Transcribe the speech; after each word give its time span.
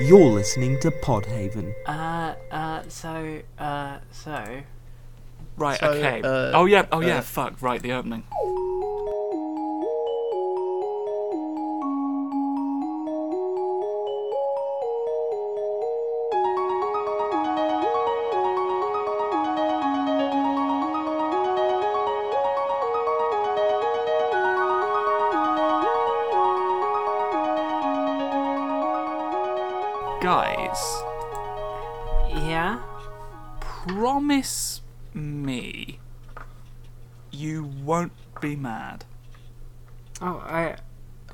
You're 0.00 0.30
listening 0.30 0.78
to 0.80 0.90
Podhaven. 0.90 1.74
Uh, 1.84 2.34
uh, 2.50 2.82
so, 2.88 3.42
uh, 3.58 3.98
so. 4.10 4.62
Right, 5.58 5.78
So, 5.78 5.88
okay. 5.90 6.22
uh, 6.22 6.52
oh 6.58 6.64
yeah, 6.64 6.86
oh 6.90 7.00
yeah, 7.00 7.18
uh, 7.18 7.20
fuck, 7.20 7.60
right, 7.60 7.82
the 7.82 7.92
opening. 7.92 8.24
Be 38.40 38.56
mad. 38.56 39.04
Oh, 40.20 40.42
I. 40.46 40.76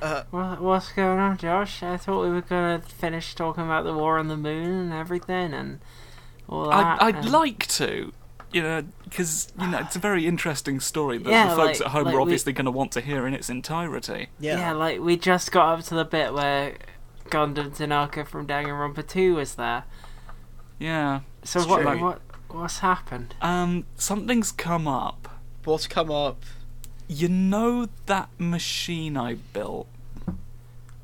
Uh, 0.02 0.24
What, 0.30 0.60
what's 0.60 0.92
going 0.92 1.18
on, 1.18 1.38
Josh? 1.38 1.82
I 1.82 1.96
thought 1.96 2.22
we 2.22 2.30
were 2.30 2.42
gonna 2.42 2.82
finish 2.86 3.34
talking 3.34 3.64
about 3.64 3.84
the 3.84 3.94
war 3.94 4.18
on 4.18 4.28
the 4.28 4.36
moon 4.36 4.70
and 4.70 4.92
everything 4.92 5.54
and 5.54 5.80
all 6.48 6.68
that. 6.68 7.00
I'd, 7.00 7.08
I'd 7.08 7.14
and- 7.24 7.32
like 7.32 7.66
to, 7.68 8.12
you 8.52 8.62
know, 8.62 8.82
because 9.04 9.52
you 9.58 9.66
know 9.68 9.78
it's 9.78 9.96
a 9.96 9.98
very 9.98 10.26
interesting 10.26 10.80
story 10.80 11.16
that 11.18 11.30
Yeah, 11.30 11.48
the 11.48 11.56
folks 11.56 11.80
like- 11.80 11.86
at 11.86 11.92
home 11.92 12.04
like 12.04 12.14
are 12.14 12.18
we- 12.18 12.22
obviously 12.22 12.52
going 12.52 12.66
to 12.66 12.70
want 12.70 12.92
to 12.92 13.00
hear 13.00 13.26
in 13.26 13.32
its 13.32 13.48
entirety. 13.48 14.28
yeah. 14.38 14.58
Yeah, 14.58 14.72
like 14.72 15.00
we 15.00 15.16
just 15.16 15.50
got 15.50 15.78
up 15.78 15.84
to 15.86 15.94
the 15.94 16.04
bit 16.04 16.34
where 16.34 16.74
Gundam 17.30 17.74
Tanaka 17.74 18.24
from 18.26 18.46
Danganronpa 18.46 19.06
2 19.08 19.34
was 19.36 19.54
there. 19.54 19.84
Yeah. 20.78 21.20
So 21.42 21.60
It's 21.60 21.68
what, 21.68 21.84
what 22.00 22.20
what's 22.48 22.80
happened? 22.80 23.34
Um, 23.40 23.86
something's 23.96 24.52
come 24.52 24.86
up. 24.86 25.28
What's 25.64 25.86
come 25.86 26.10
up? 26.10 26.42
You 27.08 27.28
know 27.28 27.88
that 28.06 28.28
machine 28.38 29.16
I 29.16 29.34
built. 29.52 29.86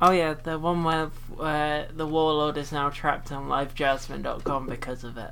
Oh 0.00 0.10
yeah, 0.10 0.34
the 0.34 0.58
one 0.58 0.82
where 0.82 1.06
where 1.36 1.88
the 1.94 2.06
warlord 2.06 2.56
is 2.56 2.72
now 2.72 2.90
trapped 2.90 3.30
on 3.30 3.48
livejasmine.com 3.48 4.66
because 4.66 5.04
of 5.04 5.16
it. 5.16 5.30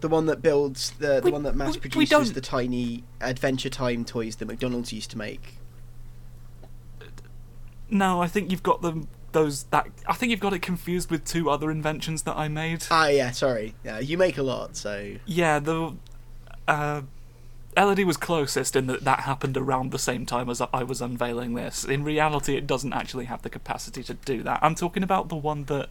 The 0.00 0.08
one 0.08 0.26
that 0.26 0.42
builds 0.42 0.90
the 0.98 1.16
the 1.20 1.26
We- 1.26 1.30
one 1.32 1.42
that 1.44 1.54
mass 1.54 1.74
we- 1.74 1.80
we 1.80 1.80
produces 1.90 2.08
don't- 2.10 2.34
the 2.34 2.40
tiny 2.40 3.04
Adventure 3.20 3.70
Time 3.70 4.04
toys 4.04 4.36
that 4.36 4.46
McDonald's 4.46 4.92
used 4.92 5.10
to 5.12 5.18
make. 5.18 5.58
No, 7.90 8.20
I 8.20 8.26
think 8.28 8.50
you've 8.50 8.62
got 8.62 8.82
them. 8.82 9.08
Those 9.32 9.64
that 9.64 9.86
I 10.06 10.14
think 10.14 10.30
you've 10.30 10.40
got 10.40 10.52
it 10.54 10.60
confused 10.62 11.10
with 11.10 11.24
two 11.24 11.48
other 11.50 11.70
inventions 11.70 12.22
that 12.24 12.36
I 12.36 12.48
made. 12.48 12.84
Ah, 12.90 13.08
yeah. 13.08 13.30
Sorry. 13.30 13.74
Yeah, 13.84 13.98
you 13.98 14.16
make 14.18 14.38
a 14.38 14.42
lot, 14.42 14.74
so 14.76 15.14
Yeah, 15.26 15.58
the 15.58 15.94
uh, 16.66 17.02
Elodie 17.78 18.04
was 18.04 18.16
closest 18.16 18.74
in 18.74 18.88
that 18.88 19.04
that 19.04 19.20
happened 19.20 19.56
around 19.56 19.92
the 19.92 19.98
same 19.98 20.26
time 20.26 20.50
as 20.50 20.60
I 20.60 20.82
was 20.82 21.00
unveiling 21.00 21.54
this. 21.54 21.84
In 21.84 22.02
reality, 22.02 22.56
it 22.56 22.66
doesn't 22.66 22.92
actually 22.92 23.26
have 23.26 23.42
the 23.42 23.50
capacity 23.50 24.02
to 24.02 24.14
do 24.14 24.42
that. 24.42 24.58
I'm 24.62 24.74
talking 24.74 25.02
about 25.04 25.28
the 25.28 25.36
one 25.36 25.64
that 25.64 25.90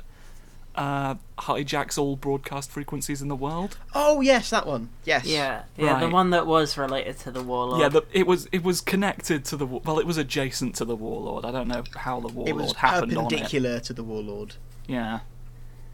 uh, 0.75 1.15
hijacks 1.39 1.97
all 1.97 2.15
broadcast 2.15 2.69
frequencies 2.69 3.21
in 3.21 3.29
the 3.29 3.35
world. 3.35 3.77
Oh 3.95 4.19
yes, 4.21 4.49
that 4.49 4.67
one. 4.67 4.89
Yes. 5.05 5.25
Yeah, 5.25 5.63
yeah, 5.77 5.99
the 5.99 6.09
one 6.09 6.29
that 6.31 6.45
was 6.45 6.77
related 6.77 7.17
to 7.19 7.31
the 7.31 7.41
warlord. 7.41 7.79
Yeah, 7.81 7.89
the, 7.89 8.03
it 8.11 8.27
was 8.27 8.47
it 8.51 8.63
was 8.63 8.81
connected 8.81 9.45
to 9.45 9.57
the 9.57 9.65
well, 9.65 9.97
it 9.97 10.05
was 10.05 10.17
adjacent 10.17 10.75
to 10.75 10.85
the 10.85 10.95
warlord. 10.95 11.45
I 11.45 11.51
don't 11.51 11.67
know 11.69 11.83
how 11.95 12.19
the 12.19 12.27
warlord 12.27 12.49
It 12.49 12.55
was 12.55 12.73
happened 12.73 13.17
on 13.17 13.25
it. 13.25 13.29
perpendicular 13.29 13.79
to 13.79 13.93
the 13.93 14.03
warlord. 14.03 14.55
Yeah, 14.87 15.21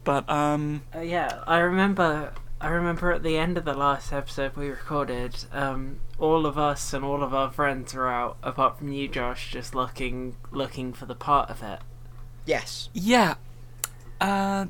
but 0.02 0.28
um, 0.28 0.82
Uh, 0.94 1.00
yeah, 1.00 1.42
I 1.46 1.58
remember. 1.58 2.32
I 2.64 2.68
remember 2.68 3.12
at 3.12 3.22
the 3.22 3.36
end 3.36 3.58
of 3.58 3.66
the 3.66 3.74
last 3.74 4.10
episode 4.10 4.56
we 4.56 4.70
recorded, 4.70 5.36
um, 5.52 6.00
all 6.18 6.46
of 6.46 6.56
us 6.56 6.94
and 6.94 7.04
all 7.04 7.22
of 7.22 7.34
our 7.34 7.50
friends 7.52 7.92
were 7.92 8.08
out, 8.08 8.38
apart 8.42 8.78
from 8.78 8.90
you, 8.90 9.06
Josh, 9.06 9.52
just 9.52 9.74
looking 9.74 10.36
looking 10.50 10.94
for 10.94 11.04
the 11.04 11.14
part 11.14 11.50
of 11.50 11.62
it. 11.62 11.80
Yes. 12.46 12.88
yeah. 12.94 13.34
Uh, 14.18 14.66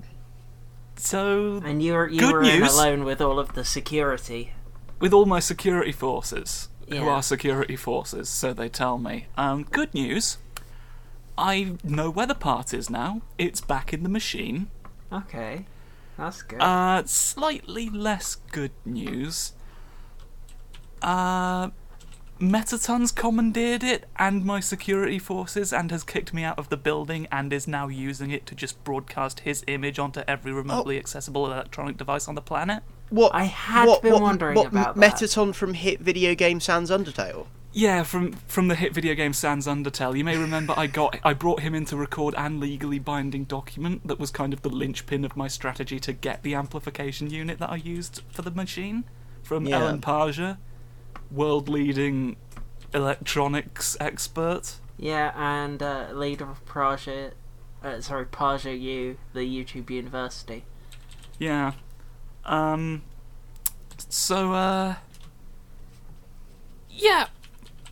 so 0.96 1.62
And 1.64 1.80
you 1.80 1.92
were 1.92 2.08
you 2.08 2.18
Good 2.18 2.32
were 2.32 2.42
in 2.42 2.62
alone 2.64 3.04
with 3.04 3.20
all 3.20 3.38
of 3.38 3.54
the 3.54 3.64
security. 3.64 4.54
with 4.98 5.12
all 5.12 5.24
my 5.26 5.38
security 5.38 5.92
forces, 5.92 6.68
who 6.88 7.08
are 7.08 7.22
security 7.22 7.76
forces, 7.76 8.28
so 8.28 8.52
they 8.52 8.68
tell 8.68 8.98
me. 8.98 9.26
Um, 9.36 9.62
good 9.70 9.94
news. 9.94 10.38
I 11.38 11.76
know 11.84 12.10
where 12.10 12.26
the 12.26 12.34
part 12.34 12.74
is 12.74 12.90
now. 12.90 13.22
It's 13.38 13.60
back 13.60 13.92
in 13.92 14.02
the 14.02 14.08
machine. 14.08 14.68
Okay, 15.12 15.66
that's 16.16 16.42
good. 16.42 16.60
Uh, 16.60 17.02
slightly 17.06 17.90
less 17.90 18.36
good 18.52 18.72
news. 18.84 19.52
Uh, 21.02 21.70
Mettaton's 22.38 23.12
commandeered 23.12 23.84
it 23.84 24.06
and 24.16 24.44
my 24.44 24.58
security 24.60 25.18
forces 25.18 25.72
and 25.72 25.90
has 25.90 26.02
kicked 26.02 26.34
me 26.34 26.42
out 26.42 26.58
of 26.58 26.68
the 26.68 26.76
building 26.76 27.28
and 27.30 27.52
is 27.52 27.68
now 27.68 27.88
using 27.88 28.30
it 28.30 28.44
to 28.46 28.54
just 28.54 28.82
broadcast 28.84 29.40
his 29.40 29.64
image 29.66 29.98
onto 29.98 30.22
every 30.26 30.52
remotely 30.52 30.98
accessible 30.98 31.46
electronic 31.46 31.96
device 31.96 32.26
on 32.26 32.34
the 32.34 32.42
planet. 32.42 32.82
What? 33.10 33.34
I 33.34 33.44
had 33.44 33.86
what, 33.86 34.02
been 34.02 34.14
what, 34.14 34.22
wondering 34.22 34.56
what 34.56 34.66
about 34.66 34.94
that. 34.94 35.00
Mettaton 35.00 35.52
from 35.52 35.74
hit 35.74 36.00
video 36.00 36.34
game 36.34 36.58
Sans 36.60 36.90
Undertale. 36.90 37.46
Yeah, 37.76 38.04
from 38.04 38.32
from 38.46 38.68
the 38.68 38.76
hit 38.76 38.94
video 38.94 39.14
game 39.16 39.32
Sans 39.32 39.66
Undertale. 39.66 40.16
You 40.16 40.22
may 40.22 40.36
remember 40.36 40.74
I 40.76 40.86
got 40.86 41.18
I 41.24 41.34
brought 41.34 41.60
him 41.60 41.74
in 41.74 41.84
to 41.86 41.96
record 41.96 42.32
an 42.38 42.60
legally 42.60 43.00
binding 43.00 43.44
document 43.44 44.06
that 44.06 44.20
was 44.20 44.30
kind 44.30 44.52
of 44.52 44.62
the 44.62 44.68
linchpin 44.68 45.24
of 45.24 45.36
my 45.36 45.48
strategy 45.48 45.98
to 46.00 46.12
get 46.12 46.44
the 46.44 46.54
amplification 46.54 47.30
unit 47.30 47.58
that 47.58 47.70
I 47.70 47.76
used 47.76 48.22
for 48.30 48.42
the 48.42 48.52
machine 48.52 49.02
from 49.42 49.66
Yeah. 49.66 49.80
Ellen 49.80 50.00
Parger, 50.00 50.58
world 51.32 51.68
leading 51.68 52.36
electronics 52.94 53.96
expert. 53.98 54.76
yeah, 54.96 55.32
and 55.34 55.82
uh, 55.82 56.10
leader 56.12 56.48
of 56.48 56.64
Prager, 56.64 57.32
uh, 57.82 58.00
sorry, 58.00 58.24
PragerU, 58.26 59.16
the 59.32 59.40
YouTube 59.40 59.90
University. 59.90 60.62
Yeah. 61.40 61.72
Um 62.44 63.02
so 64.08 64.52
uh 64.52 64.94
yeah, 66.88 67.26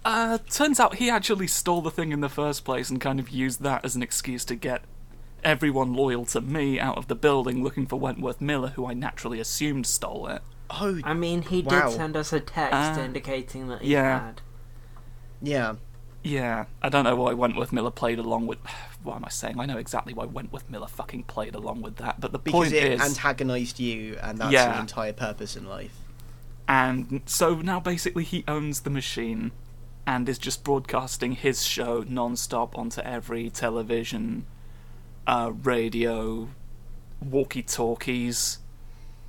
uh, 0.04 0.38
turns 0.50 0.80
out 0.80 0.96
he 0.96 1.08
actually 1.10 1.46
stole 1.46 1.80
the 1.82 1.90
thing 1.90 2.12
in 2.12 2.20
the 2.20 2.28
first 2.28 2.64
place 2.64 2.90
and 2.90 3.00
kind 3.00 3.20
of 3.20 3.28
used 3.30 3.62
that 3.62 3.84
as 3.84 3.94
an 3.96 4.02
excuse 4.02 4.44
to 4.46 4.54
get 4.54 4.82
everyone 5.44 5.94
loyal 5.94 6.24
to 6.26 6.40
me 6.40 6.78
out 6.78 6.96
of 6.96 7.08
the 7.08 7.14
building 7.14 7.62
looking 7.62 7.86
for 7.86 7.98
Wentworth 7.98 8.40
Miller, 8.40 8.68
who 8.68 8.86
I 8.86 8.94
naturally 8.94 9.40
assumed 9.40 9.86
stole 9.86 10.26
it. 10.28 10.42
Oh, 10.70 11.00
I 11.04 11.14
mean, 11.14 11.42
he 11.42 11.62
Wow. 11.62 11.88
did 11.88 11.96
send 11.96 12.16
us 12.16 12.32
a 12.32 12.40
text 12.40 12.74
Uh, 12.98 13.02
indicating 13.04 13.68
that 13.68 13.82
he 13.82 13.92
yeah. 13.92 14.20
had. 14.26 14.40
yeah. 15.42 15.74
Yeah, 16.24 16.66
I 16.80 16.88
don't 16.88 17.02
know 17.02 17.16
why 17.16 17.32
Wentworth 17.32 17.72
Miller 17.72 17.90
played 17.90 18.18
along 18.20 18.46
with. 18.46 18.58
What 19.02 19.16
am 19.16 19.24
I 19.24 19.30
saying? 19.30 19.58
I 19.58 19.66
know 19.66 19.78
exactly 19.78 20.14
why 20.14 20.26
Wentworth 20.26 20.70
Miller 20.70 20.86
fucking 20.86 21.24
played 21.24 21.56
along 21.56 21.82
with 21.82 21.96
that, 21.96 22.20
but 22.20 22.30
the 22.30 22.38
Because 22.38 22.68
point 22.70 22.72
it 22.72 22.92
is. 22.92 23.00
antagonised 23.00 23.80
you, 23.80 24.16
and 24.22 24.38
that's 24.38 24.52
Yeah. 24.52 24.72
the 24.74 24.78
entire 24.78 25.12
purpose 25.12 25.56
in 25.56 25.66
life. 25.68 25.98
And 26.68 27.22
so 27.26 27.56
now 27.56 27.80
basically 27.80 28.22
he 28.22 28.44
owns 28.46 28.82
the 28.82 28.90
machine 28.90 29.50
and 30.06 30.28
is 30.28 30.38
just 30.38 30.64
broadcasting 30.64 31.32
his 31.32 31.64
show 31.64 32.04
non 32.08 32.36
stop 32.36 32.76
onto 32.76 33.00
every 33.02 33.50
television, 33.50 34.46
uh, 35.26 35.52
radio, 35.62 36.48
walkie 37.20 37.62
talkies. 37.62 38.58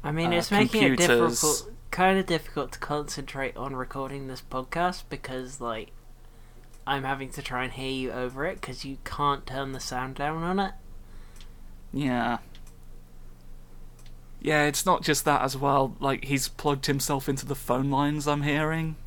I 0.03 0.11
mean, 0.11 0.33
uh, 0.33 0.37
it's 0.37 0.51
making 0.51 0.83
it 0.83 0.97
difficult, 0.97 1.71
kind 1.91 2.17
of 2.19 2.25
difficult 2.25 2.71
to 2.73 2.79
concentrate 2.79 3.55
on 3.55 3.75
recording 3.75 4.27
this 4.27 4.41
podcast 4.41 5.03
because, 5.09 5.61
like, 5.61 5.91
I'm 6.85 7.03
having 7.03 7.29
to 7.31 7.41
try 7.41 7.63
and 7.63 7.71
hear 7.71 7.91
you 7.91 8.11
over 8.11 8.45
it 8.45 8.59
because 8.59 8.83
you 8.83 8.97
can't 9.05 9.45
turn 9.45 9.71
the 9.71 9.79
sound 9.79 10.15
down 10.15 10.43
on 10.43 10.59
it. 10.59 10.73
Yeah. 11.93 12.39
Yeah, 14.41 14.65
it's 14.65 14.85
not 14.85 15.03
just 15.03 15.23
that 15.23 15.41
as 15.41 15.55
well. 15.55 15.95
Like, 16.01 16.25
he's 16.25 16.49
plugged 16.49 16.87
himself 16.87 17.29
into 17.29 17.45
the 17.45 17.55
phone 17.55 17.89
lines 17.89 18.27
I'm 18.27 18.41
hearing. 18.41 18.97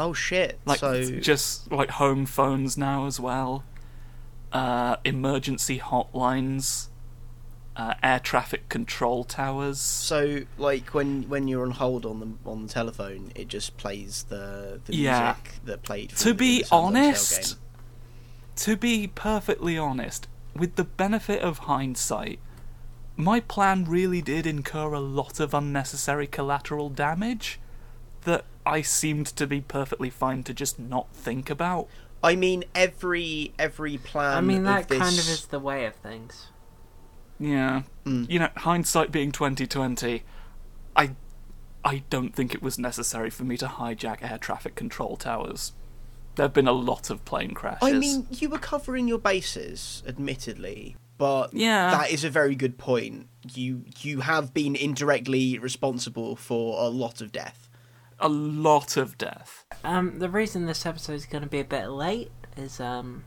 Oh 0.00 0.12
shit! 0.14 0.58
Like, 0.64 0.80
so 0.80 1.02
just 1.20 1.70
like 1.70 1.90
home 1.90 2.24
phones 2.26 2.76
now 2.78 3.06
as 3.06 3.20
well. 3.20 3.64
Uh, 4.52 4.96
emergency 5.04 5.78
hotlines. 5.78 6.88
Uh, 7.76 7.94
air 8.02 8.18
traffic 8.18 8.68
control 8.68 9.22
towers. 9.24 9.80
so 9.80 10.40
like 10.58 10.92
when 10.92 11.22
when 11.30 11.46
you're 11.48 11.62
on 11.62 11.70
hold 11.70 12.04
on 12.04 12.18
the 12.20 12.50
on 12.50 12.66
the 12.66 12.68
telephone, 12.68 13.30
it 13.34 13.46
just 13.48 13.76
plays 13.78 14.24
the 14.28 14.80
the 14.84 14.94
Yeah. 14.96 15.36
music 15.36 15.64
that 15.64 15.82
played. 15.82 16.10
To 16.16 16.34
be 16.34 16.64
honest, 16.72 17.56
to 18.56 18.76
be 18.76 19.06
perfectly 19.06 19.78
honest, 19.78 20.26
with 20.54 20.74
the 20.74 20.84
benefit 20.84 21.40
of 21.42 21.58
hindsight, 21.60 22.40
my 23.16 23.40
plan 23.40 23.84
really 23.84 24.20
did 24.20 24.46
incur 24.46 24.92
a 24.92 25.00
lot 25.00 25.38
of 25.40 25.54
unnecessary 25.54 26.26
collateral 26.26 26.90
damage 26.90 27.60
that 28.24 28.44
I 28.66 28.82
seemed 28.82 29.26
to 29.28 29.46
be 29.46 29.60
perfectly 29.60 30.10
fine 30.10 30.42
to 30.44 30.54
just 30.54 30.78
not 30.78 31.08
think 31.12 31.50
about. 31.50 31.88
I 32.22 32.36
mean, 32.36 32.64
every 32.74 33.52
every 33.58 33.96
plan. 33.98 34.36
I 34.36 34.40
mean, 34.40 34.64
that 34.64 34.82
of 34.82 34.88
this, 34.88 34.98
kind 34.98 35.12
of 35.18 35.28
is 35.28 35.46
the 35.46 35.58
way 35.58 35.86
of 35.86 35.94
things. 35.96 36.48
Yeah. 37.38 37.82
Mm. 38.04 38.30
You 38.30 38.38
know, 38.40 38.48
hindsight 38.58 39.10
being 39.10 39.32
twenty 39.32 39.66
twenty, 39.66 40.24
I 40.94 41.12
I 41.84 42.02
don't 42.10 42.34
think 42.34 42.54
it 42.54 42.62
was 42.62 42.78
necessary 42.78 43.30
for 43.30 43.44
me 43.44 43.56
to 43.56 43.66
hijack 43.66 44.18
air 44.22 44.36
traffic 44.38 44.74
control 44.74 45.16
towers. 45.16 45.72
There 46.36 46.44
have 46.44 46.52
been 46.52 46.68
a 46.68 46.72
lot 46.72 47.08
of 47.10 47.24
plane 47.24 47.52
crashes. 47.54 47.80
I 47.82 47.92
mean, 47.92 48.26
you 48.30 48.50
were 48.50 48.58
covering 48.58 49.08
your 49.08 49.18
bases, 49.18 50.02
admittedly, 50.06 50.96
but 51.18 51.52
Yeah. 51.54 51.90
that 51.90 52.10
is 52.10 52.22
a 52.24 52.30
very 52.30 52.54
good 52.54 52.76
point. 52.76 53.28
You 53.54 53.84
you 54.00 54.20
have 54.20 54.52
been 54.52 54.76
indirectly 54.76 55.58
responsible 55.58 56.36
for 56.36 56.84
a 56.84 56.88
lot 56.88 57.22
of 57.22 57.32
death. 57.32 57.69
A 58.20 58.28
lot 58.28 58.96
of 58.96 59.18
death. 59.18 59.64
Um, 59.82 60.18
the 60.18 60.28
reason 60.28 60.66
this 60.66 60.86
episode 60.86 61.14
is 61.14 61.26
going 61.26 61.42
to 61.42 61.48
be 61.48 61.60
a 61.60 61.64
bit 61.64 61.88
late 61.88 62.30
is 62.56 62.80
um, 62.80 63.24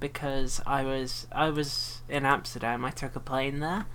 because 0.00 0.60
I 0.66 0.82
was 0.84 1.26
I 1.32 1.50
was 1.50 2.02
in 2.08 2.24
Amsterdam. 2.26 2.84
I 2.84 2.90
took 2.90 3.16
a 3.16 3.20
plane 3.20 3.60
there, 3.60 3.86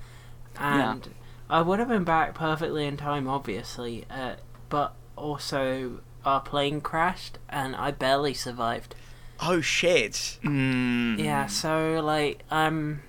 and 0.58 1.14
I 1.50 1.62
would 1.62 1.80
have 1.80 1.90
been 1.90 2.04
back 2.04 2.34
perfectly 2.36 2.86
in 2.86 2.98
time, 2.98 3.28
obviously. 3.28 4.06
Uh, 4.10 4.36
but 4.70 4.96
also 5.16 6.02
our 6.26 6.42
plane 6.42 6.82
crashed, 6.82 7.38
and 7.50 7.76
I 7.76 7.92
barely 7.92 8.34
survived. 8.34 8.96
Oh 9.42 9.62
shit! 9.62 10.40
Mm. 10.44 11.20
Yeah, 11.20 11.48
so 11.48 12.02
like 12.04 12.44
I'm 12.50 13.04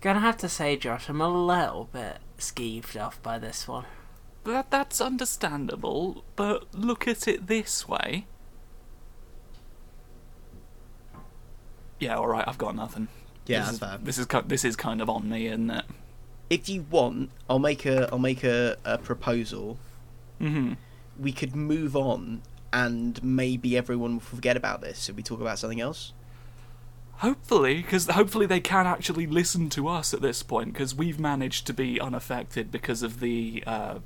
gonna 0.00 0.20
have 0.20 0.36
to 0.38 0.48
say, 0.48 0.76
Josh, 0.76 1.08
I'm 1.08 1.20
a 1.20 1.28
little 1.28 1.88
bit 1.92 2.18
skeeved 2.38 3.00
off 3.00 3.22
by 3.22 3.38
this 3.38 3.66
one. 3.66 3.86
That 4.46 4.70
that's 4.70 5.00
understandable, 5.00 6.24
but 6.36 6.72
look 6.72 7.08
at 7.08 7.26
it 7.26 7.48
this 7.48 7.88
way. 7.88 8.26
Yeah, 11.98 12.16
all 12.16 12.28
right. 12.28 12.44
I've 12.46 12.56
got 12.56 12.76
nothing. 12.76 13.08
Yeah, 13.46 13.62
this 13.62 13.72
is, 13.72 13.78
fair. 13.80 13.98
this 14.00 14.18
is 14.18 14.26
this 14.46 14.64
is 14.64 14.76
kind 14.76 15.00
of 15.00 15.10
on 15.10 15.28
me, 15.28 15.48
isn't 15.48 15.70
it? 15.70 15.84
If 16.48 16.68
you 16.68 16.86
want, 16.88 17.30
I'll 17.50 17.58
make 17.58 17.84
a 17.86 18.08
I'll 18.12 18.20
make 18.20 18.44
a, 18.44 18.76
a 18.84 18.98
proposal. 18.98 19.78
hmm 20.38 20.74
We 21.18 21.32
could 21.32 21.56
move 21.56 21.96
on, 21.96 22.42
and 22.72 23.20
maybe 23.24 23.76
everyone 23.76 24.12
will 24.12 24.20
forget 24.20 24.56
about 24.56 24.80
this 24.80 25.08
if 25.08 25.16
we 25.16 25.24
talk 25.24 25.40
about 25.40 25.58
something 25.58 25.80
else. 25.80 26.12
Hopefully, 27.14 27.82
because 27.82 28.06
hopefully 28.06 28.46
they 28.46 28.60
can 28.60 28.86
actually 28.86 29.26
listen 29.26 29.70
to 29.70 29.88
us 29.88 30.14
at 30.14 30.20
this 30.20 30.44
point, 30.44 30.72
because 30.72 30.94
we've 30.94 31.18
managed 31.18 31.66
to 31.66 31.72
be 31.72 32.00
unaffected 32.00 32.70
because 32.70 33.02
of 33.02 33.18
the. 33.18 33.64
Uh, 33.66 33.98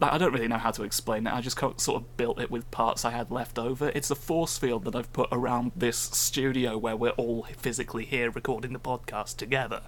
I 0.00 0.16
don't 0.18 0.32
really 0.32 0.46
know 0.48 0.58
how 0.58 0.70
to 0.70 0.84
explain 0.84 1.26
it. 1.26 1.32
I 1.32 1.40
just 1.40 1.56
co- 1.56 1.74
sort 1.76 2.00
of 2.02 2.16
built 2.16 2.40
it 2.40 2.50
with 2.50 2.70
parts 2.70 3.04
I 3.04 3.10
had 3.10 3.30
left 3.32 3.58
over. 3.58 3.90
It's 3.94 4.10
a 4.10 4.14
force 4.14 4.56
field 4.56 4.84
that 4.84 4.94
I've 4.94 5.12
put 5.12 5.28
around 5.32 5.72
this 5.74 5.96
studio 5.98 6.78
where 6.78 6.96
we're 6.96 7.10
all 7.10 7.44
physically 7.56 8.04
here 8.04 8.30
recording 8.30 8.72
the 8.72 8.78
podcast 8.78 9.36
together. 9.38 9.82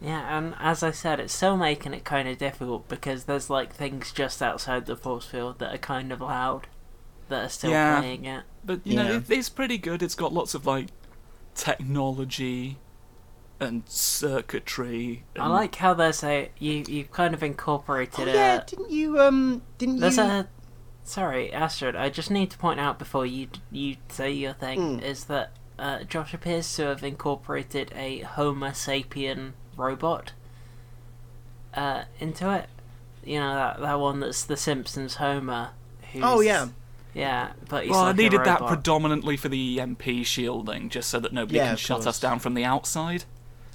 Yeah, 0.00 0.36
and 0.36 0.54
as 0.58 0.82
I 0.82 0.90
said, 0.90 1.20
it's 1.20 1.32
still 1.32 1.56
making 1.56 1.94
it 1.94 2.04
kind 2.04 2.28
of 2.28 2.36
difficult 2.36 2.88
because 2.88 3.24
there's 3.24 3.48
like 3.48 3.72
things 3.72 4.10
just 4.12 4.42
outside 4.42 4.86
the 4.86 4.96
force 4.96 5.26
field 5.26 5.60
that 5.60 5.72
are 5.72 5.78
kind 5.78 6.10
of 6.12 6.20
loud 6.20 6.66
that 7.28 7.44
are 7.44 7.48
still 7.48 7.70
Yeah. 7.70 8.00
playing 8.00 8.24
it. 8.24 8.42
But 8.64 8.84
you 8.84 8.96
know, 8.96 9.04
Yeah. 9.08 9.16
it, 9.18 9.30
it's 9.30 9.48
pretty 9.48 9.78
good. 9.78 10.02
It's 10.02 10.16
got 10.16 10.32
lots 10.32 10.54
of 10.54 10.66
like 10.66 10.88
technology 11.54 12.78
and 13.64 13.82
circuitry. 13.88 15.24
I 15.38 15.48
like 15.48 15.74
how 15.76 15.94
there's 15.94 16.22
a 16.22 16.50
you 16.58 16.84
you've 16.86 17.10
kind 17.10 17.34
of 17.34 17.42
incorporated 17.42 18.28
Oh 18.28 18.30
a 18.30 18.34
yeah, 18.34 18.62
didn't 18.66 18.90
you 18.90 19.18
um 19.20 19.62
didn't 19.78 19.98
there's 20.00 20.16
you 20.18 20.22
a 20.22 20.48
sorry 21.02 21.52
Astrid. 21.52 21.96
I 21.96 22.08
just 22.10 22.30
need 22.30 22.50
to 22.50 22.58
point 22.58 22.78
out 22.80 22.98
before 22.98 23.26
you 23.26 23.48
you 23.72 23.96
say 24.08 24.30
your 24.32 24.52
thing 24.52 25.00
Mm. 25.00 25.02
is 25.02 25.24
that 25.24 25.52
uh, 25.78 26.04
Josh 26.04 26.32
appears 26.32 26.72
to 26.76 26.84
have 26.86 27.02
incorporated 27.02 27.92
a 27.96 28.20
Homo 28.20 28.68
sapien 28.68 29.52
robot 29.76 30.32
uh, 31.74 32.04
into 32.20 32.52
it. 32.54 32.68
You 33.24 33.40
know 33.40 33.54
that 33.54 33.80
that 33.80 33.98
one 34.00 34.20
that's 34.20 34.44
the 34.44 34.56
Simpsons 34.56 35.16
Homer. 35.16 35.70
Who's, 36.12 36.22
Oh 36.24 36.40
yeah. 36.40 36.68
yeah, 37.12 37.52
but 37.68 37.84
he's 37.84 37.90
Well, 37.90 38.02
like 38.04 38.14
I 38.14 38.16
needed 38.16 38.40
a 38.42 38.44
that 38.44 38.66
predominantly 38.66 39.36
for 39.36 39.48
the 39.48 39.80
EMP 39.80 40.02
shielding, 40.24 40.90
just 40.90 41.10
so 41.10 41.18
that 41.20 41.32
nobody 41.32 41.56
Yeah, 41.58 41.64
can 41.66 41.72
of 41.74 41.80
shut 41.80 42.06
us 42.06 42.20
down 42.20 42.38
from 42.38 42.54
the 42.54 42.64
outside. 42.64 43.24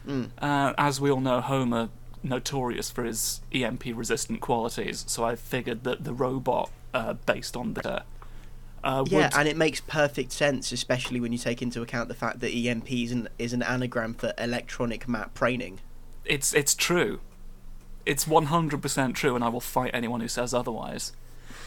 Mm. 0.08 0.30
Uh, 0.40 0.74
as 0.78 1.00
we 1.02 1.12
all 1.12 1.20
know, 1.20 1.42
Homer 1.42 1.90
notorious 2.24 2.90
for 2.92 3.04
his 3.04 3.42
EMP 3.54 3.86
resistant 3.94 4.42
qualities, 4.42 5.06
so 5.08 5.24
I 5.24 5.36
figured 5.36 5.84
that 5.84 6.04
the 6.04 6.14
robot 6.14 6.70
uh, 6.94 7.14
based 7.14 7.56
on 7.56 7.74
the 7.76 8.04
uh, 8.84 9.06
Yeah, 9.08 9.26
would 9.26 9.36
and 9.36 9.48
it 9.48 9.58
makes 9.58 9.82
perfect 9.82 10.32
sense, 10.32 10.72
especially 10.72 11.20
when 11.20 11.32
you 11.32 11.38
take 11.38 11.62
into 11.62 11.82
account 11.82 12.08
the 12.08 12.16
fact 12.16 12.40
that 12.42 12.52
EMP 12.52 12.92
is 12.92 13.12
an, 13.12 13.30
is 13.38 13.54
an 13.54 13.64
anagram 13.64 14.14
for 14.14 14.34
electronic 14.38 15.08
map 15.08 15.34
training. 15.34 15.80
it's 16.26 16.54
it's 16.54 16.76
true. 16.76 17.20
It's 18.06 18.26
one 18.28 18.46
hundred 18.46 18.82
percent 18.82 19.16
true, 19.16 19.36
and 19.36 19.44
I 19.44 19.50
will 19.50 19.60
fight 19.60 19.92
anyone 19.94 20.22
who 20.22 20.28
says 20.28 20.54
otherwise. 20.54 21.14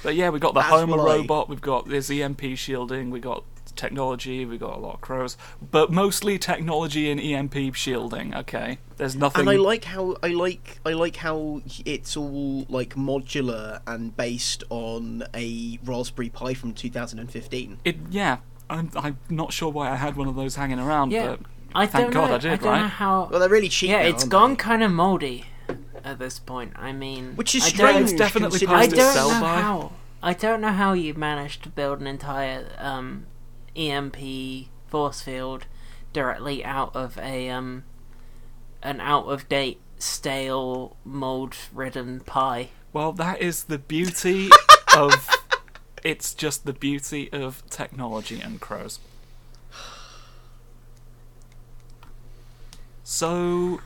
But 0.02 0.16
yeah, 0.16 0.30
we've 0.30 0.40
got 0.40 0.54
the 0.54 0.62
Homer 0.62 0.96
robot, 0.96 1.48
we've 1.48 1.60
got 1.60 1.88
this 1.88 2.10
EMP 2.10 2.40
shielding, 2.56 3.10
we've 3.10 3.22
got 3.22 3.44
technology, 3.76 4.44
we've 4.44 4.60
got 4.60 4.76
a 4.76 4.80
lot 4.80 4.94
of 4.94 5.00
crows, 5.00 5.36
but 5.70 5.90
mostly 5.90 6.38
technology 6.38 7.10
and 7.10 7.20
EMP 7.20 7.74
shielding. 7.74 8.34
Okay, 8.34 8.78
there's 8.96 9.16
nothing. 9.16 9.40
And 9.42 9.50
I 9.50 9.56
like 9.56 9.84
how 9.84 10.16
I 10.22 10.28
like 10.28 10.78
I 10.86 10.92
like 10.92 11.16
how 11.16 11.62
it's 11.84 12.16
all 12.16 12.66
like 12.68 12.94
modular 12.94 13.80
and 13.86 14.16
based 14.16 14.64
on 14.70 15.24
a 15.34 15.78
Raspberry 15.84 16.28
Pi 16.28 16.54
from 16.54 16.72
2015. 16.74 17.78
It 17.84 17.96
yeah. 18.10 18.38
I'm 18.70 18.90
I'm 18.96 19.18
not 19.28 19.52
sure 19.52 19.70
why 19.70 19.90
I 19.90 19.96
had 19.96 20.16
one 20.16 20.28
of 20.28 20.34
those 20.36 20.54
hanging 20.56 20.78
around, 20.78 21.10
Yeah, 21.12 21.30
but 21.36 21.40
I 21.74 21.86
thank 21.86 22.04
don't 22.06 22.12
God 22.14 22.28
know. 22.28 22.34
I 22.36 22.38
did, 22.38 22.60
don't 22.60 22.68
right? 22.72 22.80
know 22.82 22.88
how. 22.88 23.28
Well, 23.30 23.40
they're 23.40 23.48
really 23.48 23.68
cheap. 23.68 23.90
yeah, 23.90 24.02
now, 24.02 24.08
it's 24.08 24.22
aren't 24.22 24.30
gone 24.32 24.50
they? 24.50 24.56
kind 24.56 24.82
of 24.82 24.90
moldy 24.92 25.44
at 26.04 26.18
this 26.18 26.38
point. 26.38 26.72
I 26.76 26.92
mean, 26.92 27.36
Which 27.36 27.54
is 27.54 27.64
I 27.64 27.68
strange. 27.68 27.92
Don't, 27.94 28.02
It's 28.04 28.12
definitely 28.12 28.60
considering- 28.60 28.80
I 28.80 28.86
don't 28.86 29.14
know 29.14 29.40
by. 29.40 29.60
how. 29.60 29.92
I 30.22 30.32
don't 30.34 30.60
know 30.60 30.72
how 30.72 30.92
you 30.94 31.12
managed 31.14 31.64
to 31.64 31.68
build 31.68 32.00
an 32.00 32.06
entire 32.06 32.66
um, 32.78 33.26
EMP 33.76 34.16
force 34.86 35.22
field 35.22 35.66
directly 36.12 36.64
out 36.64 36.94
of 36.94 37.18
a 37.18 37.48
um, 37.50 37.84
an 38.82 39.00
out 39.00 39.26
of 39.26 39.48
date, 39.48 39.80
stale, 39.98 40.96
mold 41.04 41.56
ridden 41.72 42.20
pie. 42.20 42.70
well, 42.92 43.12
that 43.12 43.40
is 43.40 43.64
the 43.64 43.78
beauty 43.78 44.50
of. 44.96 45.28
It's 46.04 46.34
just 46.34 46.66
the 46.66 46.72
beauty 46.72 47.32
of 47.32 47.62
technology 47.70 48.40
and 48.40 48.60
crows. 48.60 48.98
So 53.04 53.80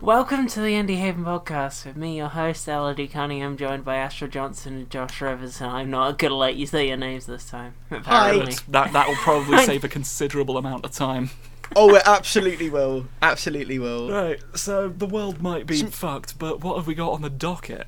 Welcome 0.00 0.46
to 0.48 0.60
the 0.62 0.72
Indie 0.72 0.96
Haven 0.96 1.24
podcast 1.26 1.84
with 1.84 1.94
me, 1.94 2.16
your 2.16 2.28
host 2.28 2.66
Elodie 2.66 3.06
Cunningham, 3.06 3.58
joined 3.58 3.84
by 3.84 3.96
Astrid 3.96 4.32
Johnson 4.32 4.76
and 4.76 4.90
Josh 4.90 5.20
Rivers. 5.20 5.60
And 5.60 5.70
I'm 5.70 5.90
not 5.90 6.16
gonna 6.16 6.36
let 6.36 6.56
you 6.56 6.64
say 6.66 6.88
your 6.88 6.96
names 6.96 7.26
this 7.26 7.50
time. 7.50 7.74
Apparently. 7.90 8.54
that 8.68 8.94
that 8.94 9.08
will 9.08 9.16
probably 9.16 9.58
save 9.66 9.84
a 9.84 9.88
considerable 9.88 10.56
amount 10.56 10.86
of 10.86 10.92
time. 10.92 11.28
Oh, 11.76 11.94
it 11.94 12.02
absolutely 12.06 12.70
will. 12.70 13.08
Absolutely 13.20 13.78
will. 13.78 14.10
Right, 14.10 14.40
so 14.54 14.88
the 14.88 15.04
world 15.04 15.42
might 15.42 15.66
be 15.66 15.82
fucked, 15.82 16.38
but 16.38 16.62
what 16.64 16.76
have 16.76 16.86
we 16.86 16.94
got 16.94 17.12
on 17.12 17.20
the 17.20 17.28
docket? 17.28 17.86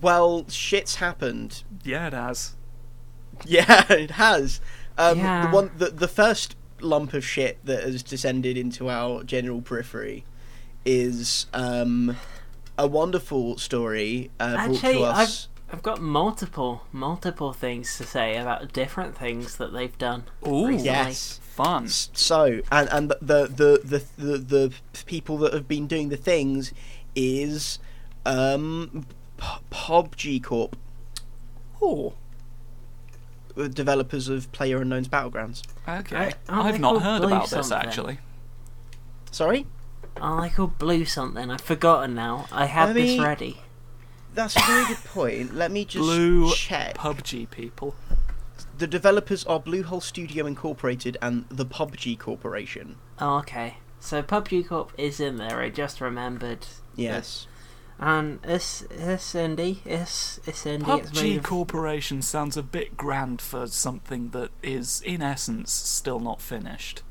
Well, 0.00 0.46
shit's 0.48 0.96
happened. 0.96 1.64
Yeah, 1.82 2.06
it 2.06 2.12
has. 2.12 2.54
Yeah, 3.44 3.86
it 3.92 4.12
has. 4.12 4.60
Um, 4.96 5.18
Yeah. 5.18 5.46
The 5.46 5.52
one, 5.52 5.70
the, 5.76 5.86
the 5.90 6.08
first 6.08 6.54
lump 6.80 7.12
of 7.12 7.24
shit 7.24 7.58
that 7.64 7.82
has 7.82 8.04
descended 8.04 8.56
into 8.56 8.88
our 8.88 9.24
general 9.24 9.60
periphery 9.60 10.24
is 10.90 11.44
um, 11.52 12.16
a 12.78 12.86
wonderful 12.86 13.58
story 13.58 14.30
uh, 14.40 14.54
brought 14.54 14.76
Actually, 14.76 14.94
to 14.94 15.02
us. 15.02 15.48
I've 15.70 15.82
got 15.82 16.00
multiple, 16.00 16.84
multiple 16.92 17.52
things 17.52 17.98
to 17.98 18.04
say 18.04 18.38
about 18.38 18.72
different 18.72 19.14
things 19.16 19.56
that 19.58 19.72
they've 19.74 19.96
done. 19.98 20.24
Ooh, 20.46 20.66
recently. 20.68 20.84
Yes. 20.86 21.40
fun. 21.42 21.88
So, 21.88 22.62
and 22.72 22.88
and 22.90 23.10
the 23.10 23.18
the, 23.20 23.48
the 23.54 24.04
the 24.16 24.26
the 24.38 24.38
the 24.38 24.72
people 25.04 25.36
that 25.38 25.52
have 25.52 25.68
been 25.68 25.86
doing 25.86 26.08
the 26.08 26.16
things 26.16 26.72
is 27.14 27.78
um, 28.24 29.04
P- 29.36 29.46
PUBG 29.70 30.42
Corp, 30.42 30.74
Oh, 31.82 32.14
the 33.54 33.68
developers 33.68 34.28
of 34.30 34.50
Player 34.52 34.80
Unknown's 34.80 35.08
Battlegrounds. 35.08 35.62
okay. 35.86 36.16
Right, 36.16 36.34
I've 36.48 36.80
not 36.80 37.02
heard 37.02 37.18
Blue 37.20 37.28
about 37.28 37.50
this 37.50 37.68
something? 37.68 37.88
actually. 37.88 38.18
Sorry, 39.30 39.66
Oh, 40.22 40.40
they 40.40 40.48
called 40.50 40.78
Blue 40.78 41.04
something. 41.04 41.50
I've 41.50 41.60
forgotten 41.60 42.14
now. 42.14 42.46
I 42.52 42.66
had 42.66 42.90
I 42.90 42.92
this 42.94 43.18
ready. 43.18 43.58
that's 44.34 44.56
a 44.56 44.60
very 44.60 44.86
good 44.86 45.04
point. 45.04 45.54
Let 45.54 45.70
me 45.70 45.84
just 45.84 46.02
Blue 46.04 46.52
check. 46.52 46.96
PUBG 46.96 47.50
people. 47.50 47.94
The 48.76 48.86
developers 48.86 49.44
are 49.46 49.60
Bluehole 49.60 50.02
Studio 50.02 50.46
Incorporated 50.46 51.16
and 51.20 51.44
the 51.50 51.66
PUBG 51.66 52.18
Corporation. 52.18 52.96
Oh, 53.20 53.38
okay. 53.38 53.78
So 54.00 54.22
PUBG 54.22 54.68
Corp 54.68 54.92
is 54.96 55.18
in 55.20 55.36
there. 55.36 55.60
I 55.60 55.70
just 55.70 56.00
remembered. 56.00 56.66
Yes. 56.94 57.46
And 58.00 58.38
it's 58.44 58.82
it's 58.90 59.32
indie. 59.34 59.78
It's 59.84 60.38
it's 60.46 60.62
indie. 60.64 61.00
it's 61.00 61.12
made 61.20 61.32
PUBG 61.32 61.36
of- 61.38 61.42
Corporation 61.42 62.22
sounds 62.22 62.56
a 62.56 62.62
bit 62.62 62.96
grand 62.96 63.42
for 63.42 63.66
something 63.66 64.30
that 64.30 64.50
is, 64.62 65.00
in 65.00 65.20
essence, 65.22 65.72
still 65.72 66.20
not 66.20 66.40
finished. 66.40 67.02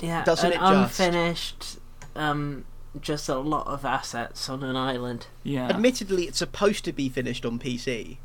Yeah, 0.00 0.24
Doesn't 0.24 0.46
an 0.46 0.52
it 0.52 0.60
just? 0.60 1.00
unfinished 1.00 1.77
um, 2.18 2.64
just 3.00 3.28
a 3.28 3.38
lot 3.38 3.66
of 3.66 3.84
assets 3.84 4.48
on 4.48 4.62
an 4.62 4.76
island. 4.76 5.28
Yeah. 5.42 5.68
Admittedly, 5.68 6.24
it's 6.24 6.38
supposed 6.38 6.84
to 6.84 6.92
be 6.92 7.08
finished 7.08 7.44
on 7.46 7.58
PC, 7.58 8.18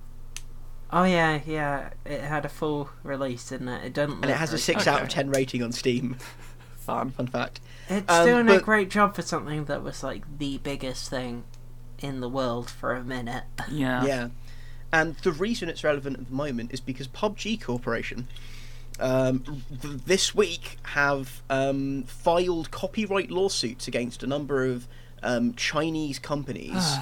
Oh 0.95 1.05
yeah, 1.05 1.39
yeah. 1.47 1.89
It 2.05 2.21
had 2.21 2.45
a 2.45 2.49
full 2.49 2.89
release, 3.01 3.49
didn't 3.49 3.67
it? 3.69 3.83
It 3.85 3.93
doesn't. 3.93 4.17
and 4.17 4.25
it 4.25 4.27
look 4.27 4.37
has 4.37 4.53
a 4.53 4.59
six 4.59 4.83
good. 4.83 4.91
out 4.91 5.01
of 5.01 5.09
ten 5.09 5.31
rating 5.31 5.63
on 5.63 5.71
Steam. 5.71 6.17
Fun. 6.77 7.09
Fun 7.11 7.25
fact. 7.27 7.61
It's 7.89 8.11
Um, 8.11 8.27
doing 8.27 8.49
a 8.49 8.59
great 8.59 8.91
job 8.91 9.15
for 9.15 9.23
something 9.23 9.65
that 9.65 9.81
was 9.81 10.03
like 10.03 10.23
the 10.37 10.59
biggest 10.59 11.09
thing 11.09 11.45
in 11.99 12.19
the 12.19 12.29
world 12.29 12.69
for 12.69 12.93
a 12.93 13.03
minute. 13.03 13.45
Yeah. 13.71 14.05
Yeah. 14.05 14.27
And 14.91 15.15
the 15.23 15.31
reason 15.31 15.67
it's 15.69 15.83
relevant 15.83 16.19
at 16.19 16.27
the 16.27 16.33
moment 16.35 16.71
is 16.73 16.79
because 16.79 17.07
PUBG 17.07 17.59
Corporation 17.63 18.27
um, 19.03 19.39
th- 19.81 20.01
this 20.05 20.33
week 20.33 20.77
have 20.83 21.43
um, 21.49 22.03
filed 22.03 22.71
copyright 22.71 23.29
lawsuits 23.29 23.87
against 23.87 24.23
a 24.23 24.27
number 24.27 24.65
of 24.65 24.87
um, 25.21 25.53
Chinese 25.55 26.17
companies 26.19 26.95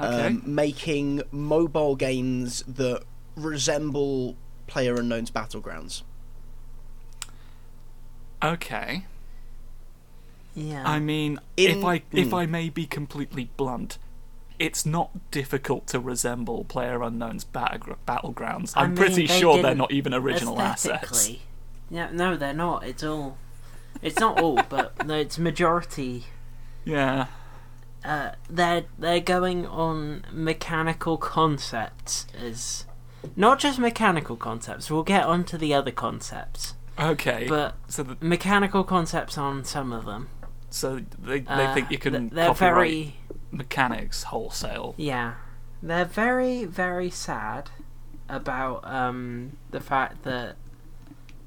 Okay. 0.00 0.26
um, 0.26 0.42
making 0.46 1.22
mobile 1.32 1.96
games 1.96 2.62
that 2.68 3.02
resemble 3.36 4.36
Player 4.66 4.94
Unknown's 4.96 5.30
Battlegrounds. 5.30 6.02
Okay. 8.42 9.04
Yeah. 10.54 10.82
I 10.86 11.00
mean, 11.00 11.38
In- 11.56 11.78
if 11.78 11.84
I 11.84 12.02
if 12.12 12.28
Mm. 12.28 12.38
I 12.38 12.46
may 12.46 12.68
be 12.68 12.86
completely 12.86 13.50
blunt, 13.56 13.98
it's 14.58 14.84
not 14.86 15.30
difficult 15.30 15.86
to 15.88 16.00
resemble 16.00 16.64
Player 16.64 17.02
Unknown's 17.02 17.44
Battlegr- 17.44 17.96
Battlegrounds. 18.06 18.72
I 18.76 18.82
I'm 18.82 18.90
mean, 18.90 18.96
pretty 18.96 19.26
they 19.26 19.38
sure 19.40 19.60
they're 19.62 19.74
didn't 19.74 19.92
even 19.92 20.14
original 20.14 20.60
assets. 20.60 21.30
Yeah, 21.90 22.08
no, 22.12 22.36
they're 22.36 22.52
not. 22.54 22.84
It's 22.84 23.02
all. 23.04 23.36
It's 24.02 24.18
not 24.20 24.40
all, 24.40 24.56
but 24.68 25.06
no, 25.06 25.14
it's 25.14 25.38
majority. 25.38 26.24
Yeah. 26.84 27.26
Uh, 28.04 28.32
they're 28.48 28.84
they're 28.98 29.20
going 29.20 29.66
on 29.66 30.24
mechanical 30.30 31.16
concepts 31.16 32.26
as 32.38 32.84
not 33.34 33.58
just 33.58 33.78
mechanical 33.78 34.36
concepts. 34.36 34.90
We'll 34.90 35.02
get 35.02 35.24
onto 35.24 35.58
the 35.58 35.74
other 35.74 35.90
concepts, 35.90 36.74
Okay. 37.00 37.46
but 37.48 37.74
so 37.88 38.04
the, 38.04 38.16
mechanical 38.20 38.84
concepts 38.84 39.36
on 39.36 39.64
some 39.64 39.92
of 39.92 40.04
them. 40.04 40.28
so 40.70 41.00
they 41.18 41.40
they 41.40 41.46
Uh, 41.66 41.74
think 41.74 41.90
you 41.90 41.98
can 41.98 42.28
They're 42.28 42.46
copyright 42.48 42.74
very 42.74 43.16
mechanics 43.56 44.24
wholesale. 44.24 44.94
yeah. 44.96 45.34
They're 45.82 46.04
very 46.06 46.64
very 46.64 47.10
sad 47.10 47.70
about 48.28 48.80
um 48.90 49.56
the 49.70 49.80
fact 49.80 50.22
that 50.24 50.56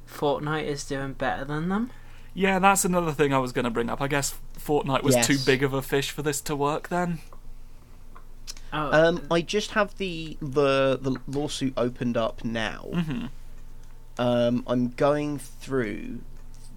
Fortnite 0.08 0.66
is 0.66 0.84
doing 0.86 1.14
better 1.14 1.44
than 1.46 1.70
them. 1.70 1.90
Yeah, 2.34 2.60
that's 2.60 2.86
another 2.86 3.12
thing 3.12 3.34
I 3.34 3.40
was 3.40 3.52
going 3.52 3.66
to 3.66 3.72
bring 3.72 3.90
up. 3.90 4.02
I 4.02 4.08
guess 4.08 4.36
Fortnite 4.58 5.04
was 5.04 5.16
too 5.26 5.38
big 5.46 5.64
of 5.64 5.74
a 5.74 5.82
fish 5.82 6.12
for 6.12 6.22
this 6.22 6.40
to 6.42 6.56
work. 6.56 6.90
Then. 6.90 7.20
Oh, 8.72 8.92
Um, 8.92 9.28
I 9.32 9.42
just 9.42 9.72
have 9.72 9.98
the, 9.98 10.38
the 10.42 10.98
the 11.02 11.18
lawsuit 11.28 11.74
opened 11.76 12.16
up 12.18 12.46
now. 12.46 12.84
hmm 12.94 13.26
Um, 14.18 14.64
I'm 14.68 14.90
going 14.90 15.40
through 15.40 16.22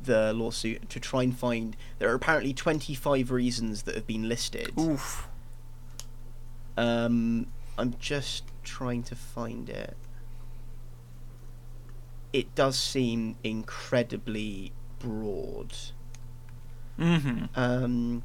the 0.05 0.33
lawsuit 0.33 0.89
to 0.91 1.01
try 1.01 1.23
and 1.23 1.37
find. 1.37 1.77
There 1.99 2.11
are 2.11 2.15
apparently 2.15 2.53
25 2.53 3.31
reasons 3.31 3.83
that 3.83 3.95
have 3.95 4.07
been 4.07 4.29
listed. 4.29 4.73
Oof. 4.79 5.29
Um, 6.77 7.47
I'm 7.79 7.95
just 7.99 8.45
trying 8.65 9.03
to 9.05 9.15
find 9.15 9.69
it. 9.69 9.97
It 12.33 12.55
does 12.55 12.79
seem 12.79 13.37
incredibly 13.45 14.73
broad. 14.99 15.75
hmm 16.97 17.45
Um, 17.55 18.23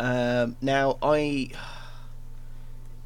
um, 0.00 0.56
now 0.60 0.98
I. 1.02 1.50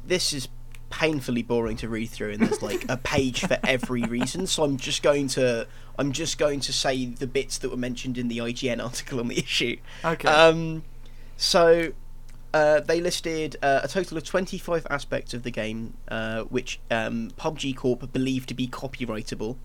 This 0.05 0.33
is 0.33 0.47
painfully 0.89 1.43
boring 1.43 1.77
to 1.77 1.89
read 1.89 2.07
through, 2.09 2.31
and 2.31 2.41
there's 2.41 2.61
like 2.61 2.85
a 2.89 2.97
page 2.97 3.41
for 3.41 3.59
every 3.63 4.03
reason. 4.03 4.47
So 4.47 4.63
I'm 4.63 4.77
just 4.77 5.03
going 5.03 5.27
to 5.29 5.67
I'm 5.97 6.11
just 6.11 6.37
going 6.37 6.59
to 6.61 6.73
say 6.73 7.05
the 7.05 7.27
bits 7.27 7.57
that 7.59 7.69
were 7.69 7.77
mentioned 7.77 8.17
in 8.17 8.27
the 8.27 8.37
IGN 8.37 8.83
article 8.83 9.19
on 9.19 9.27
the 9.27 9.37
issue. 9.37 9.77
Okay. 10.05 10.27
Um, 10.27 10.83
so 11.37 11.93
uh, 12.53 12.79
they 12.81 13.01
listed 13.01 13.57
uh, 13.61 13.81
a 13.83 13.87
total 13.87 14.17
of 14.17 14.23
25 14.23 14.87
aspects 14.89 15.33
of 15.33 15.43
the 15.43 15.51
game, 15.51 15.95
uh, 16.07 16.43
which 16.43 16.79
um, 16.89 17.31
PUBG 17.37 17.75
Corp 17.75 18.11
believe 18.11 18.45
to 18.47 18.53
be 18.53 18.67
copyrightable. 18.67 19.57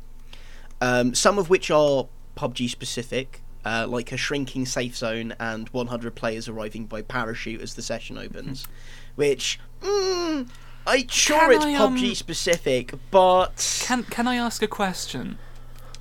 Um, 0.80 1.14
some 1.14 1.38
of 1.38 1.48
which 1.48 1.70
are 1.70 2.08
PUBG 2.36 2.68
specific, 2.68 3.42
uh, 3.64 3.86
like 3.88 4.10
a 4.10 4.16
shrinking 4.16 4.66
safe 4.66 4.96
zone 4.96 5.34
and 5.38 5.68
100 5.68 6.14
players 6.14 6.48
arriving 6.48 6.86
by 6.86 7.02
parachute 7.02 7.60
as 7.60 7.74
the 7.74 7.82
session 7.82 8.18
opens. 8.18 8.66
Which, 9.14 9.60
mm, 9.80 10.48
I'm 10.86 11.08
sure 11.08 11.38
Can 11.38 11.52
it's 11.52 11.64
I, 11.64 11.74
um, 11.74 11.96
PUBG 11.96 12.16
specific, 12.16 12.94
but 13.10 13.82
can 13.84 14.02
Can 14.04 14.26
I 14.26 14.36
ask 14.36 14.62
a 14.62 14.68
question? 14.68 15.38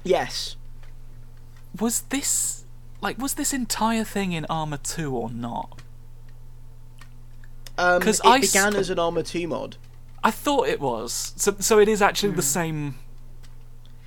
Yes. 0.03 0.55
Was 1.79 2.01
this 2.10 2.65
like 3.01 3.17
was 3.17 3.36
this 3.36 3.53
entire 3.53 4.03
thing 4.03 4.31
in 4.34 4.46
Arma 4.50 4.77
Two 4.77 5.15
or 5.15 5.29
not? 5.29 5.81
Um, 7.77 8.01
'Cause 8.01 8.20
it 8.20 8.25
I 8.27 8.38
s- 8.39 8.51
began 8.51 8.75
as 8.75 8.89
an 8.89 9.00
Arma 9.00 9.24
2 9.24 9.48
mod. 9.48 9.77
I 10.24 10.29
thought 10.31 10.67
it 10.67 10.79
was. 10.79 11.34
So 11.38 11.55
so 11.60 11.79
it 11.79 11.88
is 11.88 12.01
actually 12.01 12.34
the 12.34 12.41
same 12.41 12.96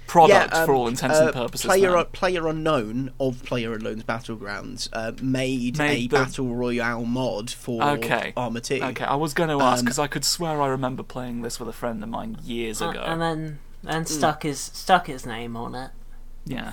product 0.07 0.55
um, 0.55 0.67
for 0.67 0.75
all 0.75 0.87
intents 0.87 1.19
uh, 1.19 1.25
and 1.25 1.33
purposes. 1.35 1.67
Player 1.67 1.91
then. 1.93 2.05
Player 2.13 2.47
Unknown 2.47 3.11
of 3.19 3.43
Player 3.43 3.73
Unknown's 3.73 4.05
Battlegrounds 4.05 4.89
uh, 4.93 5.13
made, 5.23 5.79
Made 5.79 5.91
a 5.91 6.01
the- 6.03 6.09
battle 6.25 6.55
royale 6.55 7.05
mod 7.05 7.51
for 7.51 7.83
Okay. 7.83 8.33
Arma 8.37 8.61
2. 8.61 8.81
Okay, 8.83 9.05
I 9.05 9.17
was 9.17 9.33
going 9.35 9.49
to 9.49 9.61
ask 9.65 9.79
Um, 9.81 9.85
because 9.87 9.99
I 9.99 10.07
could 10.07 10.25
swear 10.25 10.61
I 10.61 10.69
remember 10.69 11.03
playing 11.03 11.41
this 11.43 11.59
with 11.59 11.69
a 11.69 11.73
friend 11.73 12.03
of 12.03 12.11
mine 12.11 12.37
years 12.45 12.81
Uh, 12.83 12.91
ago. 12.91 13.01
and 13.03 13.21
then 13.21 13.49
Hmm. 13.49 13.55
And 13.87 14.09
stuck 14.09 14.43
his 14.43 14.59
stuck 14.61 15.07
his 15.07 15.25
name 15.27 15.57
on 15.57 15.75
it. 15.75 15.91
yeah. 16.45 16.73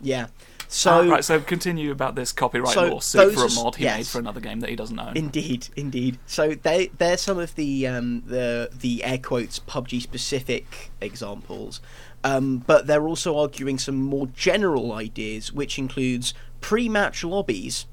Yeah. 0.00 0.26
So 0.70 0.90
Ah, 1.08 1.12
right, 1.14 1.24
so 1.24 1.40
continue 1.40 1.90
about 1.90 2.14
this 2.14 2.30
copyright 2.30 2.74
so 2.74 2.88
lawsuit 2.88 3.32
for 3.34 3.40
a 3.40 3.46
are- 3.46 3.64
mod 3.64 3.76
he 3.76 3.84
made 3.86 4.06
for 4.06 4.18
another 4.18 4.38
game 4.38 4.60
that 4.60 4.68
he 4.70 4.76
doesn't 4.76 4.98
own. 4.98 5.16
indeed, 5.16 5.68
indeed. 5.76 6.18
So 6.26 6.54
they 6.54 6.88
they're 6.98 7.16
some 7.16 7.38
of 7.38 7.54
the 7.54 7.86
um, 7.86 8.22
the 8.26 8.70
the 8.78 9.02
air 9.02 9.18
quotes 9.18 9.58
PUBG 9.58 10.00
specific 10.02 10.90
examples. 11.00 11.80
Um, 12.22 12.58
but 12.66 12.86
they're 12.86 13.06
also 13.06 13.38
arguing 13.38 13.78
some 13.78 13.96
more 13.96 14.26
general 14.26 14.92
ideas, 14.92 15.52
which 15.52 15.78
includes 15.78 16.34
pre-match 16.60 17.22
lobbies, 17.24 17.86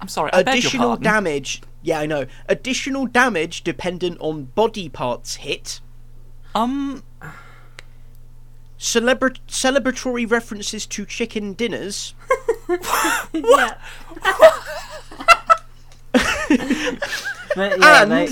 I'm 0.00 0.08
sorry, 0.08 0.30
I 0.32 0.42
beg 0.42 0.54
your 0.54 0.58
additional 0.60 0.88
pardon. 0.88 1.04
damage. 1.04 1.62
Yeah, 1.82 2.00
I 2.00 2.06
know. 2.06 2.26
Additional 2.48 3.06
damage 3.06 3.62
dependent 3.64 4.18
on 4.20 4.44
body 4.44 4.88
parts 4.88 5.36
hit. 5.36 5.80
Um, 6.54 7.02
Celebra- 8.78 9.38
celebratory 9.48 10.30
references 10.30 10.84
to 10.86 11.06
chicken 11.06 11.54
dinners. 11.54 12.14
Yeah. 13.32 13.74
but 17.56 17.78
yeah, 17.80 18.02
and 18.02 18.12
they, 18.12 18.28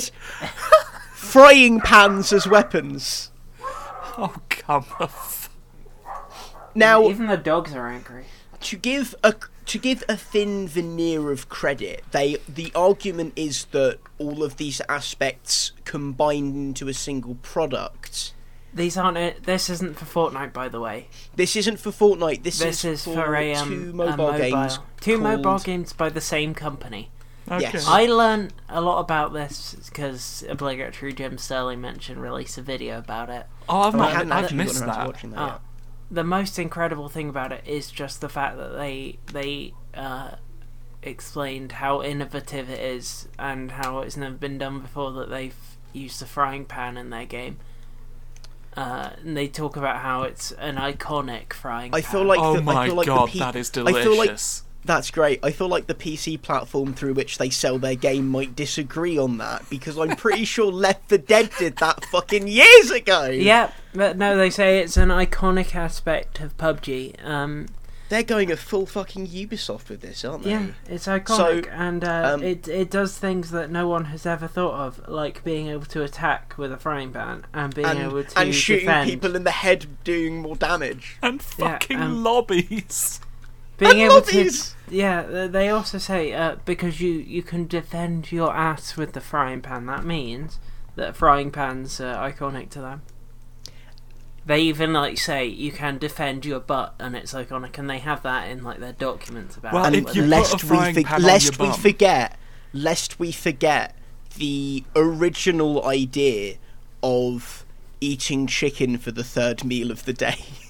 frying 1.13 1.81
pans 1.81 2.33
as 2.33 2.47
weapons. 2.47 3.31
oh 4.19 4.35
come 4.49 4.85
off. 4.99 5.51
Now, 6.75 7.09
even 7.09 7.27
the 7.27 7.37
dogs 7.37 7.75
are 7.75 7.89
angry. 7.89 8.25
to 8.61 8.77
give 8.77 9.15
a 9.23 9.35
to 9.71 9.79
give 9.79 10.03
a 10.09 10.17
thin 10.17 10.67
veneer 10.67 11.31
of 11.31 11.49
credit, 11.49 12.03
they 12.11 12.39
the 12.49 12.73
argument 12.75 13.33
is 13.37 13.67
that 13.67 13.99
all 14.19 14.43
of 14.43 14.57
these 14.57 14.81
aspects 14.89 15.71
combined 15.85 16.57
into 16.57 16.89
a 16.89 16.93
single 16.95 17.37
product. 17.37 18.35
These 18.75 18.97
aren't. 18.97 19.17
It. 19.17 19.45
This 19.45 19.71
isn't 19.71 19.97
for 19.97 20.07
Fortnite, 20.07 20.53
by 20.53 20.69
the 20.69 20.81
way. 20.81 21.07
This 21.37 21.55
isn't 21.55 21.79
for 21.79 21.91
Fortnite. 21.91 22.43
This, 22.43 22.59
This 22.59 22.85
is, 22.85 23.01
is 23.01 23.05
for, 23.05 23.15
for 23.15 23.37
a, 23.37 23.55
um, 23.55 23.69
two 23.69 23.91
a 23.91 23.93
mobile, 23.93 24.33
games. 24.33 24.79
Two 25.01 25.19
mobile 25.19 25.59
games 25.61 25.93
by 25.93 26.09
the 26.09 26.21
same 26.21 26.53
company. 26.53 27.11
Okay. 27.49 27.63
Yes. 27.63 27.87
I 27.87 28.07
learned 28.07 28.53
a 28.69 28.81
lot 28.81 28.99
about 29.01 29.33
this 29.33 29.77
because 29.87 30.45
obligatory 30.49 31.13
Jim 31.13 31.39
Sterling 31.39 31.81
mentioned 31.81 32.21
release 32.21 32.59
a 32.59 32.63
video 32.63 32.99
about 32.99 33.31
it. 33.31 33.47
oh, 33.69 33.83
I've 33.83 33.95
Oh, 33.95 33.99
not. 33.99 34.13
hadn't 34.13 34.33
I've 34.33 34.53
missed 34.53 34.81
gotten 34.81 34.89
to 34.89 34.95
that. 34.99 35.07
watching 35.07 35.31
that. 35.31 35.61
Oh. 35.63 35.70
Yet. 36.11 36.15
The 36.15 36.25
most 36.25 36.59
incredible 36.59 37.09
thing 37.09 37.29
about 37.29 37.53
it 37.53 37.63
is 37.67 37.91
just 37.91 38.21
the 38.21 38.29
fact 38.29 38.57
that 38.57 38.77
they 38.77 39.19
they 39.33 39.75
uh, 39.95 40.33
explained 41.03 41.73
how 41.73 42.03
innovative 42.03 42.69
it 42.69 42.81
is 42.81 43.29
and 43.39 43.73
how 43.73 44.01
it's 44.01 44.17
never 44.17 44.35
been 44.35 44.59
done 44.59 44.81
before. 44.81 45.13
That 45.13 45.31
they've 45.31 45.55
used 45.93 46.21
a 46.23 46.27
frying 46.27 46.65
pan 46.65 46.97
in 46.97 47.11
their 47.11 47.27
game. 47.27 47.59
Uh, 48.77 49.11
and 49.25 49.37
they 49.37 49.49
talk 49.49 49.77
about 49.77 49.97
how 49.97 50.23
it's 50.23 50.53
an 50.53 50.77
iconic 50.77 51.53
frying. 51.53 51.93
I 51.93 52.03
pan. 52.03 52.13
feel 52.13 52.25
like 52.25 52.39
oh 52.41 52.55
the, 52.55 52.61
I 52.61 52.63
my 52.63 52.87
feel 52.87 52.95
like 52.95 53.07
god, 53.07 53.29
the 53.29 53.33
P- 53.33 53.39
that 53.41 53.57
is 53.57 53.71
I 53.71 53.73
feel 53.75 53.85
like 53.85 54.05
delicious. 54.05 54.63
That's 54.85 55.11
great. 55.11 55.41
I 55.45 55.51
feel 55.51 55.69
like 55.69 55.87
the 55.87 55.95
PC 55.95 56.41
platform 56.41 56.95
through 56.95 57.13
which 57.15 57.37
they 57.39 57.51
sell 57.51 57.79
their 57.79 57.95
game 57.95 58.29
might 58.29 58.57
disagree 58.57 59.19
on 59.19 59.37
that 59.39 59.69
because 59.69 59.99
I'm 59.99 60.17
pretty 60.17 60.45
sure 60.47 60.73
Left 60.73 61.09
the 61.11 61.19
Dead 61.19 61.51
did 61.59 61.77
that 61.77 62.05
fucking 62.07 62.49
years 62.49 62.91
ago. 62.91 63.27
Yeah, 63.27 63.73
but 63.95 64.17
no, 64.17 64.37
they 64.37 64.49
say 64.51 64.81
it's 64.81 64.97
an 64.97 65.11
iconic 65.11 65.75
aspect 65.75 66.41
of 66.41 66.57
PUBG. 66.57 67.23
Um, 67.25 67.67
they're 68.09 68.23
going 68.25 68.51
a 68.51 68.57
full 68.57 68.87
fucking 68.87 69.29
Ubisoft 69.29 69.89
with 69.89 70.01
this, 70.01 70.25
aren't 70.25 70.43
they? 70.43 70.51
Yeah, 70.51 70.67
it's 70.89 71.07
iconic, 71.07 71.65
So, 71.67 71.71
and 71.71 72.03
uh, 72.03 72.33
um, 72.35 72.43
it 72.43 72.67
it 72.67 72.91
does 72.91 73.17
things 73.17 73.53
that 73.53 73.71
no 73.71 73.87
one 73.87 74.07
has 74.07 74.27
ever 74.27 74.49
thought 74.49 74.75
of, 74.75 75.09
like 75.09 75.45
being 75.45 75.69
able 75.69 75.85
to 75.87 76.03
attack 76.03 76.55
with 76.57 76.73
a 76.73 76.77
frying 76.77 77.13
pan 77.13 77.45
and 77.55 77.73
being 77.73 77.87
And, 77.87 77.99
able 78.01 78.25
to 78.25 78.39
and 78.39 78.53
shooting 78.53 78.87
defend. 78.87 79.11
people 79.11 79.37
in 79.37 79.45
the 79.45 79.53
head, 79.53 79.87
doing 80.03 80.41
more 80.41 80.57
damage. 80.57 81.19
And 81.23 81.41
Yeah, 81.57 81.73
fucking 81.75 82.01
um, 82.01 82.25
lobbies. 82.25 83.21
Being 83.81 83.93
And 83.93 84.01
able 84.03 84.15
lobbies! 84.17 84.75
to 84.89 84.95
yeah 84.95 85.47
they 85.49 85.69
also 85.69 85.99
say 85.99 86.33
uh, 86.33 86.57
because 86.65 87.01
you 87.01 87.11
you 87.13 87.43
can 87.43 87.67
defend 87.67 88.31
your 88.31 88.55
ass 88.55 88.97
with 88.97 89.13
the 89.15 89.21
frying 89.21 89.61
pan 89.61 89.87
that 89.87 90.05
means 90.05 90.59
that 90.97 91.17
frying 91.17 91.51
pans 91.51 92.01
are 92.01 92.31
iconic 92.31 92.71
to 92.71 92.81
them 92.81 93.03
they 94.47 94.61
even 94.63 94.93
like 94.93 95.19
say 95.19 95.47
you 95.47 95.71
can 95.71 95.99
defend 95.99 96.45
your 96.45 96.61
butt 96.61 96.95
and 96.99 97.15
it's 97.15 97.33
iconic 97.35 97.79
and 97.79 97.89
they 97.89 97.99
have 97.99 98.23
that 98.23 98.49
in 98.51 98.65
like 98.65 98.81
their 98.81 98.93
documents 98.93 99.57
about 99.57 99.73
Well, 99.75 99.85
it. 99.87 99.95
if 100.09 100.15
you 100.17 100.23
put 100.23 100.29
lest 100.31 100.55
a 100.55 100.59
frying 100.59 100.95
we, 100.97 101.05
pan 101.05 101.21
on 101.21 101.27
lest 101.27 101.59
your 101.59 101.67
we 101.67 101.73
bum. 101.73 101.81
forget, 101.81 102.39
lest 102.73 103.19
we 103.21 103.33
forget 103.33 103.95
the 104.37 104.83
original 104.97 105.85
idea 105.87 106.57
of 107.03 107.65
eating 108.01 108.47
chicken 108.47 108.97
for 108.99 109.11
the 109.13 109.23
third 109.25 109.63
meal 109.63 109.91
of 109.91 110.05
the 110.05 110.13
day 110.15 110.39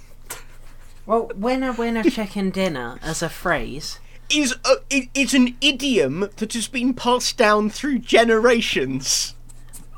well 1.11 1.31
when 1.35 1.61
winner 1.61 1.73
winner 1.73 2.02
chicken 2.05 2.50
dinner 2.50 2.99
as 3.02 3.21
a 3.23 3.29
phrase 3.29 3.99
is 4.31 4.55
a, 4.64 4.76
it, 4.88 5.09
it's 5.12 5.35
an 5.35 5.57
idiom 5.61 6.29
that 6.37 6.52
has 6.52 6.69
been 6.69 6.95
passed 6.95 7.37
down 7.37 7.69
through 7.69 7.99
generations. 7.99 9.35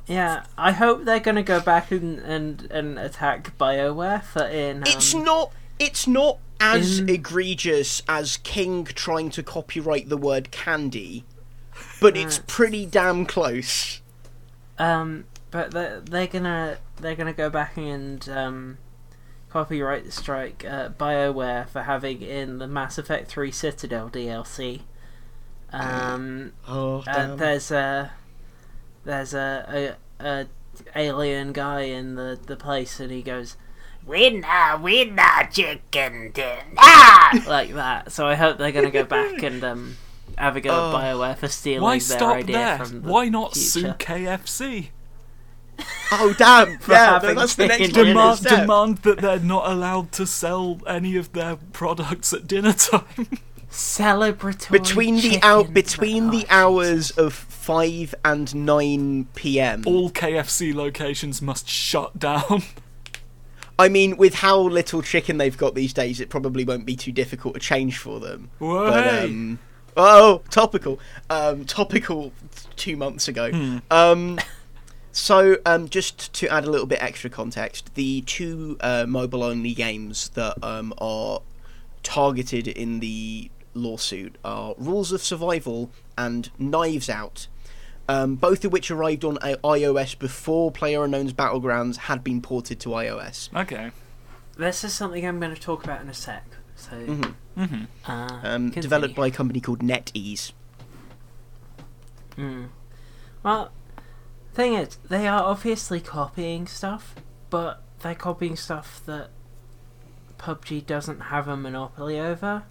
yeah 0.06 0.44
i 0.56 0.72
hope 0.72 1.04
they're 1.04 1.20
gonna 1.20 1.42
go 1.42 1.60
back 1.60 1.90
and 1.92 2.18
and, 2.20 2.62
and 2.70 2.98
attack 2.98 3.56
bioware 3.58 4.22
for 4.22 4.44
in 4.46 4.78
um, 4.78 4.84
It's 4.86 5.12
not. 5.14 5.52
It's 5.78 6.06
not 6.06 6.38
as 6.60 7.00
in- 7.00 7.08
egregious 7.08 8.02
as 8.08 8.36
King 8.38 8.84
trying 8.84 9.30
to 9.30 9.42
copyright 9.42 10.08
the 10.08 10.16
word 10.16 10.52
candy, 10.52 11.24
but 12.00 12.16
it's 12.16 12.40
pretty 12.46 12.86
damn 12.86 13.26
close. 13.26 14.00
Um, 14.78 15.24
but 15.50 15.72
they're, 15.72 16.00
they're 16.00 16.28
gonna 16.28 16.78
they're 17.00 17.16
gonna 17.16 17.32
go 17.32 17.50
back 17.50 17.76
and 17.76 18.28
um, 18.28 18.78
copyright 19.52 20.12
strike 20.12 20.64
uh, 20.68 20.88
Bioware 20.90 21.68
for 21.68 21.82
having 21.82 22.22
in 22.22 22.58
the 22.58 22.66
Mass 22.66 22.96
Effect 22.98 23.28
Three 23.30 23.50
Citadel 23.52 24.08
DLC. 24.10 24.80
Um, 25.72 26.52
Oh, 26.68 27.02
uh, 27.06 27.34
there's 27.36 27.70
a 27.70 28.12
there's 29.04 29.34
a, 29.34 29.96
a 30.20 30.26
a 30.26 30.46
alien 30.94 31.52
guy 31.52 31.82
in 31.82 32.14
the 32.14 32.38
the 32.46 32.56
place, 32.56 33.00
and 33.00 33.10
he 33.10 33.22
goes. 33.22 33.56
Winner, 34.04 34.76
winner, 34.80 35.48
chicken 35.52 36.32
dinner, 36.32 36.56
like 37.46 37.72
that. 37.74 38.10
So 38.10 38.26
I 38.26 38.34
hope 38.34 38.58
they're 38.58 38.72
gonna 38.72 38.90
go 38.90 39.04
back 39.18 39.40
and 39.44 39.62
um, 39.62 39.96
have 40.36 40.56
a 40.56 40.60
go 40.60 40.70
Oh. 40.72 40.96
at 40.96 41.00
Bioware 41.14 41.36
for 41.36 41.46
stealing 41.46 41.82
Why 41.82 41.92
their 41.92 42.00
stop 42.00 42.36
idea 42.38 42.56
there? 42.56 42.78
from 42.78 43.02
the 43.02 43.08
Why 43.08 43.28
not 43.28 43.52
future. 43.54 43.68
sue 43.68 43.92
KFC? 43.92 44.88
oh 46.12 46.34
damn! 46.38 46.78
For 46.78 46.92
yeah, 46.92 47.06
having 47.20 47.36
that's 47.36 47.54
the 47.54 47.66
next 47.66 47.92
Demand, 47.92 48.38
step. 48.38 48.60
demand 48.60 48.98
that 48.98 49.18
they're 49.20 49.38
not 49.40 49.70
allowed 49.70 50.12
to 50.12 50.26
sell 50.26 50.80
any 50.86 51.16
of 51.16 51.32
their 51.32 51.56
products 51.72 52.32
at 52.32 52.46
dinner 52.46 52.72
time. 52.72 53.28
celebratory 53.70 54.70
between 54.70 55.16
the 55.16 55.38
hour 55.42 55.64
between 55.64 56.30
the 56.30 56.46
hours 56.50 57.10
of 57.12 57.32
five 57.32 58.14
and 58.24 58.54
nine 58.54 59.26
p.m. 59.34 59.82
All 59.86 60.10
KFC 60.10 60.74
locations 60.74 61.40
must 61.40 61.68
shut 61.68 62.18
down. 62.18 62.62
I 63.78 63.88
mean, 63.88 64.16
with 64.18 64.34
how 64.34 64.58
little 64.60 65.00
chicken 65.02 65.38
they've 65.38 65.56
got 65.56 65.74
these 65.74 65.92
days, 65.94 66.20
it 66.20 66.28
probably 66.28 66.64
won't 66.64 66.84
be 66.84 66.94
too 66.94 67.10
difficult 67.10 67.54
to 67.54 67.60
change 67.60 67.96
for 67.98 68.20
them. 68.20 68.50
Whoa, 68.58 68.90
But, 68.90 69.04
hey. 69.04 69.24
um, 69.24 69.58
oh, 69.96 70.42
topical. 70.50 71.00
Um, 71.30 71.64
topical 71.64 72.32
two 72.76 72.96
months 72.96 73.26
ago. 73.28 73.50
Hmm. 73.50 73.78
Um, 73.90 74.38
so, 75.12 75.58
um, 75.66 75.88
just 75.88 76.32
to 76.34 76.48
add 76.48 76.64
a 76.64 76.70
little 76.70 76.86
bit 76.86 77.02
extra 77.02 77.30
context, 77.30 77.94
the 77.94 78.22
two 78.22 78.76
uh, 78.80 79.04
mobile-only 79.06 79.74
games 79.74 80.30
that 80.30 80.62
um, 80.64 80.92
are 80.98 81.40
targeted 82.02 82.66
in 82.66 83.00
the 83.00 83.50
lawsuit 83.74 84.36
are 84.44 84.74
Rules 84.78 85.12
of 85.12 85.22
Survival 85.22 85.90
and 86.18 86.50
Knives 86.58 87.08
Out. 87.08 87.46
Um, 88.08 88.34
both 88.34 88.64
of 88.64 88.72
which 88.72 88.90
arrived 88.90 89.24
on 89.24 89.36
iOS 89.36 90.18
before 90.18 90.72
PlayerUnknown's 90.72 91.32
Battlegrounds 91.32 91.96
had 91.96 92.24
been 92.24 92.42
ported 92.42 92.80
to 92.80 92.88
iOS. 92.90 93.48
Okay. 93.54 93.92
This 94.56 94.82
is 94.82 94.92
something 94.92 95.24
I'm 95.26 95.38
going 95.40 95.54
to 95.54 95.60
talk 95.60 95.84
about 95.84 96.02
in 96.02 96.08
a 96.08 96.14
sec. 96.14 96.44
So, 96.74 96.90
Mhm. 96.96 97.34
hmm 97.56 97.84
uh, 98.10 98.40
Um, 98.42 98.70
developed 98.70 99.14
by 99.14 99.28
a 99.28 99.30
company 99.30 99.60
called 99.60 99.80
NetEase. 99.80 100.52
Mm. 102.36 102.68
Well, 103.42 103.70
thing 104.52 104.74
is, 104.74 104.96
they 105.08 105.26
are 105.26 105.42
obviously 105.42 106.00
copying 106.00 106.66
stuff, 106.66 107.14
but 107.50 107.82
they're 108.00 108.14
copying 108.14 108.56
stuff 108.56 109.02
that 109.06 109.30
PUBG 110.38 110.86
doesn't 110.86 111.20
have 111.20 111.48
a 111.48 111.56
monopoly 111.56 112.18
over. 112.18 112.64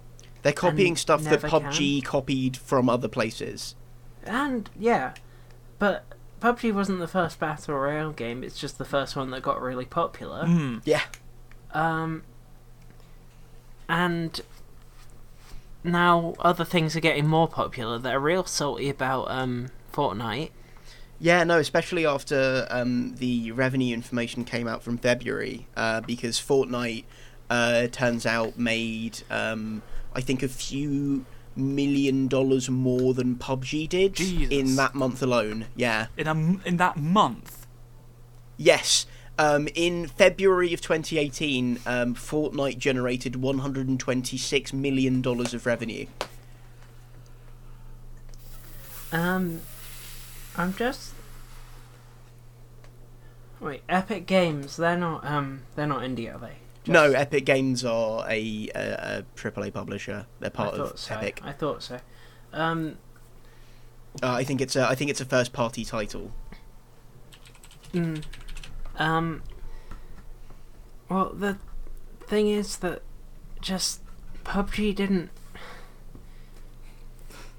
They're 0.44 0.54
copying 0.54 0.96
stuff 0.96 1.24
that 1.24 1.44
never 1.44 1.48
PUBG 1.48 2.04
copied 2.04 2.58
from 2.58 2.90
other 2.90 3.08
places. 3.08 3.76
And 4.24 4.70
yeah, 4.78 5.14
but 5.80 6.04
PUBG 6.42 6.74
wasn't 6.74 7.00
the 7.00 7.08
first 7.08 7.40
battle 7.40 7.76
royale 7.76 8.12
game. 8.12 8.44
It's 8.44 8.60
just 8.60 8.78
the 8.78 8.86
first 8.86 9.16
one 9.16 9.30
that 9.32 9.42
got 9.42 9.62
really 9.62 9.86
popular. 9.86 10.44
Mm. 10.46 10.82
Yeah. 10.84 11.04
Um, 11.74 12.24
and 13.88 14.42
now 15.84 16.34
other 16.40 16.66
things 16.66 16.96
are 16.96 17.02
getting 17.02 17.28
more 17.28 17.48
popular. 17.48 17.98
They're 17.98 18.20
real 18.20 18.46
salty 18.46 18.90
about 18.90 19.30
um 19.30 19.70
Fortnite. 19.94 20.52
Yeah, 21.22 21.44
no, 21.44 21.60
especially 21.60 22.04
after 22.08 22.66
um, 22.72 23.14
the 23.18 23.52
revenue 23.52 23.94
information 23.94 24.44
came 24.44 24.68
out 24.68 24.82
from 24.82 24.98
February, 24.98 25.68
uh, 25.78 26.02
because 26.02 26.40
Fortnite 26.40 27.04
uh, 27.48 27.88
turns 27.88 28.26
out 28.26 28.58
made, 28.58 29.22
um, 29.30 29.84
I 30.16 30.22
think, 30.22 30.42
a 30.42 30.48
few 30.48 31.24
million 31.56 32.28
dollars 32.28 32.72
more 32.72 33.14
than 33.14 33.36
PUBG 33.36 33.88
did 33.88 34.16
Jesus. 34.16 34.50
in 34.52 34.76
that 34.78 34.96
month 34.96 35.22
alone. 35.22 35.68
Yeah. 35.76 36.08
In 36.18 36.26
a 36.26 36.32
m- 36.32 36.62
in 36.66 36.78
that 36.78 36.98
month. 36.98 37.68
Yes. 38.58 39.06
Um, 39.38 39.68
in 39.76 40.08
February 40.08 40.74
of 40.74 40.82
2018, 40.82 41.82
um, 41.86 42.16
Fortnite 42.16 42.80
generated 42.80 43.36
126 43.36 44.74
million 44.74 45.22
dollars 45.22 45.54
of 45.54 45.68
revenue. 45.68 46.08
Um, 49.12 49.62
I'm 50.58 50.74
just 50.76 51.14
wait. 53.60 53.84
Epic 53.88 54.26
Games. 54.26 54.78
They're 54.78 54.98
not 54.98 55.26
um. 55.26 55.64
They're 55.76 55.88
not 55.88 56.02
indie, 56.02 56.34
are 56.34 56.38
they? 56.40 56.56
Just- 56.84 56.94
No, 56.94 57.12
Epic 57.12 57.46
Games 57.46 57.86
are 57.86 58.26
a, 58.30 58.70
a, 58.76 59.24
a 59.36 59.40
AAA 59.40 59.74
publisher. 59.74 60.26
They're 60.40 60.50
part 60.50 60.76
of 60.76 60.98
so. 61.00 61.16
Epic. 61.16 61.42
I 61.44 61.52
thought 61.52 61.84
so. 61.84 62.00
Um. 62.54 62.98
Uh, 64.22 64.32
I 64.34 64.44
think 64.44 64.60
it's 64.60 64.76
a 64.76 64.88
I 64.88 64.96
think 64.96 65.10
it's 65.10 65.22
a 65.22 65.26
first 65.26 65.54
party 65.54 65.86
title. 65.86 66.32
Mm, 67.94 68.24
um. 68.98 69.44
Well, 71.10 71.32
the 71.34 71.58
thing 72.28 72.48
is 72.50 72.78
that 72.78 73.02
just 73.62 74.02
PUBG 74.44 74.96
didn't. 74.96 75.30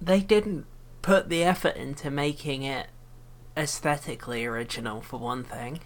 They 0.00 0.20
didn't 0.20 0.66
put 1.02 1.28
the 1.28 1.44
effort 1.44 1.76
into 1.76 2.10
making 2.10 2.62
it 2.62 2.88
aesthetically 3.56 4.46
original, 4.46 5.00
for 5.00 5.18
one 5.18 5.44
thing. 5.44 5.80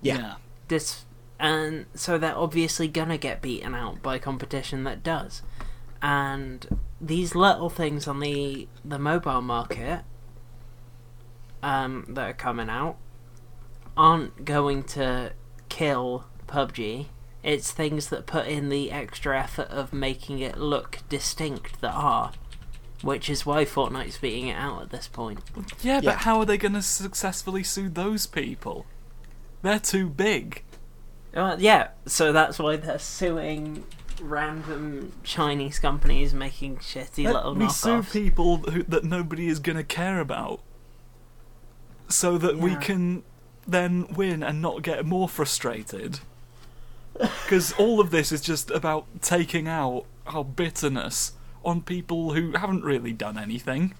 Yeah. 0.00 0.34
This, 0.68 1.04
and 1.40 1.86
so 1.94 2.18
they're 2.18 2.36
obviously 2.36 2.88
gonna 2.88 3.18
get 3.18 3.42
beaten 3.42 3.74
out 3.74 4.02
by 4.02 4.18
competition 4.18 4.84
that 4.84 5.02
does. 5.02 5.42
And 6.00 6.78
these 7.00 7.34
little 7.34 7.70
things 7.70 8.06
on 8.06 8.20
the 8.20 8.68
the 8.84 8.98
mobile 8.98 9.42
market 9.42 10.02
um, 11.62 12.04
that 12.08 12.30
are 12.30 12.34
coming 12.34 12.70
out 12.70 12.96
aren't 13.96 14.44
going 14.44 14.84
to 14.84 15.32
kill 15.68 16.26
PUBG. 16.46 17.06
It's 17.42 17.70
things 17.70 18.08
that 18.08 18.26
put 18.26 18.46
in 18.46 18.68
the 18.68 18.90
extra 18.90 19.38
effort 19.38 19.68
of 19.68 19.92
making 19.92 20.40
it 20.40 20.58
look 20.58 20.98
distinct 21.08 21.80
that 21.80 21.94
are. 21.94 22.32
Which 23.02 23.28
is 23.28 23.44
why 23.44 23.64
Fortnite's 23.64 24.18
beating 24.18 24.48
it 24.48 24.54
out 24.56 24.82
at 24.82 24.90
this 24.90 25.06
point. 25.08 25.40
Yeah, 25.82 25.96
but 25.98 26.04
Yeah. 26.04 26.16
how 26.18 26.38
are 26.38 26.44
they 26.46 26.56
going 26.56 26.72
to 26.72 26.82
successfully 26.82 27.62
sue 27.62 27.88
those 27.88 28.26
people? 28.26 28.86
They're 29.62 29.78
too 29.78 30.08
big. 30.08 30.62
Uh, 31.34 31.56
yeah, 31.58 31.88
so 32.06 32.32
that's 32.32 32.58
why 32.58 32.76
they're 32.76 32.98
suing 32.98 33.84
random 34.22 35.12
Chinese 35.22 35.78
companies 35.78 36.32
making 36.32 36.78
shitty 36.78 37.24
Let 37.24 37.34
little 37.34 37.54
me 37.54 37.68
sue 37.68 38.02
people 38.02 38.58
who, 38.58 38.82
that 38.84 39.04
nobody 39.04 39.48
is 39.48 39.58
going 39.58 39.76
to 39.76 39.84
care 39.84 40.20
about, 40.20 40.60
so 42.08 42.38
that 42.38 42.56
we 42.56 42.76
can 42.76 43.24
then 43.66 44.06
win 44.14 44.42
and 44.42 44.62
not 44.62 44.80
get 44.82 45.04
more 45.04 45.28
frustrated. 45.28 46.20
Because 47.18 47.72
all 47.78 47.98
of 47.98 48.10
this 48.10 48.30
is 48.30 48.42
just 48.42 48.70
about 48.70 49.06
taking 49.22 49.66
out 49.66 50.04
our 50.26 50.44
bitterness 50.44 51.32
on 51.66 51.82
people 51.82 52.32
who 52.32 52.52
haven't 52.52 52.84
really 52.84 53.12
done 53.12 53.36
anything. 53.36 53.94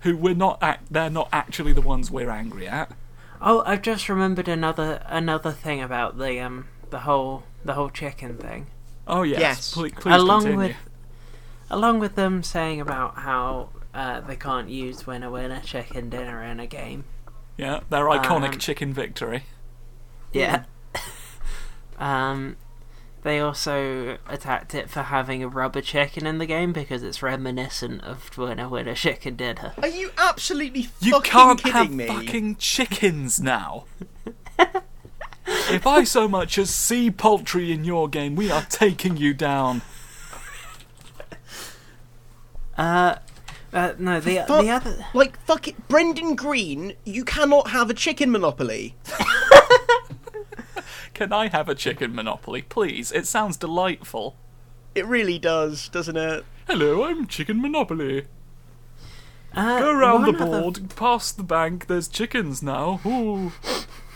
Who 0.00 0.16
we're 0.16 0.34
not 0.34 0.62
act- 0.62 0.92
they're 0.92 1.10
not 1.10 1.28
actually 1.32 1.72
the 1.72 1.80
ones 1.80 2.10
we're 2.10 2.30
angry 2.30 2.68
at. 2.68 2.92
Oh, 3.40 3.62
I've 3.66 3.82
just 3.82 4.08
remembered 4.08 4.48
another 4.48 5.02
another 5.06 5.50
thing 5.52 5.80
about 5.80 6.18
the 6.18 6.38
um 6.40 6.68
the 6.90 7.00
whole 7.00 7.44
the 7.64 7.74
whole 7.74 7.90
chicken 7.90 8.36
thing. 8.36 8.66
Oh 9.06 9.22
yes, 9.22 9.40
Yes. 9.40 9.74
please, 9.74 9.92
please 9.98 10.14
along 10.14 10.42
continue. 10.42 10.66
with 10.68 10.76
along 11.70 11.98
with 11.98 12.14
them 12.14 12.42
saying 12.42 12.80
about 12.80 13.16
how 13.18 13.70
uh, 13.94 14.20
they 14.20 14.36
can't 14.36 14.68
use 14.68 15.06
winner 15.06 15.30
winner 15.30 15.60
chicken 15.60 16.10
dinner 16.10 16.42
in 16.44 16.60
a 16.60 16.66
game. 16.66 17.04
Yeah, 17.56 17.80
their 17.90 18.04
iconic 18.04 18.52
Um, 18.54 18.58
chicken 18.58 18.92
victory. 18.92 19.42
Yeah. 20.32 20.64
um, 21.98 22.56
they 23.22 23.40
also 23.40 24.18
attacked 24.28 24.74
it 24.74 24.88
for 24.88 25.02
having 25.02 25.42
a 25.42 25.48
rubber 25.48 25.80
chicken 25.80 26.26
in 26.26 26.38
the 26.38 26.46
game 26.46 26.72
because 26.72 27.02
it's 27.02 27.22
reminiscent 27.22 28.02
of 28.04 28.36
winner 28.38 28.68
winner 28.68 28.94
chicken 28.94 29.36
dinner. 29.36 29.72
Are 29.82 29.88
you 29.88 30.10
absolutely 30.16 30.88
You 31.00 31.12
fucking 31.12 31.30
can't 31.30 31.58
kidding 31.58 31.72
have 31.72 31.90
me? 31.92 32.06
fucking 32.06 32.56
chickens 32.56 33.40
now. 33.40 33.84
if 35.46 35.86
I 35.86 36.04
so 36.04 36.28
much 36.28 36.58
as 36.58 36.70
see 36.70 37.10
poultry 37.10 37.72
in 37.72 37.84
your 37.84 38.08
game, 38.08 38.36
we 38.36 38.50
are 38.50 38.62
taking 38.68 39.16
you 39.16 39.34
down. 39.34 39.82
Uh, 42.76 43.16
uh 43.72 43.92
no, 43.98 44.20
the 44.20 44.36
Fuck- 44.46 44.62
the 44.62 44.70
other 44.70 45.06
Like 45.12 45.38
fuck 45.44 45.66
it, 45.68 45.88
Brendan 45.88 46.36
Greene. 46.36 46.94
You 47.04 47.24
cannot 47.24 47.70
have 47.70 47.90
a 47.90 47.94
chicken 47.94 48.30
monopoly. 48.30 48.94
Can 51.18 51.32
I 51.32 51.48
have 51.48 51.68
a 51.68 51.74
chicken 51.74 52.14
monopoly, 52.14 52.62
please? 52.62 53.10
It 53.10 53.26
sounds 53.26 53.56
delightful. 53.56 54.36
It 54.94 55.04
really 55.04 55.36
does, 55.36 55.88
doesn't 55.88 56.16
it? 56.16 56.44
Hello, 56.68 57.02
I'm 57.02 57.26
Chicken 57.26 57.60
Monopoly. 57.60 58.26
uh, 59.52 59.78
Go 59.80 59.92
round 59.94 60.26
the 60.28 60.32
one 60.32 60.40
of 60.42 60.62
board, 60.62 60.94
past 60.94 61.36
the 61.36 61.42
bank, 61.42 61.88
there's 61.88 62.06
chickens 62.06 62.62
now. 62.62 63.00
Ooh, 63.04 63.50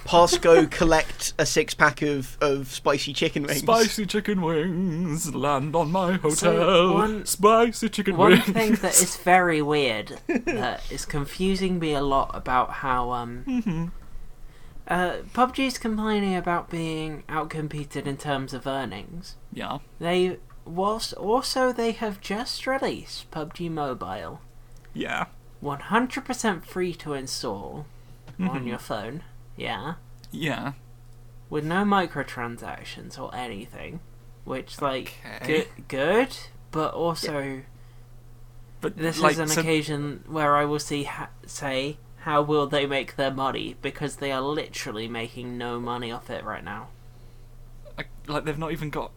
Pass 0.04 0.38
go 0.38 0.66
collect 0.68 1.32
a 1.40 1.46
six 1.46 1.74
pack 1.74 2.02
of, 2.02 2.38
of 2.40 2.68
spicy 2.72 3.12
chicken 3.12 3.44
wings. 3.44 3.58
spicy 3.62 4.06
chicken 4.06 4.40
wings 4.40 5.34
land 5.34 5.74
on 5.74 5.90
my 5.90 6.12
hotel. 6.14 6.34
So, 6.34 6.92
one- 6.94 7.26
spicy 7.26 7.88
chicken 7.88 8.16
One 8.16 8.30
wings. 8.32 8.44
One 8.46 8.54
thing 8.54 8.74
that 8.76 8.94
is 9.00 9.16
very 9.16 9.60
weird 9.60 10.20
that 10.28 10.82
is 10.90 11.04
confusing 11.04 11.80
me 11.80 11.94
a 11.94 12.02
lot 12.02 12.30
about 12.34 12.70
how 12.70 13.10
um 13.10 13.44
Mm-hmm. 13.48 13.86
Uh 14.92 15.22
PUBG's 15.32 15.78
complaining 15.78 16.34
about 16.36 16.68
being 16.70 17.22
outcompeted 17.28 18.06
in 18.06 18.16
terms 18.16 18.52
of 18.52 18.66
earnings. 18.66 19.36
Yeah, 19.52 19.78
They 19.98 20.38
whilst 20.64 21.12
also 21.14 21.72
they 21.72 21.92
have 21.92 22.20
just 22.20 22.66
released 22.66 23.30
PUBG 23.30 23.70
Mobile, 23.70 24.40
yeah. 24.92 25.26
100% 25.62 26.64
free 26.66 26.92
to 26.94 27.14
install 27.14 27.86
on 28.38 28.48
Mhm. 28.64 28.66
your 28.68 28.78
phone. 28.78 29.22
Yeah, 29.56 29.94
Yeah. 30.30 30.72
with 31.50 31.64
no 31.64 31.84
microtransactions 31.84 33.18
or 33.18 33.34
anything, 33.34 34.00
which 34.44 34.80
like 34.82 35.14
Okay. 35.36 35.46
good, 35.46 35.88
good, 35.88 36.36
but 36.70 36.92
also. 36.94 37.62
But 38.80 38.96
This 38.96 39.20
like, 39.20 39.32
is 39.32 39.38
an 39.38 39.48
so- 39.48 39.60
occasion 39.60 40.24
where 40.26 40.56
I 40.56 40.64
will 40.64 40.80
see 40.80 41.04
ha- 41.04 41.30
say 41.46 41.98
how 42.22 42.40
will 42.40 42.68
they 42.68 42.86
make 42.86 43.16
their 43.16 43.32
money 43.32 43.74
because 43.82 44.16
they 44.16 44.30
are 44.30 44.40
literally 44.40 45.08
making 45.08 45.58
no 45.58 45.80
money 45.80 46.12
off 46.12 46.30
it 46.30 46.44
right 46.44 46.62
now. 46.62 46.88
like, 47.98 48.08
like 48.28 48.44
they've 48.44 48.58
not 48.58 48.70
even 48.70 48.90
got 48.90 49.10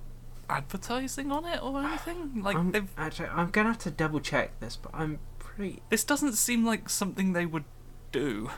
advertising 0.50 1.32
on 1.32 1.46
it 1.46 1.62
or 1.62 1.80
anything. 1.82 2.41
Like 2.41 2.56
I'm, 2.56 2.72
they've. 2.72 2.89
actually, 2.98 3.30
I'm 3.30 3.52
gonna 3.52 3.70
have 3.70 3.78
to 3.80 3.91
double 3.91 4.20
check 4.20 4.60
this, 4.60 4.76
but 4.76 4.91
I'm 4.94 5.20
pretty. 5.38 5.84
This 5.89 6.04
doesn't 6.04 6.34
seem 6.34 6.65
like 6.65 6.89
something 6.89 7.34
they 7.34 7.46
would 7.46 7.65
do. 8.12 8.50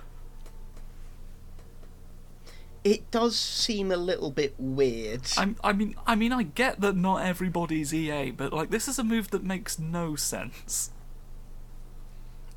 It 2.85 3.11
does 3.11 3.37
seem 3.37 3.91
a 3.91 3.97
little 3.97 4.31
bit 4.31 4.55
weird. 4.57 5.23
I'm, 5.37 5.57
I 5.61 5.73
mean, 5.73 5.95
I 6.05 6.15
mean, 6.15 6.31
I 6.31 6.43
get 6.43 6.79
that 6.79 6.95
not 6.95 7.17
everybody's 7.21 7.93
EA, 7.93 8.31
but 8.31 8.53
like 8.53 8.69
this 8.69 8.87
is 8.87 8.97
a 8.97 9.03
move 9.03 9.29
that 9.31 9.43
makes 9.43 9.77
no 9.77 10.15
sense. 10.15 10.91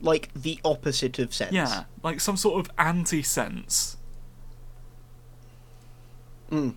Like 0.01 0.33
the 0.35 0.59
opposite 0.65 1.19
of 1.19 1.35
sense. 1.35 1.53
Yeah, 1.53 1.85
like 2.03 2.21
some 2.21 2.37
sort 2.37 2.65
of 2.65 2.73
anti-sense. 2.79 3.97
Mm. 6.51 6.75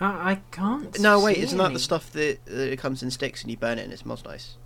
Uh, 0.00 0.04
I 0.04 0.40
can't. 0.50 0.98
No, 1.00 1.20
wait, 1.20 1.36
see 1.36 1.42
isn't 1.42 1.58
that 1.58 1.72
the 1.72 1.78
stuff 1.78 2.12
that 2.12 2.38
uh, 2.50 2.54
it 2.54 2.78
comes 2.78 3.02
in 3.02 3.10
sticks 3.10 3.42
and 3.42 3.50
you 3.50 3.56
burn 3.56 3.78
it 3.78 3.84
and 3.84 3.92
it 3.92 3.98
smells 3.98 4.24
nice? 4.24 4.56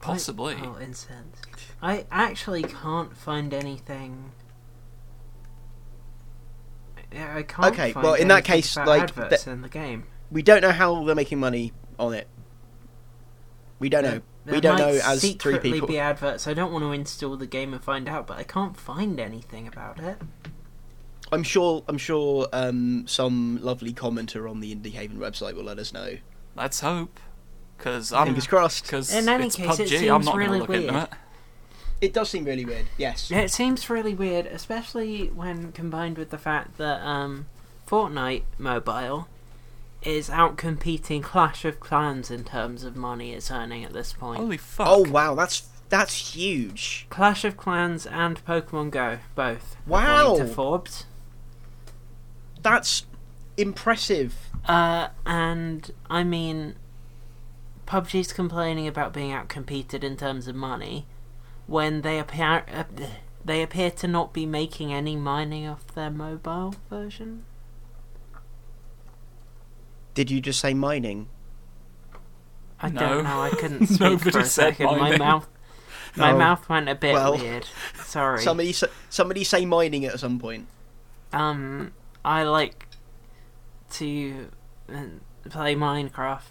Possibly. 0.00 0.56
Oh, 0.60 0.74
incense. 0.76 1.40
I 1.80 2.06
actually 2.10 2.62
can't 2.64 3.16
find 3.16 3.54
anything. 3.54 4.32
Yeah, 7.12 7.36
I 7.36 7.42
can't. 7.42 7.72
Okay, 7.72 7.92
find 7.92 8.04
well, 8.04 8.14
in 8.14 8.28
that 8.28 8.44
case, 8.44 8.76
like, 8.76 9.02
adverts 9.02 9.44
the- 9.44 9.50
in 9.52 9.62
the 9.62 9.68
game. 9.68 10.04
We 10.30 10.42
don't 10.42 10.62
know 10.62 10.72
how 10.72 11.04
they're 11.04 11.14
making 11.14 11.38
money 11.38 11.72
on 11.98 12.14
it. 12.14 12.26
We 13.78 13.88
don't 13.88 14.02
know. 14.02 14.22
There 14.44 14.54
we 14.54 14.60
don't 14.60 14.78
might 14.78 14.80
know 14.80 15.00
as 15.04 15.20
three 15.20 15.30
secretly 15.30 15.72
people. 15.72 15.88
be 15.88 15.98
adverts. 15.98 16.46
I 16.48 16.54
don't 16.54 16.72
want 16.72 16.82
to 16.84 16.92
install 16.92 17.36
the 17.36 17.46
game 17.46 17.72
and 17.72 17.82
find 17.82 18.08
out, 18.08 18.26
but 18.26 18.38
I 18.38 18.42
can't 18.42 18.76
find 18.76 19.20
anything 19.20 19.68
about 19.68 20.00
it. 20.00 20.18
I'm 21.30 21.42
sure. 21.42 21.84
I'm 21.88 21.98
sure. 21.98 22.48
Um, 22.52 23.04
some 23.06 23.58
lovely 23.62 23.92
commenter 23.92 24.50
on 24.50 24.60
the 24.60 24.74
Indie 24.74 24.92
Haven 24.92 25.18
website 25.18 25.54
will 25.54 25.64
let 25.64 25.78
us 25.78 25.92
know. 25.92 26.16
Let's 26.56 26.80
hope, 26.80 27.18
because 27.78 28.12
I'm 28.12 28.26
Fingers 28.26 28.46
crossed. 28.46 28.82
because 28.84 29.14
In 29.14 29.28
any 29.28 29.46
it's 29.46 29.56
case, 29.56 29.78
it 29.78 29.88
PUBG. 29.88 30.14
I'm 30.14 30.22
seems 30.22 30.26
not 30.26 30.36
really 30.36 30.58
gonna 30.58 30.70
look 30.70 30.70
into 30.76 30.92
weird. 30.92 31.04
it. 31.04 31.10
It 32.02 32.12
does 32.12 32.28
seem 32.30 32.44
really 32.44 32.64
weird. 32.64 32.86
Yes. 32.98 33.30
Yeah, 33.30 33.38
it 33.42 33.52
seems 33.52 33.88
really 33.88 34.12
weird, 34.12 34.46
especially 34.46 35.28
when 35.28 35.70
combined 35.72 36.18
with 36.18 36.30
the 36.30 36.36
fact 36.38 36.76
that 36.78 37.00
um, 37.00 37.46
Fortnite 37.88 38.42
Mobile 38.58 39.28
is 40.04 40.30
out 40.30 40.56
competing 40.56 41.22
Clash 41.22 41.64
of 41.64 41.80
Clans 41.80 42.30
in 42.30 42.44
terms 42.44 42.84
of 42.84 42.96
money 42.96 43.32
it's 43.32 43.50
earning 43.50 43.84
at 43.84 43.92
this 43.92 44.12
point. 44.12 44.40
Holy 44.40 44.56
fuck! 44.56 44.86
Oh 44.88 45.08
wow, 45.08 45.34
that's 45.34 45.68
that's 45.88 46.34
huge. 46.34 47.06
Clash 47.10 47.44
of 47.44 47.56
Clans 47.56 48.06
and 48.06 48.44
Pokemon 48.46 48.90
Go, 48.90 49.18
both. 49.34 49.76
Wow. 49.86 50.36
to 50.36 50.46
Forbes. 50.46 51.04
That's 52.62 53.04
impressive. 53.56 54.34
Uh, 54.66 55.08
and 55.26 55.90
I 56.08 56.24
mean, 56.24 56.76
PUBG's 57.86 58.32
complaining 58.32 58.86
about 58.88 59.12
being 59.12 59.32
outcompeted 59.32 60.02
in 60.02 60.16
terms 60.16 60.48
of 60.48 60.54
money 60.54 61.06
when 61.66 62.00
they 62.00 62.18
appear 62.18 62.64
uh, 62.72 62.84
they 63.44 63.62
appear 63.62 63.90
to 63.90 64.08
not 64.08 64.32
be 64.32 64.46
making 64.46 64.92
any 64.92 65.16
mining 65.16 65.66
off 65.66 65.86
their 65.94 66.10
mobile 66.10 66.74
version. 66.88 67.44
Did 70.14 70.30
you 70.30 70.40
just 70.40 70.60
say 70.60 70.74
mining? 70.74 71.28
I 72.80 72.88
No. 72.88 73.00
don't 73.00 73.24
know. 73.24 73.40
I 73.42 73.50
couldn't 73.50 73.86
speak 73.88 74.00
Nobody 74.00 74.30
for 74.30 74.38
a 74.40 74.44
said 74.44 74.76
second. 74.76 74.86
My 74.98 75.16
mouth, 75.16 75.48
my 76.16 76.32
Oh. 76.32 76.38
mouth 76.38 76.68
went 76.68 76.88
a 76.88 76.94
bit 76.94 77.14
Well. 77.14 77.38
weird. 77.38 77.66
Sorry. 78.02 78.42
Somebody, 78.42 78.74
somebody 79.08 79.44
say 79.44 79.64
mining 79.64 80.04
at 80.04 80.18
some 80.20 80.38
point. 80.38 80.66
Um, 81.32 81.92
I 82.24 82.42
like 82.42 82.86
to 83.92 84.48
uh, 84.92 85.04
play 85.48 85.74
Minecraft. 85.74 86.42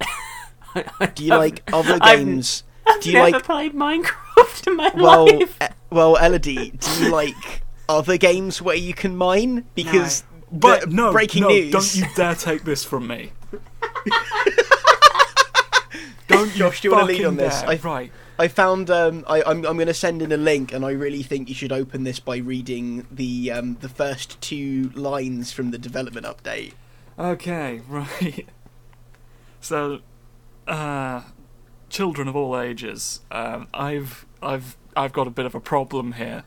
Do 1.14 1.24
you 1.24 1.30
like 1.30 1.62
other 1.72 1.98
I've- 2.00 2.24
games? 2.24 2.64
I've 2.88 3.00
do 3.00 3.08
you 3.10 3.14
never 3.14 3.30
like- 3.32 3.42
played 3.44 3.74
Minecraft 3.74 4.66
in 4.68 4.76
my 4.76 4.92
Well, 4.94 5.26
life. 5.26 5.56
e- 5.60 5.66
well, 5.90 6.14
Elodie, 6.16 6.70
do 6.70 7.04
you 7.04 7.10
like 7.10 7.62
other 7.88 8.16
games 8.16 8.62
where 8.62 8.76
you 8.76 8.94
can 8.94 9.16
mine? 9.16 9.64
Because 9.74 10.22
But 10.52 10.90
no, 10.92 11.12
breaking 11.12 11.42
no, 11.42 11.48
news. 11.48 11.72
don't 11.72 11.94
you 11.96 12.04
dare 12.14 12.34
take 12.34 12.64
this 12.64 12.84
from 12.84 13.06
me. 13.06 13.32
don't 16.28 16.48
you 16.52 16.58
Josh, 16.58 16.80
do 16.80 16.88
you 16.88 16.92
wanna 16.92 17.06
lead 17.06 17.14
fucking 17.14 17.26
on 17.26 17.36
this? 17.36 17.60
dare. 17.60 17.70
I- 17.70 17.80
Right. 17.82 18.12
I 18.38 18.48
found. 18.48 18.90
Um, 18.90 19.24
I, 19.26 19.40
I'm. 19.42 19.64
I'm 19.64 19.76
going 19.76 19.86
to 19.86 19.94
send 19.94 20.20
in 20.20 20.30
a 20.30 20.36
link, 20.36 20.70
and 20.70 20.84
I 20.84 20.90
really 20.90 21.22
think 21.22 21.48
you 21.48 21.54
should 21.54 21.72
open 21.72 22.04
this 22.04 22.20
by 22.20 22.36
reading 22.36 23.06
the 23.10 23.50
um, 23.50 23.78
the 23.80 23.88
first 23.88 24.38
two 24.42 24.90
lines 24.94 25.52
from 25.52 25.70
the 25.70 25.78
development 25.78 26.26
update. 26.26 26.74
Okay, 27.18 27.80
right. 27.88 28.46
So, 29.58 30.00
uh, 30.68 31.22
children 31.88 32.28
of 32.28 32.36
all 32.36 32.60
ages, 32.60 33.20
um, 33.30 33.68
I've, 33.72 34.26
I've, 34.42 34.76
I've 34.94 35.14
got 35.14 35.26
a 35.26 35.30
bit 35.30 35.46
of 35.46 35.54
a 35.54 35.60
problem 35.60 36.12
here, 36.12 36.44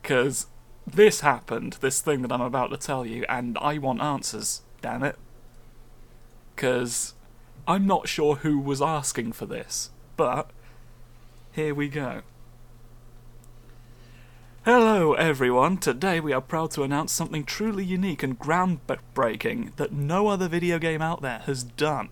because 0.00 0.46
this 0.86 1.20
happened, 1.20 1.74
this 1.80 2.00
thing 2.00 2.22
that 2.22 2.32
I'm 2.32 2.40
about 2.40 2.70
to 2.70 2.76
tell 2.76 3.04
you, 3.04 3.24
and 3.28 3.58
I 3.58 3.78
want 3.78 4.00
answers. 4.00 4.62
Damn 4.80 5.02
it. 5.02 5.16
Because 6.54 7.14
I'm 7.66 7.86
not 7.86 8.08
sure 8.08 8.36
who 8.36 8.58
was 8.58 8.80
asking 8.80 9.32
for 9.32 9.46
this, 9.46 9.90
but 10.16 10.50
here 11.52 11.74
we 11.74 11.88
go. 11.88 12.22
Hello, 14.64 15.14
everyone. 15.14 15.78
Today 15.78 16.18
we 16.18 16.32
are 16.32 16.40
proud 16.40 16.70
to 16.72 16.82
announce 16.82 17.12
something 17.12 17.44
truly 17.44 17.84
unique 17.84 18.22
and 18.22 18.38
groundbreaking 18.38 19.76
that 19.76 19.92
no 19.92 20.28
other 20.28 20.48
video 20.48 20.78
game 20.78 21.02
out 21.02 21.22
there 21.22 21.40
has 21.46 21.62
done. 21.62 22.08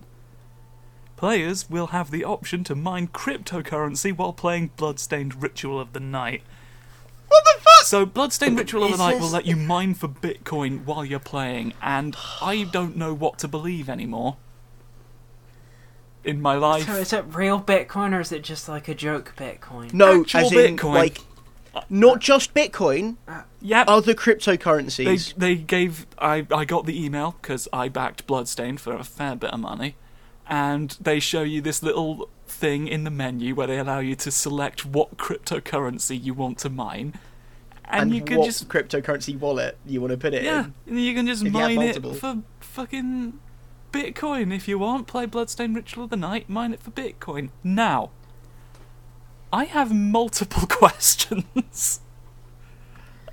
Players 1.17 1.69
will 1.69 1.87
have 1.87 2.11
the 2.11 2.23
option 2.23 2.63
to 2.65 2.75
mine 2.75 3.07
cryptocurrency 3.07 4.15
while 4.15 4.33
playing 4.33 4.71
Bloodstained 4.77 5.41
Ritual 5.41 5.79
of 5.79 5.93
the 5.93 5.99
Night. 5.99 6.43
What 7.27 7.43
the? 7.43 7.64
So, 7.85 8.03
Bloodstained 8.05 8.57
Ritual 8.57 8.83
of 8.85 8.91
the 8.91 8.97
Night 8.97 9.19
will 9.19 9.29
let 9.29 9.45
you 9.45 9.55
mine 9.55 9.93
for 9.93 10.07
Bitcoin 10.07 10.85
while 10.85 11.05
you're 11.05 11.19
playing, 11.19 11.73
and 11.83 12.17
I 12.41 12.63
don't 12.63 12.95
know 12.97 13.13
what 13.13 13.37
to 13.39 13.47
believe 13.47 13.89
anymore. 13.89 14.37
In 16.23 16.41
my 16.41 16.55
life. 16.55 16.87
So 16.87 16.95
is 16.95 17.13
it 17.13 17.23
real 17.29 17.61
Bitcoin 17.61 18.11
or 18.13 18.19
is 18.21 18.31
it 18.31 18.41
just 18.41 18.67
like 18.67 18.87
a 18.87 18.95
joke 18.95 19.33
Bitcoin? 19.37 19.93
No, 19.93 20.21
Actual 20.21 20.41
as 20.41 20.51
in 20.53 20.77
Bitcoin. 20.77 20.93
like 20.95 21.19
not 21.87 22.19
just 22.19 22.55
Bitcoin, 22.55 23.17
uh, 23.27 23.43
Yep. 23.61 23.85
other 23.87 24.13
They, 24.13 24.15
cryptocurrencies. 24.15 25.35
they 25.35 25.55
gave 25.55 26.07
I, 26.17 26.47
I 26.51 26.65
got 26.65 26.87
the 26.87 26.99
email 27.05 27.35
because 27.39 27.67
I 27.71 27.89
backed 27.89 28.25
Bloodstained 28.25 28.81
for 28.81 28.95
a 28.95 29.03
fair 29.03 29.35
bit 29.35 29.51
of 29.51 29.59
money, 29.59 29.95
and 30.49 30.97
they 30.99 31.19
show 31.19 31.43
you 31.43 31.61
this 31.61 31.83
little 31.83 32.29
thing 32.47 32.87
in 32.87 33.03
the 33.03 33.11
menu 33.11 33.53
where 33.53 33.67
they 33.67 33.77
allow 33.77 33.99
you 33.99 34.15
to 34.15 34.31
select 34.31 34.87
what 34.87 35.17
cryptocurrency 35.17 36.19
you 36.19 36.33
want 36.33 36.57
to 36.59 36.69
mine, 36.71 37.19
and, 37.87 38.03
and 38.03 38.15
you 38.15 38.21
can 38.21 38.39
what 38.39 38.45
just 38.45 38.67
cryptocurrency 38.67 39.37
wallet 39.39 39.77
you 39.85 40.01
want 40.01 40.11
to 40.11 40.17
put 40.17 40.33
it 40.33 40.43
yeah, 40.43 40.65
in. 40.65 40.73
and 40.87 41.01
you 41.03 41.13
can 41.13 41.27
just 41.27 41.43
If 41.43 41.53
you 41.53 41.59
have 41.59 41.75
mine 41.75 41.87
it 41.87 42.15
for 42.15 42.43
fucking 42.59 43.39
Bitcoin 43.91 44.53
if 44.53 44.67
you 44.67 44.77
want. 44.79 45.07
Play 45.07 45.25
Bloodstained 45.25 45.75
Ritual 45.75 46.05
of 46.05 46.09
the 46.09 46.17
Night, 46.17 46.49
mine 46.49 46.73
it 46.73 46.81
for 46.81 46.91
Bitcoin. 46.91 47.49
Now, 47.63 48.11
I 49.53 49.65
have 49.65 49.93
multiple 49.93 50.67
questions. 50.69 52.01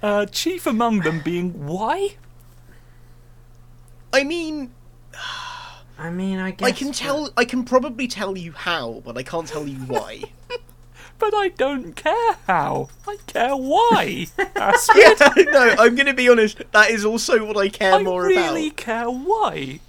Uh, 0.02 0.26
chief 0.26 0.66
among 0.66 1.00
them 1.00 1.20
being 1.20 1.66
why? 1.66 2.16
I 4.12 4.24
mean, 4.24 4.72
I 5.98 6.10
mean, 6.10 6.38
I 6.38 6.50
guess. 6.50 6.68
I 6.68 6.72
can 6.72 6.92
tell. 6.92 7.30
I 7.36 7.44
can 7.44 7.64
probably 7.64 8.08
tell 8.08 8.36
you 8.36 8.52
how, 8.52 9.02
but 9.04 9.16
I 9.16 9.22
can't 9.22 9.46
tell 9.46 9.66
you 9.66 9.78
why. 9.78 10.22
But 11.22 11.34
I 11.36 11.50
don't 11.50 11.94
care 11.94 12.32
how. 12.48 12.88
I 13.06 13.16
care 13.28 13.54
why. 13.54 14.26
Yeah, 14.96 15.14
no, 15.52 15.76
I'm 15.78 15.94
going 15.94 16.06
to 16.06 16.14
be 16.14 16.28
honest. 16.28 16.60
That 16.72 16.90
is 16.90 17.04
also 17.04 17.46
what 17.46 17.56
I 17.56 17.68
care 17.68 17.94
I 17.94 18.02
more 18.02 18.24
really 18.24 18.34
about. 18.34 18.44
I 18.44 18.52
really 18.54 18.70
care 18.70 19.08
why. 19.08 19.80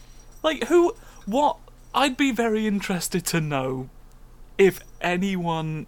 Like 0.43 0.65
who? 0.65 0.95
What? 1.25 1.57
I'd 1.95 2.17
be 2.17 2.31
very 2.31 2.67
interested 2.67 3.25
to 3.25 3.41
know 3.41 3.89
if 4.59 4.79
anyone, 5.01 5.87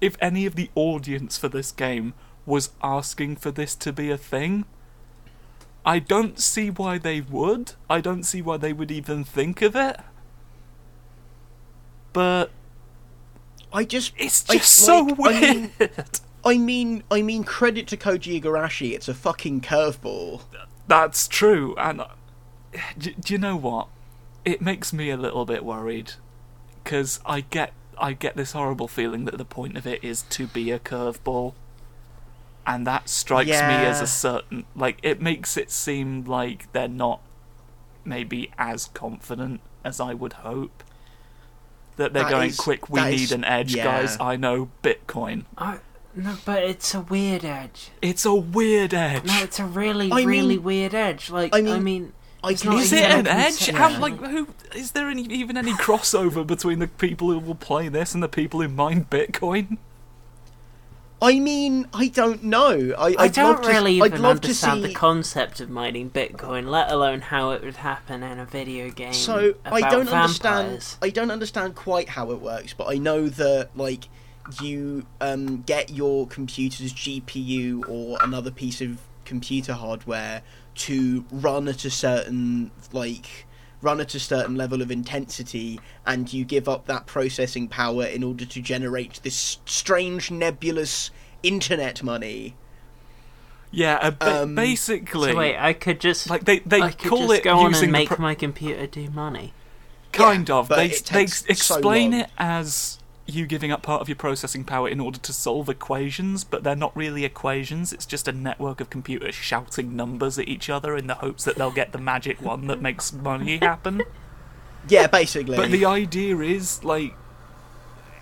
if 0.00 0.16
any 0.20 0.46
of 0.46 0.56
the 0.56 0.68
audience 0.74 1.38
for 1.38 1.48
this 1.48 1.70
game 1.70 2.12
was 2.44 2.70
asking 2.82 3.36
for 3.36 3.52
this 3.52 3.76
to 3.76 3.92
be 3.92 4.10
a 4.10 4.18
thing. 4.18 4.64
I 5.86 6.00
don't 6.00 6.40
see 6.40 6.70
why 6.70 6.98
they 6.98 7.20
would. 7.20 7.74
I 7.88 8.00
don't 8.00 8.24
see 8.24 8.42
why 8.42 8.56
they 8.56 8.72
would 8.72 8.90
even 8.90 9.22
think 9.22 9.62
of 9.62 9.76
it. 9.76 10.00
But 12.12 12.50
I 13.72 13.84
just. 13.84 14.12
it's 14.16 14.48
I- 14.48 14.54
just 14.54 14.72
so 14.72 15.00
like, 15.00 15.18
weird. 15.18 15.40
I 15.44 15.52
mean, 15.52 15.70
I 16.44 16.58
mean, 16.58 17.02
I 17.10 17.22
mean, 17.22 17.44
credit 17.44 17.86
to 17.88 17.96
Koji 17.96 18.40
Igarashi. 18.40 18.92
It's 18.92 19.08
a 19.08 19.14
fucking 19.14 19.60
curveball. 19.60 20.42
That's 20.88 21.28
true, 21.28 21.74
and 21.78 22.00
uh, 22.00 22.08
do, 22.98 23.12
do 23.14 23.32
you 23.34 23.38
know 23.38 23.56
what? 23.56 23.88
It 24.44 24.60
makes 24.60 24.92
me 24.92 25.10
a 25.10 25.16
little 25.16 25.44
bit 25.44 25.64
worried 25.64 26.14
because 26.82 27.20
I 27.24 27.42
get 27.42 27.72
I 27.98 28.12
get 28.12 28.36
this 28.36 28.52
horrible 28.52 28.88
feeling 28.88 29.24
that 29.26 29.38
the 29.38 29.44
point 29.44 29.76
of 29.76 29.86
it 29.86 30.02
is 30.02 30.22
to 30.30 30.48
be 30.48 30.72
a 30.72 30.80
curveball, 30.80 31.54
and 32.66 32.84
that 32.86 33.08
strikes 33.08 33.48
me 33.50 33.54
as 33.56 34.00
a 34.00 34.06
certain 34.06 34.64
like 34.74 34.98
it 35.02 35.22
makes 35.22 35.56
it 35.56 35.70
seem 35.70 36.24
like 36.24 36.70
they're 36.72 36.88
not 36.88 37.20
maybe 38.04 38.50
as 38.58 38.86
confident 38.86 39.60
as 39.84 40.00
I 40.00 40.12
would 40.14 40.32
hope. 40.34 40.82
That 41.96 42.12
they're 42.12 42.22
That 42.24 42.30
going 42.30 42.50
is- 42.50 42.56
quick. 42.56 42.88
We 42.88 43.02
need 43.04 43.20
is- 43.20 43.32
an 43.32 43.44
edge, 43.44 43.74
yeah. 43.74 43.84
guys. 43.84 44.16
I 44.20 44.36
know 44.36 44.70
Bitcoin. 44.82 45.44
I, 45.58 45.78
no, 46.14 46.36
but 46.44 46.62
it's 46.62 46.94
a 46.94 47.00
weird 47.00 47.44
edge. 47.44 47.90
It's 48.00 48.24
a 48.24 48.34
weird 48.34 48.92
edge. 48.94 49.24
No, 49.24 49.42
it's 49.42 49.58
a 49.60 49.64
really, 49.64 50.10
I 50.10 50.22
really 50.22 50.56
mean- 50.56 50.62
weird 50.62 50.94
edge. 50.94 51.30
Like, 51.30 51.54
I 51.54 51.58
I 51.58 51.62
mean, 51.62 51.84
mean, 51.84 52.12
I 52.44 52.50
it's 52.52 52.62
can 52.62 52.72
Is 52.74 52.92
it 52.92 53.04
an 53.04 53.26
edge? 53.26 53.58
concept. 53.66 53.78
How 53.78 53.98
like 54.00 54.16
who 54.18 54.48
is 54.74 54.92
there 54.92 55.08
any 55.08 55.22
even 55.24 55.56
any 55.56 55.72
crossover 55.72 56.46
between 56.46 56.80
the 56.80 56.88
people 56.88 57.30
who 57.30 57.38
will 57.38 57.54
play 57.54 57.88
this 57.88 58.14
and 58.14 58.22
the 58.22 58.28
people 58.28 58.60
who 58.60 58.68
mine 58.68 59.06
Bitcoin? 59.10 59.78
I 61.22 61.38
mean, 61.38 61.86
I 61.94 62.08
don't 62.08 62.42
know. 62.42 62.94
I, 62.98 63.10
I 63.10 63.14
I'd 63.20 63.32
don't 63.32 63.54
love 63.54 63.62
to, 63.62 63.68
really 63.68 64.02
I'd 64.02 64.12
even 64.14 64.24
understand 64.24 64.82
see. 64.82 64.88
the 64.88 64.94
concept 64.94 65.60
of 65.60 65.70
mining 65.70 66.10
Bitcoin, 66.10 66.68
let 66.68 66.90
alone 66.90 67.20
how 67.20 67.52
it 67.52 67.62
would 67.62 67.76
happen 67.76 68.24
in 68.24 68.40
a 68.40 68.44
video 68.44 68.90
game. 68.90 69.12
So 69.14 69.54
I 69.64 69.80
don't 69.82 70.06
vampires. 70.06 70.40
understand. 70.42 70.96
I 71.00 71.10
don't 71.10 71.30
understand 71.30 71.76
quite 71.76 72.08
how 72.08 72.32
it 72.32 72.40
works, 72.40 72.74
but 72.74 72.88
I 72.88 72.98
know 72.98 73.28
that 73.28 73.70
like 73.76 74.08
you 74.60 75.06
um, 75.20 75.62
get 75.62 75.90
your 75.90 76.26
computer's 76.26 76.92
GPU 76.92 77.88
or 77.88 78.18
another 78.20 78.50
piece 78.50 78.80
of 78.80 78.98
computer 79.24 79.74
hardware 79.74 80.42
to 80.74 81.24
run 81.30 81.68
at 81.68 81.84
a 81.84 81.90
certain 81.90 82.72
like 82.92 83.46
run 83.82 84.00
at 84.00 84.14
a 84.14 84.20
certain 84.20 84.56
level 84.56 84.80
of 84.80 84.90
intensity, 84.90 85.80
and 86.06 86.32
you 86.32 86.44
give 86.44 86.68
up 86.68 86.86
that 86.86 87.06
processing 87.06 87.68
power 87.68 88.04
in 88.04 88.22
order 88.22 88.44
to 88.46 88.62
generate 88.62 89.20
this 89.22 89.58
strange 89.66 90.30
nebulous 90.30 91.10
internet 91.42 92.02
money. 92.02 92.54
Yeah, 93.70 93.98
uh, 94.02 94.10
ba- 94.12 94.42
Um, 94.42 94.54
basically, 94.54 95.32
So 95.32 95.36
wait, 95.38 95.56
I 95.56 95.72
could 95.72 96.00
just 96.00 96.28
like 96.30 96.44
they 96.44 96.60
they 96.60 96.80
I 96.82 96.90
could 96.92 97.08
call 97.10 97.28
just 97.28 97.40
it 97.40 97.44
go 97.44 97.58
on 97.58 97.74
and 97.74 97.90
make 97.92 98.08
pro- 98.08 98.18
my 98.18 98.34
computer 98.34 98.86
do 98.86 99.08
money. 99.10 99.52
kind 100.12 100.48
Yeah, 100.48 100.56
of. 100.56 100.68
but 100.68 100.76
They 100.76 100.86
it 100.86 100.90
they 100.90 100.96
takes 101.20 101.40
so 101.40 101.46
explain 101.48 102.10
long. 102.12 102.20
it 102.20 102.30
as 102.38 102.98
you 103.26 103.46
giving 103.46 103.70
up 103.70 103.82
part 103.82 104.00
of 104.00 104.08
your 104.08 104.16
processing 104.16 104.64
power 104.64 104.88
in 104.88 105.00
order 105.00 105.18
to 105.18 105.32
solve 105.32 105.68
equations, 105.68 106.44
but 106.44 106.64
they're 106.64 106.74
not 106.74 106.96
really 106.96 107.24
equations. 107.24 107.92
It's 107.92 108.06
just 108.06 108.26
a 108.26 108.32
network 108.32 108.80
of 108.80 108.90
computers 108.90 109.34
shouting 109.34 109.94
numbers 109.94 110.38
at 110.38 110.48
each 110.48 110.68
other 110.68 110.96
in 110.96 111.06
the 111.06 111.14
hopes 111.14 111.44
that 111.44 111.56
they'll 111.56 111.70
get 111.70 111.92
the 111.92 111.98
magic 111.98 112.42
one 112.42 112.66
that 112.66 112.82
makes 112.82 113.12
money 113.12 113.58
happen. 113.58 114.02
Yeah, 114.88 115.06
basically. 115.06 115.56
But 115.56 115.70
the 115.70 115.84
idea 115.84 116.38
is 116.38 116.82
like 116.82 117.14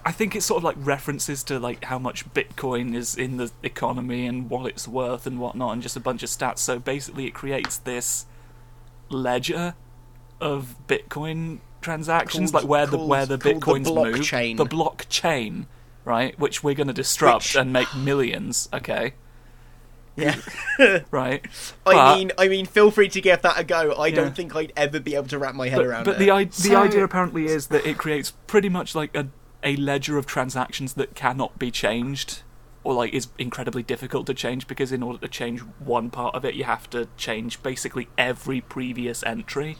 I 0.04 0.12
think 0.12 0.34
it's 0.34 0.46
sort 0.46 0.58
of 0.58 0.64
like 0.64 0.76
references 0.78 1.44
to 1.44 1.58
like 1.58 1.84
how 1.84 1.98
much 1.98 2.32
Bitcoin 2.32 2.94
is 2.94 3.16
in 3.16 3.36
the 3.36 3.50
economy 3.62 4.26
and 4.26 4.48
what 4.48 4.66
it's 4.66 4.88
worth 4.88 5.26
and 5.26 5.38
whatnot, 5.38 5.74
and 5.74 5.82
just 5.82 5.96
a 5.96 6.00
bunch 6.00 6.22
of 6.22 6.30
stats. 6.30 6.58
So 6.58 6.78
basically, 6.78 7.26
it 7.26 7.34
creates 7.34 7.76
this 7.76 8.26
ledger 9.10 9.74
of 10.40 10.76
Bitcoin 10.88 11.58
transactions, 11.80 12.50
Called- 12.52 12.64
like 12.64 12.70
where 12.70 12.86
the 12.86 12.98
where 12.98 13.26
the 13.26 13.38
called 13.38 13.62
the 13.62 13.90
bitcoins 13.90 13.94
move, 13.94 14.58
the 14.58 14.66
blockchain, 14.66 15.66
right? 16.04 16.38
Which 16.38 16.62
we're 16.62 16.74
going 16.74 16.86
to 16.88 16.92
disrupt 16.92 17.44
Which- 17.44 17.56
and 17.56 17.72
make 17.72 17.94
millions. 17.96 18.68
Okay, 18.72 19.14
yeah. 20.16 20.36
right? 21.10 21.44
I 21.86 21.92
But- 21.94 22.16
mean, 22.18 22.32
I 22.38 22.48
mean, 22.48 22.66
feel 22.66 22.90
free 22.90 23.08
to 23.08 23.20
give 23.20 23.42
that 23.42 23.58
a 23.58 23.64
go. 23.64 23.92
I 23.92 24.08
Yeah. 24.08 24.16
don't 24.16 24.36
think 24.36 24.54
I'd 24.54 24.72
ever 24.76 25.00
be 25.00 25.14
able 25.14 25.28
to 25.28 25.38
wrap 25.38 25.54
my 25.54 25.68
head 25.68 25.76
but, 25.78 25.86
around 25.86 26.04
but 26.04 26.10
it. 26.12 26.18
But 26.18 26.18
the 26.24 26.30
i- 26.30 26.44
the 26.44 26.76
idea 26.76 27.04
apparently 27.04 27.46
is 27.46 27.68
that 27.68 27.86
it 27.86 27.98
creates 27.98 28.32
pretty 28.46 28.68
much 28.68 28.94
like 28.94 29.14
a 29.16 29.28
a 29.62 29.76
ledger 29.76 30.16
of 30.16 30.24
transactions 30.24 30.94
that 30.94 31.14
cannot 31.14 31.58
be 31.58 31.70
changed 31.70 32.40
or 32.82 32.94
like 32.94 33.12
is 33.12 33.28
incredibly 33.38 33.82
difficult 33.82 34.26
to 34.26 34.32
change 34.32 34.66
because 34.66 34.90
in 34.90 35.02
order 35.02 35.18
to 35.18 35.28
change 35.28 35.60
one 35.78 36.08
part 36.08 36.34
of 36.34 36.46
it 36.46 36.54
you 36.54 36.64
have 36.64 36.88
to 36.88 37.06
change 37.18 37.62
basically 37.62 38.08
every 38.16 38.62
previous 38.62 39.22
entry 39.24 39.76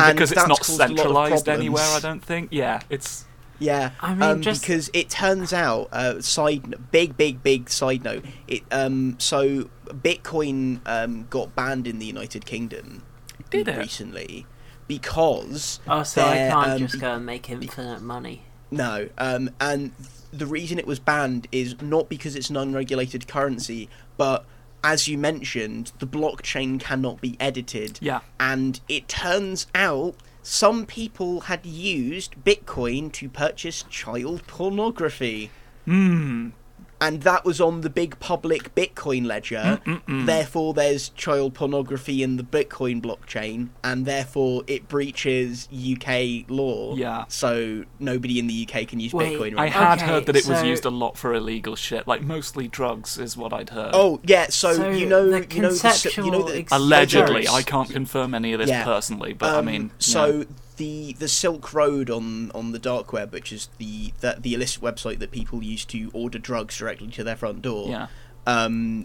and, 0.00 0.10
And 0.10 0.16
because 0.16 0.32
it's 0.32 0.46
not 0.46 0.58
caused 0.58 0.70
a 0.70 0.82
lot 0.82 0.90
of 0.90 0.98
centralized 0.98 1.48
anywhere 1.48 1.84
i 1.84 2.00
don't 2.00 2.24
think 2.24 2.48
yeah 2.50 2.80
it's 2.90 3.24
yeah, 3.58 3.92
I 4.00 4.14
mean, 4.14 4.22
um, 4.22 4.42
just- 4.42 4.60
because 4.60 4.90
it 4.92 5.08
turns 5.08 5.52
out, 5.52 5.88
uh, 5.92 6.20
side 6.20 6.90
big, 6.90 7.16
big, 7.16 7.42
big 7.42 7.70
side 7.70 8.04
note. 8.04 8.24
It 8.46 8.62
um, 8.70 9.16
so 9.18 9.70
Bitcoin 9.86 10.80
um, 10.86 11.26
got 11.30 11.54
banned 11.54 11.86
in 11.86 11.98
the 11.98 12.06
United 12.06 12.44
Kingdom 12.44 13.02
Did 13.50 13.68
it? 13.68 13.78
recently 13.78 14.46
because 14.88 15.80
Oh, 15.88 16.02
so 16.02 16.22
I 16.22 16.36
can't 16.36 16.70
um, 16.72 16.78
just 16.78 17.00
go 17.00 17.14
and 17.14 17.24
make 17.26 17.48
infinite 17.50 18.02
money. 18.02 18.42
No, 18.70 19.08
um, 19.16 19.50
and 19.60 19.92
the 20.32 20.46
reason 20.46 20.78
it 20.78 20.86
was 20.86 20.98
banned 20.98 21.46
is 21.52 21.80
not 21.80 22.08
because 22.08 22.36
it's 22.36 22.50
an 22.50 22.56
unregulated 22.56 23.26
currency, 23.26 23.88
but 24.16 24.44
as 24.86 25.08
you 25.08 25.18
mentioned, 25.18 25.90
the 25.98 26.06
blockchain 26.06 26.78
cannot 26.78 27.20
be 27.20 27.36
edited. 27.40 27.98
yeah 28.00 28.20
And 28.38 28.78
it 28.88 29.08
turns 29.08 29.66
out 29.74 30.14
some 30.42 30.86
people 30.86 31.40
had 31.50 31.66
used 31.66 32.36
Bitcoin 32.44 33.10
to 33.18 33.28
purchase 33.28 33.82
child 33.90 34.46
pornography. 34.46 35.50
hmm 35.84 36.50
And 37.00 37.22
that 37.22 37.44
was 37.44 37.60
on 37.60 37.82
the 37.82 37.90
big 37.90 38.18
public 38.20 38.74
Bitcoin 38.74 39.26
ledger. 39.26 39.80
Mm, 39.84 40.02
mm, 40.02 40.04
mm. 40.06 40.26
Therefore, 40.26 40.72
there's 40.72 41.10
child 41.10 41.52
pornography 41.54 42.22
in 42.22 42.36
the 42.38 42.42
Bitcoin 42.42 43.02
blockchain, 43.02 43.68
and 43.84 44.06
therefore 44.06 44.62
it 44.66 44.88
breaches 44.88 45.68
UK 45.72 46.48
law. 46.48 46.94
Yeah. 46.96 47.24
So 47.28 47.84
nobody 47.98 48.38
in 48.38 48.46
the 48.46 48.66
UK 48.68 48.88
can 48.88 49.00
use 49.00 49.12
Wait, 49.12 49.32
Bitcoin 49.38 49.52
i 49.58 49.64
right 49.64 49.72
now. 49.72 49.78
had 49.90 49.98
Okay, 49.98 50.06
heard 50.06 50.26
that 50.26 50.36
it 50.36 50.46
was 50.46 50.62
used 50.62 50.84
a 50.84 50.90
lot 50.90 51.16
for 51.18 51.34
illegal 51.34 51.76
shit 51.76 52.06
like 52.06 52.22
mostly 52.22 52.68
drugs 52.68 53.18
is 53.18 53.36
what 53.36 53.52
i'd 53.52 53.70
heard 53.70 53.90
Oh 53.94 54.20
yeah, 54.24 54.46
so, 54.48 54.72
So 54.74 54.90
you 54.90 55.06
know, 55.06 55.26
the 55.30 55.46
you 55.54 55.62
know, 55.62 55.70
the, 55.72 56.22
you 56.24 56.30
know 56.30 56.42
the 56.42 56.66
allegedly 56.72 57.48
i 57.48 57.62
can't 57.62 57.90
confirm 57.90 58.34
any 58.34 58.52
of 58.52 58.58
this 58.60 58.68
Yeah. 58.70 58.84
personally 58.84 59.32
but 59.32 59.54
i 59.54 59.58
Um, 59.58 59.66
mean 59.66 59.90
so 59.98 60.44
the 60.76 61.14
the 61.14 61.28
Silk 61.28 61.72
Road 61.72 62.10
on 62.10 62.50
on 62.52 62.72
the 62.72 62.78
dark 62.78 63.12
web, 63.12 63.32
which 63.32 63.52
is 63.52 63.68
the 63.78 64.12
the, 64.20 64.36
the 64.38 64.54
illicit 64.54 64.82
website 64.82 65.18
that 65.20 65.30
people 65.30 65.62
use 65.62 65.84
to 65.86 66.10
order 66.12 66.38
drugs 66.38 66.78
directly 66.78 67.08
to 67.08 67.24
their 67.24 67.36
front 67.36 67.62
door. 67.62 67.88
Yeah. 67.90 68.06
Um, 68.46 69.04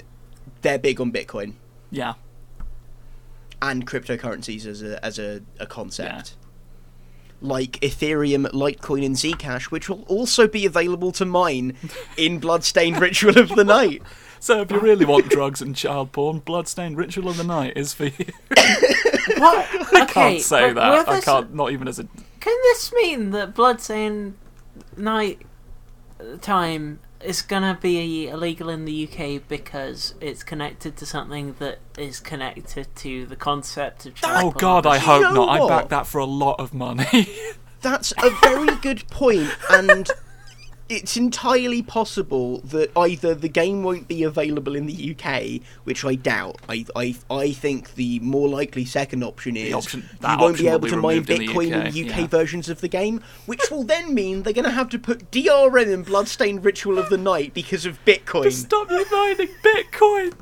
they're 0.61 0.77
big 0.79 0.99
on 1.01 1.11
Bitcoin 1.11 1.53
Yeah. 1.89 2.13
and 3.61 3.85
cryptocurrencies 3.87 4.65
as 4.65 4.81
a 4.81 5.03
as 5.03 5.19
a, 5.19 5.41
a 5.59 5.65
concept. 5.65 6.35
Like 7.43 7.79
Ethereum, 7.81 8.45
Litecoin, 8.51 9.03
and 9.03 9.15
Zcash, 9.15 9.71
which 9.71 9.89
will 9.89 10.03
also 10.03 10.47
be 10.47 10.63
available 10.67 11.11
to 11.13 11.25
mine 11.25 11.75
in 12.15 12.37
Bloodstained 12.37 12.99
Ritual 13.01 13.35
of 13.39 13.49
the 13.49 13.63
Night. 13.79 14.03
So 14.41 14.61
if 14.61 14.71
you 14.71 14.79
really 14.79 15.05
want 15.05 15.29
drugs 15.29 15.61
and 15.61 15.75
child 15.75 16.11
porn, 16.13 16.39
Bloodstained 16.39 16.97
Ritual 16.97 17.29
of 17.29 17.37
the 17.37 17.43
Night 17.43 17.73
is 17.77 17.93
for 17.93 18.05
you. 18.05 18.25
What? 19.37 19.93
I 19.93 20.05
can't 20.05 20.41
say 20.41 20.73
that. 20.73 21.07
will 21.07 21.13
I 21.13 21.21
can't. 21.21 21.53
Not 21.53 21.71
even 21.71 21.87
as 21.87 21.99
a. 21.99 22.03
Can 22.39 22.57
this 22.63 22.91
mean 22.91 23.29
that 23.31 23.53
Bloodstained 23.53 24.35
Night 24.97 25.43
time 26.41 26.99
is 27.23 27.43
gonna 27.43 27.77
be 27.79 28.27
illegal 28.27 28.67
in 28.67 28.85
the 28.85 29.07
UK 29.07 29.47
because 29.47 30.15
it's 30.19 30.43
connected 30.43 30.97
to 30.97 31.05
something 31.05 31.55
that 31.59 31.77
is 31.99 32.19
connected 32.19 32.87
to 32.95 33.27
the 33.27 33.35
concept 33.35 34.07
of 34.07 34.15
child 34.15 34.55
Oh 34.55 34.59
God, 34.59 34.87
I 34.87 34.97
pornography? 34.97 35.05
hope 35.05 35.33
know 35.35 35.45
not. 35.45 35.55
I 35.55 35.59
what? 35.59 35.69
back 35.69 35.89
that 35.89 36.07
for 36.07 36.17
a 36.17 36.25
lot 36.25 36.59
of 36.59 36.73
money. 36.73 37.29
That's 37.81 38.11
a 38.23 38.31
very 38.41 38.75
good 38.77 39.07
point, 39.09 39.51
and 39.69 40.09
it's 40.91 41.15
entirely 41.15 41.81
possible 41.81 42.59
that 42.59 42.91
either 42.97 43.33
the 43.33 43.47
game 43.47 43.81
won't 43.83 44.07
be 44.07 44.23
available 44.23 44.75
in 44.75 44.85
the 44.85 45.15
UK, 45.15 45.61
which 45.85 46.03
I 46.03 46.15
doubt. 46.15 46.57
I 46.67 46.85
I, 46.95 47.15
I 47.29 47.51
think 47.51 47.95
the 47.95 48.19
more 48.19 48.49
likely 48.49 48.85
second 48.85 49.23
option 49.23 49.55
is 49.55 49.73
option- 49.73 50.01
you 50.21 50.27
won't 50.27 50.41
option 50.41 50.65
be 50.65 50.69
able 50.69 50.79
be 50.79 50.89
to 50.89 50.97
mine 50.97 51.09
removed 51.15 51.29
in 51.29 51.39
the 51.39 51.47
Bitcoin 51.47 51.67
UK, 51.67 51.95
in 51.95 52.09
UK 52.09 52.17
yeah. 52.17 52.27
versions 52.27 52.69
of 52.69 52.81
the 52.81 52.87
game, 52.87 53.21
which 53.45 53.71
will 53.71 53.83
then 53.83 54.13
mean 54.13 54.43
they're 54.43 54.53
going 54.53 54.65
to 54.65 54.71
have 54.71 54.89
to 54.89 54.99
put 54.99 55.31
DRM 55.31 55.93
in 55.93 56.03
Bloodstained 56.03 56.65
Ritual 56.65 56.99
of 56.99 57.09
the 57.09 57.17
Night 57.17 57.53
because 57.53 57.85
of 57.85 58.03
Bitcoin. 58.05 58.51
Stop 58.51 58.91
you 58.91 59.05
mining 59.09 59.49
Bitcoin. 59.63 60.33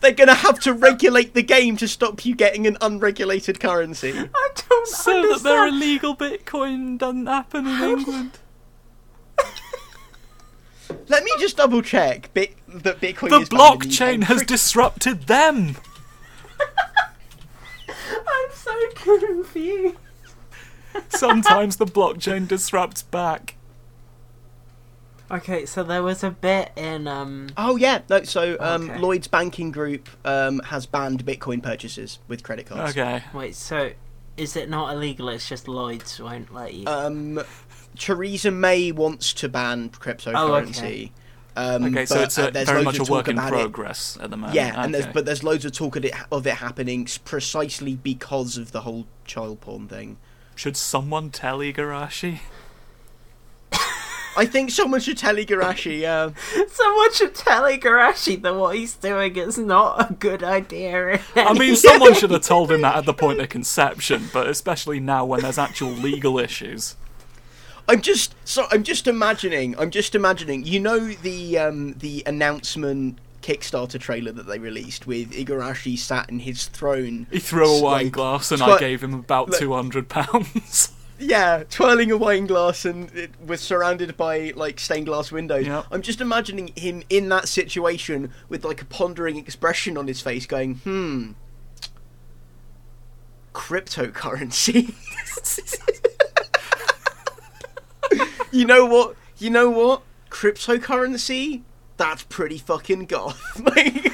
They're 0.00 0.12
going 0.12 0.28
to 0.28 0.34
have 0.34 0.60
to 0.60 0.72
regulate 0.72 1.34
the 1.34 1.42
game 1.42 1.76
to 1.78 1.88
stop 1.88 2.24
you 2.24 2.34
getting 2.34 2.66
an 2.66 2.76
unregulated 2.80 3.58
currency. 3.58 4.12
I 4.12 4.48
don't 4.68 4.86
So 4.86 5.32
that 5.32 5.42
their 5.42 5.66
illegal 5.66 6.16
Bitcoin 6.16 6.98
doesn't 6.98 7.26
happen 7.26 7.66
in 7.66 7.82
England. 7.82 8.38
Let 11.08 11.24
me 11.24 11.30
just 11.38 11.56
double 11.56 11.82
check 11.82 12.32
bit, 12.34 12.54
that 12.68 13.00
Bitcoin 13.00 13.30
The 13.30 13.40
is 13.40 13.48
blockchain 13.48 14.24
has 14.24 14.42
disrupted 14.42 15.22
them. 15.26 15.76
I'm 17.88 18.50
so 18.52 18.74
confused. 18.94 19.96
Sometimes 21.08 21.76
the 21.76 21.86
blockchain 21.86 22.48
disrupts 22.48 23.02
back. 23.02 23.54
Okay, 25.30 25.66
so 25.66 25.82
there 25.82 26.02
was 26.02 26.24
a 26.24 26.30
bit 26.30 26.72
in 26.74 27.06
um. 27.06 27.48
Oh 27.56 27.76
yeah, 27.76 28.00
no. 28.08 28.22
So 28.22 28.56
um, 28.60 28.88
Okay. 28.90 28.98
Lloyd's 28.98 29.28
banking 29.28 29.70
group 29.70 30.08
um, 30.24 30.60
has 30.60 30.86
banned 30.86 31.24
Bitcoin 31.26 31.62
purchases 31.62 32.18
with 32.28 32.42
credit 32.42 32.66
cards. 32.66 32.92
Okay. 32.96 33.22
Wait, 33.34 33.54
so 33.54 33.90
is 34.38 34.56
it 34.56 34.70
not 34.70 34.94
illegal? 34.94 35.28
It's 35.28 35.46
just 35.46 35.68
Lloyd's 35.68 36.18
won't 36.18 36.52
let 36.54 36.72
you. 36.72 36.86
Um, 36.86 37.42
Theresa 37.98 38.50
May 38.50 38.92
wants 38.92 39.32
to 39.34 39.48
ban 39.48 39.90
cryptocurrency. 39.90 41.10
um, 41.56 41.84
Okay, 41.84 42.06
so 42.06 42.16
but, 42.16 42.24
it's 42.24 42.38
uh, 42.38 42.48
a, 42.48 42.50
there's 42.50 42.68
very 42.68 42.84
loads 42.84 42.84
much 42.84 42.98
a 42.98 43.02
of 43.02 43.08
talk 43.08 43.16
work 43.16 43.28
in 43.28 43.38
about 43.38 43.52
it. 43.52 43.56
progress 43.56 44.16
at 44.20 44.30
the 44.30 44.36
moment. 44.36 44.54
Yeah, 44.54 44.80
and 44.82 44.94
there's 44.94 45.06
but 45.06 45.24
there's 45.26 45.42
loads 45.42 45.64
of 45.64 45.72
talk 45.72 45.96
of 45.96 46.04
it, 46.04 46.14
of 46.32 46.46
it 46.46 46.54
happening 46.54 47.06
precisely 47.24 47.94
because 47.96 48.56
of 48.56 48.72
the 48.72 48.82
whole 48.82 49.06
child 49.24 49.60
porn 49.60 49.88
thing. 49.88 50.16
Should 50.54 50.76
someone 50.76 51.30
tell 51.30 51.58
Igarashi? 51.58 52.40
I 54.36 54.46
think 54.46 54.70
someone 54.70 55.00
should 55.00 55.18
tell 55.18 55.34
Igarashi. 55.34 56.04
Uh, 56.04 56.30
Someone 56.68 57.12
should 57.12 57.34
tell 57.34 57.64
Igarashi 57.64 58.40
that 58.42 58.54
what 58.54 58.76
he's 58.76 58.94
doing 58.94 59.34
is 59.36 59.58
not 59.58 60.10
a 60.10 60.14
good 60.14 60.44
idea. 60.44 61.20
I 61.34 61.54
mean, 61.58 61.74
someone 61.74 62.14
should 62.14 62.30
have 62.30 62.42
told 62.42 62.70
him 62.70 62.82
that 62.82 62.94
at 62.94 63.04
the 63.04 63.14
point 63.14 63.40
of 63.40 63.48
conception, 63.48 64.28
but 64.32 64.46
especially 64.46 65.00
now 65.00 65.24
when 65.24 65.40
there's 65.40 65.58
actual 65.58 65.90
legal 65.90 66.38
issues. 66.38 66.94
I'm 67.88 68.02
just 68.02 68.34
so 68.44 68.66
I'm 68.70 68.82
just 68.82 69.06
imagining. 69.06 69.78
I'm 69.78 69.90
just 69.90 70.14
imagining. 70.14 70.64
You 70.64 70.80
know 70.80 70.98
the 70.98 71.58
um, 71.58 71.94
the 71.94 72.22
announcement 72.26 73.18
Kickstarter 73.42 73.98
trailer 73.98 74.32
that 74.32 74.46
they 74.46 74.58
released 74.58 75.06
with 75.06 75.32
Igarashi 75.32 75.98
sat 75.98 76.28
in 76.28 76.40
his 76.40 76.66
throne. 76.66 77.26
He 77.30 77.38
threw 77.38 77.66
a 77.66 77.82
wine 77.82 78.04
like, 78.06 78.12
glass 78.12 78.52
and 78.52 78.62
I 78.62 78.78
gave 78.78 79.02
him 79.02 79.14
about 79.14 79.52
two 79.54 79.72
hundred 79.72 80.08
pounds. 80.08 80.92
Yeah, 81.20 81.64
twirling 81.68 82.12
a 82.12 82.16
wine 82.16 82.46
glass 82.46 82.84
and 82.84 83.10
it 83.12 83.32
was 83.44 83.60
surrounded 83.60 84.16
by 84.16 84.52
like 84.54 84.78
stained 84.78 85.06
glass 85.06 85.32
windows. 85.32 85.66
Yep. 85.66 85.86
I'm 85.90 86.00
just 86.00 86.20
imagining 86.20 86.70
him 86.76 87.02
in 87.10 87.28
that 87.30 87.48
situation 87.48 88.30
with 88.48 88.64
like 88.64 88.82
a 88.82 88.84
pondering 88.84 89.36
expression 89.36 89.98
on 89.98 90.06
his 90.06 90.20
face, 90.20 90.46
going, 90.46 90.76
"Hmm, 90.76 91.32
cryptocurrency." 93.52 94.94
you 98.52 98.64
know 98.64 98.84
what? 98.86 99.16
You 99.38 99.50
know 99.50 99.70
what? 99.70 100.02
Cryptocurrency. 100.30 101.62
That's 101.96 102.22
pretty 102.24 102.58
fucking 102.58 103.06
goth. 103.06 103.60
Like- 103.60 104.04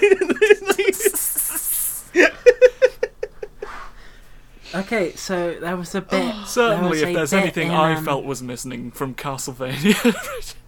okay, 4.75 5.13
so 5.15 5.55
there 5.61 5.77
was 5.77 5.95
a 5.95 6.01
bit. 6.01 6.11
there 6.11 6.45
Certainly, 6.47 6.91
was 6.91 7.03
if 7.03 7.15
there's 7.15 7.33
anything 7.33 7.69
in, 7.69 7.75
I 7.75 7.95
um, 7.95 8.05
felt 8.05 8.25
was 8.25 8.43
missing 8.43 8.91
from 8.91 9.15
Castlevania. 9.15 10.55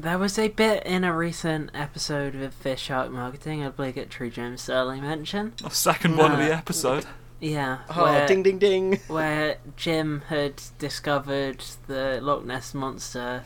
There 0.00 0.16
was 0.16 0.38
a 0.38 0.46
bit 0.46 0.86
in 0.86 1.02
a 1.02 1.12
recent 1.12 1.70
episode 1.74 2.36
of 2.36 2.54
Fist 2.54 2.84
Shark 2.84 3.10
Marketing, 3.10 3.64
obligatory 3.64 4.30
James 4.30 4.62
Sterling 4.62 5.02
mention. 5.02 5.54
the 5.60 5.70
second 5.70 6.16
one 6.16 6.30
of 6.30 6.38
the 6.38 6.52
Uh, 6.54 6.56
episode. 6.56 7.04
Yeah, 7.40 7.78
oh, 7.90 8.02
where, 8.04 8.26
ding 8.26 8.42
ding 8.42 8.58
ding. 8.58 8.96
where 9.08 9.58
Jim 9.76 10.22
had 10.28 10.60
discovered 10.78 11.62
the 11.86 12.18
Loch 12.22 12.44
Ness 12.44 12.74
monster, 12.74 13.44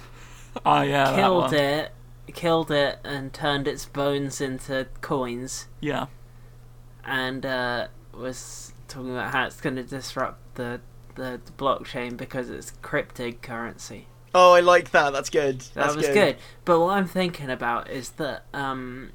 Ah, 0.65 0.83
yeah, 0.83 1.05
that 1.11 1.17
killed 1.17 1.43
one. 1.45 1.55
it, 1.55 1.93
killed 2.35 2.71
it, 2.71 2.99
and 3.05 3.33
turned 3.33 3.69
its 3.69 3.85
bones 3.85 4.41
into 4.41 4.87
coins, 5.03 5.69
Yeah. 5.81 6.07
and 7.05 7.45
uh, 7.45 7.89
was 8.15 8.73
talking 8.89 9.11
about 9.11 9.33
how 9.33 9.47
it's 9.47 9.61
going 9.61 9.77
to 9.77 9.83
disrupt 9.83 10.55
the, 10.55 10.81
the 11.15 11.41
the 11.45 11.53
blockchain 11.53 12.17
because 12.17 12.49
it's 12.51 12.73
cryptic 12.83 13.43
currency. 13.43 14.07
Oh, 14.35 14.53
I 14.53 14.61
like 14.61 14.91
that. 14.93 15.13
That's 15.13 15.29
good. 15.29 15.61
That 15.61 15.75
That's 15.75 15.97
was 15.97 16.09
good. 16.09 16.37
But 16.65 16.81
what 16.81 16.97
I'm 16.97 17.07
thinking 17.07 17.51
about 17.51 17.91
is 17.91 18.11
that 18.13 18.45
um, 18.55 19.11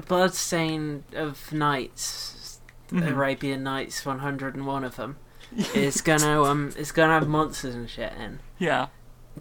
Bloodstain 0.00 1.04
of 1.14 1.52
Nights, 1.52 2.60
Mhm. 2.90 3.08
Arabian 3.12 3.62
Nights, 3.62 4.04
101 4.04 4.84
of 4.84 4.96
them, 4.96 5.16
is 5.74 6.00
gonna 6.00 6.42
um, 6.44 6.72
is 6.76 6.92
gonna 6.92 7.12
have 7.14 7.28
monsters 7.28 7.74
and 7.74 7.88
shit 7.88 8.12
in. 8.18 8.40
Yeah. 8.58 8.88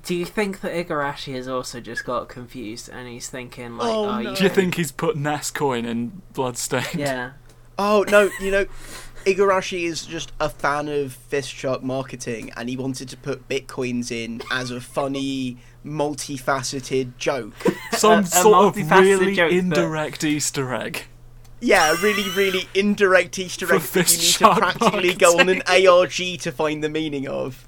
Do 0.04 0.16
you 0.16 0.26
think 0.26 0.62
that 0.62 0.72
Igarashi 0.72 1.36
has 1.36 1.50
also 1.50 1.82
just 1.82 2.06
got 2.06 2.30
confused 2.30 2.88
and 2.90 3.10
he's 3.10 3.30
thinking 3.30 3.76
like, 3.78 3.90
Oh, 3.90 4.06
oh, 4.06 4.22
no. 4.22 4.30
you 4.32 4.36
Do 4.38 4.44
you 4.44 4.50
think 4.50 4.76
he's 4.76 4.92
put 4.92 5.18
Ness 5.18 5.52
coin 5.52 5.84
in 5.86 6.22
Bloodstained? 6.34 6.88
yeah, 6.96 7.32
Oh 7.78 8.06
no, 8.08 8.30
you 8.40 8.52
know, 8.52 8.66
Igarashi 9.26 9.84
is 9.84 10.06
just 10.06 10.32
a 10.40 10.50
fan 10.50 10.88
of 10.88 11.14
Fist 11.14 11.50
Shark 11.50 11.84
marketing, 11.84 12.52
and 12.58 12.68
he 12.70 12.76
wanted 12.78 13.10
to 13.10 13.18
put 13.18 13.48
bitcoins 13.48 14.12
in 14.12 14.42
as 14.52 14.72
a 14.72 14.82
funny, 14.82 15.58
multifaceted 15.86 17.18
joke. 17.18 17.54
Some 17.92 18.20
A- 18.20 18.22
a 18.22 18.26
sort 18.26 18.78
of 18.78 18.92
really 18.92 19.36
joke 19.36 19.52
that- 19.52 19.58
indirect 19.58 20.24
Easter 20.24 20.74
egg. 20.74 21.04
Yeah, 21.64 21.92
a 21.94 21.96
really, 21.98 22.28
really 22.32 22.68
indirect 22.74 23.38
Easter 23.38 23.68
For 23.68 23.76
egg 23.76 23.82
that 23.82 23.88
you 23.95 24.04
Fist 24.04 24.16
need 24.18 24.26
to 24.26 24.32
Shark 24.32 24.58
practically 24.58 25.14
go 25.14 25.39
on 25.39 25.48
an 25.50 25.62
ARG 25.68 26.39
to 26.39 26.52
find 26.52 26.84
the 26.84 26.89
meaning 26.89 27.28
of. 27.28 27.68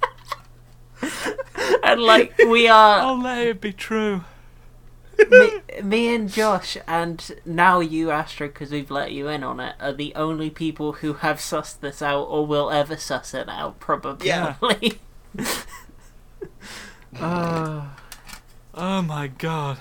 and 1.84 2.02
like 2.02 2.36
we 2.48 2.68
are 2.68 3.00
I'll 3.02 3.22
let 3.22 3.46
it 3.46 3.62
be 3.62 3.72
true. 3.74 4.24
Me, 5.30 5.82
me 5.82 6.16
and 6.16 6.30
Josh, 6.30 6.78
and 6.88 7.32
now 7.46 7.80
you, 7.80 8.12
Astro, 8.12 8.48
because 8.48 8.72
we've 8.72 8.92
let 8.92 9.12
you 9.12 9.28
in 9.28 9.44
on 9.44 9.60
it, 9.60 9.76
are 9.80 9.94
the 9.94 10.14
only 10.16 10.50
people 10.50 10.94
who 10.94 11.14
have 11.14 11.38
sussed 11.38 11.80
this 11.80 12.02
out 12.02 12.24
or 12.24 12.46
will 12.46 12.72
ever 12.72 12.98
suss 12.98 13.34
it 13.34 13.50
out, 13.50 13.80
probably. 13.80 14.28
Yeah. 14.28 14.56
oh, 17.20 17.90
Oh 18.76 19.04
my 19.04 19.28
god. 19.28 19.78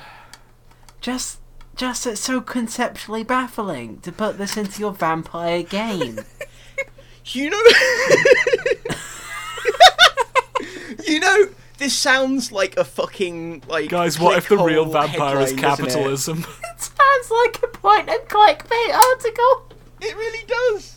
just, 1.00 1.38
just 1.76 2.06
it's 2.06 2.20
so 2.20 2.42
conceptually 2.42 3.24
baffling 3.24 4.00
to 4.00 4.12
put 4.12 4.36
this 4.36 4.56
into 4.56 4.80
your 4.80 4.92
vampire 4.92 5.62
game. 5.62 6.18
You 7.24 7.50
know, 7.50 7.62
you 11.06 11.20
know, 11.20 11.48
this 11.82 11.96
sounds 11.96 12.52
like 12.52 12.76
a 12.76 12.84
fucking 12.84 13.64
like. 13.68 13.90
Guys, 13.90 14.18
what 14.18 14.38
if 14.38 14.48
the 14.48 14.58
real 14.58 14.84
vampire 14.84 15.40
is 15.40 15.50
headline, 15.50 15.78
doesn't 15.78 15.86
it? 15.86 15.90
capitalism? 15.90 16.38
it 16.74 16.80
sounds 16.80 17.30
like 17.30 17.62
a 17.62 17.66
point 17.66 18.08
and 18.08 18.28
click 18.28 18.68
bait 18.68 18.92
article. 18.92 19.68
It 20.00 20.16
really 20.16 20.46
does. 20.46 20.96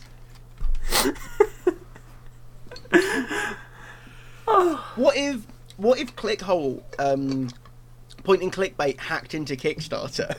What 4.96 5.16
if 5.16 5.44
what 5.76 5.98
if 5.98 6.14
Clickhole 6.16 6.82
um, 6.98 7.50
point 8.24 8.42
and 8.42 8.52
clickbait 8.52 8.98
hacked 8.98 9.34
into 9.34 9.56
Kickstarter? 9.56 10.36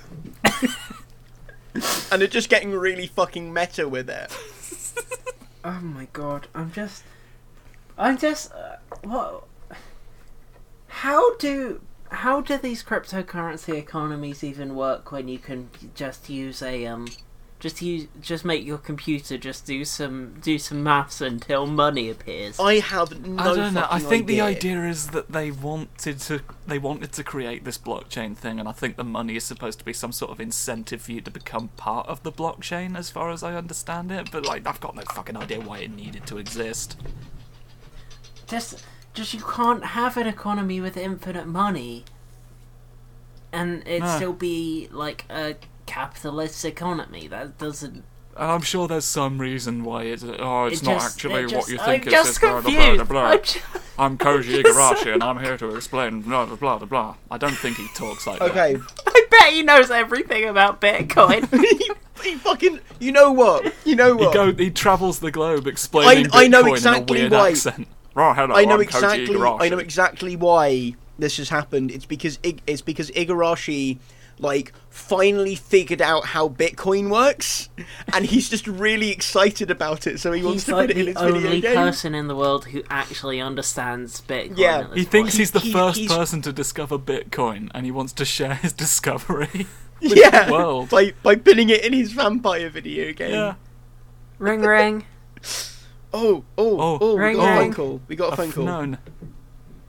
and 2.12 2.22
they're 2.22 2.28
just 2.28 2.50
getting 2.50 2.72
really 2.72 3.08
fucking 3.08 3.54
meta 3.54 3.88
with 3.88 4.10
it. 4.10 4.36
Oh 5.64 5.82
my 5.82 6.08
god, 6.14 6.48
I'm 6.56 6.72
just. 6.72 7.04
I'm 7.98 8.18
just. 8.18 8.52
Uh, 8.54 8.78
what. 9.04 9.44
How 10.98 11.36
do. 11.36 11.82
How 12.10 12.42
do 12.42 12.58
these 12.58 12.84
cryptocurrency 12.84 13.76
economies 13.78 14.44
even 14.44 14.76
work 14.76 15.12
when 15.12 15.28
you 15.28 15.38
can 15.38 15.70
just 15.94 16.30
use 16.30 16.62
a 16.62 16.88
um, 16.88 17.08
just 17.60 17.82
use 17.84 18.08
just 18.20 18.46
make 18.46 18.66
your 18.66 18.80
computer 18.80 19.38
just 19.38 19.66
do 19.66 19.84
some 19.86 20.40
do 20.42 20.58
some 20.58 20.82
maths 20.82 21.22
until 21.22 21.68
money 21.68 22.10
appears? 22.10 22.60
I 22.60 22.80
have 22.80 23.28
no 23.28 23.44
I 23.44 23.56
don't 23.56 23.74
know. 23.76 23.82
I 23.82 24.00
fucking 24.00 24.10
think 24.10 24.28
the 24.28 24.42
idea. 24.42 24.72
idea 24.80 24.90
is 24.90 25.10
that 25.10 25.32
they 25.32 25.52
wanted 25.52 26.20
to 26.22 26.42
they 26.66 26.80
wanted 26.80 27.12
to 27.12 27.24
create 27.24 27.64
this 27.64 27.78
blockchain 27.78 28.36
thing, 28.36 28.60
and 28.60 28.68
I 28.68 28.72
think 28.72 28.96
the 28.96 29.04
money 29.04 29.36
is 29.36 29.44
supposed 29.44 29.78
to 29.78 29.86
be 29.86 29.94
some 29.94 30.12
sort 30.12 30.32
of 30.32 30.40
incentive 30.40 31.04
for 31.04 31.12
you 31.12 31.22
to 31.22 31.30
become 31.30 31.68
part 31.78 32.08
of 32.08 32.24
the 32.24 32.32
blockchain, 32.32 32.98
as 32.98 33.12
far 33.12 33.30
as 33.30 33.44
I 33.44 33.54
understand 33.54 34.12
it. 34.12 34.32
But 34.32 34.48
like, 34.48 34.66
I've 34.66 34.80
got 34.80 34.96
no 34.96 35.04
fucking 35.14 35.38
idea 35.38 35.60
why 35.60 35.80
it 35.80 35.92
needed 35.92 36.26
to 36.26 36.40
exist. 36.40 36.98
Just 38.48 38.84
just 39.18 39.34
you 39.34 39.42
can't 39.42 39.84
have 39.84 40.16
an 40.18 40.28
economy 40.28 40.80
with 40.80 40.96
infinite 40.98 41.48
money, 41.48 42.06
and 43.52 43.86
it 43.88 44.02
No. 44.02 44.16
still 44.16 44.34
be 44.34 44.88
like 44.92 45.26
a 45.30 45.56
capitalist 45.86 46.64
economy. 46.66 47.28
That 47.28 47.58
doesn't. 47.58 48.04
And 48.36 48.52
I'm 48.52 48.62
sure 48.62 48.88
there's 48.88 49.06
some 49.06 49.40
reason 49.40 49.84
why 49.84 50.04
it's 50.04 50.24
oh, 50.24 50.66
it's 50.66 50.82
it 50.82 50.86
not 50.86 50.94
just- 51.02 51.16
actually 51.18 51.34
it 51.42 51.46
what 51.46 51.50
just- 51.52 51.70
you 51.70 51.80
I'm 51.80 51.86
think 51.86 52.08
it 52.08 52.12
just 52.12 52.30
is. 52.32 52.38
Blah, 52.40 52.50
blah, 52.52 52.62
blah, 52.62 52.72
confused. 52.72 53.10
blah, 53.10 53.22
blah. 53.22 53.32
I'm 53.32 53.42
just- 53.44 53.60
I'm 54.00 54.18
Koji 54.26 54.44
just- 54.64 54.66
Igarashi, 54.78 55.14
and 55.14 55.24
I'm 55.24 55.40
here 55.44 55.58
to 55.58 55.76
explain 55.76 56.22
blah 56.22 56.46
blah 56.46 56.56
blah 56.56 56.78
blah 56.78 56.88
blah. 56.88 57.16
I 57.32 57.38
don't 57.40 57.58
think 57.58 57.78
he 57.78 57.88
talks 57.96 58.28
like 58.28 58.40
that. 58.40 58.52
Okay, 58.52 58.78
I 59.08 59.26
bet 59.32 59.54
he 59.54 59.64
knows 59.64 59.90
everything 59.90 60.46
about 60.46 60.80
Bitcoin. 60.82 61.50
he, 62.24 62.30
he 62.30 62.36
fucking. 62.36 62.80
You 63.00 63.12
know 63.12 63.32
what? 63.32 63.74
You 63.86 63.96
know 63.96 64.16
He 64.18 64.26
what? 64.26 64.34
go 64.34 64.52
he 64.54 64.70
travels 64.70 65.18
the 65.20 65.32
globe 65.32 65.66
explaining 65.68 66.28
I 66.34 66.48
know 66.48 66.64
Bitcoin 66.64 66.72
exactly 66.74 67.20
in 67.22 67.26
a 67.28 67.30
weird 67.30 67.42
why. 67.42 67.50
accent. 67.50 67.88
Right, 68.18 68.36
hello, 68.36 68.56
I 68.56 68.66
know 68.66 68.76
I'm 68.76 68.82
exactly. 68.82 69.28
Koji 69.36 69.62
I 69.62 69.70
know 69.70 69.78
exactly 69.78 70.36
why 70.36 70.96
this 71.20 71.38
has 71.38 71.50
happened. 71.50 71.92
It's 71.92 72.06
because 72.06 72.40
it's 72.42 72.82
because 72.82 73.12
Igarashi 73.12 74.00
like 74.40 74.72
finally 74.90 75.54
figured 75.56 76.02
out 76.02 76.26
how 76.26 76.50
Bitcoin 76.50 77.12
works, 77.12 77.70
and 78.14 78.26
he's 78.26 78.50
just 78.50 78.66
really 78.68 79.12
excited 79.12 79.70
about 79.70 80.08
it. 80.08 80.20
So 80.20 80.32
he 80.32 80.42
wants 80.42 80.64
He's 80.64 80.66
to 80.66 80.76
like 80.78 80.88
put 80.90 80.98
it 80.98 81.08
in 81.08 81.14
the 81.14 81.22
his 81.22 81.32
video 81.34 81.52
game. 81.52 81.62
The 81.62 81.68
only 81.70 81.80
person 81.92 82.16
in 82.16 82.28
the 82.28 82.36
world 82.36 82.66
who 82.66 82.82
actually 82.90 83.40
understands 83.40 84.20
Bitcoin. 84.22 84.58
Yeah. 84.58 84.80
at 84.80 84.90
this 84.90 84.98
He 84.98 85.04
thinks 85.04 85.32
point. 85.34 85.38
he's 85.40 85.52
the 85.52 85.60
He- 85.60 85.72
first 85.74 86.00
he's- 86.00 86.12
person 86.16 86.42
to 86.42 86.52
discover 86.52 86.98
Bitcoin, 86.98 87.70
and 87.76 87.86
he 87.86 87.92
wants 87.92 88.14
to 88.14 88.26
share 88.26 88.56
his 88.56 88.74
discovery. 88.86 89.68
yeah, 90.02 90.46
the 90.46 90.52
world. 90.54 90.90
by 90.90 91.14
by 91.22 91.36
putting 91.36 91.70
it 91.70 91.86
in 91.86 91.94
his 91.94 92.14
vampire 92.14 92.70
video 92.72 93.14
game. 93.14 93.32
yeah, 93.32 93.54
ring 94.40 94.62
ring 94.62 95.06
Oh, 96.14 96.44
oh, 96.58 96.80
Oh. 96.80 96.98
oh! 97.02 97.16
We 97.16 97.22
Ring, 97.22 97.36
got 97.38 97.44
a 97.44 97.48
phone 97.56 97.60
ring. 97.64 97.74
call. 97.74 98.02
We 98.08 98.16
got 98.16 98.34
a 98.34 98.36
phone 98.36 98.52
call. 98.52 98.66
known. 98.66 98.98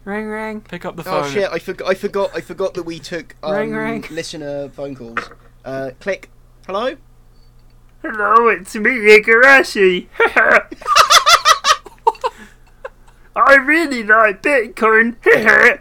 ring 0.04 0.26
ring. 0.26 0.60
Pick 0.62 0.84
up 0.84 0.96
the 0.96 1.04
phone. 1.04 1.24
Oh 1.24 1.28
shit! 1.28 1.48
I 1.50 1.58
forgot. 1.58 1.88
I 1.88 1.94
forgot. 1.94 2.30
I 2.34 2.40
forgot 2.40 2.74
that 2.74 2.82
we 2.84 2.98
took 2.98 3.36
um, 3.42 3.52
Ring, 3.54 3.72
ring. 3.72 4.04
listener 4.10 4.68
phone 4.70 4.94
calls. 4.94 5.18
Uh, 5.64 5.90
click. 6.00 6.30
Hello. 6.66 6.96
Hello, 8.02 8.48
it's 8.48 8.74
me, 8.76 8.90
Igarashi. 8.90 10.06
I 13.36 13.54
really 13.56 14.02
like 14.02 14.42
Bitcoin. 14.42 15.16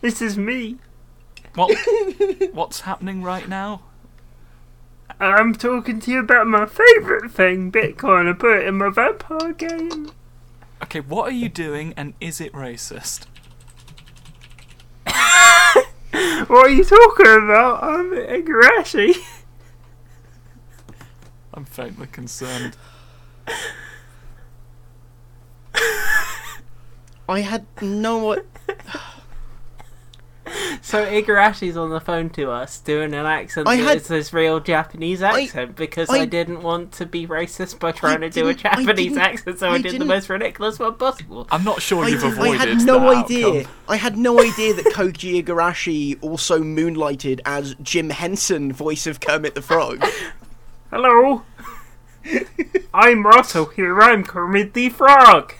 this 0.00 0.20
is 0.22 0.36
me. 0.36 0.76
What? 1.54 1.76
What's 2.52 2.80
happening 2.80 3.22
right 3.22 3.48
now? 3.48 3.82
I'm 5.20 5.54
talking 5.54 6.00
to 6.00 6.10
you 6.10 6.20
about 6.20 6.46
my 6.46 6.64
favourite 6.66 7.30
thing, 7.30 7.70
Bitcoin. 7.70 8.28
I 8.28 8.32
put 8.32 8.58
it 8.60 8.66
in 8.66 8.78
my 8.78 8.88
vampire 8.90 9.52
game. 9.52 10.10
Okay, 10.82 11.00
what 11.00 11.28
are 11.28 11.34
you 11.34 11.48
doing, 11.50 11.92
and 11.96 12.14
is 12.20 12.40
it 12.40 12.52
racist? 12.52 13.26
What 16.48 16.66
are 16.66 16.70
you 16.70 16.82
talking 16.84 17.26
about? 17.26 17.84
I'm 17.84 18.10
Igarashi. 18.10 19.14
I'm 21.54 21.64
faintly 21.64 22.08
concerned. 22.08 22.76
I 27.28 27.40
had 27.40 27.66
no. 27.80 28.34
i- 28.38 28.42
So 30.82 31.04
Igarashi's 31.04 31.76
on 31.76 31.90
the 31.90 32.00
phone 32.00 32.30
to 32.30 32.50
us 32.50 32.78
doing 32.80 33.12
an 33.14 33.26
accent 33.26 33.68
I 33.68 33.76
that 33.76 33.82
had- 33.82 33.96
is 33.98 34.08
his 34.08 34.32
real 34.32 34.60
Japanese 34.60 35.20
accent 35.22 35.76
because 35.76 36.08
I, 36.08 36.20
I- 36.20 36.24
didn't 36.24 36.62
want 36.62 36.92
to 36.92 37.06
be 37.06 37.26
racist 37.26 37.78
by 37.78 37.92
trying 37.92 38.22
to 38.22 38.30
do 38.30 38.48
a 38.48 38.54
Japanese 38.54 39.16
accent, 39.16 39.58
so 39.58 39.68
I, 39.68 39.74
I 39.74 39.78
did 39.78 40.00
the 40.00 40.04
most 40.06 40.28
ridiculous 40.30 40.78
one 40.78 40.94
possible. 40.94 41.46
I'm 41.52 41.64
not 41.64 41.82
sure 41.82 42.04
I, 42.04 42.08
you've 42.08 42.20
did, 42.22 42.30
I 42.30 42.32
avoided 42.32 42.58
had 42.60 42.86
no 42.86 43.00
that 43.00 43.24
idea. 43.24 43.46
outcome. 43.60 43.72
I 43.88 43.96
had 43.96 44.16
no 44.16 44.40
idea 44.40 44.74
that 44.74 44.86
Koji 44.86 45.42
Igarashi 45.44 46.18
also 46.22 46.60
moonlighted 46.60 47.40
as 47.44 47.74
Jim 47.82 48.10
Henson, 48.10 48.72
voice 48.72 49.06
of 49.06 49.20
Kermit 49.20 49.54
the 49.54 49.62
Frog. 49.62 50.02
Hello, 50.90 51.42
I'm 52.94 53.26
Russell 53.26 53.66
here. 53.66 54.00
I'm 54.00 54.24
Kermit 54.24 54.74
the 54.74 54.88
Frog. 54.88 55.54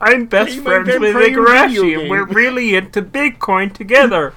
I'm 0.00 0.26
best 0.26 0.54
Hey, 0.54 0.60
friends 0.60 0.88
with 0.88 1.14
vampire 1.14 1.30
Igarashi, 1.30 2.00
and 2.00 2.10
we're 2.10 2.24
really 2.24 2.74
into 2.74 3.02
Bitcoin 3.02 3.72
together. 3.72 4.34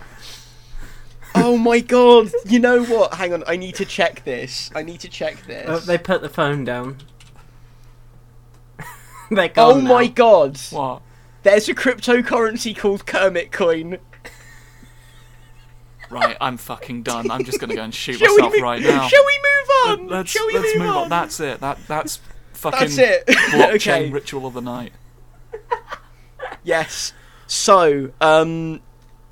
oh 1.36 1.58
my 1.58 1.80
god! 1.80 2.32
You 2.46 2.60
know 2.60 2.84
what? 2.84 3.16
Hang 3.16 3.34
on. 3.34 3.44
I 3.48 3.56
need 3.56 3.76
to 3.76 3.86
check 3.86 4.24
this. 4.24 4.70
I 4.76 4.84
need 4.84 5.00
to 5.02 5.10
check 5.10 5.46
this. 5.46 5.66
Oh, 5.68 5.80
they 5.80 5.98
put 5.98 6.22
the 6.22 6.30
phone 6.30 6.64
down. 6.64 6.98
They're 9.32 9.52
oh 9.58 9.74
gone 9.74 9.84
my 9.84 10.08
god! 10.08 10.58
What? 10.70 11.02
There's 11.44 11.68
a 11.70 11.74
cryptocurrency 11.74 12.78
called 12.78 13.08
Kermit 13.08 13.52
Coin. 13.52 13.98
Right, 16.12 16.36
I'm 16.42 16.58
fucking 16.58 17.04
done. 17.04 17.32
I'm 17.32 17.46
just 17.46 17.60
gonna 17.60 17.74
go 17.74 17.84
and 17.84 17.96
shoot 17.96 18.20
myself 18.22 18.54
move- 18.54 18.62
right 18.62 18.82
now. 18.82 19.08
Shall 19.08 19.26
we 19.26 19.40
move 19.40 19.70
on? 20.02 20.08
Let's 20.10 20.30
Shall 20.30 20.46
we 20.46 20.54
let's 20.54 20.76
move, 20.76 20.84
move 20.84 20.96
on? 20.96 21.04
on. 21.04 21.10
That's 21.10 21.40
it. 21.40 21.60
That 21.62 21.80
that's 21.88 22.20
fucking 22.54 22.80
That's 22.80 22.98
it. 22.98 23.28
blockchain 23.28 23.76
okay. 23.76 24.10
ritual 24.12 24.46
of 24.46 24.54
the 24.54 24.62
night. 24.62 24.92
Yes. 26.64 27.14
So, 27.48 28.12
um, 28.22 28.82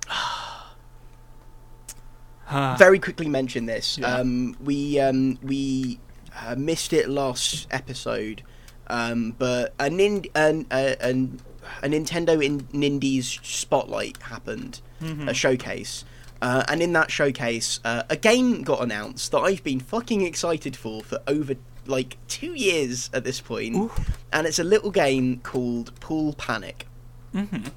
very 2.77 2.99
quickly 2.99 3.29
mention 3.29 3.65
this. 3.65 3.97
Yeah. 3.97 4.15
Um, 4.15 4.55
we 4.61 4.99
um, 4.99 5.37
we 5.43 5.99
uh, 6.35 6.55
missed 6.55 6.93
it 6.93 7.09
last 7.09 7.67
episode, 7.71 8.43
um, 8.87 9.35
but 9.37 9.73
a, 9.79 9.89
nin- 9.89 10.25
an, 10.35 10.65
a, 10.71 10.95
an, 11.01 11.39
a 11.83 11.87
Nintendo 11.87 12.43
in 12.43 12.61
Nindies 12.73 13.43
spotlight 13.45 14.21
happened, 14.23 14.81
mhm. 15.01 15.29
a 15.29 15.33
showcase. 15.33 16.05
Uh, 16.41 16.63
and 16.69 16.81
in 16.81 16.93
that 16.93 17.11
showcase, 17.11 17.81
uh, 17.83 18.03
a 18.09 18.15
game 18.15 18.63
got 18.63 18.81
announced 18.81 19.31
that 19.33 19.39
I've 19.39 19.63
been 19.63 19.81
fucking 19.81 20.21
excited 20.21 20.75
for 20.75 21.03
for 21.03 21.19
over 21.27 21.55
like 21.85 22.17
two 22.27 22.53
years 22.53 23.09
at 23.13 23.23
this 23.23 23.41
point, 23.41 23.75
Ooh. 23.75 23.91
and 24.31 24.45
it's 24.47 24.59
a 24.59 24.63
little 24.63 24.91
game 24.91 25.39
called 25.41 25.97
Pool 25.99 26.33
Panic. 26.33 26.87
Mhm. 27.33 27.71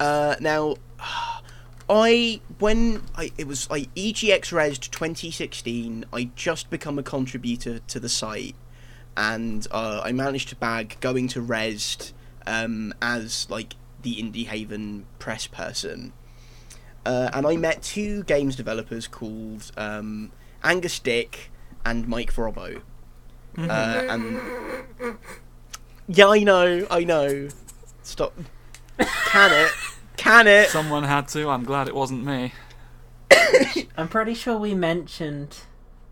Uh, 0.00 0.36
now, 0.40 0.76
I 1.90 2.40
when 2.58 3.02
I 3.16 3.32
it 3.38 3.46
was 3.46 3.68
like 3.70 3.92
EGX 3.94 4.52
Rezzed 4.52 4.90
2016. 4.90 6.04
I 6.12 6.30
just 6.36 6.68
become 6.70 6.98
a 6.98 7.02
contributor 7.02 7.78
to 7.78 8.00
the 8.00 8.08
site, 8.08 8.54
and 9.16 9.66
uh, 9.70 10.02
I 10.04 10.12
managed 10.12 10.50
to 10.50 10.56
bag 10.56 10.96
going 11.00 11.28
to 11.28 11.40
Rezzed 11.40 12.12
um, 12.46 12.92
as 13.00 13.48
like 13.48 13.74
the 14.02 14.16
Indie 14.16 14.46
Haven 14.46 15.06
press 15.18 15.46
person. 15.46 16.12
Uh, 17.06 17.30
and 17.32 17.46
I 17.46 17.56
met 17.56 17.82
two 17.82 18.22
games 18.24 18.54
developers 18.54 19.06
called 19.06 19.70
um, 19.78 20.30
Angus 20.62 20.98
Dick 20.98 21.50
and 21.84 22.06
Mike 22.08 22.32
Robbo. 22.34 22.80
Mhm. 23.56 23.68
Uh, 23.70 24.12
and 24.12 25.18
yeah, 26.08 26.28
I 26.28 26.42
know, 26.42 26.86
I 26.90 27.04
know. 27.04 27.48
Stop. 28.02 28.34
Can 28.98 29.52
it? 29.52 29.70
Can 30.16 30.46
it? 30.46 30.68
Someone 30.70 31.04
had 31.04 31.28
to. 31.28 31.48
I'm 31.48 31.64
glad 31.64 31.88
it 31.88 31.94
wasn't 31.94 32.24
me. 32.24 32.52
I'm 33.96 34.08
pretty 34.08 34.34
sure 34.34 34.56
we 34.56 34.74
mentioned 34.74 35.58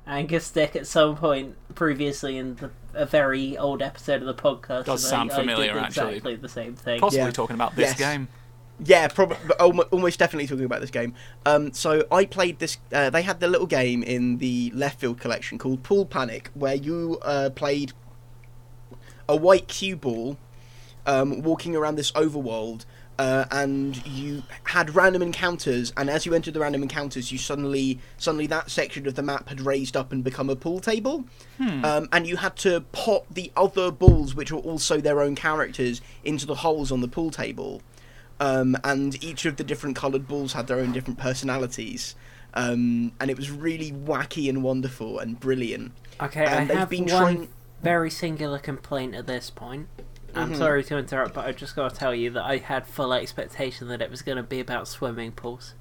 Angus 0.07 0.51
Dick 0.51 0.77
at 0.77 0.87
some 0.87 1.17
point 1.17 1.57
previously 1.75 2.37
in 2.37 2.57
the, 2.57 2.71
a 2.95 3.07
very 3.07 3.57
old 3.59 3.83
episode 3.83 4.23
of 4.23 4.27
the 4.27 4.35
podcast. 4.35 4.85
Does 4.85 5.03
and 5.05 5.11
sound 5.11 5.31
I, 5.33 5.35
I 5.35 5.39
familiar, 5.39 5.73
did 5.75 5.83
actually. 5.83 6.09
exactly 6.17 6.37
the 6.37 6.49
same 6.49 6.75
thing. 6.77 7.01
Possibly 7.01 7.25
Yeah. 7.27 7.31
talking 7.33 7.55
about 7.55 7.75
this 7.75 7.91
Yes. 7.91 7.99
game. 7.99 8.29
Yeah, 8.85 9.09
probably 9.09 9.37
almost 9.91 10.19
definitely 10.19 10.47
talking 10.47 10.65
about 10.65 10.83
this 10.83 10.91
game. 10.91 11.15
Um, 11.47 11.73
so 11.73 12.07
I 12.13 12.27
played 12.27 12.59
this. 12.59 12.77
Uh, 12.93 13.09
they 13.09 13.23
had 13.23 13.41
the 13.41 13.49
little 13.49 13.67
game 13.67 14.03
in 14.03 14.37
the 14.37 14.71
left 14.75 15.01
field 15.01 15.19
collection 15.19 15.57
called 15.59 15.83
Pool 15.83 16.05
Panic, 16.05 16.51
where 16.53 16.75
you 16.75 17.19
uh, 17.23 17.51
played 17.55 17.93
a 19.29 19.37
white 19.37 19.67
cue 19.67 19.97
ball, 19.97 20.37
um, 21.07 21.43
walking 21.43 21.75
around 21.75 21.97
this 21.97 22.13
overworld, 22.13 22.85
uh, 23.19 23.47
and 23.51 24.07
you 24.07 24.43
had 24.65 24.95
random 24.95 25.23
encounters. 25.23 25.91
And 25.97 26.11
as 26.11 26.27
you 26.27 26.35
entered 26.35 26.53
the 26.53 26.61
random 26.61 26.83
encounters, 26.83 27.33
you 27.33 27.39
suddenly 27.39 27.99
suddenly 28.19 28.47
that 28.49 28.71
section 28.71 29.07
of 29.07 29.15
the 29.15 29.23
map 29.23 29.49
had 29.49 29.63
raised 29.63 29.97
up 29.97 30.13
and 30.13 30.23
become 30.23 30.51
a 30.51 30.57
pool 30.57 30.81
table, 30.81 31.25
um, 31.83 32.09
and 32.13 32.27
you 32.27 32.37
had 32.37 32.57
to 32.57 32.83
pop 32.93 33.25
the 33.33 33.51
other 33.57 33.91
balls, 33.91 34.35
which 34.35 34.53
were 34.53 34.61
also 34.61 35.01
their 35.01 35.23
own 35.23 35.35
characters, 35.35 36.03
into 36.25 36.45
the 36.45 36.57
holes 36.57 36.93
on 36.93 37.01
the 37.01 37.09
pool 37.09 37.31
table. 37.31 37.81
Um, 38.39 38.77
and 38.85 39.23
each 39.25 39.47
of 39.47 39.57
the 39.57 39.65
different 39.65 39.97
coloured 39.97 40.29
balls 40.29 40.53
had 40.53 40.67
their 40.67 40.79
own 40.79 40.93
different 40.93 41.19
personalities. 41.19 42.15
Um, 42.55 43.13
and 43.21 43.31
it 43.31 43.37
was 43.37 43.51
really 43.51 43.93
wacky 43.93 44.49
and 44.49 44.63
wonderful 44.63 45.19
and 45.19 45.39
brilliant. 45.39 45.93
Okay, 46.21 46.45
And 46.45 46.71
I 46.71 46.75
they've 46.75 46.89
been 46.89 47.07
one 47.07 47.09
trying- 47.37 47.49
very 47.83 48.11
singular 48.11 48.59
complaint 48.59 49.15
at 49.15 49.27
this 49.27 49.51
point. 49.51 49.89
I'm 50.35 50.53
Mhm. 50.53 50.59
sorry 50.59 50.85
to 50.85 50.99
interrupt, 50.99 51.35
but 51.35 51.47
I 51.47 51.53
just 51.53 51.75
got 51.77 51.91
to 51.93 51.97
tell 51.97 52.15
you 52.15 52.31
that 52.31 52.45
I 52.45 52.59
had 52.59 52.87
full 52.87 53.13
expectation 53.13 53.89
that 53.89 54.03
it 54.03 54.11
was 54.11 54.21
going 54.23 54.37
to 54.37 54.43
be 54.43 54.61
about 54.61 54.87
swimming 54.89 55.33
pools. 55.33 55.75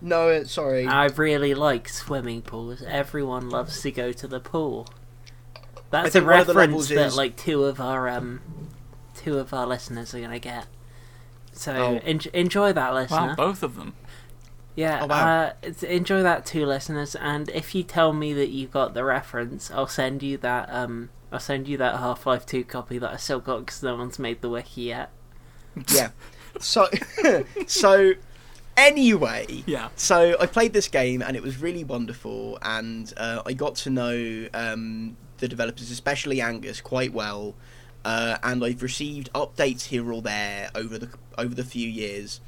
No, 0.00 0.28
uh, 0.30 0.44
sorry. 0.44 0.86
I 0.86 1.06
really 1.06 1.54
like 1.54 1.88
swimming 1.88 2.42
pools. 2.42 2.82
Everyone 2.82 3.50
loves 3.50 3.80
to 3.82 3.90
go 3.92 4.12
to 4.12 4.26
the 4.26 4.40
pool. 4.40 4.88
That's 5.90 6.08
a 6.08 6.10
think 6.10 6.26
one 6.26 6.40
of 6.40 6.46
the 6.48 6.54
reference 6.54 6.88
that 6.88 7.06
is- 7.06 7.16
like 7.16 7.36
two 7.36 7.64
of 7.64 7.80
our 7.80 8.08
um 8.08 8.40
two 9.14 9.38
of 9.38 9.54
our 9.54 9.66
listeners 9.66 10.12
are 10.14 10.18
going 10.18 10.30
to 10.32 10.38
get. 10.40 10.66
So 11.54 11.72
Oh. 11.74 12.00
en- 12.04 12.20
enjoy 12.32 12.72
that, 12.72 12.92
listener. 12.94 13.28
Wow, 13.28 13.34
both 13.36 13.62
of 13.62 13.76
them. 13.76 13.94
Yeah, 14.76 15.00
Oh, 15.02 15.06
wow. 15.06 15.52
uh, 15.62 15.72
enjoy 15.86 16.22
that 16.24 16.44
too, 16.44 16.66
listeners. 16.66 17.14
And 17.14 17.48
if 17.50 17.74
you 17.74 17.82
tell 17.84 18.12
me 18.12 18.32
that 18.32 18.48
you 18.50 18.66
got 18.66 18.92
the 18.94 19.04
reference, 19.04 19.70
I'll 19.70 19.86
send 19.86 20.22
you 20.22 20.36
that. 20.38 20.68
Um, 20.72 21.10
I'll 21.30 21.38
send 21.40 21.68
you 21.68 21.76
that 21.78 21.96
Half 22.00 22.26
Life 22.26 22.44
Two 22.44 22.64
copy 22.64 22.98
that 22.98 23.12
I 23.12 23.16
still 23.16 23.38
got 23.40 23.60
because 23.66 23.82
no 23.82 23.94
one's 23.96 24.18
made 24.18 24.40
the 24.42 24.48
wiki 24.48 24.82
yet. 24.82 25.10
yeah. 25.92 26.10
So, 26.60 26.88
so 27.66 28.12
anyway, 28.76 29.62
Yeah. 29.66 29.88
so 29.96 30.36
I 30.40 30.46
played 30.46 30.72
this 30.72 30.88
game 30.88 31.22
and 31.22 31.36
it 31.36 31.42
was 31.42 31.60
really 31.60 31.84
wonderful, 31.84 32.58
and 32.62 33.12
uh, 33.16 33.42
I 33.46 33.52
got 33.52 33.74
to 33.76 33.90
know 33.90 34.48
um, 34.54 35.16
the 35.38 35.48
developers, 35.48 35.90
especially 35.90 36.40
Angus, 36.40 36.80
quite 36.80 37.12
well. 37.12 37.54
Uh, 38.04 38.36
and 38.42 38.62
I've 38.64 38.82
received 38.82 39.32
updates 39.32 39.86
here 39.86 40.12
or 40.12 40.20
there 40.20 40.70
over 40.74 40.98
the 40.98 41.08
over 41.38 41.54
the 41.54 41.64
few 41.64 41.88
years, 41.88 42.40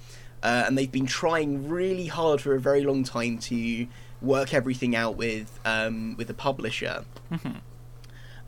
uh, 0.43 0.65
and 0.67 0.77
they've 0.77 0.93
been 0.93 1.07
trying 1.07 1.69
really 1.69 2.07
hard 2.07 2.41
for 2.41 2.55
a 2.55 2.61
very 2.61 2.85
long 2.85 3.05
time 3.05 3.39
to 3.39 3.87
work 4.21 4.53
everything 4.53 4.95
out 4.95 5.17
with 5.17 5.59
um, 5.65 6.15
with 6.17 6.29
the 6.29 6.35
publisher. 6.35 7.05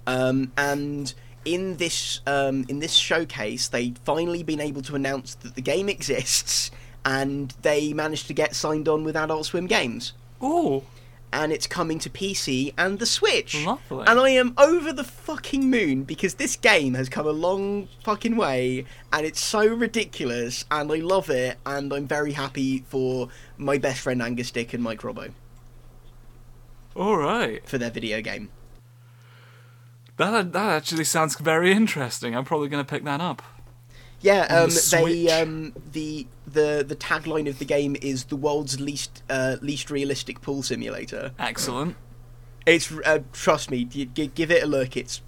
Um, 0.06 0.52
and 0.56 1.12
in 1.44 1.76
this 1.76 2.20
um, 2.26 2.64
in 2.68 2.78
this 2.78 2.92
showcase, 2.94 3.68
they'd 3.68 3.98
finally 3.98 4.42
been 4.42 4.60
able 4.60 4.82
to 4.82 4.94
announce 4.94 5.34
that 5.36 5.54
the 5.54 5.60
game 5.60 5.88
exists, 5.88 6.70
and 7.04 7.54
they 7.62 7.92
managed 7.92 8.26
to 8.28 8.34
get 8.34 8.54
signed 8.54 8.88
on 8.88 9.04
with 9.04 9.16
Adult 9.16 9.46
Swim 9.46 9.66
Games, 9.66 10.12
Ooh, 10.42 10.82
and 11.32 11.52
it's 11.52 11.66
coming 11.66 11.98
to 12.00 12.10
PC 12.10 12.72
and 12.78 12.98
the 12.98 13.06
Switch. 13.06 13.64
lovely. 13.64 14.04
And 14.06 14.18
I 14.18 14.30
am 14.30 14.54
over 14.58 14.92
the 14.92 15.04
fucking 15.04 15.68
moon 15.68 16.04
because 16.04 16.34
this 16.34 16.56
game 16.56 16.94
has 16.94 17.08
come 17.08 17.26
a 17.26 17.30
long 17.32 17.88
fucking 18.04 18.36
way 18.36 18.84
and 19.12 19.26
it's 19.26 19.40
so 19.40 19.66
ridiculous 19.66 20.64
and 20.70 20.90
I 20.90 20.96
love 20.96 21.30
it 21.30 21.58
and 21.66 21.92
I'm 21.92 22.06
very 22.06 22.32
happy 22.32 22.84
for 22.88 23.28
my 23.56 23.78
best 23.78 24.00
friend 24.00 24.22
Angus 24.22 24.50
Dick 24.50 24.72
and 24.74 24.82
Mike 24.82 25.00
Robbo 25.02 25.32
All 26.96 27.16
right. 27.16 27.66
for 27.68 27.78
their 27.78 27.90
video 27.90 28.20
game. 28.20 28.50
That 30.16 30.52
that 30.52 30.70
actually 30.70 31.04
sounds 31.04 31.38
very 31.38 31.70
interesting. 31.70 32.34
I'm 32.34 32.44
probably 32.44 32.68
going 32.68 32.84
to 32.84 32.90
pick 32.90 33.04
that 33.04 33.20
up. 33.20 33.40
Yeah, 34.20 34.62
On 34.62 34.68
the 34.70 34.98
um, 34.98 35.04
they 35.04 35.30
um, 35.42 35.72
the 35.92 36.26
the 36.46 36.84
the 36.86 36.96
tagline 36.96 37.48
of 37.48 37.58
the 37.58 37.64
game 37.64 37.96
is 38.02 38.24
the 38.24 38.36
world's 38.36 38.80
least 38.80 39.22
uh, 39.30 39.56
least 39.60 39.90
realistic 39.90 40.40
pool 40.40 40.62
simulator. 40.62 41.32
Excellent. 41.38 41.96
It's 42.66 42.90
uh, 42.90 43.20
trust 43.32 43.70
me, 43.70 43.84
g- 43.84 44.06
g- 44.06 44.26
give 44.34 44.50
it 44.50 44.62
a 44.62 44.66
look. 44.66 44.96
It's 44.96 45.22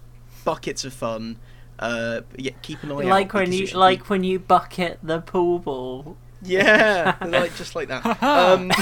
buckets 0.44 0.84
of 0.84 0.92
fun. 0.92 1.38
Uh, 1.78 2.22
yeah, 2.36 2.52
keep 2.62 2.82
an 2.82 2.90
eye 2.92 2.96
out. 2.96 3.04
like 3.04 3.32
when 3.32 3.44
because 3.44 3.58
you 3.60 3.64
it 3.66 3.70
be- 3.72 3.76
like 3.78 4.10
when 4.10 4.24
you 4.24 4.38
bucket 4.38 4.98
the 5.02 5.20
pool 5.20 5.58
ball. 5.60 6.16
Yeah, 6.42 7.16
like 7.26 7.54
just 7.56 7.74
like 7.74 7.88
that. 7.88 8.04
um, 8.22 8.72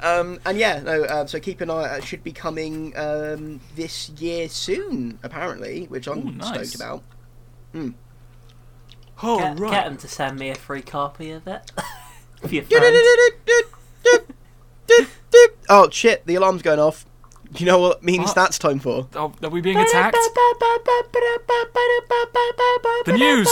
um, 0.02 0.38
and 0.44 0.58
yeah, 0.58 0.80
no. 0.80 1.04
Uh, 1.04 1.26
so 1.26 1.40
keep 1.40 1.60
an 1.60 1.70
eye. 1.70 1.88
out. 1.88 1.98
It 1.98 2.04
should 2.04 2.22
be 2.22 2.32
coming 2.32 2.92
um, 2.96 3.60
this 3.74 4.10
year 4.10 4.48
soon, 4.48 5.18
apparently, 5.22 5.86
which 5.86 6.06
I'm 6.08 6.18
Ooh, 6.18 6.32
nice. 6.32 6.72
stoked 6.72 6.74
about. 6.74 7.02
Oh, 9.22 9.38
get, 9.38 9.58
right. 9.58 9.70
get 9.70 9.84
them 9.84 9.96
to 9.98 10.08
send 10.08 10.38
me 10.38 10.50
a 10.50 10.54
free 10.54 10.82
copy 10.82 11.30
of 11.30 11.46
it. 11.46 11.72
For 12.42 12.54
your 12.54 12.64
oh 15.68 15.90
shit! 15.90 16.24
The 16.26 16.36
alarm's 16.36 16.62
going 16.62 16.78
off. 16.78 17.04
You 17.56 17.66
know 17.66 17.78
what 17.78 18.02
means 18.02 18.26
What? 18.26 18.34
that's 18.34 18.58
time 18.58 18.78
for? 18.78 19.08
Oh, 19.14 19.32
are 19.42 19.48
we 19.48 19.62
being 19.62 19.78
attacked? 19.78 20.18
The 23.06 23.16
news. 23.16 23.48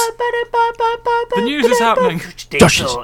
The 1.34 1.42
news 1.42 1.64
is 1.64 1.78
happening. 1.78 2.20
Josh's 2.50 2.96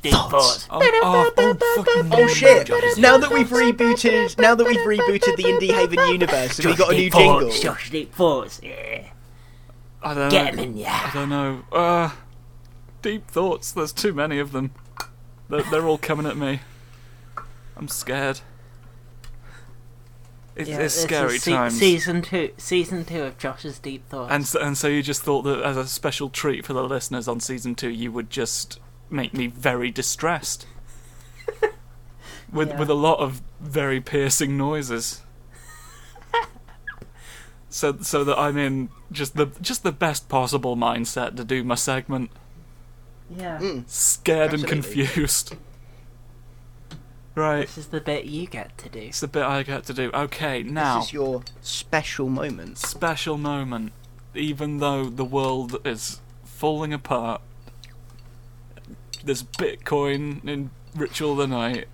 deep 0.00 0.12
thoughts. 0.12 0.66
Oh, 0.68 0.80
oh, 0.82 1.32
oh, 1.36 1.84
fucking 1.84 2.12
Oh 2.12 2.26
shit! 2.26 2.66
Josh's 2.66 2.98
Now 2.98 3.18
that 3.18 3.30
we've 3.30 3.48
rebooted, 3.48 4.36
now 4.38 4.56
that 4.56 4.66
we've 4.66 4.80
rebooted 4.80 5.36
the 5.36 5.44
Indie 5.44 5.70
Haven 5.72 5.98
universe, 6.08 6.58
and 6.58 6.68
we 6.68 6.74
got 6.74 6.92
a 6.92 6.96
new 6.96 7.10
jingle. 7.10 7.50
Josh 7.50 7.90
deep 7.90 8.12
thoughts. 8.12 8.60
Yeah. 8.62 9.04
I 10.02 10.14
don't 10.14 10.30
Get 10.30 10.54
him 10.54 10.74
know. 10.74 10.80
in, 10.80 10.86
I 10.86 11.10
don't 11.14 11.28
know. 11.28 11.62
Uh, 11.72 12.10
deep 13.02 13.28
thoughts. 13.28 13.72
There's 13.72 13.92
too 13.92 14.12
many 14.12 14.38
of 14.38 14.52
them. 14.52 14.72
They're, 15.48 15.62
they're 15.64 15.86
all 15.86 15.98
coming 15.98 16.26
at 16.26 16.36
me. 16.36 16.60
I'm 17.76 17.88
scared. 17.88 18.40
It's, 20.54 20.68
Yeah, 20.68 20.80
it's 20.80 20.94
scary 20.94 21.38
se- 21.38 21.52
times. 21.52 21.78
Season 21.78 22.20
two, 22.22 22.50
season 22.58 23.04
two 23.06 23.22
of 23.22 23.38
Josh's 23.38 23.78
deep 23.78 24.06
thoughts. 24.08 24.30
And 24.32 24.46
so, 24.46 24.60
and 24.60 24.76
so 24.76 24.88
you 24.88 25.02
just 25.02 25.22
thought 25.22 25.42
that 25.42 25.62
as 25.62 25.76
a 25.78 25.86
special 25.86 26.28
treat 26.28 26.66
for 26.66 26.74
the 26.74 26.82
listeners 26.82 27.26
on 27.26 27.40
season 27.40 27.74
two, 27.74 27.88
you 27.88 28.12
would 28.12 28.28
just 28.28 28.78
make 29.08 29.32
me 29.32 29.46
very 29.46 29.90
distressed. 29.90 30.66
with 32.52 32.68
Yeah. 32.68 32.78
with 32.78 32.90
a 32.90 32.94
lot 32.94 33.18
of 33.20 33.40
very 33.60 34.00
piercing 34.00 34.58
noises. 34.58 35.21
So 37.72 37.96
so 38.00 38.22
that 38.24 38.38
I'm 38.38 38.56
in 38.58 38.88
just 39.10 39.34
the 39.36 39.46
just 39.60 39.82
the 39.82 39.92
best 39.92 40.28
possible 40.28 40.76
mindset 40.76 41.36
to 41.36 41.44
do 41.44 41.64
my 41.64 41.74
segment. 41.74 42.30
yeah, 43.34 43.58
Mm. 43.58 43.88
Scared 43.88 44.52
and 44.54 44.66
confused. 44.66 45.56
Right. 47.34 47.62
this 47.66 47.78
is 47.78 47.86
the 47.86 48.00
bit 48.02 48.26
you 48.26 48.46
get 48.46 48.76
to 48.76 48.90
do. 48.90 48.98
It's 48.98 49.20
the 49.20 49.26
bit 49.28 49.42
I 49.42 49.62
get 49.62 49.84
to 49.86 49.94
do. 49.94 50.10
Okay, 50.12 50.62
now 50.62 50.98
This 50.98 51.06
is 51.06 51.12
your 51.14 51.42
special 51.62 52.28
moment. 52.28 52.76
special 52.76 53.38
moment. 53.38 53.92
Even 54.34 54.78
though 54.78 55.06
the 55.06 55.24
world 55.24 55.78
is 55.86 56.20
falling 56.44 56.92
apart, 56.92 57.40
there's 59.24 59.42
Bitcoin 59.42 60.46
in 60.46 60.70
Ritual 60.94 61.32
of 61.32 61.38
the 61.38 61.46
Night, 61.46 61.86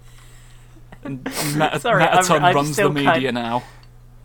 and 1.05 1.23
Meta- 1.55 1.79
Sorry, 1.79 2.03
I'm- 2.03 2.43
I'm 2.43 2.55
runs 2.57 2.69
the 2.71 2.75
still 2.75 2.93
media 2.93 3.13
kind- 3.13 3.35
now. 3.35 3.63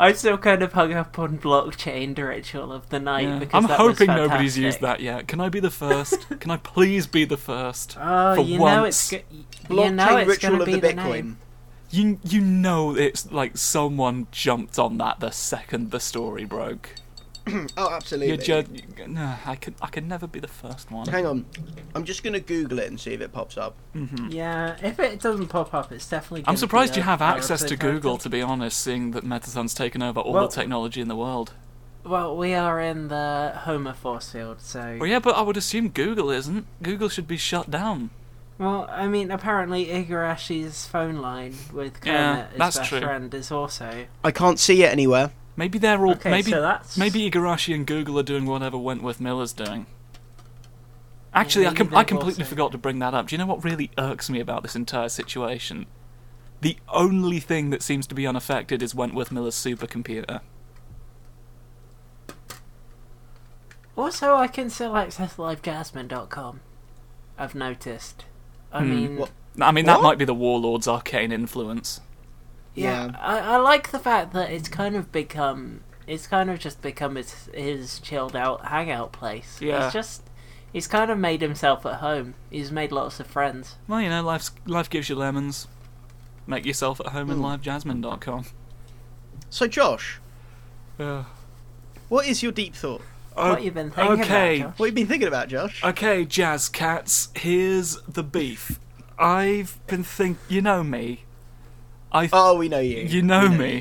I'm 0.08 0.16
still 0.16 0.38
kind 0.38 0.62
of 0.64 0.74
hung 0.74 0.94
up 0.94 1.18
on 1.20 1.38
blockchain 1.40 2.18
ritual 2.18 2.72
of 2.72 2.90
the 2.90 3.00
night 3.00 3.28
Yeah. 3.28 3.40
because 3.40 3.64
I'm 3.64 3.70
that 3.70 3.80
was 3.80 3.98
hoping 4.00 4.08
nobody's 4.08 4.58
used 4.58 4.82
that 4.82 5.00
yet. 5.00 5.28
Can 5.28 5.40
I 5.40 5.50
be 5.50 5.60
the 5.60 5.70
first? 5.72 6.28
Can 6.40 6.52
I 6.52 6.58
please 6.58 7.08
be 7.08 7.26
the 7.26 7.38
first? 7.38 7.98
Oh, 8.00 8.36
for 8.36 8.42
you 8.42 8.60
once. 8.60 8.76
know 8.76 8.84
it's 8.86 9.12
go- 9.12 9.18
you 9.32 9.44
Blockchain 9.70 9.94
know 9.96 10.18
it's 10.18 10.30
ritual 10.30 10.62
of 10.62 10.66
be 10.66 10.74
the 10.76 10.80
the 10.82 10.88
Bitcoin. 10.94 11.12
name. 11.14 11.38
You 11.92 12.20
you 12.24 12.42
know 12.42 12.96
it's 12.96 13.32
like 13.32 13.56
someone 13.58 14.28
jumped 14.32 14.80
on 14.80 14.98
that 14.98 15.20
the 15.20 15.32
second 15.32 15.92
the 15.92 16.00
story 16.00 16.44
broke. 16.46 16.90
Oh, 17.78 17.90
absolutely. 17.92 18.32
You 18.32 18.38
just 18.38 18.70
no, 19.08 19.36
I 19.46 19.56
can 19.56 19.76
I 19.82 19.88
can 19.88 20.08
never 20.08 20.28
be 20.28 20.40
the 20.40 20.48
first 20.48 20.90
one. 20.92 21.08
Hang 21.08 21.26
on, 21.26 21.46
I'm 21.94 22.06
just 22.06 22.24
gonna 22.24 22.40
Google 22.40 22.80
it 22.80 22.88
and 22.88 23.00
see 23.00 23.14
if 23.14 23.22
it 23.22 23.34
pops 23.34 23.58
up. 23.58 23.76
Mm-hmm. 23.96 24.30
Yeah, 24.30 24.78
if 24.82 25.00
it 25.00 25.20
doesn't 25.20 25.48
pop 25.48 25.74
up, 25.74 25.92
it's 25.92 26.08
definitely. 26.10 26.46
I'm 26.48 26.56
surprised 26.58 26.94
be 26.94 26.98
you 27.00 27.04
a 27.04 27.06
have 27.06 27.22
access 27.22 27.64
to 27.64 27.76
Google, 27.76 28.18
to 28.20 28.30
be 28.30 28.42
honest, 28.42 28.80
seeing 28.80 29.12
that 29.12 29.24
Mettaton's 29.26 29.74
taken 29.74 30.02
over 30.02 30.20
all 30.22 30.34
Well- 30.34 30.48
the 30.48 30.56
technology 30.56 31.02
in 31.02 31.08
the 31.10 31.16
world. 31.18 31.54
Well, 32.06 32.36
we 32.36 32.54
are 32.54 32.82
in 32.82 33.08
the 33.08 33.54
Homer 33.64 33.94
force 33.94 34.30
field, 34.32 34.60
so. 34.60 34.98
Well, 35.00 35.08
yeah, 35.08 35.20
but 35.20 35.38
I 35.38 35.42
would 35.42 35.56
assume 35.56 35.88
Google 35.88 36.32
isn't. 36.32 36.66
Google 36.82 37.08
should 37.08 37.30
be 37.30 37.38
shut 37.38 37.72
down. 37.72 38.10
Well, 38.58 38.88
I 38.92 39.08
mean, 39.08 39.32
apparently 39.32 39.86
Igarashi's 39.86 40.86
phone 40.86 41.16
line 41.18 41.56
with 41.72 42.02
Kermit, 42.02 42.06
Yeah, 42.06 42.48
his 42.50 42.58
best 42.58 42.84
true. 42.84 43.00
friend, 43.00 43.34
is 43.34 43.52
also. 43.52 44.06
I 44.22 44.32
can't 44.32 44.60
see 44.60 44.84
it 44.84 44.92
anywhere. 44.92 45.32
Maybe 45.56 45.78
they're 45.78 46.04
all. 46.06 46.14
Okay, 46.14 46.32
maybe 46.32 46.52
so 46.52 46.62
that's- 46.62 46.98
maybe 46.98 47.30
Igarashi 47.30 47.76
and 47.76 47.86
Google 47.86 48.18
are 48.20 48.24
doing 48.24 48.46
whatever 48.46 48.78
Wentworth 48.78 49.20
Miller's 49.20 49.54
doing. 49.54 49.86
Actually, 51.34 51.68
I, 51.68 51.74
com- 51.74 51.96
I 51.96 52.04
completely 52.04 52.44
also- 52.44 52.50
forgot 52.50 52.72
to 52.74 52.78
bring 52.78 53.00
that 53.00 53.14
up. 53.14 53.28
Do 53.28 53.34
you 53.34 53.38
know 53.40 53.46
what 53.46 53.64
really 53.64 53.90
irks 53.98 54.30
me 54.30 54.40
about 54.40 54.64
this 54.64 54.76
entire 54.76 55.10
situation? 55.10 55.86
The 56.62 56.78
only 56.90 57.40
thing 57.40 57.72
that 57.72 57.82
seems 57.84 58.08
to 58.08 58.16
be 58.16 58.26
unaffected 58.26 58.82
is 58.82 58.96
Wentworth 58.96 59.32
Miller's 59.32 59.56
supercomputer. 59.56 60.42
Also, 63.96 64.36
I 64.36 64.48
can 64.48 64.70
still 64.70 64.96
access 64.98 65.36
livejasmine.com. 65.36 66.62
I've 67.38 67.56
noticed. 67.56 68.26
I 68.72 68.82
Hmm. 68.84 68.90
mean, 68.90 69.18
What? 69.18 69.32
I 69.62 69.72
mean, 69.72 69.86
that 69.86 69.98
What? 69.98 70.04
might 70.04 70.18
be 70.18 70.26
the 70.26 70.34
Warlord's 70.34 70.88
arcane 70.88 71.32
influence. 71.32 72.02
Yeah, 72.76 73.06
Yeah. 73.08 73.18
I, 73.20 73.40
I 73.40 73.58
like 73.58 73.92
the 73.92 74.00
fact 74.00 74.34
that 74.34 74.52
it's 74.52 74.68
kind 74.70 74.96
of 74.96 75.12
become. 75.12 75.82
It's 76.06 76.28
kind 76.28 76.50
of 76.50 76.60
just 76.60 76.82
become 76.82 77.16
his, 77.16 77.50
his 77.54 78.00
chilled 78.00 78.36
out 78.36 78.66
hangout 78.66 79.12
place. 79.14 79.60
Yeah. 79.62 79.86
He's 79.86 79.94
just. 79.94 80.24
He's 80.74 80.88
kind 80.88 81.12
of 81.12 81.20
made 81.20 81.42
himself 81.42 81.86
at 81.86 81.96
home. 82.00 82.34
He's 82.50 82.72
made 82.72 82.92
lots 82.92 83.20
of 83.20 83.28
friends. 83.28 83.76
Well, 83.88 84.02
you 84.02 84.10
know, 84.10 84.24
life's, 84.24 84.50
life 84.66 84.90
gives 84.90 85.08
you 85.08 85.16
lemons. 85.16 85.68
Make 86.48 86.66
yourself 86.66 87.00
at 87.00 87.08
home 87.10 87.30
in 87.30 87.38
Hmm. 87.38 87.46
livejasmine.com. 87.46 88.46
So, 89.52 89.68
Josh, 89.68 90.20
Yeah. 90.98 91.26
what 92.10 92.26
is 92.26 92.42
your 92.42 92.52
deep 92.52 92.74
thought? 92.76 93.02
what 93.36 93.64
you 93.64 93.70
been 93.72 93.92
thinking 93.92 94.22
okay. 94.24 94.60
about, 94.62 94.72
Josh? 94.72 94.80
What 94.80 94.86
have 94.88 94.98
you 94.98 95.04
been 95.04 95.08
thinking 95.08 95.28
about, 95.28 95.48
Josh? 95.48 95.84
Okay, 95.84 96.26
Jazz 96.26 96.70
Cats, 96.70 97.30
here's 97.36 98.02
the 98.08 98.24
beef. 98.24 98.80
I've 99.20 99.80
been 99.86 100.04
think. 100.04 100.40
You 100.50 100.62
know 100.64 100.84
me. 100.84 101.24
I. 102.14 102.30
Oh, 102.32 102.56
we 102.56 102.70
know 102.70 102.80
you. 102.80 103.00
You 103.02 103.22
know 103.22 103.50
We 103.50 103.58
me. 103.58 103.74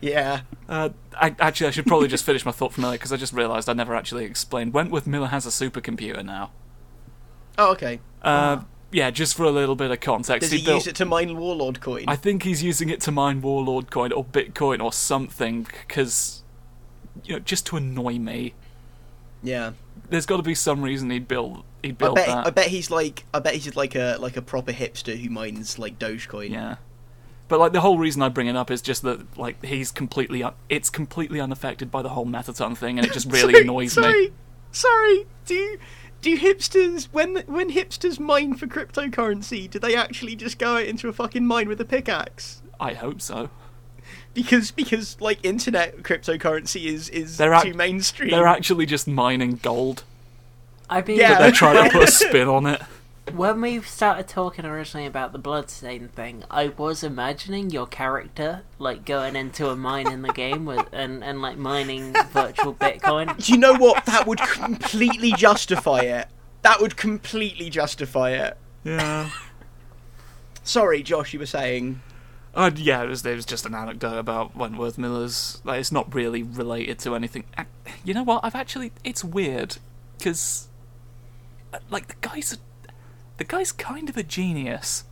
you. 0.00 0.10
Yeah. 0.10 0.40
Uh, 0.68 0.90
I, 1.20 1.34
actually, 1.38 1.66
I 1.66 1.70
should 1.70 1.86
probably 1.86 2.08
just 2.08 2.24
finish 2.24 2.44
my 2.46 2.52
thought 2.52 2.72
from 2.72 2.84
earlier 2.84 2.96
because 2.98 3.12
I 3.12 3.16
just 3.16 3.32
realised 3.34 3.68
I 3.68 3.74
never 3.74 3.94
actually 3.94 4.24
explained. 4.24 4.72
Wentworth 4.72 5.06
Miller 5.06 5.26
has 5.26 5.44
a 5.44 5.50
supercomputer 5.50 6.24
now. 6.24 6.52
Oh, 7.58 7.72
okay. 7.72 8.00
Uh, 8.22 8.62
yeah, 8.92 9.10
just 9.10 9.36
for 9.36 9.44
a 9.44 9.50
little 9.50 9.76
bit 9.76 9.90
of 9.90 10.00
context, 10.00 10.40
Does 10.50 10.58
he, 10.58 10.64
built. 10.64 10.76
use 10.78 10.86
it 10.86 10.96
to 10.96 11.04
mine 11.04 11.36
Warlord 11.36 11.80
coin? 11.82 12.04
I 12.08 12.16
think 12.16 12.44
he's 12.44 12.62
using 12.62 12.88
it 12.88 13.00
to 13.02 13.12
mine 13.12 13.42
Warlord 13.42 13.90
coin 13.90 14.12
or 14.12 14.24
Bitcoin 14.24 14.82
or 14.82 14.92
something 14.92 15.62
because, 15.64 16.42
you 17.24 17.34
know, 17.34 17.38
just 17.40 17.66
to 17.66 17.76
annoy 17.76 18.18
me. 18.18 18.54
yeah. 19.42 19.72
There's 20.08 20.26
got 20.26 20.38
to 20.38 20.42
be 20.42 20.56
some 20.56 20.82
reason 20.82 21.08
he'd 21.10 21.28
build. 21.28 21.62
He'd 21.84 22.02
I 22.02 22.12
bet. 22.14 22.26
that. 22.26 22.46
I 22.46 22.50
bet 22.50 22.66
he's 22.66 22.90
like. 22.90 23.24
I 23.32 23.38
bet 23.38 23.54
he's 23.54 23.76
like 23.76 23.94
a 23.94 24.16
like 24.18 24.36
a 24.36 24.42
proper 24.42 24.72
hipster 24.72 25.16
who 25.16 25.30
mines 25.30 25.78
like 25.78 26.00
Dogecoin. 26.00 26.50
Yeah. 26.50 26.76
But 27.50 27.58
like 27.60 27.72
the 27.72 27.80
whole 27.82 27.98
reason 27.98 28.22
I 28.22 28.30
bring 28.30 28.46
it 28.46 28.56
up 28.56 28.70
is 28.70 28.80
just 28.80 29.02
that 29.02 29.36
like 29.36 29.62
he's 29.64 29.90
completely 29.90 30.42
un- 30.42 30.54
it's 30.70 30.88
completely 30.88 31.40
unaffected 31.40 31.90
by 31.90 32.00
the 32.00 32.08
whole 32.10 32.24
Mettaton 32.24 32.74
thing 32.76 32.96
and 32.98 33.06
it 33.06 33.12
just 33.12 33.26
really 33.30 33.52
sorry, 33.52 33.64
annoys 33.64 33.92
sorry, 33.92 34.12
me. 34.28 34.32
Sorry. 34.72 35.26
Do 35.46 35.54
you, 35.54 35.78
do 36.22 36.38
hipsters 36.38 37.08
when 37.12 37.42
when 37.46 37.70
hipsters 37.72 38.18
mine 38.20 38.54
for 38.54 38.66
cryptocurrency? 38.68 39.68
Do 39.68 39.78
they 39.80 39.96
actually 39.96 40.36
just 40.36 40.58
go 40.58 40.76
out 40.76 40.84
into 40.84 41.08
a 41.08 41.12
fucking 41.12 41.44
mine 41.44 41.68
with 41.68 41.80
a 41.80 41.84
pickaxe? 41.84 42.62
I 42.78 42.94
hope 42.94 43.20
so. 43.20 43.50
Because 44.32 44.70
because 44.70 45.20
like 45.20 45.40
internet 45.44 46.04
cryptocurrency 46.04 46.84
is 46.86 47.08
is 47.08 47.36
They're 47.36 47.52
ac- 47.52 47.72
too 47.72 47.76
mainstream. 47.76 48.30
They're 48.30 48.46
actually 48.46 48.86
just 48.86 49.08
mining 49.08 49.56
gold, 49.56 50.04
I 50.88 51.02
mean, 51.02 51.18
Yeah. 51.18 51.34
but 51.34 51.38
they're 51.40 51.50
trying 51.52 51.84
to 51.84 51.90
put 51.90 52.08
a 52.08 52.12
spin 52.12 52.46
on 52.46 52.66
it. 52.66 52.80
When 53.34 53.60
we 53.60 53.80
started 53.82 54.26
talking 54.28 54.64
originally 54.64 55.06
about 55.06 55.32
the 55.32 55.38
bloodstain 55.38 56.08
thing, 56.08 56.44
I 56.50 56.68
was 56.68 57.02
imagining 57.04 57.70
your 57.70 57.86
character 57.86 58.62
like 58.78 59.04
going 59.04 59.36
into 59.36 59.68
a 59.68 59.76
mine 59.76 60.10
in 60.10 60.22
the 60.22 60.32
game 60.32 60.64
with 60.64 60.88
and, 60.92 61.22
and 61.22 61.40
like 61.40 61.56
mining 61.56 62.14
virtual 62.32 62.74
Bitcoin. 62.74 63.36
Do 63.44 63.52
you 63.52 63.58
know 63.58 63.74
what? 63.74 64.04
That 64.06 64.26
would 64.26 64.40
completely 64.40 65.32
justify 65.32 66.00
it. 66.00 66.28
That 66.62 66.80
would 66.80 66.96
completely 66.96 67.70
justify 67.70 68.30
it. 68.30 68.56
Yeah. 68.84 69.30
Sorry, 70.62 71.02
Josh, 71.02 71.32
you 71.32 71.38
were 71.38 71.46
saying. 71.46 72.02
Uh, 72.54 72.70
yeah, 72.74 73.02
it 73.02 73.08
was, 73.08 73.24
it 73.24 73.34
was 73.36 73.46
just 73.46 73.64
an 73.64 73.74
anecdote 73.74 74.18
about 74.18 74.56
Wentworth 74.56 74.98
Miller's. 74.98 75.60
Like, 75.64 75.78
it's 75.80 75.92
not 75.92 76.12
really 76.14 76.42
related 76.42 76.98
to 77.00 77.14
anything. 77.14 77.44
Uh, 77.56 77.64
You 78.04 78.12
know 78.12 78.24
what? 78.24 78.40
I've 78.42 78.54
actually. 78.56 78.92
It's 79.04 79.22
weird 79.22 79.76
because, 80.18 80.68
like, 81.90 82.08
the 82.08 82.14
guy's 82.20 82.52
a, 82.52 82.56
the 83.40 83.44
guy's 83.44 83.72
kind 83.72 84.10
of 84.10 84.18
a 84.18 84.22
genius. 84.22 85.04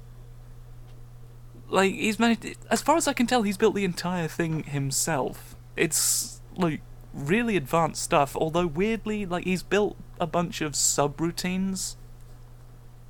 Like, 1.71 1.95
he's 1.95 2.19
managed. 2.19 2.59
As 2.71 2.83
far 2.83 2.97
as 2.99 3.09
I 3.09 3.15
can 3.15 3.27
tell, 3.27 3.43
he's 3.43 3.57
built 3.57 3.75
the 3.75 3.87
entire 3.87 4.29
thing 4.29 4.65
himself. 4.65 5.57
It's 5.77 6.43
like 6.55 6.83
really 7.15 7.57
advanced 7.57 8.03
stuff. 8.03 8.37
Although 8.37 8.67
weirdly, 8.67 9.25
like, 9.25 9.45
he's 9.45 9.63
built 9.63 9.97
a 10.21 10.27
bunch 10.27 10.61
of 10.61 10.73
subroutines 10.73 11.97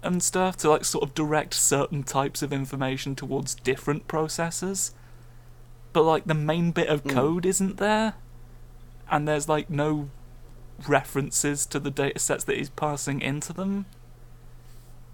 and 0.04 0.22
stuff 0.22 0.56
to 0.58 0.70
like 0.70 0.84
sort 0.84 1.02
of 1.02 1.16
direct 1.16 1.52
certain 1.52 2.04
types 2.04 2.40
of 2.40 2.52
information 2.52 3.16
towards 3.16 3.56
different 3.56 4.06
processors. 4.06 4.92
But 5.92 6.04
like 6.04 6.26
the 6.26 6.34
main 6.34 6.70
bit 6.70 6.86
of 6.86 7.02
Mm. 7.02 7.10
code 7.10 7.44
isn't 7.44 7.78
there, 7.78 8.14
and 9.10 9.26
there's 9.26 9.48
like 9.48 9.68
no 9.68 10.10
references 10.86 11.66
to 11.66 11.80
the 11.80 11.90
data 11.90 12.20
sets 12.20 12.44
that 12.44 12.56
he's 12.56 12.70
passing 12.70 13.20
into 13.20 13.52
them. 13.52 13.86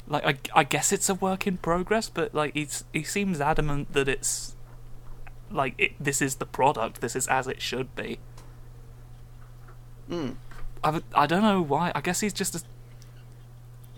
Like 0.07 0.25
I, 0.55 0.61
I 0.61 0.65
guess 0.65 0.93
it's 0.93 1.09
a 1.09 1.15
work 1.15 1.47
in 1.47 1.57
progress, 1.59 2.09
but 2.09 2.35
like 2.35 2.55
he's 2.55 2.85
he 2.93 3.03
seems 3.03 3.41
adamant 3.41 3.93
that 3.95 4.09
it's 4.09 4.55
like 5.51 5.75
it, 5.79 5.93
this 5.99 6.21
is 6.21 6.37
the 6.37 6.47
product, 6.47 7.01
this 7.01 7.17
is 7.17 7.27
as 7.29 7.47
it 7.47 7.63
should 7.63 7.95
be. 7.97 8.19
Mm. 10.11 10.35
I, 10.83 11.01
I 11.15 11.27
don't 11.27 11.43
know 11.43 11.63
why. 11.63 11.93
I 11.95 12.01
guess 12.01 12.21
he's 12.21 12.33
just 12.35 12.55
a, 12.55 12.63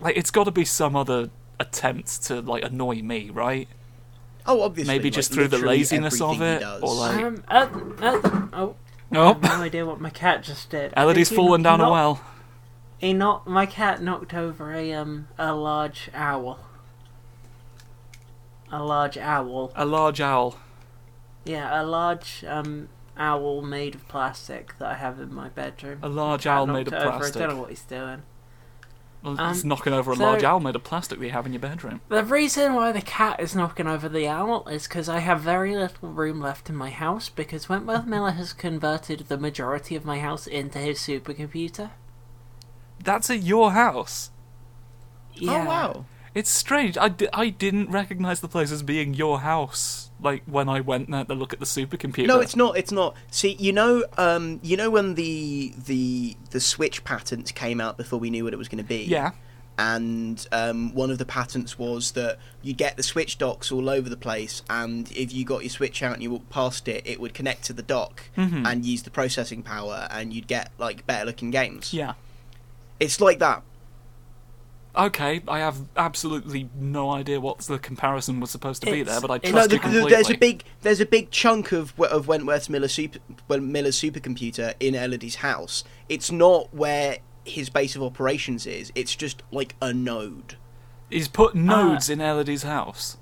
like 0.00 0.16
it's 0.16 0.30
got 0.30 0.44
to 0.44 0.50
be 0.52 0.64
some 0.64 0.94
other 0.94 1.30
attempt 1.58 2.22
to 2.24 2.40
like 2.40 2.62
annoy 2.62 3.02
me, 3.02 3.30
right? 3.30 3.68
Oh, 4.46 4.62
obviously. 4.62 4.94
Maybe 4.94 5.08
like, 5.08 5.14
just 5.14 5.32
through 5.32 5.48
the 5.48 5.58
laziness 5.58 6.20
of 6.20 6.40
it, 6.40 6.62
or 6.82 6.94
like- 6.94 7.16
Um, 7.24 7.44
uh, 7.48 7.68
uh, 8.00 8.46
oh, 8.52 8.76
I 9.10 9.16
Oh, 9.16 9.26
have 9.34 9.42
no 9.42 9.48
idea 9.62 9.84
what 9.86 10.00
my 10.00 10.10
cat 10.10 10.44
just 10.44 10.70
did. 10.70 10.92
Elodie's 10.96 11.28
think 11.30 11.36
fallen 11.36 11.62
down 11.62 11.80
a 11.80 11.90
well. 11.90 12.20
He 12.98 13.12
knocked 13.12 13.46
my 13.46 13.66
cat 13.66 14.02
knocked 14.02 14.32
over 14.34 14.72
a 14.72 14.92
um 14.94 15.28
a 15.38 15.54
large 15.54 16.08
owl. 16.14 16.58
A 18.72 18.82
large 18.82 19.16
owl. 19.18 19.72
A 19.76 19.84
large 19.84 20.20
owl. 20.20 20.58
Yeah, 21.44 21.80
a 21.80 21.84
large 21.84 22.44
um 22.46 22.88
owl 23.16 23.62
made 23.62 23.94
of 23.94 24.06
plastic 24.08 24.76
that 24.78 24.88
I 24.88 24.94
have 24.94 25.20
in 25.20 25.32
my 25.34 25.48
bedroom. 25.48 26.00
A 26.02 26.08
large 26.08 26.46
owl 26.46 26.66
made 26.66 26.88
of 26.88 26.94
over, 26.94 27.18
plastic. 27.18 27.36
I 27.42 27.46
don't 27.46 27.56
know 27.56 27.60
what 27.60 27.70
he's 27.70 27.82
doing. 27.82 28.22
Well, 29.22 29.40
Um, 29.40 29.50
it's 29.52 29.64
knocking 29.64 29.92
over 29.92 30.12
a 30.12 30.16
so- 30.16 30.22
large 30.22 30.44
owl 30.44 30.60
made 30.60 30.76
of 30.76 30.84
plastic 30.84 31.18
that 31.18 31.24
you 31.24 31.32
have 31.32 31.46
in 31.46 31.52
your 31.52 31.60
bedroom. 31.60 32.00
The 32.08 32.24
reason 32.24 32.74
why 32.74 32.92
the 32.92 33.00
cat 33.00 33.40
is 33.40 33.54
knocking 33.56 33.86
over 33.86 34.08
the 34.08 34.28
owl 34.28 34.66
is 34.68 34.86
because 34.86 35.08
I 35.08 35.20
have 35.20 35.40
very 35.40 35.74
little 35.76 36.10
room 36.10 36.40
left 36.40 36.68
in 36.68 36.76
my 36.76 36.90
house 36.90 37.28
because 37.28 37.68
Wentworth 37.68 38.06
Miller 38.06 38.32
has 38.32 38.52
converted 38.52 39.20
the 39.28 39.38
majority 39.38 39.96
of 39.96 40.04
my 40.04 40.18
house 40.20 40.46
into 40.46 40.78
his 40.78 40.98
supercomputer. 40.98 41.90
That's 43.06 43.30
at 43.30 43.42
your 43.42 43.72
house. 43.72 44.30
Yeah. 45.34 45.62
Oh 45.62 45.64
wow. 45.64 46.04
It's 46.34 46.50
strange. 46.50 46.98
I, 46.98 47.14
I 47.32 47.48
didn't 47.48 47.90
recognize 47.90 48.40
the 48.40 48.48
place 48.48 48.70
as 48.70 48.82
being 48.82 49.14
your 49.14 49.40
house. 49.40 50.10
Like 50.20 50.42
when 50.44 50.68
I 50.68 50.80
went 50.80 51.10
there 51.10 51.24
to 51.24 51.34
look 51.34 51.54
at 51.54 51.60
the 51.60 51.64
supercomputer. 51.66 52.26
No, 52.26 52.40
it's 52.40 52.54
not. 52.56 52.76
It's 52.76 52.92
not. 52.92 53.16
See, 53.30 53.52
you 53.58 53.72
know, 53.72 54.04
um, 54.18 54.60
you 54.62 54.76
know 54.76 54.90
when 54.90 55.14
the 55.14 55.72
the 55.86 56.36
the 56.50 56.60
switch 56.60 57.04
patents 57.04 57.52
came 57.52 57.80
out 57.80 57.96
before 57.96 58.18
we 58.18 58.28
knew 58.28 58.44
what 58.44 58.52
it 58.52 58.58
was 58.58 58.68
going 58.68 58.82
to 58.84 58.88
be. 58.88 59.04
Yeah. 59.04 59.30
And 59.78 60.46
um, 60.52 60.94
one 60.94 61.10
of 61.10 61.18
the 61.18 61.26
patents 61.26 61.78
was 61.78 62.12
that 62.12 62.38
you 62.62 62.72
get 62.72 62.96
the 62.96 63.02
switch 63.02 63.36
docks 63.36 63.70
all 63.70 63.90
over 63.90 64.08
the 64.08 64.16
place, 64.16 64.62
and 64.70 65.10
if 65.12 65.34
you 65.34 65.44
got 65.44 65.62
your 65.64 65.70
switch 65.70 66.02
out 66.02 66.14
and 66.14 66.22
you 66.22 66.30
walked 66.30 66.48
past 66.48 66.88
it, 66.88 67.06
it 67.06 67.20
would 67.20 67.34
connect 67.34 67.64
to 67.64 67.74
the 67.74 67.82
dock 67.82 68.22
Mhm. 68.38 68.66
and 68.66 68.86
use 68.86 69.02
the 69.02 69.10
processing 69.10 69.62
power, 69.62 70.08
and 70.10 70.32
you'd 70.32 70.46
get 70.46 70.70
like 70.78 71.06
better 71.06 71.26
looking 71.26 71.50
games. 71.50 71.92
Yeah. 71.92 72.14
It's 73.00 73.20
like 73.20 73.38
that. 73.40 73.62
Okay, 74.96 75.42
I 75.46 75.58
have 75.58 75.76
absolutely 75.96 76.70
no 76.74 77.10
idea 77.10 77.38
what 77.38 77.58
the 77.58 77.78
comparison 77.78 78.40
was 78.40 78.50
supposed 78.50 78.82
to 78.82 78.90
be 78.90 79.00
It's- 79.00 79.14
there, 79.14 79.20
but 79.20 79.30
I 79.30 79.36
it's- 79.36 79.52
trust 79.52 79.54
No, 79.54 79.62
you 79.62 79.68
the, 79.68 79.74
the, 79.76 79.82
completely. 79.82 80.10
there's 80.10 80.30
a 80.30 80.38
big 80.38 80.64
there's 80.80 81.00
a 81.00 81.06
big 81.06 81.30
chunk 81.30 81.72
of 81.72 81.98
of 82.00 82.28
Wentworth 82.28 82.70
Miller 82.70 82.88
super 82.88 83.18
Miller's 83.50 84.00
supercomputer 84.00 84.72
in 84.80 84.94
Elodie's 84.94 85.36
house. 85.36 85.84
It's 86.08 86.32
not 86.32 86.72
where 86.74 87.18
his 87.44 87.68
base 87.68 87.94
of 87.94 88.02
operations 88.02 88.66
is. 88.66 88.90
It's 88.94 89.14
just 89.14 89.42
like 89.52 89.76
a 89.82 89.92
node. 89.92 90.56
He's 91.10 91.28
put 91.28 91.54
ah. 91.54 91.58
nodes 91.58 92.08
in 92.08 92.22
Elodie's 92.22 92.62
house. 92.62 93.18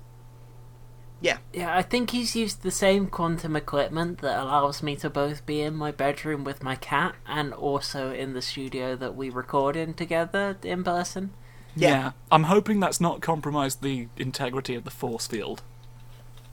Yeah. 1.25 1.37
Yeah, 1.53 1.75
I 1.75 1.81
think 1.81 2.11
he's 2.11 2.35
used 2.35 2.61
the 2.61 2.69
same 2.69 3.07
quantum 3.07 3.55
equipment 3.55 4.19
that 4.19 4.39
allows 4.39 4.83
me 4.83 4.95
to 4.97 5.09
both 5.09 5.43
be 5.47 5.61
in 5.61 5.73
my 5.75 5.89
bedroom 5.91 6.43
with 6.43 6.61
my 6.61 6.75
cat 6.75 7.15
and 7.25 7.51
also 7.51 8.13
in 8.13 8.33
the 8.33 8.43
studio 8.43 8.95
that 8.95 9.15
we 9.15 9.31
record 9.31 9.75
in 9.75 9.95
together 9.95 10.55
in 10.61 10.83
person. 10.83 11.31
Yeah. 11.75 12.11
I'm 12.31 12.43
hoping 12.43 12.79
that's 12.79 13.01
not 13.01 13.21
compromised 13.21 13.81
the 13.81 14.07
integrity 14.17 14.75
of 14.75 14.83
the 14.83 14.91
force 14.91 15.25
field. 15.25 15.63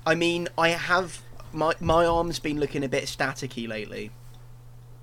I 0.06 0.14
mean, 0.14 0.48
I 0.56 0.70
have 0.70 1.20
my 1.52 1.74
my 1.78 2.06
arm's 2.06 2.38
been 2.38 2.58
looking 2.58 2.82
a 2.82 2.88
bit 2.88 3.04
staticky 3.04 3.68
lately. 3.68 4.10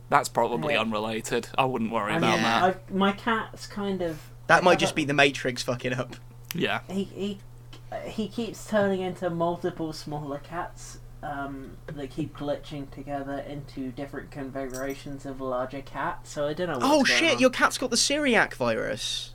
That's 0.09 0.29
probably 0.29 0.73
Yeah. 0.73 0.81
unrelated. 0.81 1.49
I 1.59 1.65
wouldn't 1.65 1.91
worry 1.91 2.13
I 2.13 2.17
about 2.17 2.33
mean, 2.33 2.41
that. 2.41 2.63
I've- 2.63 2.93
my 2.93 3.11
cat's 3.11 3.67
kind 3.67 4.01
of. 4.01 4.31
That 4.47 4.63
I 4.63 4.65
might 4.65 4.79
just 4.79 4.93
a- 4.93 4.95
be 4.95 5.05
the 5.05 5.13
Matrix 5.13 5.61
fucking 5.61 5.93
up. 5.93 6.15
Yeah. 6.55 6.79
He 6.89 7.03
he 7.03 7.39
he 8.05 8.27
keeps 8.27 8.67
turning 8.67 9.01
into 9.01 9.29
multiple 9.29 9.93
smaller 9.93 10.39
cats 10.39 10.99
um, 11.21 11.77
that 11.87 12.09
keep 12.09 12.37
glitching 12.37 12.89
together 12.91 13.39
into 13.39 13.91
different 13.91 14.31
configurations 14.31 15.25
of 15.25 15.39
a 15.39 15.43
larger 15.43 15.81
cat. 15.81 16.25
So 16.27 16.47
I 16.47 16.53
don't 16.53 16.67
know. 16.67 16.73
What's 16.75 16.85
Oh 16.85 17.03
going 17.03 17.05
shit! 17.05 17.33
on. 17.33 17.39
Your 17.39 17.49
cat's 17.49 17.77
got 17.77 17.89
the 17.89 17.97
Syriac 17.97 18.53
virus. 18.53 19.33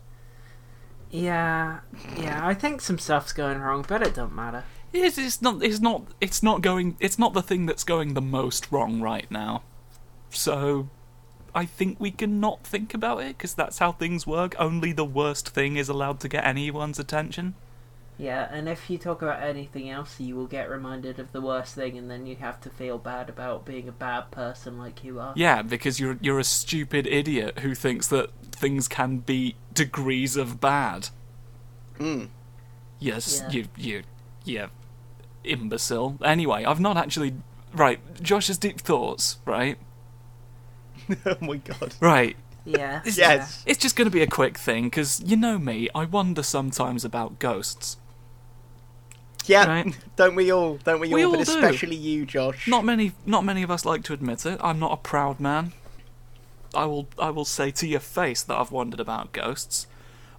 Yeah, 1.10 1.80
yeah. 2.18 2.44
I 2.46 2.54
think 2.54 2.80
some 2.80 2.98
stuff's 2.98 3.32
going 3.32 3.60
wrong, 3.60 3.84
but 3.86 4.02
it 4.02 4.14
don't 4.14 4.34
matter. 4.34 4.64
It's, 4.92 5.18
it's 5.18 5.42
not. 5.42 5.62
It's 5.62 5.80
not. 5.80 6.02
It's 6.20 6.42
not 6.42 6.62
going. 6.62 6.96
It's 7.00 7.18
not 7.18 7.34
the 7.34 7.42
thing 7.42 7.66
that's 7.66 7.84
going 7.84 8.14
the 8.14 8.20
most 8.20 8.70
wrong 8.72 9.00
right 9.00 9.30
now. 9.30 9.62
So, 10.30 10.88
I 11.54 11.66
think 11.66 12.00
we 12.00 12.10
can 12.10 12.40
not 12.40 12.64
think 12.64 12.94
about 12.94 13.18
it 13.18 13.36
because 13.36 13.54
that's 13.54 13.78
how 13.78 13.92
things 13.92 14.26
work. 14.26 14.54
Only 14.58 14.92
the 14.92 15.04
worst 15.04 15.48
thing 15.50 15.76
is 15.76 15.88
allowed 15.88 16.20
to 16.20 16.28
get 16.28 16.44
anyone's 16.44 16.98
attention. 16.98 17.54
Yeah, 18.16 18.48
and 18.52 18.68
if 18.68 18.88
you 18.88 18.96
talk 18.96 19.22
about 19.22 19.42
anything 19.42 19.90
else, 19.90 20.20
you 20.20 20.36
will 20.36 20.46
get 20.46 20.70
reminded 20.70 21.18
of 21.18 21.32
the 21.32 21.40
worst 21.40 21.74
thing, 21.74 21.98
and 21.98 22.08
then 22.08 22.26
you 22.26 22.36
have 22.36 22.60
to 22.60 22.70
feel 22.70 22.96
bad 22.96 23.28
about 23.28 23.64
being 23.64 23.88
a 23.88 23.92
bad 23.92 24.30
person 24.30 24.78
like 24.78 25.02
you 25.02 25.18
are. 25.18 25.32
Yeah, 25.34 25.62
because 25.62 25.98
you're 25.98 26.16
you're 26.20 26.38
a 26.38 26.44
stupid 26.44 27.06
idiot 27.08 27.58
who 27.60 27.74
thinks 27.74 28.06
that 28.08 28.30
things 28.52 28.86
can 28.86 29.18
be 29.18 29.56
degrees 29.72 30.36
of 30.36 30.60
bad. 30.60 31.08
Mm. 31.98 32.28
Yes, 33.00 33.40
Yeah. 33.42 33.50
you 33.50 33.64
you 33.76 34.02
yeah, 34.44 34.66
imbecile. 35.42 36.16
Anyway, 36.22 36.64
I've 36.64 36.80
not 36.80 36.96
actually 36.96 37.34
right. 37.74 37.98
Josh's 38.22 38.58
deep 38.58 38.80
thoughts. 38.80 39.38
Right, 39.44 39.76
oh 41.26 41.36
my 41.40 41.56
god. 41.56 41.94
right. 42.00 42.36
Yeah. 42.64 43.02
It's, 43.04 43.18
Yes. 43.18 43.62
It's 43.66 43.78
just 43.78 43.94
going 43.96 44.06
to 44.06 44.10
be 44.10 44.22
a 44.22 44.26
quick 44.26 44.56
thing 44.56 44.84
because 44.84 45.20
you 45.20 45.36
know 45.36 45.58
me. 45.58 45.88
I 45.94 46.04
wonder 46.06 46.42
sometimes 46.42 47.04
about 47.04 47.38
ghosts. 47.38 47.98
Yeah, 49.46 49.66
Right. 49.66 49.96
don't 50.16 50.34
we 50.34 50.50
all? 50.52 50.76
Don't 50.78 51.00
we, 51.00 51.12
We 51.12 51.24
all? 51.24 51.32
But 51.32 51.40
all 51.40 51.44
do. 51.44 51.52
especially 51.52 51.96
you, 51.96 52.24
Josh. 52.26 52.66
Not 52.66 52.84
many, 52.84 53.12
not 53.26 53.44
many 53.44 53.62
of 53.62 53.70
us 53.70 53.84
like 53.84 54.02
to 54.04 54.12
admit 54.12 54.46
it. 54.46 54.58
I'm 54.62 54.78
not 54.78 54.92
a 54.92 54.96
proud 54.96 55.38
man. 55.40 55.72
I 56.74 56.86
will, 56.86 57.06
I 57.18 57.30
will 57.30 57.44
say 57.44 57.70
to 57.72 57.86
your 57.86 58.00
face 58.00 58.42
that 58.42 58.56
I've 58.56 58.72
wondered 58.72 59.00
about 59.00 59.32
ghosts. 59.32 59.86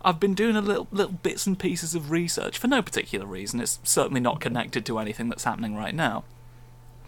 I've 0.03 0.19
been 0.19 0.33
doing 0.33 0.55
a 0.55 0.61
little, 0.61 0.87
little 0.91 1.13
bits 1.13 1.47
and 1.47 1.57
pieces 1.57 1.95
of 1.95 2.11
research 2.11 2.57
for 2.57 2.67
no 2.67 2.81
particular 2.81 3.25
reason. 3.25 3.59
It's 3.59 3.79
certainly 3.83 4.19
not 4.21 4.39
connected 4.41 4.85
to 4.85 4.99
anything 4.99 5.29
that's 5.29 5.45
happening 5.45 5.75
right 5.75 5.95
now. 5.95 6.23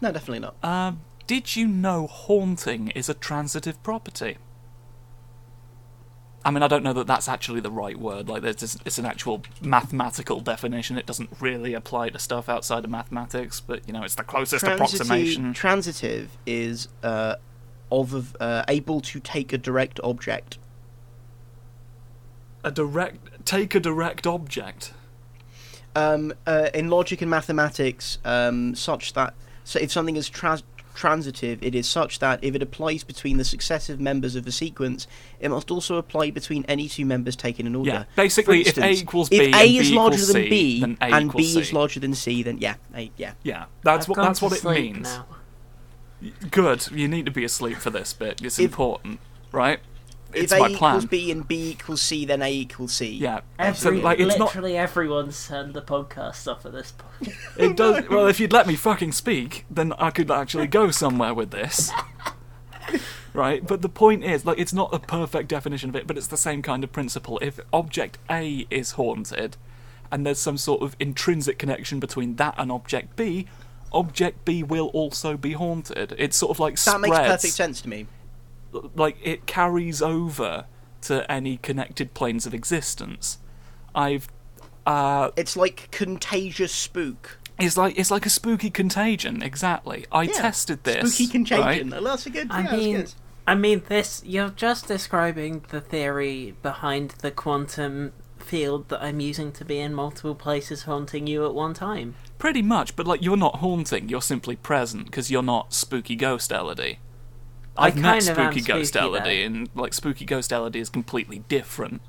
No, 0.00 0.10
definitely 0.12 0.40
not. 0.40 0.54
Um, 0.64 1.00
did 1.26 1.56
you 1.56 1.68
know 1.68 2.06
haunting 2.06 2.88
is 2.90 3.08
a 3.08 3.14
transitive 3.14 3.80
property? 3.82 4.38
I 6.48 6.50
mean, 6.50 6.62
I 6.62 6.66
don't 6.66 6.82
know 6.82 6.94
that 6.94 7.06
that's 7.06 7.28
actually 7.28 7.60
the 7.60 7.70
right 7.70 7.98
word. 7.98 8.26
Like, 8.26 8.40
there's 8.40 8.56
this, 8.56 8.78
it's 8.86 8.96
an 8.96 9.04
actual 9.04 9.42
mathematical 9.60 10.40
definition. 10.40 10.96
It 10.96 11.04
doesn't 11.04 11.28
really 11.40 11.74
apply 11.74 12.08
to 12.08 12.18
stuff 12.18 12.48
outside 12.48 12.84
of 12.84 12.90
mathematics, 12.90 13.60
but 13.60 13.86
you 13.86 13.92
know, 13.92 14.02
it's 14.02 14.14
the 14.14 14.24
closest 14.24 14.64
approximation. 14.64 15.52
transitive 15.52 16.30
is 16.46 16.88
uh, 17.02 17.34
of 17.92 18.34
uh, 18.40 18.64
able 18.66 19.02
to 19.02 19.20
take 19.20 19.52
a 19.52 19.58
direct 19.58 20.00
object. 20.02 20.56
a 22.64 22.70
direct 22.70 23.44
take 23.44 23.74
a 23.74 23.80
direct 23.80 24.26
object. 24.26 24.94
Um, 25.94 26.32
uh, 26.46 26.70
in 26.72 26.88
logic 26.88 27.20
and 27.20 27.30
mathematics, 27.30 28.16
um, 28.24 28.74
such 28.74 29.12
that 29.12 29.34
so 29.64 29.78
if 29.80 29.92
something 29.92 30.16
is 30.16 30.30
trans- 30.30 30.62
transitive, 30.98 31.62
it 31.62 31.74
is 31.76 31.88
such 31.88 32.18
that 32.18 32.42
if 32.42 32.54
it 32.56 32.62
applies 32.62 33.04
between 33.04 33.36
the 33.36 33.44
successive 33.44 34.00
members 34.00 34.34
of 34.34 34.46
a 34.46 34.52
sequence, 34.52 35.06
it 35.38 35.48
must 35.48 35.70
also 35.70 35.96
apply 35.96 36.30
between 36.32 36.64
any 36.66 36.88
two 36.88 37.06
members 37.06 37.36
taken 37.36 37.66
in 37.66 37.76
order. 37.76 37.90
Yeah, 37.90 38.04
basically, 38.16 38.64
For 38.64 38.70
if 38.70 38.78
A 38.78 38.80
instance, 38.88 39.02
equals 39.02 39.28
if 39.30 39.38
B 39.40 39.52
A 39.52 39.56
and 39.56 39.62
B 39.70 39.78
is 39.78 39.90
equals 39.92 39.96
larger 40.10 40.26
than 40.26 40.42
C, 40.42 40.48
B 40.50 40.96
A 41.00 41.04
and 41.04 41.24
B 41.24 41.28
equals 41.28 41.56
is 41.56 41.68
C. 41.68 41.74
larger 41.74 42.00
than 42.00 42.14
C, 42.14 42.42
then 42.42 42.58
yeah, 42.58 42.74
A, 42.94 43.10
yeah. 43.16 43.32
Yeah, 43.44 43.66
that's 43.82 44.04
I've 44.04 44.08
what 44.08 44.16
that's 44.16 44.42
what 44.42 44.52
it 44.52 44.64
means. 44.64 45.04
Now. 45.04 45.26
Good. 46.50 46.90
You 46.90 47.06
need 47.06 47.26
to 47.26 47.30
be 47.32 47.44
asleep 47.44 47.76
for 47.78 47.90
this 47.90 48.12
bit. 48.12 48.42
It's 48.42 48.58
If- 48.58 48.64
important, 48.72 49.20
right? 49.52 49.78
It's 50.32 50.52
if 50.52 50.58
A 50.58 50.62
my 50.62 50.68
equals. 50.68 51.06
B 51.06 51.30
and 51.30 51.46
B 51.46 51.70
equals 51.70 52.02
C, 52.02 52.24
then 52.24 52.42
A 52.42 52.52
equals 52.52 52.92
C. 52.92 53.12
Yeah. 53.12 53.40
Every, 53.58 53.78
so, 53.78 53.90
like, 53.90 54.20
it's 54.20 54.38
not. 54.38 54.46
literally 54.48 54.76
everyone's 54.76 55.48
turned 55.48 55.74
the 55.74 55.82
podcast 55.82 56.50
off 56.50 56.66
at 56.66 56.72
this 56.72 56.92
point. 56.92 57.34
It 57.56 57.76
does. 57.76 58.08
Well, 58.08 58.26
if 58.26 58.38
you'd 58.38 58.52
let 58.52 58.66
me 58.66 58.76
fucking 58.76 59.12
speak, 59.12 59.64
then 59.70 59.92
I 59.94 60.10
could 60.10 60.30
actually 60.30 60.66
go 60.66 60.90
somewhere 60.90 61.34
with 61.34 61.50
this. 61.50 61.90
Right, 63.34 63.64
but 63.64 63.82
the 63.82 63.88
point 63.88 64.24
is, 64.24 64.44
like, 64.44 64.58
it's 64.58 64.72
not 64.72 64.92
a 64.92 64.98
perfect 64.98 65.48
definition 65.48 65.90
of 65.90 65.96
it, 65.96 66.06
but 66.06 66.16
it's 66.16 66.26
the 66.26 66.36
same 66.36 66.60
kind 66.62 66.82
of 66.82 66.90
principle. 66.90 67.38
If 67.40 67.60
object 67.72 68.18
A 68.28 68.66
is 68.70 68.92
haunted, 68.92 69.56
and 70.10 70.26
there's 70.26 70.40
some 70.40 70.56
sort 70.56 70.82
of 70.82 70.96
intrinsic 70.98 71.58
connection 71.58 72.00
between 72.00 72.36
that 72.36 72.54
and 72.58 72.72
object 72.72 73.14
B, 73.16 73.46
object 73.92 74.44
B 74.44 74.62
will 74.62 74.88
also 74.88 75.36
be 75.36 75.52
haunted. 75.52 76.14
It's 76.18 76.36
sort 76.36 76.50
of 76.50 76.58
like 76.58 76.74
that 76.74 76.80
spreads, 76.80 77.02
makes 77.02 77.16
perfect 77.18 77.54
sense 77.54 77.80
to 77.82 77.88
me. 77.88 78.06
Like 78.96 79.16
it 79.22 79.46
carries 79.46 80.00
over 80.02 80.66
to 81.02 81.30
any 81.30 81.56
connected 81.58 82.14
planes 82.14 82.46
of 82.46 82.54
existence. 82.54 83.38
I've 83.94 84.28
uh, 84.86 85.30
It's 85.36 85.56
like 85.56 85.88
contagious 85.90 86.72
spook. 86.72 87.38
it's 87.58 87.76
like 87.76 87.98
it's 87.98 88.10
like 88.10 88.26
a 88.26 88.30
spooky 88.30 88.70
contagion. 88.70 89.42
Exactly. 89.42 90.06
I 90.12 90.22
Yeah, 90.22 90.32
tested 90.32 90.84
this. 90.84 91.14
Spooky 91.14 91.30
contagion. 91.30 91.90
right? 91.90 92.02
That's 92.04 92.26
a 92.26 92.30
good. 92.30 92.48
I 92.50 92.60
yeah, 92.60 92.62
that's 92.70 92.82
mean, 92.82 92.96
good. 92.96 93.14
I 93.46 93.54
mean, 93.54 93.82
this. 93.88 94.22
You're 94.26 94.50
just 94.50 94.88
describing 94.88 95.64
the 95.70 95.80
theory 95.80 96.54
behind 96.62 97.10
the 97.22 97.30
quantum 97.30 98.12
field 98.38 98.88
that 98.88 99.02
I'm 99.02 99.20
using 99.20 99.52
to 99.52 99.64
be 99.64 99.78
in 99.78 99.94
multiple 99.94 100.34
places 100.34 100.84
haunting 100.84 101.26
you 101.26 101.44
at 101.46 101.54
one 101.54 101.74
time. 101.74 102.14
Pretty 102.38 102.62
much, 102.62 102.96
but 102.96 103.06
like 103.06 103.22
you're 103.22 103.36
not 103.36 103.56
haunting. 103.56 104.08
You're 104.08 104.22
simply 104.22 104.56
present 104.56 105.06
because 105.06 105.30
you're 105.30 105.42
not 105.42 105.72
spooky 105.74 106.16
ghost 106.16 106.50
Elodie. 106.52 106.98
I 107.78 107.86
I've 107.86 107.96
met 107.96 108.02
kind 108.02 108.28
of 108.28 108.38
am 108.38 108.52
spooky 108.52 108.66
ghost 108.66 108.92
spooky, 108.92 109.06
Elodie, 109.06 109.40
though. 109.40 109.46
and 109.46 109.70
like 109.74 109.94
spooky 109.94 110.24
ghost 110.24 110.52
Elodie 110.52 110.80
is 110.80 110.88
completely 110.90 111.40
different. 111.48 112.02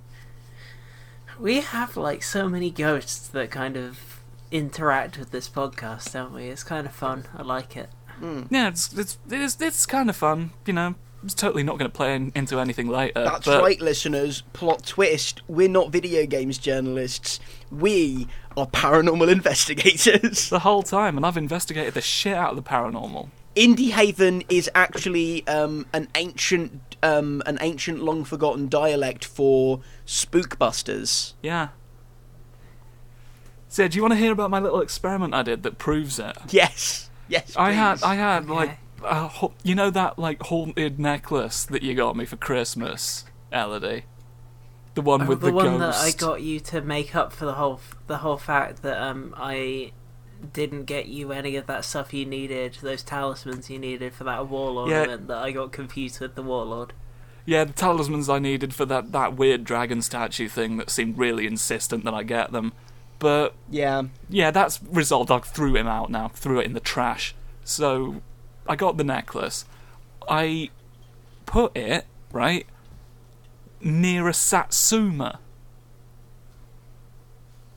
We 1.39 1.61
have 1.61 1.95
like 1.95 2.23
so 2.23 2.49
many 2.49 2.71
ghosts 2.71 3.27
that 3.29 3.51
kind 3.51 3.77
of 3.77 4.21
interact 4.51 5.17
with 5.17 5.31
this 5.31 5.47
podcast, 5.47 6.11
don't 6.13 6.33
we? 6.33 6.45
It's 6.47 6.63
kind 6.63 6.85
of 6.85 6.93
fun. 6.93 7.25
I 7.35 7.43
like 7.43 7.77
it. 7.77 7.89
Hmm. 8.19 8.43
Yeah, 8.49 8.69
it's 8.69 8.91
it's 8.93 9.17
it's, 9.29 9.61
it's 9.61 9.85
kind 9.85 10.09
of 10.09 10.15
fun. 10.15 10.51
You 10.65 10.73
know, 10.73 10.95
it's 11.23 11.33
totally 11.33 11.63
not 11.63 11.77
going 11.77 11.89
to 11.89 11.95
play 11.95 12.15
in, 12.15 12.31
into 12.35 12.59
anything 12.59 12.87
later. 12.87 13.23
That's 13.23 13.45
but 13.45 13.61
right, 13.61 13.79
listeners. 13.79 14.41
Plot 14.53 14.85
twist: 14.85 15.41
We're 15.47 15.69
not 15.69 15.91
video 15.91 16.25
games 16.25 16.57
journalists. 16.57 17.39
We 17.71 18.27
are 18.57 18.67
paranormal 18.67 19.31
investigators. 19.31 20.49
The 20.49 20.59
whole 20.59 20.83
time, 20.83 21.15
and 21.15 21.25
I've 21.25 21.37
investigated 21.37 21.93
the 21.93 22.01
shit 22.01 22.35
out 22.35 22.51
of 22.51 22.55
the 22.55 22.63
paranormal. 22.63 23.29
Indie 23.55 23.89
Haven 23.91 24.43
is 24.49 24.69
actually 24.75 25.45
um, 25.47 25.85
an 25.93 26.07
ancient, 26.15 26.95
um, 27.03 27.41
an 27.45 27.57
ancient, 27.61 28.01
long 28.03 28.23
forgotten 28.23 28.69
dialect 28.69 29.25
for 29.25 29.81
spookbusters. 30.05 31.33
Yeah. 31.41 31.69
So, 33.67 33.87
do 33.87 33.95
you 33.97 34.01
want 34.01 34.13
to 34.13 34.17
hear 34.19 34.31
about 34.31 34.49
my 34.49 34.59
little 34.59 34.81
experiment 34.81 35.33
I 35.33 35.43
did 35.43 35.63
that 35.63 35.77
proves 35.77 36.19
it? 36.19 36.35
Yes, 36.49 37.09
yes. 37.27 37.55
I 37.55 37.71
had. 37.71 38.01
I 38.03 38.15
had 38.15 38.43
Okay. 38.43 38.53
like, 38.53 38.77
a, 39.03 39.47
you 39.63 39.75
know 39.75 39.89
that 39.91 40.17
like 40.19 40.41
haunted 40.43 40.99
necklace 40.99 41.65
that 41.65 41.83
you 41.83 41.93
got 41.95 42.15
me 42.15 42.25
for 42.25 42.35
Christmas, 42.35 43.25
Elodie, 43.51 44.03
the 44.95 45.01
one 45.01 45.21
Oh, 45.21 45.25
with 45.25 45.41
the, 45.41 45.47
the, 45.47 45.53
one 45.53 45.77
ghost. 45.77 45.99
that 45.99 46.05
I 46.05 46.11
got 46.29 46.41
you 46.41 46.59
to 46.61 46.81
make 46.81 47.15
up 47.15 47.31
for 47.31 47.45
the 47.45 47.53
whole 47.53 47.79
the 48.07 48.17
whole 48.17 48.37
fact 48.37 48.81
that 48.81 48.97
um 49.01 49.33
I 49.37 49.91
didn't 50.53 50.85
get 50.85 51.07
you 51.07 51.31
any 51.31 51.55
of 51.55 51.67
that 51.67 51.85
stuff 51.85 52.13
you 52.13 52.25
needed, 52.25 52.77
those 52.81 53.03
talismans 53.03 53.69
you 53.69 53.79
needed 53.79 54.13
for 54.13 54.23
that 54.25 54.47
wall 54.47 54.89
Yeah. 54.89 54.99
ornament 55.01 55.27
that 55.27 55.37
I 55.37 55.51
got 55.51 55.71
confused 55.71 56.19
with 56.19 56.35
the 56.35 56.41
warlord. 56.43 56.93
Yeah, 57.45 57.63
the 57.63 57.73
talismans 57.73 58.29
I 58.29 58.39
needed 58.39 58.73
for 58.73 58.85
that 58.85 59.11
that 59.11 59.35
weird 59.35 59.63
dragon 59.63 60.01
statue 60.01 60.47
thing 60.47 60.77
that 60.77 60.89
seemed 60.89 61.17
really 61.17 61.47
insistent 61.47 62.03
that 62.05 62.13
I 62.13 62.23
get 62.23 62.51
them. 62.51 62.73
But 63.17 63.53
Yeah, 63.69 64.03
yeah, 64.29 64.51
that's 64.51 64.79
resolved. 64.83 65.31
I 65.31 65.39
threw 65.39 65.75
him 65.75 65.87
out 65.87 66.09
now, 66.09 66.29
threw 66.29 66.59
it 66.59 66.65
in 66.65 66.73
the 66.73 66.79
trash. 66.79 67.35
So 67.63 68.21
I 68.67 68.75
got 68.75 68.97
the 68.97 69.03
necklace. 69.03 69.65
I 70.29 70.69
put 71.45 71.75
it 71.75 72.05
right 72.31 72.65
near 73.81 74.27
a 74.27 74.33
satsuma. 74.33 75.39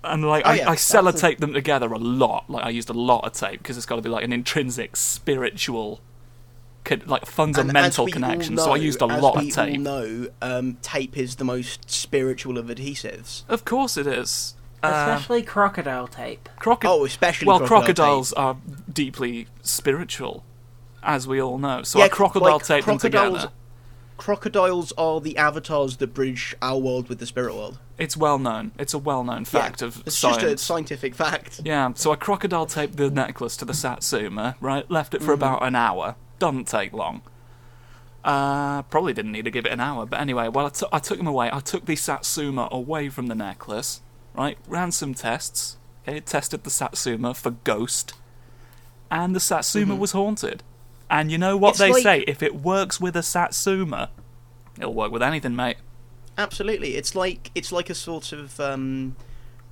And 0.04 0.24
like 0.24 0.44
Oh, 0.44 0.50
I, 0.50 0.54
yeah, 0.54 0.62
I 0.68 0.74
that's 0.74 0.92
a- 0.94 0.96
sellotaped 0.98 1.38
them 1.38 1.52
together 1.52 1.92
a 1.92 1.98
lot. 1.98 2.48
Like 2.50 2.64
I 2.64 2.70
used 2.70 2.90
a 2.90 2.94
lot 2.94 3.24
of 3.24 3.32
tape 3.32 3.58
because 3.58 3.76
it's 3.76 3.86
got 3.86 3.96
to 3.96 4.02
be 4.02 4.08
like 4.08 4.24
an 4.24 4.32
intrinsic 4.32 4.96
spiritual, 4.96 6.00
con- 6.84 7.02
like 7.06 7.24
fundamental 7.26 8.06
we 8.06 8.10
all 8.10 8.12
connection. 8.12 8.58
so 8.58 8.72
I 8.72 8.76
used 8.76 9.00
a 9.02 9.06
as 9.06 9.22
lot 9.22 9.36
we 9.38 9.48
of 9.48 9.54
tape. 9.54 9.74
all 9.76 9.80
know, 9.80 10.28
um, 10.42 10.76
tape 10.82 11.16
is 11.16 11.36
the 11.36 11.44
most 11.44 11.90
spiritual 11.90 12.58
of 12.58 12.66
adhesives. 12.66 13.44
Of 13.48 13.64
course 13.64 13.96
it 13.96 14.06
is. 14.06 14.54
Uh, 14.82 14.88
Especially 15.14 15.42
crocodile 15.42 16.08
tape. 16.08 16.48
croco- 16.60 16.80
Oh, 16.88 17.04
especially 17.04 17.46
well, 17.46 17.60
crocodile 17.60 17.84
crocodiles 18.24 18.30
tape. 18.30 18.38
are 18.40 18.56
deeply 18.92 19.46
spiritual, 19.62 20.42
as 21.04 21.28
we 21.28 21.40
all 21.40 21.56
know. 21.58 21.84
So 21.84 22.00
Yeah, 22.00 22.06
I 22.06 22.08
crocodile 22.08 22.54
like, 22.54 22.64
taped 22.66 22.86
them 22.88 22.98
together. 22.98 23.50
Crocodiles 24.16 24.92
are 24.98 25.20
the 25.20 25.36
avatars 25.36 25.96
that 25.98 26.08
bridge 26.14 26.54
our 26.62 26.78
world 26.78 27.08
with 27.08 27.18
the 27.18 27.26
spirit 27.26 27.54
world. 27.54 27.78
It's 27.98 28.16
well 28.16 28.38
known. 28.38 28.72
It's 28.78 28.94
a 28.94 28.98
well 28.98 29.24
known 29.24 29.44
fact 29.44 29.80
Yeah, 29.80 29.88
of 29.88 30.02
it's 30.06 30.16
science. 30.16 30.42
just 30.42 30.54
a 30.54 30.58
scientific 30.58 31.14
fact. 31.14 31.60
Yeah, 31.64 31.92
so 31.94 32.12
a 32.12 32.16
crocodile 32.16 32.66
taped 32.66 32.96
the 32.96 33.10
necklace 33.10 33.56
to 33.58 33.64
the 33.64 33.74
Satsuma, 33.74 34.56
right? 34.60 34.88
Left 34.90 35.12
Mm-hmm. 35.12 35.22
it 35.22 35.26
for 35.26 35.32
about 35.32 35.62
an 35.64 35.74
hour. 35.74 36.16
Doesn't 36.38 36.66
take 36.68 36.92
long. 36.92 37.22
Uh, 38.24 38.82
probably 38.82 39.12
didn't 39.12 39.32
need 39.32 39.44
to 39.44 39.50
give 39.50 39.66
it 39.66 39.72
an 39.72 39.80
hour, 39.80 40.06
but 40.06 40.20
anyway, 40.20 40.46
well, 40.48 40.66
I, 40.66 40.68
t- 40.68 40.86
I 40.92 40.98
took 41.00 41.18
him 41.18 41.26
away. 41.26 41.50
I 41.52 41.58
took 41.58 41.86
the 41.86 41.96
Satsuma 41.96 42.68
away 42.70 43.08
from 43.08 43.26
the 43.26 43.34
necklace, 43.34 44.00
right? 44.34 44.56
Ran 44.68 44.92
some 44.92 45.12
tests. 45.14 45.76
Okay, 46.08 46.20
tested 46.20 46.62
the 46.64 46.70
Satsuma 46.70 47.34
for 47.34 47.50
ghost, 47.50 48.14
and 49.10 49.34
the 49.36 49.40
Satsuma 49.40 49.94
was 49.96 50.12
haunted. 50.12 50.62
And 51.12 51.30
you 51.30 51.38
know 51.38 51.56
what. 51.56 51.70
It's 51.70 51.78
they 51.78 51.92
like- 51.92 52.02
say? 52.02 52.20
If 52.26 52.42
it 52.42 52.56
works 52.56 52.98
with 53.00 53.14
a 53.16 53.22
Satsuma, 53.22 54.10
it'll 54.78 54.94
work 54.94 55.12
with 55.12 55.22
anything, 55.22 55.54
mate. 55.54 55.76
Absolutely, 56.38 56.96
it's 56.96 57.14
like 57.14 57.50
it's 57.54 57.70
like 57.70 57.90
a 57.90 57.94
sort 57.94 58.32
of 58.32 58.58
um, 58.58 59.14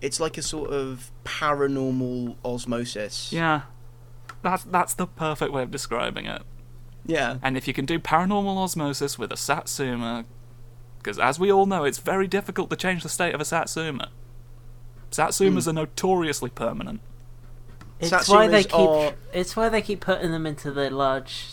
it's 0.03 0.20
like 0.20 0.36
a 0.36 0.43
sort 0.43 0.70
of 0.70 1.11
paranormal 1.24 2.36
osmosis. 2.45 3.32
Yeah, 3.32 3.62
that's 4.43 4.64
that's 4.64 4.93
the 4.95 5.07
perfect 5.07 5.53
way 5.53 5.62
of 5.62 5.70
describing 5.70 6.26
it. 6.26 6.43
yeah. 7.07 7.38
And 7.43 7.57
if 7.57 7.66
you 7.66 7.72
can 7.72 7.86
do 7.86 7.99
paranormal 7.99 8.59
osmosis 8.59 9.18
with 9.18 9.32
a 9.32 9.36
Satsuma, 9.38 10.26
because 10.99 11.18
as 11.18 11.41
we 11.41 11.51
all 11.51 11.64
know, 11.64 11.84
it's 11.84 11.99
very 11.99 12.28
difficult 12.28 12.68
to 12.68 12.76
change 12.76 13.03
the 13.03 13.09
state 13.09 13.34
of 13.34 13.41
a 13.41 13.45
Satsuma. 13.47 14.11
Satsumas 15.11 15.64
Hmm. 15.64 15.70
are 15.70 15.72
notoriously 15.72 16.51
permanent. 16.51 17.01
It's 18.01 18.28
why 18.28 18.48
they 18.48 18.62
keep. 18.62 18.72
Satsumas 18.72 19.11
are- 19.11 19.14
It's 19.32 19.57
why 19.57 19.68
they 19.68 19.82
keep 19.82 20.01
putting 20.01 20.30
them 20.32 20.46
into 20.46 20.70
the 20.70 20.90
large 20.90 21.44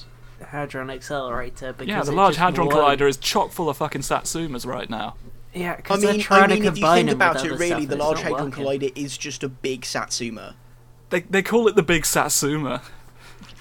hadron 0.49 0.89
accelerator. 0.89 1.73
Because 1.73 1.87
Yeah, 1.87 2.03
the 2.03 2.11
Large 2.11 2.35
Hadron 2.37 2.67
won't- 2.67 2.79
Collider 2.99 3.07
is 3.09 3.17
chock 3.17 3.51
full 3.51 3.69
of 3.69 3.77
fucking 3.77 4.01
Satsumas 4.01 4.65
right 4.65 4.89
now. 4.89 5.15
Yeah, 5.53 5.73
I 5.73 5.75
because 5.77 6.01
mean, 6.03 6.11
they're 6.11 6.21
trying 6.21 6.43
I 6.43 6.47
mean, 6.47 6.61
to 6.63 6.67
if 6.69 6.77
you 6.77 6.85
think 6.93 7.09
about 7.09 7.43
it, 7.43 7.51
really, 7.57 7.85
the 7.85 7.95
Large 7.95 8.21
Hadron 8.21 8.51
working. 8.51 8.63
Collider 8.65 8.91
is 8.95 9.17
just 9.17 9.43
a 9.43 9.49
big 9.49 9.83
Satsuma. 9.85 10.55
They 11.09 11.21
they 11.21 11.41
call 11.41 11.67
it 11.67 11.75
the 11.75 11.83
Big 11.83 12.05
Satsuma. 12.05 12.81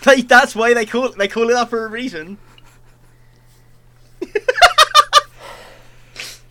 They, 0.05 0.21
that's 0.21 0.55
why 0.55 0.75
they 0.75 0.85
call 0.85 1.09
they 1.13 1.27
call 1.27 1.49
it 1.51 1.55
that 1.55 1.71
for 1.71 1.85
a 1.85 1.89
reason. 1.89 2.37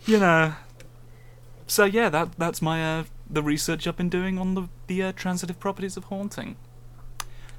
You 0.06 0.18
know. 0.20 0.54
So 1.66 1.84
yeah, 1.84 2.08
that 2.10 2.38
that's 2.38 2.62
my 2.62 3.00
uh, 3.00 3.04
the 3.28 3.42
research 3.42 3.86
I've 3.88 3.96
been 3.96 4.08
doing 4.08 4.38
on 4.38 4.54
the 4.54 4.68
the 4.86 5.02
uh, 5.02 5.12
transitive 5.12 5.58
properties 5.58 5.96
of 5.96 6.04
haunting. 6.04 6.56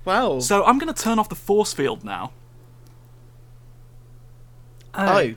Wow. 0.05 0.39
So 0.39 0.63
I'm 0.63 0.79
gonna 0.79 0.93
turn 0.93 1.19
off 1.19 1.29
the 1.29 1.35
force 1.35 1.73
field 1.73 2.03
now. 2.03 2.31
oh, 4.93 5.33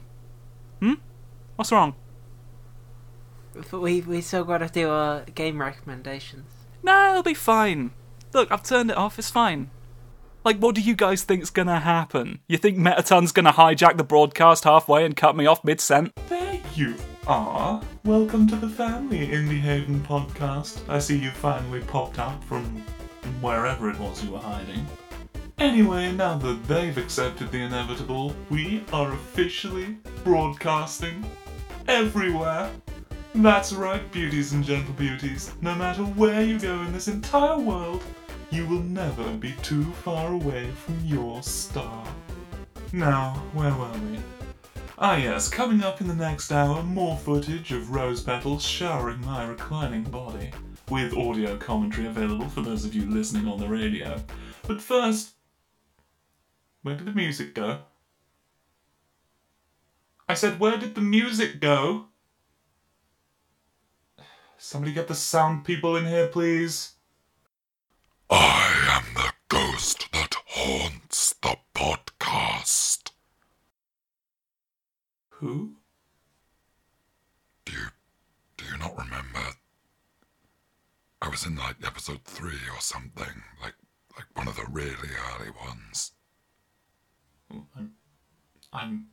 Hmm? 0.80 0.95
What's 1.57 1.72
wrong? 1.72 1.95
But 3.70 3.80
we 3.80 4.01
we 4.01 4.20
still 4.20 4.45
got 4.45 4.59
to 4.59 4.68
do 4.68 4.88
our 4.88 5.22
game 5.34 5.61
recommendations. 5.61 6.51
No, 6.82 7.11
it'll 7.11 7.22
be 7.22 7.34
fine. 7.34 7.91
Look, 8.32 8.51
I've 8.53 8.62
turned 8.62 8.91
it 8.91 8.97
off. 8.97 9.18
It's 9.18 9.28
fine. 9.30 9.70
Like, 10.45 10.59
what 10.59 10.74
do 10.74 10.80
you 10.80 10.95
guys 10.95 11.24
think's 11.24 11.51
gonna 11.51 11.80
happen? 11.80 12.38
You 12.47 12.57
think 12.57 12.78
Mettaton's 12.78 13.32
gonna 13.32 13.53
hijack 13.53 13.97
the 13.97 14.05
broadcast 14.05 14.64
halfway 14.64 15.05
and 15.05 15.16
cut 15.16 15.36
me 15.36 15.47
off 15.47 15.64
mid-sent? 15.64 16.14
Thank 16.28 16.78
you 16.78 16.95
are. 17.27 17.83
Welcome 18.05 18.47
to 18.49 18.57
the 18.57 18.68
Family 18.68 19.29
Indie 19.29 19.61
Haven 19.61 20.01
podcast. 20.01 20.81
I 20.89 20.99
see 20.99 21.18
you 21.18 21.31
finally 21.31 21.81
popped 21.81 22.18
up 22.18 22.43
from 22.45 22.83
wherever 23.41 23.91
it 23.91 23.99
was 23.99 24.25
you 24.25 24.33
were 24.33 24.39
hiding. 24.39 24.87
Anyway, 25.59 26.12
now 26.12 26.39
that 26.39 26.66
they've 26.66 26.97
accepted 26.97 27.53
the 27.53 27.59
inevitable, 27.59 28.35
we 28.49 28.83
are 28.93 29.12
officially 29.12 29.99
broadcasting 30.25 31.25
everywhere. 31.89 32.71
That's 33.35 33.73
right, 33.73 34.11
beauties 34.11 34.53
and 34.53 34.64
gentle 34.64 34.95
beauties. 34.95 35.53
No 35.61 35.75
matter 35.75 36.03
where 36.03 36.43
you 36.43 36.59
go 36.59 36.81
in 36.81 36.93
this 36.93 37.09
entire 37.09 37.59
world, 37.59 38.03
you 38.51 38.66
will 38.66 38.83
never 38.83 39.31
be 39.35 39.53
too 39.62 39.85
far 39.85 40.33
away 40.33 40.71
from 40.71 40.99
your 41.05 41.43
star. 41.43 42.05
Now, 42.93 43.43
where 43.53 43.75
were 43.75 43.93
we? 44.11 44.39
Ah, 45.03 45.16
yes, 45.16 45.48
coming 45.48 45.82
up 45.82 46.03
in 46.03 46.09
the 46.09 46.14
next 46.14 46.53
hour, 46.53 46.82
more 46.82 47.16
footage 47.16 47.72
of 47.72 47.90
rose 47.90 48.22
petals 48.22 48.62
showering 48.62 49.22
my 49.22 49.46
reclining 49.46 50.03
body, 50.03 50.53
with 50.90 51.16
audio 51.16 51.57
commentary 51.57 52.07
available 52.07 52.51
for 52.51 52.61
those 52.61 52.84
of 52.84 52.94
you 52.94 53.07
listening 53.07 53.48
on 53.48 53.59
the 53.59 53.66
radio. 53.66 54.22
But 54.66 54.82
first, 54.82 55.30
where 56.82 56.96
did 56.96 57.07
the 57.07 57.12
music 57.12 57.55
go? 57.55 57.78
I 60.28 60.34
said, 60.34 60.61
where 60.61 60.76
did 60.76 60.94
the 60.94 61.01
music 61.01 61.61
go? 61.61 62.09
Somebody 64.59 64.92
get 64.92 65.09
the 65.09 65.14
sound 65.14 65.64
people 65.64 65.96
in 65.96 66.05
here, 66.05 66.26
please. 66.26 66.92
I 68.28 69.01
am 69.03 69.14
the 69.14 69.32
ghost 69.48 70.12
that 70.12 70.34
haunts 70.46 71.34
the 71.40 71.57
podcast. 71.74 72.99
Who? 75.41 75.76
Do 77.64 77.72
you 77.72 77.86
do 78.59 78.66
you 78.66 78.76
not 78.76 78.93
remember? 78.99 79.41
I 81.22 81.28
was 81.30 81.47
in 81.47 81.57
like 81.57 81.76
episode 81.82 82.24
three 82.24 82.68
or 82.74 82.80
something, 82.80 83.43
like 83.62 83.72
like 84.16 84.26
one 84.34 84.49
of 84.49 84.57
the 84.57 84.66
really 84.70 85.09
early 85.34 85.51
ones. 85.51 86.12
Oh, 87.51 87.64
I'm, 87.74 87.93
I'm 88.70 89.07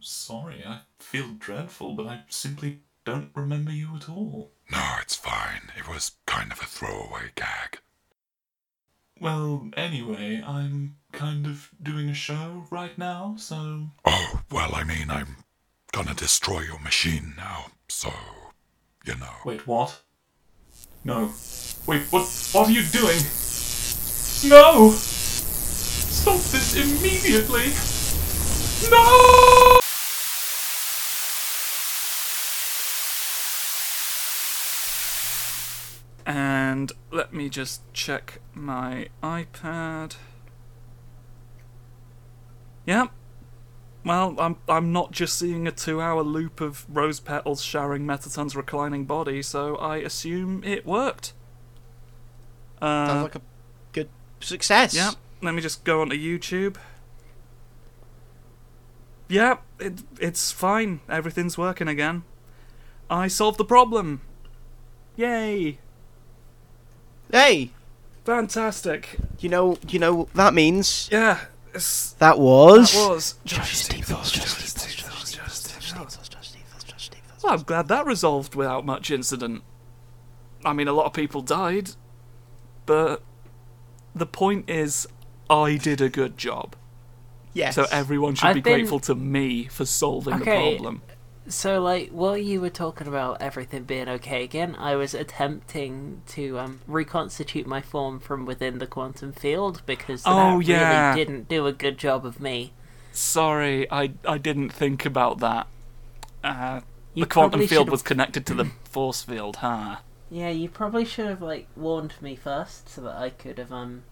sorry. 0.00 0.62
I 0.66 0.80
feel 0.98 1.28
dreadful, 1.38 1.94
but 1.94 2.06
I 2.06 2.24
simply 2.28 2.80
don't 3.06 3.30
remember 3.34 3.72
you 3.72 3.96
at 3.96 4.10
all. 4.10 4.52
No, 4.70 4.96
it's 5.00 5.16
fine. 5.16 5.72
It 5.78 5.88
was 5.88 6.12
kind 6.26 6.52
of 6.52 6.60
a 6.60 6.66
throwaway 6.66 7.30
gag. 7.36 7.78
Well, 9.18 9.70
anyway, 9.78 10.42
I'm 10.46 10.96
kind 11.12 11.46
of 11.46 11.70
doing 11.82 12.10
a 12.10 12.14
show 12.14 12.66
right 12.70 12.96
now, 12.98 13.36
so 13.38 13.88
Oh, 14.04 14.42
well, 14.50 14.74
I 14.74 14.84
mean, 14.84 15.10
I'm 15.10 15.36
gonna 15.92 16.14
destroy 16.14 16.60
your 16.60 16.78
machine 16.80 17.34
now, 17.36 17.66
so 17.88 18.12
you 19.04 19.16
know. 19.16 19.34
Wait, 19.44 19.66
what? 19.66 20.02
No. 21.04 21.32
Wait, 21.86 22.02
what 22.10 22.26
what 22.52 22.68
are 22.68 22.72
you 22.72 22.82
doing? 22.82 23.20
No! 24.48 24.90
Stop 24.92 26.40
this 26.40 26.74
immediately! 26.76 27.72
No! 28.90 29.80
And 36.26 36.92
let 37.10 37.34
me 37.34 37.48
just 37.48 37.82
check 37.92 38.40
my 38.54 39.08
iPad. 39.22 40.16
Yep. 42.86 43.10
Well, 44.04 44.34
I'm 44.38 44.56
I'm 44.68 44.92
not 44.92 45.12
just 45.12 45.38
seeing 45.38 45.66
a 45.66 45.72
two-hour 45.72 46.22
loop 46.22 46.60
of 46.60 46.86
rose 46.88 47.20
petals 47.20 47.62
showering 47.62 48.06
Mettaton's 48.06 48.56
reclining 48.56 49.04
body, 49.04 49.42
so 49.42 49.76
I 49.76 49.98
assume 49.98 50.64
it 50.64 50.86
worked. 50.86 51.34
Uh, 52.80 53.06
sounds 53.06 53.22
like 53.24 53.34
a 53.36 53.42
good 53.92 54.08
success. 54.40 54.94
yeah. 54.94 55.10
Let 55.42 55.54
me 55.54 55.60
just 55.60 55.84
go 55.84 56.00
onto 56.00 56.16
YouTube. 56.16 56.76
Yeah, 59.28 59.58
it 59.78 60.02
it's 60.18 60.50
fine. 60.50 61.00
Everything's 61.08 61.56
working 61.58 61.88
again. 61.88 62.24
I 63.10 63.28
solved 63.28 63.58
the 63.58 63.64
problem. 63.64 64.22
Yay! 65.16 65.78
Hey, 67.30 67.70
Fantastic. 68.24 69.16
you 69.38 69.48
know, 69.48 69.78
you 69.88 69.98
know 69.98 70.14
what 70.14 70.34
that 70.34 70.54
means. 70.54 71.08
Yeah, 71.12 71.40
That 71.72 72.38
was. 72.38 72.92
that 72.92 73.08
was. 73.08 73.34
Well, 77.42 77.52
I'm 77.54 77.62
glad 77.62 77.88
that 77.88 78.06
resolved 78.06 78.54
without 78.54 78.84
much 78.84 79.10
incident. 79.10 79.62
I 80.64 80.72
mean, 80.72 80.88
a 80.88 80.92
lot 80.92 81.06
of 81.06 81.12
people 81.12 81.40
died, 81.40 81.92
but 82.86 83.22
the 84.14 84.26
point 84.26 84.68
is, 84.68 85.06
I 85.48 85.76
did 85.76 86.00
a 86.00 86.08
good 86.10 86.36
job. 86.36 86.76
Yes. 87.54 87.74
So 87.74 87.86
everyone 87.90 88.34
should 88.34 88.46
I've 88.48 88.54
be 88.56 88.60
been- 88.60 88.74
grateful 88.80 89.00
to 89.00 89.14
me 89.14 89.64
for 89.64 89.84
solving 89.84 90.38
the 90.38 90.44
problem. 90.44 91.02
So, 91.48 91.80
like, 91.82 92.10
while 92.10 92.36
you 92.36 92.60
were 92.60 92.70
talking 92.70 93.06
about 93.06 93.40
everything 93.42 93.84
being 93.84 94.08
okay 94.08 94.44
again, 94.44 94.74
I 94.76 94.94
was 94.96 95.14
attempting 95.14 96.22
to 96.28 96.58
um, 96.58 96.80
reconstitute 96.86 97.66
my 97.66 97.80
form 97.82 98.20
from 98.20 98.46
within 98.46 98.78
the 98.78 98.86
quantum 98.86 99.32
field 99.32 99.82
because 99.86 100.22
Oh, 100.24 100.60
that 100.60 100.64
yeah. 100.66 101.10
really 101.10 101.24
didn't 101.24 101.48
do 101.48 101.66
a 101.66 101.72
good 101.72 101.98
job 101.98 102.24
of 102.24 102.40
me. 102.40 102.72
Sorry, 103.12 103.90
I 103.90 104.12
I 104.24 104.38
didn't 104.38 104.70
think 104.70 105.04
about 105.04 105.38
that. 105.40 105.66
Uh, 106.44 106.80
the 107.18 107.26
quantum 107.26 107.62
field 107.62 107.86
should've- 107.86 107.90
was 107.90 108.02
connected 108.02 108.46
to 108.46 108.54
the 108.54 108.66
force 108.84 109.22
field, 109.22 109.56
huh? 109.56 109.96
Yeah, 110.30 110.48
you 110.50 110.68
probably 110.70 111.04
should 111.04 111.26
have 111.26 111.42
like 111.42 111.68
warned 111.76 112.14
me 112.20 112.36
first 112.36 112.88
so 112.88 113.00
that 113.02 113.16
I 113.16 113.30
could 113.30 113.58
have 113.58 113.72
um 113.72 114.04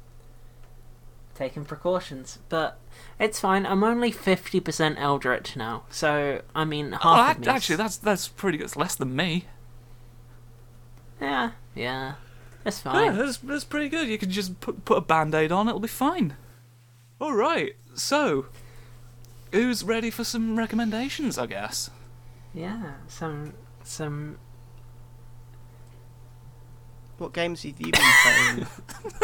taking 1.39 1.65
precautions. 1.65 2.39
But 2.49 2.79
it's 3.19 3.41
fine. 3.41 3.65
I'm 3.65 3.83
only 3.85 4.11
fifty 4.11 4.61
percent 4.61 4.97
Eldritch 4.99 5.57
now, 5.57 5.85
so 5.91 6.43
I 6.55 6.65
mean 6.65 6.95
oh, 6.95 6.99
half 6.99 7.37
Oh, 7.37 7.41
of 7.41 7.47
me. 7.47 7.47
actually, 7.49 7.77
that's 7.77 7.97
that's 7.97 8.29
pretty 8.29 8.59
good. 8.59 8.65
It's 8.65 8.77
less 8.77 8.95
than 8.97 9.15
me. 9.17 9.47
yeah, 11.21 11.53
yeah, 11.75 12.15
that's 12.65 12.81
fine. 12.81 13.05
Yeah, 13.07 13.13
that's, 13.13 13.39
that's 13.39 13.65
pretty 13.65 13.89
good. 13.89 14.09
You 14.09 14.19
can 14.19 14.31
just 14.31 14.61
put 14.61 14.85
put 14.85 14.99
a 14.99 15.01
band 15.01 15.35
aid 15.35 15.53
on, 15.53 15.69
it'll 15.69 15.81
be 15.81 15.89
fine. 15.89 16.37
All 17.21 17.35
right. 17.35 17.75
So, 17.95 18.47
who's 19.53 19.83
ready 19.83 20.11
for 20.11 20.23
some 20.25 20.57
recommendations? 20.59 21.39
I 21.39 21.47
guess. 21.47 21.91
Yeah, 22.55 22.93
some 23.09 23.55
some. 23.85 24.39
What 27.19 27.33
games 27.33 27.63
have 27.65 27.81
you 27.81 27.93
been 27.93 28.01
playing? 28.23 28.67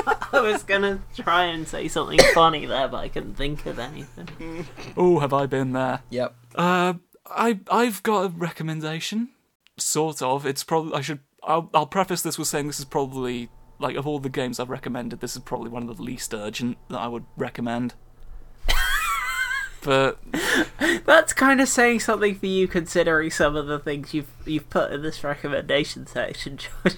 I 0.32 0.40
was 0.40 0.62
gonna 0.64 1.01
try 1.16 1.45
and 1.45 1.66
say 1.66 1.88
something 1.88 2.18
funny 2.34 2.66
there, 2.66 2.88
but 2.88 2.99
I 2.99 3.09
couldn't 3.09 3.34
think 3.34 3.66
of 3.66 3.78
anything. 3.78 4.66
Oh, 4.97 5.20
have 5.20 5.32
I 5.32 5.47
been 5.47 5.72
there? 5.72 6.01
yep. 6.11 6.34
Uh, 6.55 6.95
I 7.26 7.61
I've 7.70 8.03
got 8.03 8.24
a 8.24 8.28
recommendation, 8.28 9.30
sort 9.78 10.22
of. 10.22 10.45
It's 10.45 10.64
probably 10.64 10.95
I 10.95 11.01
should 11.01 11.20
I'll 11.42 11.70
I'll 11.72 11.86
preface 11.86 12.22
this 12.22 12.36
with 12.36 12.49
saying 12.49 12.66
this 12.66 12.78
is 12.80 12.84
probably 12.84 13.49
like 13.78 13.97
of 13.97 14.07
all 14.07 14.18
the 14.18 14.28
games 14.28 14.59
I've 14.59 14.70
recommended, 14.70 15.20
this 15.20 15.36
is 15.36 15.42
probably 15.42 15.70
one 15.70 15.88
of 15.88 15.97
the 15.97 16.03
least 16.03 16.32
urgent 16.34 16.78
that 16.88 16.99
I 16.99 17.09
would 17.09 17.24
recommend. 17.36 17.95
but 19.82 20.18
That's 21.05 21.32
kind 21.32 21.61
of 21.61 21.68
saying 21.68 22.01
something 22.01 22.34
for 22.34 22.47
you, 22.47 22.66
considering 22.66 23.30
some 23.30 23.57
of 23.57 23.66
the 23.66 23.78
things 23.78 24.14
you've 24.14 24.30
you've 24.47 24.70
put 24.70 24.92
in 24.92 25.03
this 25.03 25.22
recommendation 25.22 26.07
section, 26.07 26.57
George. 26.57 26.97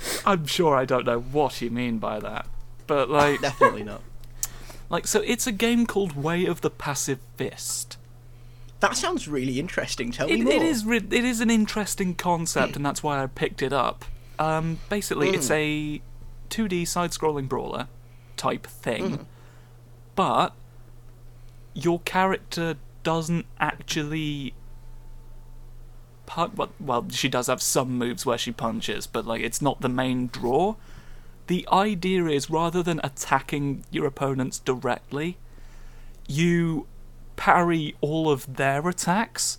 I'm 0.26 0.46
sure 0.46 0.76
I 0.76 0.84
don't 0.84 1.06
know 1.06 1.20
what 1.20 1.60
you 1.60 1.70
mean 1.70 1.98
by 1.98 2.20
that. 2.20 2.46
But 2.86 3.08
like 3.10 3.40
Definitely 3.42 3.84
not. 3.84 4.02
like 4.90 5.06
so 5.06 5.20
it's 5.20 5.46
a 5.46 5.52
game 5.52 5.86
called 5.86 6.16
Way 6.16 6.46
of 6.46 6.60
the 6.60 6.70
Passive 6.70 7.20
Fist. 7.36 7.96
That 8.80 8.96
sounds 8.96 9.28
really 9.28 9.60
interesting. 9.60 10.10
Tell 10.10 10.26
me 10.26 10.42
more. 10.42 10.52
it 10.52 10.62
is 10.62 10.84
re- 10.84 10.96
it 10.96 11.24
is 11.24 11.40
an 11.40 11.50
interesting 11.50 12.16
concept, 12.16 12.74
and 12.74 12.84
that's 12.84 13.00
why 13.02 13.22
I 13.22 13.26
picked 13.28 13.62
it 13.62 13.72
up. 13.72 14.04
Um, 14.40 14.80
basically, 14.88 15.28
it's 15.30 15.52
a 15.52 16.02
2D 16.50 16.88
side-scrolling 16.88 17.48
brawler 17.48 17.86
type 18.36 18.66
thing, 18.66 19.26
but 20.16 20.54
your 21.74 22.00
character 22.00 22.74
doesn't 23.04 23.46
actually. 23.60 24.52
Well, 26.36 26.70
well, 26.80 27.06
she 27.10 27.28
does 27.28 27.46
have 27.48 27.62
some 27.62 27.98
moves 27.98 28.24
where 28.24 28.38
she 28.38 28.52
punches, 28.52 29.06
but 29.06 29.26
like 29.26 29.42
it's 29.42 29.60
not 29.60 29.80
the 29.80 29.88
main 29.88 30.28
draw. 30.28 30.76
The 31.46 31.66
idea 31.70 32.26
is 32.26 32.48
rather 32.48 32.82
than 32.82 33.00
attacking 33.02 33.84
your 33.90 34.06
opponents 34.06 34.58
directly, 34.58 35.36
you 36.26 36.86
parry 37.36 37.94
all 38.00 38.30
of 38.30 38.56
their 38.56 38.88
attacks 38.88 39.58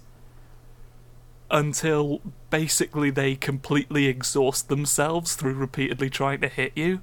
until 1.52 2.22
basically 2.50 3.12
they 3.12 3.36
completely 3.36 4.08
exhaust 4.08 4.70
themselves 4.70 5.36
through 5.36 5.54
repeatedly 5.54 6.10
trying 6.10 6.42
to 6.42 6.48
hit 6.48 6.72
you. 6.76 7.02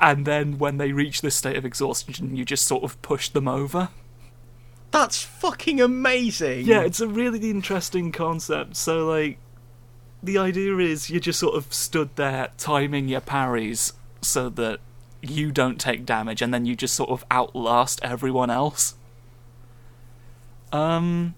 And 0.00 0.26
then 0.26 0.58
when 0.58 0.78
they 0.78 0.92
reach 0.92 1.20
this 1.20 1.36
state 1.36 1.56
of 1.56 1.64
exhaustion, 1.64 2.36
you 2.36 2.44
just 2.44 2.66
sort 2.66 2.84
of 2.84 3.00
push 3.02 3.28
them 3.28 3.46
over. 3.46 3.90
That's 4.90 5.22
fucking 5.22 5.80
amazing. 5.80 6.66
Yeah, 6.66 6.80
it's 6.80 7.00
a 7.00 7.08
really 7.08 7.50
interesting 7.50 8.10
concept. 8.10 8.76
So, 8.76 9.06
like, 9.06 9.38
the 10.22 10.38
idea 10.38 10.76
is 10.78 11.10
you 11.10 11.20
just 11.20 11.38
sort 11.38 11.54
of 11.56 11.72
stood 11.72 12.16
there 12.16 12.48
timing 12.56 13.08
your 13.08 13.20
parries 13.20 13.92
so 14.22 14.48
that 14.50 14.80
you 15.22 15.52
don't 15.52 15.78
take 15.80 16.06
damage, 16.06 16.40
and 16.42 16.52
then 16.54 16.64
you 16.64 16.74
just 16.74 16.94
sort 16.94 17.10
of 17.10 17.24
outlast 17.30 18.00
everyone 18.02 18.50
else. 18.50 18.94
Um, 20.72 21.34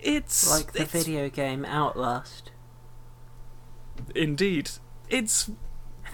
it's 0.00 0.50
Like 0.50 0.72
the 0.72 0.82
it's- 0.82 1.04
video 1.04 1.28
game 1.28 1.64
Outlast. 1.64 2.50
Indeed, 4.14 4.70
it's 5.08 5.50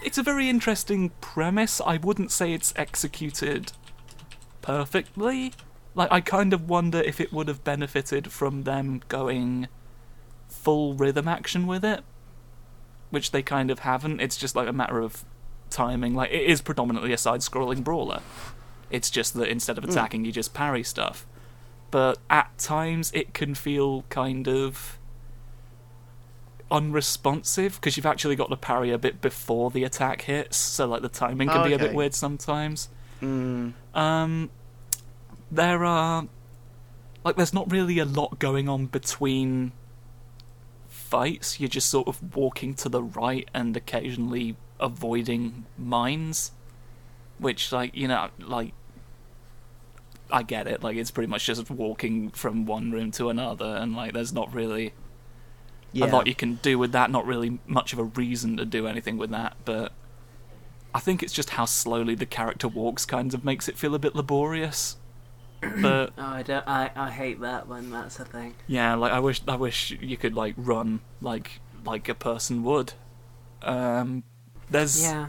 it's 0.03 0.16
a 0.18 0.22
very 0.22 0.49
interesting 0.49 1.11
premise. 1.20 1.80
I 1.85 1.99
wouldn't 1.99 2.32
say 2.32 2.53
it's 2.55 2.72
executed 2.76 3.72
perfectly. 4.62 5.53
Like 5.95 6.11
I 6.11 6.20
kind 6.20 6.53
of 6.53 6.68
wonder 6.68 7.01
if 7.01 7.20
it 7.20 7.32
would 7.32 7.49
have 7.49 7.62
benefited 7.64 8.32
from 8.32 8.62
them 8.62 9.03
going 9.09 9.68
full 10.49 10.95
rhythm 10.95 11.28
action 11.28 11.66
with 11.66 11.84
it, 11.84 12.03
which 13.11 13.30
they 13.30 13.42
kind 13.42 13.70
of 13.70 13.80
haven't. 13.80 14.20
It's 14.20 14.36
just 14.36 14.57
like 14.57 14.68
a 14.68 14.72
matter 14.72 15.01
of 15.01 15.24
timing. 15.70 16.14
Like 16.14 16.30
it 16.30 16.42
is 16.42 16.61
predominantly 16.61 17.12
a 17.12 17.18
side-scrolling 17.18 17.84
brawler. 17.84 18.20
It's 18.90 19.11
just 19.11 19.34
that 19.34 19.49
instead 19.49 19.78
of 19.78 19.84
attacking, 19.84 20.24
you 20.24 20.32
just 20.32 20.55
parry 20.55 20.82
stuff. 20.82 21.26
But 21.90 22.18
at 22.28 22.57
times, 22.59 23.12
it 23.14 23.34
can 23.34 23.55
feel 23.55 24.03
kind 24.09 24.49
of 24.49 24.99
unresponsive 26.70 27.76
because 27.76 27.97
you've 27.97 28.07
actually 28.07 28.34
got 28.34 28.51
to 28.51 28.57
parry 28.57 28.90
a 28.90 28.99
bit 28.99 29.20
before 29.20 29.70
the 29.70 29.84
attack 29.84 30.22
hits, 30.22 30.57
so 30.57 30.86
like 30.86 31.03
the 31.03 31.09
timing 31.09 31.49
can 31.49 31.66
be 31.66 31.72
a 31.72 31.78
bit 31.78 31.95
weird 31.95 32.14
sometimes. 32.14 32.88
Mm. 33.22 33.74
Um, 33.95 34.51
there 35.55 35.84
are 35.84 36.26
like 37.24 37.36
there's 37.36 37.55
not 37.55 37.70
really 37.70 37.98
a 37.98 38.05
lot 38.05 38.38
going 38.38 38.68
on 38.68 38.86
between 38.86 39.72
fights. 40.88 41.59
You're 41.61 41.68
just 41.68 41.88
sort 41.90 42.09
of 42.09 42.36
walking 42.36 42.74
to 42.74 42.88
the 42.88 43.02
right 43.02 43.48
and 43.55 43.76
occasionally 43.76 44.57
avoiding 44.80 45.66
mines, 45.78 46.52
which 47.38 47.72
like 47.72 47.94
you 47.94 48.09
know 48.09 48.28
like 48.38 48.72
I 50.30 50.42
get 50.42 50.66
it. 50.66 50.82
Like 50.82 50.96
it's 50.96 51.11
pretty 51.11 51.28
much 51.30 51.46
just 51.46 51.70
walking 51.70 52.30
from 52.30 52.66
one 52.66 52.90
room 52.90 53.11
to 53.12 53.28
another, 53.30 53.76
and 53.76 53.94
like 53.94 54.12
there's 54.12 54.32
not 54.32 54.52
really 54.52 54.92
Yeah. 55.92 56.07
a 56.07 56.09
lot 56.09 56.26
you 56.26 56.34
can 56.34 56.57
do 56.57 56.78
with 56.78 56.92
that. 56.92 57.11
Not 57.11 57.26
really 57.26 57.59
much 57.66 57.92
of 57.92 57.98
a 57.98 58.05
reason 58.05 58.57
to 58.57 58.64
do 58.64 58.86
anything 58.86 59.16
with 59.16 59.30
that, 59.30 59.57
but 59.64 59.92
I 60.94 61.00
think 61.00 61.22
it's 61.22 61.32
just 61.32 61.50
how 61.50 61.64
slowly 61.64 62.14
the 62.14 62.26
character 62.26 62.68
walks 62.68 63.05
kind 63.05 63.32
of 63.34 63.44
makes 63.44 63.68
it 63.68 63.76
feel 63.78 63.94
a 63.94 63.98
bit 63.98 64.14
laborious. 64.14 64.96
But 65.81 66.12
Oh, 66.19 66.23
I 66.23 66.43
don't. 66.43 66.67
I, 66.67 66.91
I 66.97 67.11
hate 67.11 67.41
that 67.41 67.69
when 67.69 67.91
that's 67.91 68.19
a 68.21 68.25
thing. 68.25 68.55
yeah, 68.67 68.95
like 68.95 69.12
I 69.12 69.21
wish 69.21 69.41
I 69.49 69.57
wish 69.57 69.91
you 70.01 70.17
could 70.17 70.35
like 70.35 70.55
run 70.57 71.01
like 71.21 71.61
like 71.85 72.09
a 72.09 72.15
person 72.15 72.62
would. 72.65 72.93
Um, 73.62 74.25
there's 74.71 75.03
Yeah. 75.03 75.29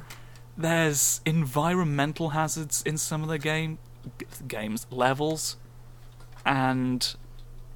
there's 0.57 1.21
environmental 1.25 2.29
hazards 2.29 2.81
in 2.85 2.97
some 2.97 3.21
of 3.23 3.29
the 3.29 3.37
game 3.39 3.77
games 4.47 4.85
levels, 4.91 5.57
and 6.45 7.15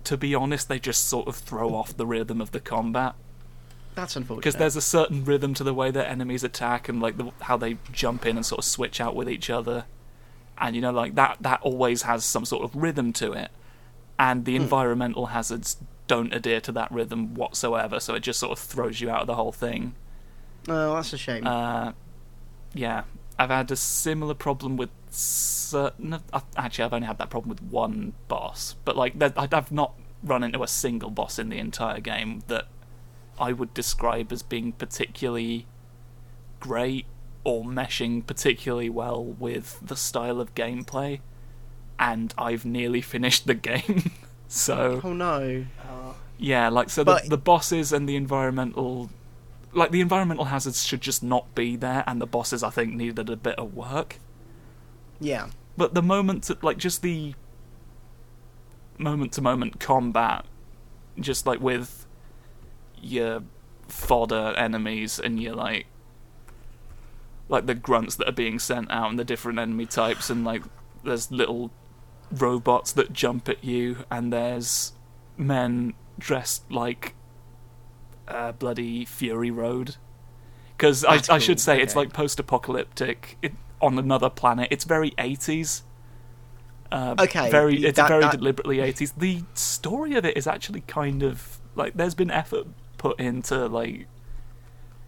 to 0.03 0.17
be 0.17 0.33
honest, 0.35 0.67
they 0.69 0.79
just 0.79 1.07
sort 1.07 1.27
of 1.27 1.35
throw 1.35 1.73
off 1.75 1.95
the 1.95 2.05
rhythm 2.05 2.39
of 2.41 2.51
the 2.51 2.59
combat 2.59 3.15
That's 3.95 4.15
unfortunate. 4.15 4.41
because 4.41 4.55
there's 4.55 4.75
a 4.75 4.81
certain 4.81 5.23
rhythm 5.25 5.53
to 5.55 5.63
the 5.63 5.73
way 5.73 5.91
that 5.91 6.07
enemies 6.09 6.43
attack 6.43 6.87
and 6.89 7.01
like 7.01 7.17
the, 7.17 7.31
how 7.41 7.57
they 7.57 7.77
jump 7.91 8.25
in 8.25 8.37
and 8.37 8.45
sort 8.45 8.59
of 8.59 8.65
switch 8.65 9.01
out 9.01 9.15
with 9.15 9.29
each 9.29 9.49
other, 9.49 9.85
and 10.59 10.75
you 10.75 10.81
know 10.81 10.91
like 10.91 11.15
that 11.15 11.37
that 11.41 11.61
always 11.61 12.03
has 12.03 12.25
some 12.25 12.45
sort 12.45 12.63
of 12.63 12.75
rhythm 12.75 13.13
to 13.13 13.33
it, 13.33 13.51
and 14.17 14.45
the 14.45 14.55
environmental 14.55 15.27
hazards 15.27 15.77
don't 16.07 16.33
adhere 16.33 16.59
to 16.61 16.71
that 16.71 16.91
rhythm 16.91 17.35
whatsoever, 17.35 17.99
so 17.99 18.15
it 18.15 18.21
just 18.21 18.39
sort 18.39 18.51
of 18.51 18.59
throws 18.59 18.99
you 18.99 19.09
out 19.09 19.21
of 19.21 19.27
the 19.27 19.35
whole 19.35 19.51
thing. 19.51 19.95
Oh, 20.67 20.95
that's 20.95 21.13
a 21.13 21.17
shame. 21.17 21.45
Uh, 21.47 21.93
yeah, 22.73 23.03
I've 23.37 23.49
had 23.49 23.71
a 23.71 23.75
similar 23.75 24.33
problem 24.33 24.75
with 24.75 24.89
certain. 25.09 26.13
Of, 26.33 26.43
actually, 26.57 26.85
I've 26.85 26.93
only 26.93 27.07
had 27.07 27.17
that 27.19 27.29
problem 27.29 27.49
with 27.49 27.61
one 27.61 28.13
boss, 28.27 28.75
but 28.85 28.97
like, 28.97 29.13
I've 29.37 29.71
not 29.71 29.93
run 30.23 30.43
into 30.43 30.61
a 30.63 30.67
single 30.67 31.09
boss 31.09 31.39
in 31.39 31.49
the 31.49 31.57
entire 31.57 31.99
game 31.99 32.43
that 32.47 32.67
I 33.39 33.53
would 33.53 33.73
describe 33.73 34.31
as 34.31 34.43
being 34.43 34.73
particularly 34.73 35.65
great 36.59 37.05
or 37.43 37.63
meshing 37.63 38.25
particularly 38.25 38.89
well 38.89 39.23
with 39.23 39.79
the 39.81 39.95
style 39.95 40.39
of 40.41 40.53
gameplay. 40.55 41.21
And 41.97 42.33
I've 42.37 42.65
nearly 42.65 43.01
finished 43.01 43.45
the 43.47 43.53
game, 43.69 44.11
so 44.47 45.01
oh 45.03 45.13
no. 45.13 45.65
yeah, 46.37 46.69
like 46.69 46.89
so 46.89 47.03
But- 47.03 47.23
the 47.23 47.29
the 47.31 47.37
bosses 47.37 47.91
and 47.91 48.07
the 48.07 48.15
environmental 48.15 49.09
like 49.73 49.91
the 49.91 50.01
environmental 50.01 50.45
hazards 50.45 50.83
should 50.85 51.01
just 51.01 51.21
not 51.21 51.53
be 51.53 51.75
there 51.75 52.03
and 52.07 52.19
the 52.21 52.25
bosses 52.25 52.63
I 52.63 52.69
think 52.71 52.93
needed 52.95 53.29
a 53.29 53.35
bit 53.35 53.55
of 53.59 53.75
work. 53.75 54.17
Yeah. 55.19 55.49
But 55.77 55.93
the 55.93 56.01
moment 56.01 56.45
to, 56.45 56.57
like 56.61 56.77
just 56.77 57.01
the 57.03 57.35
moment 58.97 59.31
to 59.33 59.41
moment 59.41 59.79
combat 59.79 60.45
just 61.19 61.45
like 61.45 61.59
with 61.61 62.05
your 63.01 63.43
fodder 63.87 64.53
enemies 64.57 65.19
and 65.19 65.39
your 65.41 65.53
like 65.55 65.85
like 67.49 67.65
the 67.65 67.75
grunts 67.75 68.15
that 68.15 68.29
are 68.29 68.31
being 68.33 68.59
sent 68.59 68.89
out 68.91 69.09
and 69.09 69.19
the 69.19 69.25
different 69.25 69.59
enemy 69.59 69.85
types 69.85 70.29
and 70.29 70.45
like 70.45 70.63
there's 71.03 71.29
little 71.31 71.71
robots 72.31 72.91
that 72.93 73.11
jump 73.11 73.49
at 73.49 73.63
you 73.63 74.05
and 74.11 74.31
there's 74.31 74.93
men 75.35 75.93
dressed 76.19 76.71
like 76.71 77.15
uh, 78.27 78.51
bloody 78.53 79.03
Fury 79.05 79.49
Road 79.51 79.95
because 80.77 81.03
I, 81.03 81.15
That's 81.15 81.29
I 81.29 81.39
should 81.39 81.57
cool, 81.57 81.63
say 81.63 81.81
it's 81.81 81.95
like 81.95 82.13
post-apocalyptic. 82.13 83.37
It 83.41 83.53
on 83.81 83.97
another 83.97 84.29
planet. 84.29 84.67
It's 84.71 84.83
very 84.83 85.11
80s. 85.11 85.81
Uh, 86.91 87.15
Okay, 87.19 87.49
very. 87.49 87.83
It's 87.85 87.97
that- 87.97 88.07
very 88.09 88.21
that- 88.21 88.37
deliberately 88.37 88.77
80s. 88.77 89.13
The 89.17 89.43
story 89.55 90.15
of 90.15 90.25
it 90.25 90.37
is 90.37 90.47
actually 90.47 90.81
kind 90.81 91.23
of 91.23 91.59
like 91.75 91.95
there's 91.95 92.15
been 92.15 92.31
effort 92.31 92.67
put 92.97 93.19
into 93.19 93.67
like 93.67 94.07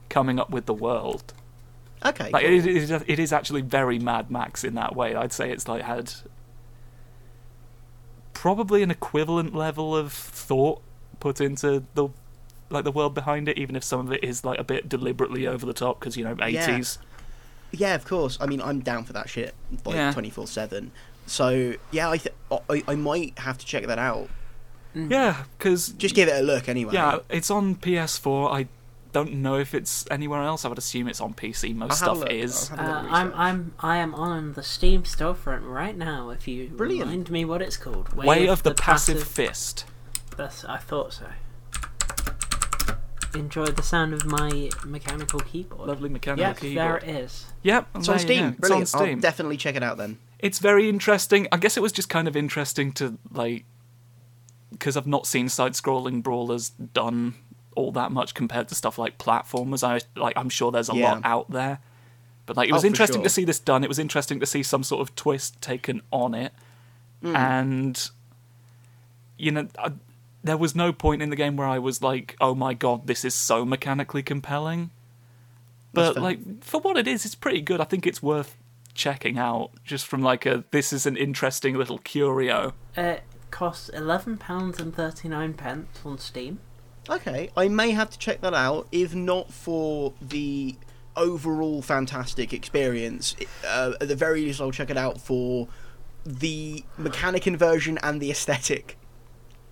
coming 0.09 0.39
up 0.39 0.49
with 0.49 0.65
the 0.65 0.73
world. 0.73 1.33
Okay. 2.03 2.29
Like 2.31 2.45
cool. 2.45 2.53
it, 2.53 2.65
is, 2.65 2.91
it 2.91 3.19
is 3.19 3.31
actually 3.31 3.61
very 3.61 3.99
Mad 3.99 4.31
Max 4.31 4.63
in 4.63 4.75
that 4.75 4.95
way. 4.95 5.15
I'd 5.15 5.31
say 5.31 5.51
it's 5.51 5.67
like 5.67 5.83
had 5.83 6.11
probably 8.33 8.81
an 8.81 8.89
equivalent 8.89 9.53
level 9.53 9.95
of 9.95 10.11
thought 10.11 10.81
put 11.19 11.39
into 11.39 11.83
the 11.93 12.09
like 12.69 12.85
the 12.85 12.91
world 12.91 13.13
behind 13.13 13.47
it, 13.49 13.57
even 13.57 13.75
if 13.75 13.83
some 13.83 13.99
of 14.07 14.11
it 14.11 14.23
is 14.23 14.43
like 14.43 14.59
a 14.59 14.63
bit 14.63 14.89
deliberately 14.89 15.45
over 15.45 15.65
the 15.65 15.73
top 15.73 15.99
because 15.99 16.17
you 16.17 16.23
know 16.23 16.35
eighties. 16.41 16.97
Yeah, 17.71 17.95
of 17.95 18.05
course. 18.05 18.37
I 18.41 18.47
mean, 18.47 18.61
I'm 18.61 18.79
down 18.79 19.03
for 19.03 19.13
that 19.13 19.29
shit, 19.29 19.53
like 19.85 20.13
twenty 20.13 20.29
four 20.29 20.47
seven. 20.47 20.91
So 21.27 21.75
yeah, 21.91 22.09
I, 22.09 22.17
th- 22.17 22.35
I 22.69 22.83
I 22.87 22.95
might 22.95 23.37
have 23.39 23.57
to 23.59 23.65
check 23.65 23.85
that 23.87 23.99
out. 23.99 24.29
Mm. 24.95 25.11
Yeah, 25.11 25.43
because 25.57 25.89
Just 25.89 26.15
give 26.15 26.27
it 26.27 26.37
a 26.37 26.43
look 26.43 26.67
anyway. 26.67 26.93
yeah, 26.93 27.19
it's 27.29 27.49
on 27.49 27.75
PS4. 27.75 28.51
I 28.53 28.67
don't 29.11 29.33
know 29.33 29.57
if 29.57 29.73
it's 29.73 30.05
anywhere 30.09 30.41
else. 30.43 30.63
I 30.65 30.69
would 30.69 30.77
assume 30.77 31.07
it's 31.07 31.21
on 31.21 31.33
PC. 31.33 31.75
Most 31.75 31.91
I'll 32.03 32.15
stuff 32.15 32.19
look. 32.19 32.31
is. 32.31 32.69
I'll 32.71 32.77
have 32.77 32.85
a 32.87 32.91
Uh, 32.91 33.01
little 33.03 33.15
I'm. 33.15 33.33
I'm 33.35 33.73
I 33.79 33.97
am 33.97 34.15
on 34.15 34.53
the 34.53 34.63
Steam 34.63 35.03
storefront 35.03 35.67
right 35.69 35.97
now. 35.97 36.29
If 36.29 36.47
you 36.47 36.67
Brilliant. 36.69 37.05
remind 37.09 37.29
me 37.29 37.45
what 37.45 37.61
it's 37.61 37.77
called, 37.77 38.13
Way 38.13 38.47
of 38.47 38.63
the, 38.63 38.73
passive 38.73 39.23
fist. 39.23 39.85
That's 40.37 40.63
I 40.65 40.77
thought 40.77 41.13
so. 41.13 41.25
Enjoy 43.33 43.65
the 43.65 43.81
sound 43.83 44.13
of 44.13 44.25
my 44.25 44.69
mechanical 44.85 45.39
keyboard. 45.39 45.87
Lovely 45.87 46.09
mechanical 46.09 46.67
Yes, 46.69 46.75
there 46.75 46.97
it 46.97 47.03
is. 47.07 47.45
Yep, 47.63 47.87
It's 47.95 48.09
on 48.09 48.15
you 48.15 48.19
Steam. 48.19 48.41
go. 48.41 48.47
It's 48.47 48.55
on 48.55 48.59
Brilliant. 48.59 48.87
Steam. 48.89 49.01
I'll 49.15 49.15
definitely 49.21 49.55
check 49.57 49.75
it 49.75 49.83
out 49.83 49.97
then. 49.97 50.17
it's 50.39 50.59
very 50.59 50.89
interesting. 50.89 51.47
I 51.51 51.57
guess 51.57 51.77
it 51.77 51.79
was 51.81 51.93
just 51.93 52.09
kind 52.09 52.27
of 52.27 52.35
interesting 52.35 52.91
to 52.93 53.17
like 53.31 53.63
because 54.71 54.97
I've 54.97 55.07
not 55.07 55.27
seen 55.27 55.47
side-scrolling 55.49 56.23
brawlers 56.23 56.69
done 56.71 57.35
all 57.75 57.91
that 57.93 58.11
much 58.11 58.33
compared 58.33 58.67
to 58.69 58.75
stuff 58.75 58.97
like 58.97 59.17
platformers. 59.17 59.83
I 59.83 60.01
like 60.19 60.37
I'm 60.37 60.49
sure 60.49 60.71
there's 60.71 60.89
a 60.89 60.95
Yeah. 60.95 61.13
lot 61.13 61.21
out 61.23 61.49
there, 61.51 61.79
but 62.45 62.57
like 62.57 62.69
it 62.69 62.71
Oh, 62.71 62.75
was 62.75 62.83
for 62.83 62.87
interesting 62.87 63.17
sure. 63.19 63.23
to 63.23 63.29
see 63.29 63.45
this 63.45 63.59
done. 63.59 63.83
It 63.83 63.87
was 63.87 63.99
interesting 63.99 64.39
to 64.39 64.45
see 64.45 64.63
some 64.63 64.83
sort 64.83 65.01
of 65.01 65.15
twist 65.15 65.61
taken 65.61 66.01
on 66.11 66.33
it, 66.33 66.53
Hmm. 67.21 67.35
and 67.35 68.09
you 69.37 69.51
know. 69.51 69.67
I, 69.77 69.91
there 70.43 70.57
was 70.57 70.75
no 70.75 70.91
point 70.91 71.21
in 71.21 71.29
the 71.29 71.35
game 71.35 71.55
where 71.55 71.67
I 71.67 71.77
was 71.77 72.01
like, 72.01 72.35
"Oh 72.41 72.55
my 72.55 72.73
god, 72.73 73.05
this 73.05 73.23
is 73.23 73.35
so 73.35 73.63
mechanically 73.63 74.23
compelling." 74.23 74.89
But 75.93 76.17
like 76.17 76.63
for 76.63 76.81
what 76.81 76.97
it 76.97 77.07
is, 77.07 77.25
it's 77.25 77.35
pretty 77.35 77.61
good. 77.61 77.79
I 77.79 77.83
think 77.83 78.07
it's 78.07 78.23
worth 78.23 78.57
checking 78.95 79.37
out 79.37 79.69
just 79.85 80.07
from 80.07 80.23
like 80.23 80.47
a 80.47 80.63
this 80.71 80.91
is 80.91 81.05
an 81.05 81.15
interesting 81.15 81.75
little 81.77 81.99
curio. 81.99 82.73
It 82.97 83.21
costs 83.51 83.89
eleven 83.89 84.35
pounds 84.37 84.79
and 84.79 84.95
thirty 84.95 85.27
nine 85.29 85.53
pence 85.53 85.99
on 86.03 86.17
Steam. 86.17 86.59
Okay, 87.09 87.49
I 87.57 87.67
may 87.67 87.91
have 87.91 88.09
to 88.11 88.17
check 88.17 88.41
that 88.41 88.53
out, 88.53 88.87
if 88.91 89.15
not 89.15 89.51
for 89.51 90.13
the 90.21 90.75
overall 91.15 91.81
fantastic 91.81 92.53
experience. 92.53 93.35
Uh, 93.65 93.93
at 93.99 94.07
the 94.07 94.15
very 94.15 94.41
least, 94.43 94.61
I'll 94.61 94.71
check 94.71 94.89
it 94.89 94.97
out 94.97 95.19
for 95.19 95.67
the 96.25 96.83
mechanic 96.97 97.47
inversion 97.47 97.97
and 98.03 98.21
the 98.21 98.29
aesthetic. 98.29 98.97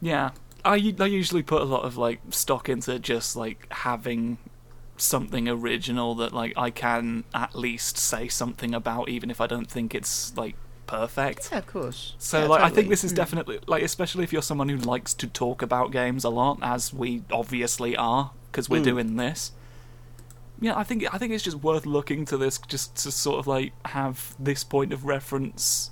Yeah, 0.01 0.31
I 0.65 0.95
I 0.99 1.05
usually 1.05 1.43
put 1.43 1.61
a 1.61 1.65
lot 1.65 1.83
of 1.83 1.97
like 1.97 2.19
stock 2.31 2.67
into 2.69 2.97
just 2.99 3.35
like 3.35 3.67
having 3.71 4.37
something 4.97 5.47
original 5.47 6.15
that 6.15 6.33
like 6.33 6.53
I 6.57 6.71
can 6.71 7.23
at 7.33 7.55
least 7.55 7.97
say 7.97 8.27
something 8.27 8.73
about, 8.73 9.09
even 9.09 9.29
if 9.29 9.39
I 9.39 9.47
don't 9.47 9.69
think 9.69 9.93
it's 9.93 10.35
like 10.35 10.55
perfect. 10.89 11.49
Yeah, 11.51 11.59
of 11.59 11.67
course. 11.67 12.15
So 12.17 12.41
Yeah, 12.41 12.47
like 12.47 12.61
I 12.61 12.69
think 12.69 12.89
this 12.89 13.03
is 13.03 13.11
hmm. 13.11 13.17
definitely 13.17 13.59
like 13.67 13.83
especially 13.83 14.23
if 14.23 14.33
you're 14.33 14.41
someone 14.41 14.69
who 14.69 14.77
likes 14.77 15.13
to 15.15 15.27
talk 15.27 15.61
about 15.61 15.91
games 15.91 16.23
a 16.23 16.29
lot 16.29 16.57
as 16.61 16.93
we 16.93 17.23
obviously 17.31 17.95
are 17.95 18.31
because 18.51 18.69
we're 18.69 18.81
Mm. 18.81 18.85
doing 18.85 19.15
this. 19.15 19.51
Yeah, 20.61 20.75
I 20.77 20.83
think 20.83 21.05
I 21.13 21.17
think 21.17 21.31
it's 21.33 21.43
just 21.43 21.57
worth 21.57 21.85
looking 21.85 22.25
to 22.25 22.37
this 22.37 22.57
just 22.67 22.95
to 23.03 23.11
sort 23.11 23.39
of 23.39 23.47
like 23.47 23.71
have 23.85 24.35
this 24.39 24.63
point 24.63 24.91
of 24.91 25.05
reference 25.05 25.91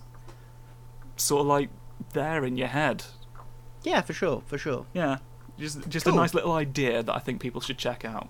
sort 1.15 1.41
of 1.41 1.47
like 1.47 1.69
there 2.13 2.43
in 2.43 2.57
your 2.57 2.67
head. 2.67 3.03
Yeah, 3.83 4.01
for 4.01 4.13
sure, 4.13 4.41
for 4.45 4.57
sure. 4.57 4.85
Yeah. 4.93 5.17
Just 5.59 5.87
just 5.87 6.05
Cool. 6.05 6.13
a 6.13 6.17
nice 6.17 6.33
little 6.33 6.51
idea 6.53 7.01
that 7.03 7.15
I 7.15 7.19
think 7.19 7.39
people 7.39 7.61
should 7.61 7.77
check 7.77 8.03
out. 8.03 8.27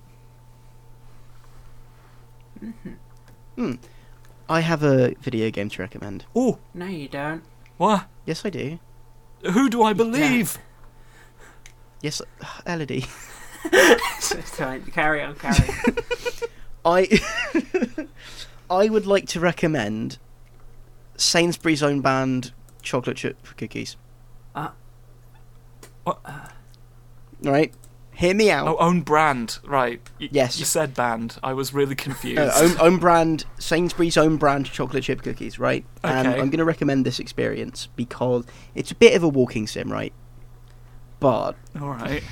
Mm-hmm. 2.64 2.94
Hmm. 3.56 3.74
I 4.50 4.62
have 4.62 4.84
a 4.84 5.14
video 5.22 5.50
game 5.52 5.70
to 5.70 5.82
recommend. 5.82 6.26
Oh, 6.36 6.60
No, 6.74 6.86
you 6.86 7.08
don't. 7.08 7.44
what? 7.78 8.08
Yes, 8.26 8.46
I 8.46 8.50
do. 8.50 8.80
Who 9.52 9.70
do 9.70 9.84
I 9.84 9.94
believe? 9.94 10.58
Yes, 12.02 12.22
Elodie. 12.66 13.06
Sorry, 14.20 14.80
carry 14.92 15.22
on, 15.22 15.36
carry 15.36 15.68
on. 15.68 15.96
I 16.86 18.08
I 18.70 18.88
would 18.90 19.06
like 19.06 19.28
to 19.30 19.40
recommend 19.40 20.18
Sainsbury's 21.18 21.84
own 21.84 22.02
band 22.02 22.54
chocolate 22.82 23.18
chip 23.18 23.38
cookies. 23.58 23.98
Uh, 24.56 24.70
What? 26.04 26.20
Right, 27.44 27.74
hear 28.18 28.34
me 28.34 28.50
out. 28.52 28.68
Oh, 28.68 28.78
own 28.78 29.02
brand, 29.02 29.60
right? 29.66 30.02
Y- 30.20 30.30
Yes. 30.32 30.58
You 30.60 30.66
said 30.66 30.94
band. 30.94 31.38
I 31.44 31.54
was 31.54 31.74
really 31.74 31.96
confused. 32.08 32.40
Uh, 32.40 32.52
own, 32.56 32.78
own 32.80 32.98
brand 32.98 33.46
Sainsbury's 33.60 34.18
own 34.18 34.38
brand 34.38 34.66
chocolate 34.66 35.04
chip 35.04 35.22
cookies, 35.22 35.60
right? 35.60 35.86
And 36.04 36.28
Okay. 36.28 36.40
I'm 36.40 36.50
going 36.50 36.58
to 36.60 36.66
recommend 36.66 37.06
this 37.06 37.20
experience 37.20 37.88
because 37.96 38.46
it's 38.76 38.92
a 38.92 38.96
bit 38.96 39.16
of 39.16 39.24
a 39.24 39.28
walking 39.28 39.68
sim, 39.68 39.92
right? 39.92 40.14
But 41.20 41.56
All 41.80 41.90
right. 41.90 42.24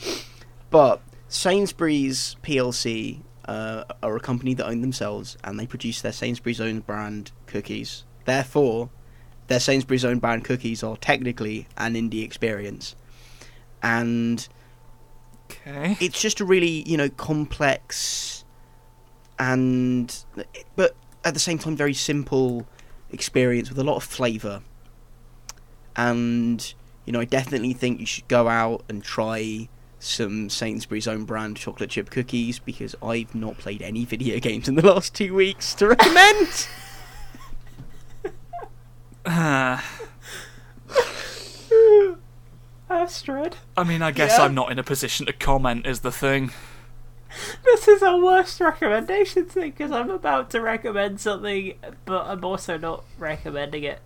but 0.70 1.00
Sainsbury's 1.28 2.36
PLC 2.42 3.20
uh, 3.46 3.84
are 4.02 4.16
a 4.16 4.20
company 4.20 4.54
that 4.54 4.66
own 4.66 4.80
themselves 4.82 5.36
and 5.44 5.58
they 5.58 5.66
produce 5.66 6.00
their 6.02 6.12
Sainsbury's 6.12 6.60
own 6.60 6.80
brand 6.80 7.32
cookies. 7.46 8.04
Therefore, 8.24 8.90
their 9.46 9.60
Sainsbury's 9.60 10.04
own 10.04 10.18
brand 10.18 10.44
cookies 10.44 10.82
are 10.82 10.96
technically 10.98 11.66
an 11.78 11.94
indie 11.94 12.22
experience. 12.22 12.94
And 13.82 14.46
Okay. 15.50 15.96
it's 16.00 16.20
just 16.20 16.40
a 16.40 16.44
really 16.44 16.82
you 16.88 16.96
know 16.96 17.08
complex 17.08 18.44
and 19.38 20.24
but 20.76 20.94
at 21.24 21.32
the 21.34 21.40
same 21.40 21.58
time 21.58 21.74
very 21.76 21.94
simple 21.94 22.66
experience 23.10 23.70
with 23.70 23.78
a 23.78 23.84
lot 23.84 23.96
of 23.96 24.04
flavor. 24.04 24.62
And 25.96 26.74
you 27.06 27.12
know 27.12 27.20
i 27.20 27.24
definitely 27.24 27.72
think 27.72 28.00
you 28.00 28.06
should 28.06 28.28
go 28.28 28.48
out 28.48 28.84
and 28.90 29.02
try 29.02 29.66
some 29.98 30.50
sainsbury's 30.50 31.08
own 31.08 31.24
brand 31.24 31.56
chocolate 31.56 31.88
chip 31.88 32.10
cookies 32.10 32.58
because 32.58 32.94
i've 33.02 33.34
not 33.34 33.56
played 33.56 33.80
any 33.80 34.04
video 34.04 34.38
games 34.48 34.68
in 34.68 34.74
the 34.74 34.86
last 34.86 35.14
two 35.14 35.34
weeks 35.34 35.74
to 35.74 35.88
recommend. 35.88 36.68
Uh, 39.24 39.80
Astrid, 42.90 43.56
I 43.76 43.84
mean, 43.84 44.02
I 44.02 44.10
guess 44.10 44.38
Yeah. 44.38 44.44
I'm 44.44 44.54
not 44.54 44.72
in 44.72 44.78
a 44.78 44.82
position 44.82 45.26
to 45.26 45.32
comment. 45.32 45.86
Is 45.86 46.00
the 46.00 46.12
thing. 46.12 46.52
this 47.64 47.86
is 47.88 48.02
our 48.02 48.18
worst 48.18 48.60
recommendation 48.60 49.44
thing 49.46 49.70
because 49.70 49.90
I'm 49.90 50.10
about 50.10 50.50
to 50.50 50.60
recommend 50.60 51.20
something, 51.20 51.74
but 52.04 52.26
I'm 52.26 52.44
also 52.44 52.78
not 52.78 53.04
recommending 53.18 53.84
it 53.84 54.00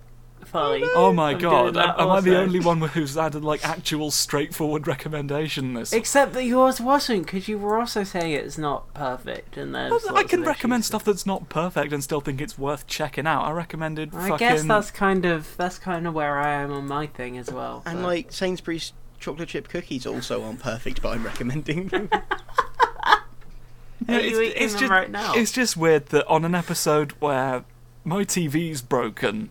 fully. 0.46 0.82
Oh, 0.84 0.92
oh 1.08 1.12
my 1.12 1.30
I'm 1.32 1.38
god! 1.38 1.76
Am, 1.76 1.94
am 1.98 2.10
I 2.10 2.20
the 2.20 2.38
only 2.38 2.60
one 2.60 2.80
who's 2.80 3.16
added 3.16 3.44
like 3.44 3.64
actual 3.66 4.10
straightforward 4.10 4.86
recommendation? 4.86 5.74
This. 5.74 5.92
Except 5.92 6.32
that 6.34 6.44
yours 6.44 6.80
wasn't, 6.80 7.26
because 7.26 7.48
you 7.48 7.58
were 7.58 7.78
also 7.78 8.04
saying 8.04 8.32
it's 8.32 8.58
not 8.58 8.92
perfect, 8.94 9.56
and 9.56 9.74
there's 9.74 9.90
Well, 9.90 10.16
I 10.16 10.24
can 10.24 10.42
recommend 10.42 10.84
stuff 10.84 11.04
that's 11.04 11.26
not 11.26 11.48
perfect 11.48 11.92
and 11.92 12.02
still 12.02 12.20
think 12.20 12.40
it's 12.40 12.58
worth 12.58 12.86
checking 12.86 13.26
out. 13.26 13.44
I 13.44 13.50
recommended 13.52 14.14
I 14.14 14.28
fucking. 14.30 14.36
guess 14.38 14.64
that's 14.64 14.90
kind 14.90 15.24
of 15.24 15.56
that's 15.56 15.78
kind 15.78 16.06
of 16.06 16.14
where 16.14 16.38
I 16.38 16.52
am 16.62 16.72
on 16.72 16.86
my 16.86 17.06
thing 17.06 17.38
as 17.38 17.50
well. 17.50 17.82
and 17.86 17.98
but- 18.00 18.06
like 18.06 18.32
sainsbury's 18.32 18.92
chocolate 19.20 19.50
chip 19.50 19.68
cookies 19.68 20.04
also 20.04 20.42
aren't 20.42 20.58
perfect 20.58 21.00
but 21.00 21.10
i'm 21.10 21.22
recommending 21.24 21.86
them 21.86 22.08
Yeah, 24.08 24.16
Are 24.16 24.20
you 24.20 24.40
eating 24.40 24.68
them 24.68 24.78
just, 24.78 24.90
right 24.90 25.10
now? 25.10 25.34
It's 25.34 25.52
just 25.52 25.76
weird 25.76 26.06
that 26.06 26.26
on 26.26 26.44
an 26.44 26.56
episode 26.56 27.12
where 27.20 27.64
my 28.04 28.24
TV's 28.24 28.82
broken, 28.82 29.50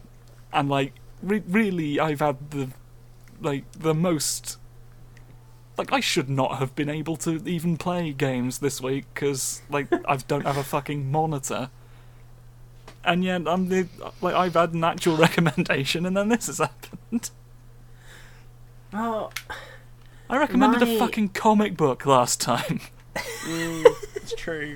and 0.54 0.70
like 0.70 0.94
re- 1.22 1.44
really, 1.48 2.00
I've 2.00 2.20
had 2.20 2.52
the 2.52 2.70
like 3.42 3.72
the 3.74 3.94
most. 3.94 4.58
Like 5.78 5.92
I 5.94 6.00
should 6.00 6.30
not 6.30 6.58
have 6.60 6.76
been 6.76 6.90
able 6.90 7.16
to 7.18 7.42
even 7.48 7.78
play 7.78 8.12
games 8.14 8.60
this 8.60 8.82
week 8.82 9.06
because 9.14 9.62
like 9.70 9.88
I 10.08 10.18
don't 10.18 10.46
have 10.46 10.58
a 10.58 10.64
fucking 10.64 11.10
monitor. 11.12 11.70
And 13.04 13.24
yet 13.24 13.48
I'm 13.48 13.70
the 13.70 13.88
like 14.22 14.36
I've 14.36 14.54
had 14.54 14.74
an 14.74 14.84
actual 14.84 15.18
recommendation, 15.28 16.06
and 16.06 16.16
then 16.16 16.30
this 16.30 16.48
has 16.48 16.60
happened. 16.60 17.32
well, 18.94 19.32
I 20.30 20.38
recommended 20.38 20.82
My- 20.82 20.88
a 20.94 21.00
fucking 21.00 21.30
comic 21.30 21.76
book 21.78 22.06
last 22.06 22.42
time. 22.42 22.82
Mm, 23.44 23.86
it's 24.16 24.34
true 24.36 24.76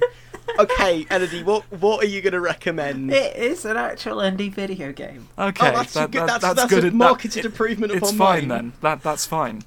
okay, 0.59 1.05
Elodie, 1.09 1.43
what 1.43 1.63
what 1.71 2.03
are 2.03 2.07
you 2.07 2.21
going 2.21 2.33
to 2.33 2.39
recommend? 2.41 3.11
It 3.11 3.35
is 3.35 3.65
an 3.65 3.77
actual 3.77 4.17
indie 4.17 4.51
video 4.51 4.91
game. 4.91 5.27
Okay, 5.37 5.69
oh, 5.69 5.71
that's, 5.71 5.93
that- 5.93 6.11
good, 6.11 6.27
that- 6.27 6.41
that's, 6.41 6.55
that's, 6.55 6.69
good. 6.69 6.83
a 6.85 6.89
That- 6.89 6.93
marketed 6.95 7.37
it- 7.39 7.45
improvement 7.45 7.91
It's 7.93 8.09
upon 8.09 8.17
fine 8.17 8.47
mine. 8.47 8.57
then. 8.57 8.73
That 8.81 9.01
that's 9.03 9.25
fine. 9.25 9.63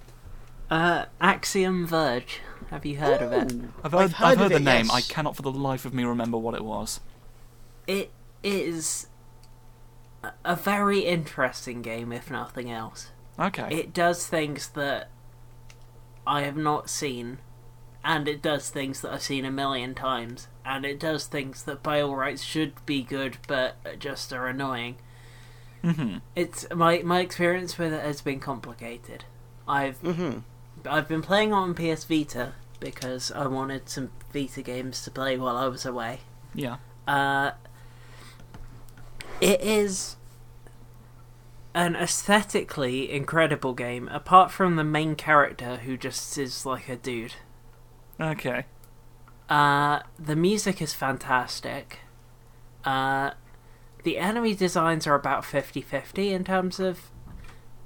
Uh, 0.70 1.06
Axiom 1.20 1.86
Verge. 1.86 2.40
Have 2.70 2.84
you 2.84 2.98
heard 2.98 3.22
of 3.22 3.32
it? 3.32 3.52
Ooh, 3.52 3.72
I've 3.82 3.92
heard, 3.92 4.00
I've 4.02 4.12
heard, 4.12 4.40
of 4.40 4.48
the 4.50 4.56
it, 4.56 4.62
name. 4.62 4.86
yes. 4.86 4.94
I 4.94 5.00
cannot 5.00 5.34
for 5.36 5.40
the 5.42 5.50
life 5.50 5.86
of 5.86 5.94
me 5.94 6.04
remember 6.04 6.36
what 6.36 6.54
it 6.54 6.62
was. 6.64 7.00
It 7.86 8.10
is 8.42 9.06
a- 10.22 10.32
a 10.44 10.54
very 10.56 11.00
interesting 11.00 11.80
game, 11.80 12.12
if 12.12 12.30
nothing 12.30 12.70
else. 12.70 13.10
Okay. 13.38 13.68
It 13.70 13.94
does 13.94 14.26
things 14.26 14.68
that 14.70 15.08
I 16.26 16.42
have 16.42 16.58
not 16.58 16.90
seen, 16.90 17.38
and 18.04 18.28
it 18.28 18.42
does 18.42 18.68
things 18.68 19.00
that 19.00 19.14
I've 19.14 19.22
seen 19.22 19.46
a 19.46 19.50
million 19.50 19.94
times, 19.94 20.48
and 20.68 20.84
it 20.84 21.00
does 21.00 21.26
things 21.26 21.62
that 21.64 21.82
by 21.82 22.00
all 22.00 22.14
rights 22.14 22.42
should 22.42 22.74
be 22.86 23.02
good 23.02 23.38
but 23.48 23.76
just 23.98 24.32
are 24.32 24.46
annoying. 24.46 24.96
hmm 25.82 26.18
It's 26.36 26.66
my 26.74 27.02
my 27.02 27.20
experience 27.20 27.78
with 27.78 27.92
it 27.92 28.02
has 28.02 28.20
been 28.20 28.40
complicated. 28.40 29.24
I've 29.66 30.00
Mm-hmm. 30.02 30.40
I've 30.86 31.08
been 31.08 31.22
playing 31.22 31.52
on 31.52 31.74
PS 31.74 32.04
Vita 32.04 32.52
because 32.80 33.32
I 33.32 33.46
wanted 33.46 33.88
some 33.88 34.10
Vita 34.32 34.62
games 34.62 35.02
to 35.04 35.10
play 35.10 35.36
while 35.36 35.56
I 35.56 35.66
was 35.66 35.84
away. 35.84 36.20
Yeah. 36.54 36.76
Uh, 37.06 37.52
it 39.40 39.60
is 39.60 40.16
an 41.74 41.96
aesthetically 41.96 43.10
incredible 43.10 43.72
game, 43.74 44.08
apart 44.08 44.50
from 44.50 44.76
the 44.76 44.84
main 44.84 45.14
character 45.14 45.76
who 45.78 45.96
just 45.96 46.36
is 46.38 46.64
like 46.66 46.88
a 46.88 46.96
dude. 46.96 47.34
Okay. 48.20 48.64
Uh, 49.48 50.00
the 50.18 50.36
music 50.36 50.82
is 50.82 50.92
fantastic. 50.94 52.00
Uh, 52.84 53.30
the 54.02 54.18
enemy 54.18 54.54
designs 54.54 55.06
are 55.06 55.14
about 55.14 55.44
50 55.44 55.80
50 55.80 56.32
in 56.32 56.44
terms 56.44 56.78
of. 56.80 57.10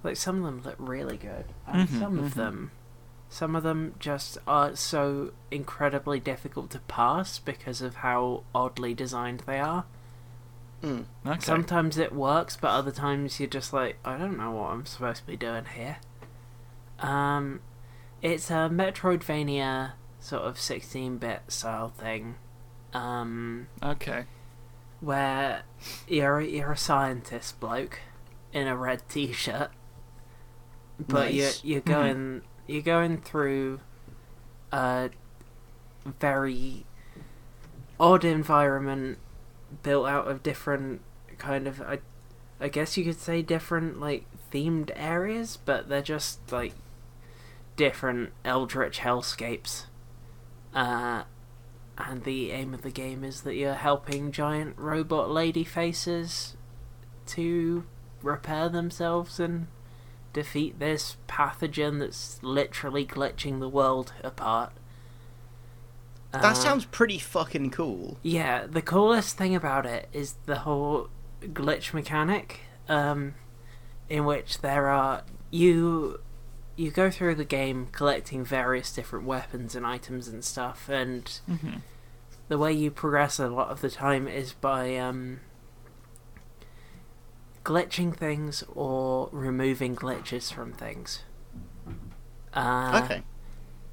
Like, 0.04 0.16
some 0.16 0.38
of 0.38 0.42
them 0.44 0.62
look 0.64 0.74
really 0.78 1.16
good. 1.16 1.44
And 1.66 1.88
Mhm, 1.88 1.98
some 2.00 2.16
mhm. 2.18 2.24
of 2.24 2.34
them. 2.34 2.72
Some 3.28 3.54
of 3.54 3.62
them 3.62 3.94
just 4.00 4.36
are 4.46 4.74
so 4.74 5.32
incredibly 5.50 6.18
difficult 6.18 6.70
to 6.70 6.80
pass 6.80 7.38
because 7.38 7.80
of 7.80 7.96
how 7.96 8.42
oddly 8.54 8.94
designed 8.94 9.40
they 9.46 9.60
are. 9.60 9.84
Mm. 10.82 11.04
Okay. 11.24 11.38
Sometimes 11.40 11.96
it 11.96 12.12
works, 12.12 12.56
but 12.60 12.68
other 12.72 12.90
times 12.90 13.38
you're 13.38 13.48
just 13.48 13.72
like, 13.72 13.96
I 14.04 14.18
don't 14.18 14.36
know 14.36 14.50
what 14.50 14.70
I'm 14.72 14.84
supposed 14.84 15.20
to 15.20 15.26
be 15.26 15.36
doing 15.36 15.64
here. 15.66 15.98
Um, 16.98 17.60
it's 18.20 18.50
a 18.50 18.68
Metroidvania 18.68 19.92
sort 20.22 20.42
of 20.42 20.54
16-bit 20.56 21.42
style 21.48 21.88
thing, 21.88 22.36
um, 22.94 23.66
Okay. 23.82 24.24
where 25.00 25.62
you're 26.06 26.40
you're 26.40 26.72
a 26.72 26.76
scientist 26.76 27.58
bloke 27.58 27.98
in 28.52 28.68
a 28.68 28.76
red 28.76 29.02
t-shirt, 29.08 29.70
but 31.08 31.32
Nice. 31.32 31.64
you're 31.64 31.72
you're 31.74 31.80
going 31.82 32.42
you're 32.68 32.82
going 32.82 33.18
through 33.18 33.80
a 34.70 35.10
very 36.20 36.86
odd 37.98 38.24
environment 38.24 39.18
built 39.82 40.06
out 40.06 40.28
of 40.28 40.42
different 40.42 41.00
kind 41.38 41.66
of 41.66 41.80
I, 41.80 41.98
I 42.60 42.68
guess 42.68 42.96
you 42.96 43.04
could 43.04 43.18
say 43.18 43.42
different 43.42 43.98
like 43.98 44.24
themed 44.52 44.90
areas, 44.94 45.58
but 45.64 45.88
they're 45.88 46.00
just 46.02 46.52
like 46.52 46.74
different 47.76 48.32
eldritch 48.44 49.00
hellscapes. 49.00 49.86
Uh, 50.74 51.24
and 51.98 52.24
the 52.24 52.50
aim 52.50 52.72
of 52.74 52.82
the 52.82 52.90
game 52.90 53.22
is 53.24 53.42
that 53.42 53.54
you're 53.54 53.74
helping 53.74 54.32
giant 54.32 54.74
robot 54.78 55.30
lady 55.30 55.64
faces 55.64 56.56
to 57.26 57.84
repair 58.22 58.68
themselves 58.68 59.38
and 59.38 59.66
defeat 60.32 60.78
this 60.78 61.16
pathogen 61.28 61.98
that's 61.98 62.42
literally 62.42 63.04
glitching 63.04 63.60
the 63.60 63.68
world 63.68 64.12
apart. 64.24 64.72
That 66.32 66.42
Uh, 66.44 66.54
sounds 66.54 66.86
pretty 66.86 67.18
fucking 67.18 67.70
cool. 67.70 68.16
yeah, 68.22 68.66
the 68.66 68.80
coolest 68.80 69.36
thing 69.36 69.54
about 69.54 69.84
it 69.84 70.08
is 70.14 70.36
the 70.46 70.60
whole 70.60 71.08
glitch 71.42 71.92
mechanic, 71.92 72.60
um, 72.88 73.34
in 74.08 74.24
which 74.24 74.62
there 74.62 74.88
are 74.88 75.24
you 75.50 76.20
you 76.76 76.90
go 76.90 77.10
through 77.10 77.34
the 77.34 77.44
game 77.44 77.88
collecting 77.92 78.44
various 78.44 78.92
different 78.92 79.26
weapons 79.26 79.74
and 79.74 79.86
items 79.86 80.28
and 80.28 80.44
stuff, 80.44 80.88
and 80.88 81.40
hmm 81.46 81.78
the 82.48 82.58
way 82.58 82.70
you 82.70 82.90
progress 82.90 83.38
a 83.38 83.48
lot 83.48 83.70
of 83.70 83.80
the 83.80 83.88
time 83.88 84.28
is 84.28 84.52
by 84.52 84.94
um, 84.96 85.40
glitching 87.64 88.14
things 88.14 88.62
or 88.74 89.30
removing 89.32 89.96
glitches 89.96 90.52
from 90.52 90.72
things. 90.72 91.22
Uh, 92.52 93.00
okay. 93.04 93.22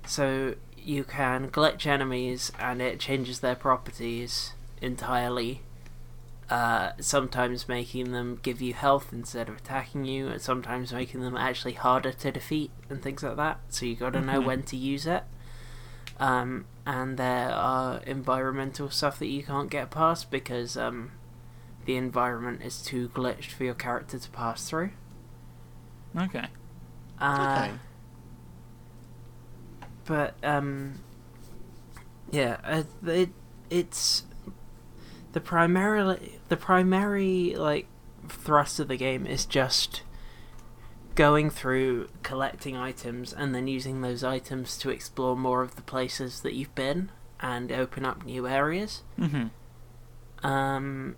So 0.06 0.56
you 0.78 1.06
can 1.06 1.50
glitch 1.50 1.86
enemies 1.86 2.52
and 2.60 2.82
it 2.82 3.00
changes 3.00 3.40
their 3.40 3.56
properties 3.56 4.54
entirely. 4.82 5.62
Uh, 6.50 6.94
sometimes 7.00 7.68
making 7.68 8.12
them 8.12 8.40
give 8.42 8.60
you 8.62 8.74
health 8.74 9.10
instead 9.14 9.48
of 9.50 9.58
attacking 9.58 10.06
you, 10.06 10.28
and 10.30 10.42
sometimes 10.42 10.92
making 10.92 11.22
them 11.22 11.38
actually 11.38 11.74
harder 11.74 12.12
to 12.12 12.32
defeat 12.32 12.72
and 12.90 13.02
things 13.04 13.22
like 13.22 13.36
that. 13.38 13.60
So 13.70 13.86
you 13.86 13.96
got 13.96 14.14
to 14.14 14.22
know 14.22 14.42
Mhm. 14.42 14.46
when 14.46 14.64
to 14.64 14.76
use 14.76 15.06
it. 15.06 15.24
Um, 16.20 16.66
and 16.86 17.18
there 17.18 17.52
are 17.52 18.00
environmental 18.00 18.90
stuff 18.90 19.20
that 19.20 19.28
you 19.28 19.44
can't 19.44 19.70
get 19.70 19.92
past 19.92 20.32
because 20.32 20.76
um, 20.76 21.12
the 21.86 21.96
environment 21.98 22.62
is 22.64 22.82
too 22.82 23.10
glitched 23.10 23.52
for 23.52 23.64
your 23.64 23.76
character 23.76 24.18
to 24.18 24.30
pass 24.32 24.68
through. 24.68 24.90
Okay. 26.18 26.48
Uh, 27.22 27.44
okay. 27.68 27.80
but 30.06 30.34
um 30.44 31.00
yeah 32.32 32.58
uh, 32.64 32.84
it 33.06 33.30
it's 33.70 34.24
the 35.34 35.40
primarily 35.42 36.40
the 36.50 36.58
primary 36.58 37.56
like 37.56 37.88
thrust 38.28 38.80
of 38.80 38.88
the 38.88 38.98
game 38.98 39.26
is 39.26 39.46
just 39.46 40.02
going 41.16 41.50
through 41.50 42.08
collecting 42.24 42.76
items 42.78 43.34
and 43.34 43.54
then 43.54 43.68
using 43.68 44.02
those 44.02 44.24
items 44.24 44.78
to 44.78 44.90
explore 44.90 45.36
more 45.36 45.62
of 45.62 45.76
the 45.76 45.82
places 45.82 46.42
that 46.42 46.54
you've 46.54 46.74
been 46.76 47.12
and 47.40 47.72
open 47.72 48.06
up 48.06 48.24
new 48.26 48.48
areas 48.48 49.04
hmm 49.18 49.48
um 50.44 51.16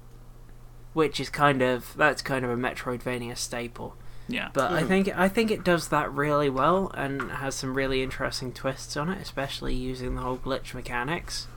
which 0.94 1.20
is 1.20 1.30
kind 1.30 1.62
of 1.62 1.96
that's 1.96 2.22
kind 2.22 2.44
of 2.44 2.52
a 2.52 2.56
metroidvania 2.56 3.38
staple 3.38 3.96
Yeah. 4.28 4.50
but 4.54 4.72
I 4.72 4.84
Mhm. 4.84 4.88
think 4.88 5.18
I 5.18 5.28
think 5.30 5.52
it 5.52 5.64
does 5.64 5.88
that 5.90 6.12
really 6.12 6.50
well 6.50 6.90
and 6.96 7.32
has 7.32 7.56
some 7.56 7.74
really 7.76 8.02
interesting 8.02 8.52
twists 8.54 8.96
on 8.98 9.10
it, 9.10 9.22
especially 9.22 9.74
using 9.76 10.16
the 10.16 10.22
whole 10.22 10.38
glitch 10.38 10.74
mechanics. 10.74 11.48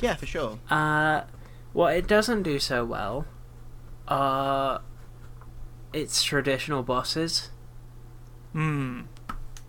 Yeah, 0.00 0.14
for 0.14 0.26
sure. 0.26 0.58
Uh, 0.70 1.22
what 1.72 1.94
it 1.96 2.06
doesn't 2.06 2.42
do 2.42 2.58
so 2.58 2.84
well 2.84 3.26
are 4.08 4.80
its 5.92 6.22
traditional 6.22 6.82
bosses. 6.82 7.50
Hmm. 8.52 9.02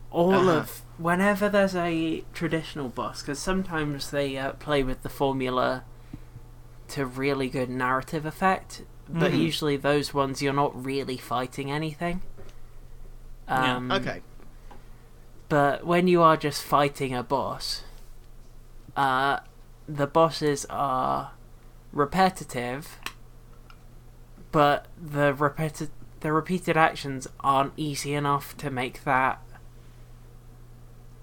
All 0.10 0.34
Uh-huh. 0.34 0.52
of 0.60 0.82
whenever 0.98 1.48
there's 1.49 1.76
a 1.76 2.23
traditional 2.34 2.90
boss, 2.90 3.22
because 3.22 3.40
sometimes 3.40 4.11
they 4.11 4.38
uh, 4.38 4.52
play 4.53 4.84
with 4.84 5.03
the 5.03 5.10
formula 5.10 5.84
to 6.90 7.06
really 7.06 7.49
good 7.49 7.69
narrative 7.69 8.26
effect, 8.26 8.84
but 9.07 9.32
Mhm. 9.32 9.40
usually 9.40 9.78
those 9.78 10.14
ones 10.14 10.41
you're 10.41 10.53
not 10.53 10.84
really 10.86 11.18
fighting 11.18 11.72
anything. 11.72 12.22
Yeah. 13.48 13.76
Um, 13.78 13.91
Okay. 13.91 14.22
But 15.49 15.86
when 15.86 16.07
you 16.07 16.22
are 16.22 16.38
just 16.38 16.64
fighting 16.64 17.14
a 17.14 17.23
boss, 17.23 17.84
uh, 18.95 19.40
the 19.88 20.07
bosses 20.07 20.65
are 20.69 21.32
repetitive, 21.91 22.97
but 24.51 24.88
the 25.01 25.34
repeti- 25.34 25.89
the 26.22 26.31
repeated 26.31 26.77
actions 26.77 27.27
aren't 27.41 27.73
easy 27.77 28.13
enough 28.13 28.55
to 28.57 28.69
make 28.69 29.03
that 29.03 29.41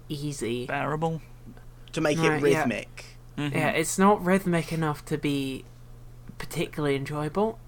easy. 0.07 0.65
Bearable. 0.65 1.21
To 1.93 2.01
make 2.01 2.17
Right, 2.17 2.41
it 2.43 2.51
yeah. 2.51 2.59
rhythmic. 2.59 3.05
Mhm. 3.37 3.53
Yeah, 3.53 3.69
it's 3.69 3.97
not 3.97 4.23
rhythmic 4.23 4.71
enough 4.73 5.05
to 5.05 5.17
be 5.17 5.65
particularly 6.37 6.95
enjoyable. 6.95 7.59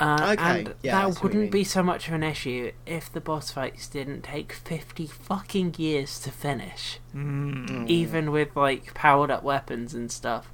Uh, 0.00 0.34
Okay, 0.36 0.42
and 0.60 0.74
yeah, 0.82 1.06
that 1.08 1.22
wouldn't 1.22 1.52
be 1.52 1.62
so 1.62 1.80
much 1.82 2.08
of 2.08 2.14
an 2.14 2.22
issue 2.24 2.72
if 2.84 3.12
the 3.12 3.20
boss 3.20 3.52
fights 3.52 3.86
didn't 3.88 4.22
take 4.22 4.52
50 4.52 5.06
fucking 5.06 5.74
years 5.78 6.18
to 6.20 6.30
finish. 6.32 6.98
Mm. 7.14 7.68
Mm. 7.68 7.88
Even 7.88 8.32
with, 8.32 8.56
like, 8.56 8.92
powered 8.94 9.30
up 9.30 9.44
weapons 9.44 9.94
and 9.94 10.10
stuff. 10.10 10.50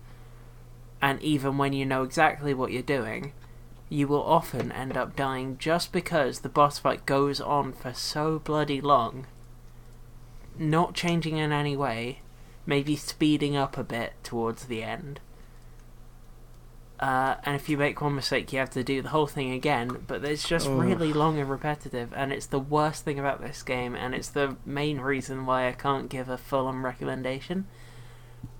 And 1.02 1.22
even 1.22 1.56
when 1.58 1.72
you 1.72 1.86
know 1.86 2.02
exactly 2.02 2.52
what 2.52 2.72
you're 2.72 2.82
doing, 2.82 3.32
you 3.88 4.06
will 4.06 4.22
often 4.22 4.70
end 4.72 4.96
up 4.96 5.16
dying 5.16 5.56
just 5.58 5.92
because 5.92 6.40
the 6.40 6.48
boss 6.48 6.78
fight 6.78 7.06
goes 7.06 7.40
on 7.40 7.72
for 7.72 7.92
so 7.92 8.38
bloody 8.38 8.80
long, 8.80 9.26
not 10.58 10.94
changing 10.94 11.38
in 11.38 11.52
any 11.52 11.76
way, 11.76 12.20
maybe 12.66 12.94
speeding 12.96 13.56
up 13.56 13.76
a 13.78 13.82
bit 13.82 14.12
towards 14.22 14.66
the 14.66 14.82
end. 14.82 15.20
Uh, 17.00 17.36
and 17.44 17.56
if 17.56 17.70
you 17.70 17.78
make 17.78 18.02
one 18.02 18.14
mistake, 18.14 18.52
you 18.52 18.58
have 18.58 18.68
to 18.68 18.84
do 18.84 19.00
the 19.00 19.08
whole 19.08 19.26
thing 19.26 19.50
again. 19.52 20.04
But 20.06 20.22
it's 20.22 20.46
just 20.46 20.68
Oh. 20.68 20.76
really 20.76 21.14
long 21.14 21.38
and 21.38 21.48
repetitive, 21.48 22.12
and 22.14 22.30
it's 22.30 22.44
the 22.44 22.58
worst 22.58 23.04
thing 23.04 23.18
about 23.18 23.40
this 23.40 23.62
game, 23.62 23.94
and 23.94 24.14
it's 24.14 24.28
the 24.28 24.56
main 24.66 25.00
reason 25.00 25.46
why 25.46 25.66
I 25.66 25.72
can't 25.72 26.10
give 26.10 26.28
a 26.28 26.36
full-on 26.36 26.82
recommendation. 26.82 27.66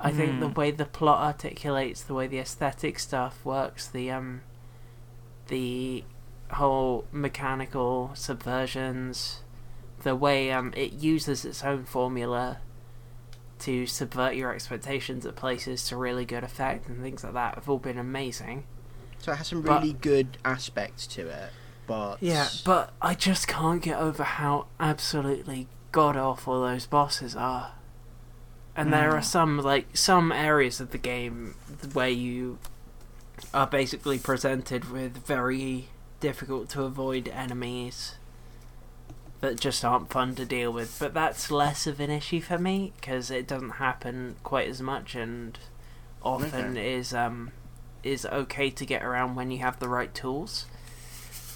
I 0.01 0.11
think 0.13 0.41
the 0.41 0.49
Hmm. 0.49 0.55
way 0.55 0.71
the 0.71 0.85
plot 0.87 1.21
articulates, 1.23 2.03
the 2.03 2.15
way 2.15 2.27
the 2.27 2.39
aesthetic 2.39 2.99
stuff 2.99 3.45
works, 3.45 3.87
the 3.87 4.11
um, 4.11 4.41
the 5.49 6.05
whole 6.53 7.05
mechanical 7.13 8.11
subversions, 8.15 9.39
the 10.03 10.17
way 10.17 10.51
um 10.53 10.73
it 10.77 10.93
uses 10.95 11.45
its 11.45 11.63
own 11.63 11.85
formula 11.85 12.59
to 13.61 13.87
subvert 13.87 14.35
your 14.35 14.55
expectations 14.55 15.27
at 15.27 15.37
places 15.37 15.87
to 15.89 15.97
really 15.97 16.25
good 16.25 16.43
effect 16.43 16.89
and 16.89 17.03
things 17.03 17.23
like 17.23 17.35
that 17.35 17.55
have 17.57 17.69
all 17.69 17.79
been 17.79 17.99
amazing. 17.99 18.65
So 19.19 19.33
it 19.33 19.37
has 19.37 19.49
some 19.49 19.61
But- 19.63 19.81
really 19.83 19.93
good 19.93 20.39
aspects 20.45 21.07
to 21.09 21.29
it, 21.29 21.51
but 21.87 22.17
Yeah, 22.23 22.49
but 22.65 22.93
I 23.03 23.15
just 23.15 23.47
can't 23.47 23.83
get 23.83 23.99
over 23.99 24.25
how 24.25 24.67
absolutely 24.81 25.69
god 25.93 26.17
awful 26.17 26.63
those 26.63 26.87
bosses 26.87 27.37
are. 27.37 27.73
And 28.81 28.93
there 28.93 29.11
are 29.15 29.21
Mm. 29.21 29.25
some 29.25 29.59
like 29.59 29.97
some 29.97 30.33
areas 30.33 30.81
of 30.81 30.91
the 30.91 30.99
game 30.99 31.55
where 31.93 32.09
you 32.09 32.59
are 33.53 33.67
basically 33.67 34.19
presented 34.19 34.91
with 34.91 35.17
very 35.27 35.89
difficult 36.21 36.69
to 36.71 36.83
avoid 36.85 37.29
enemies 37.29 38.15
that 39.41 39.59
just 39.59 39.85
aren't 39.85 40.11
fun 40.11 40.35
to 40.35 40.45
deal 40.45 40.73
with. 40.73 40.97
But 40.99 41.15
that's 41.15 41.51
less 41.51 41.87
of 41.87 41.99
an 42.01 42.11
issue 42.11 42.41
for 42.41 42.59
me 42.59 42.93
because 43.01 43.31
it 43.31 43.47
doesn't 43.49 43.71
happen 43.87 44.37
quite 44.43 44.69
as 44.69 44.81
much 44.83 45.15
and 45.15 45.59
often 46.23 46.77
Okay. 46.77 46.95
is 46.95 47.13
um 47.15 47.51
is 48.03 48.25
okay 48.27 48.71
to 48.71 48.87
get 48.87 49.03
around 49.03 49.35
when 49.35 49.51
you 49.51 49.59
have 49.59 49.79
the 49.79 49.89
right 49.89 50.15
tools. 50.15 50.67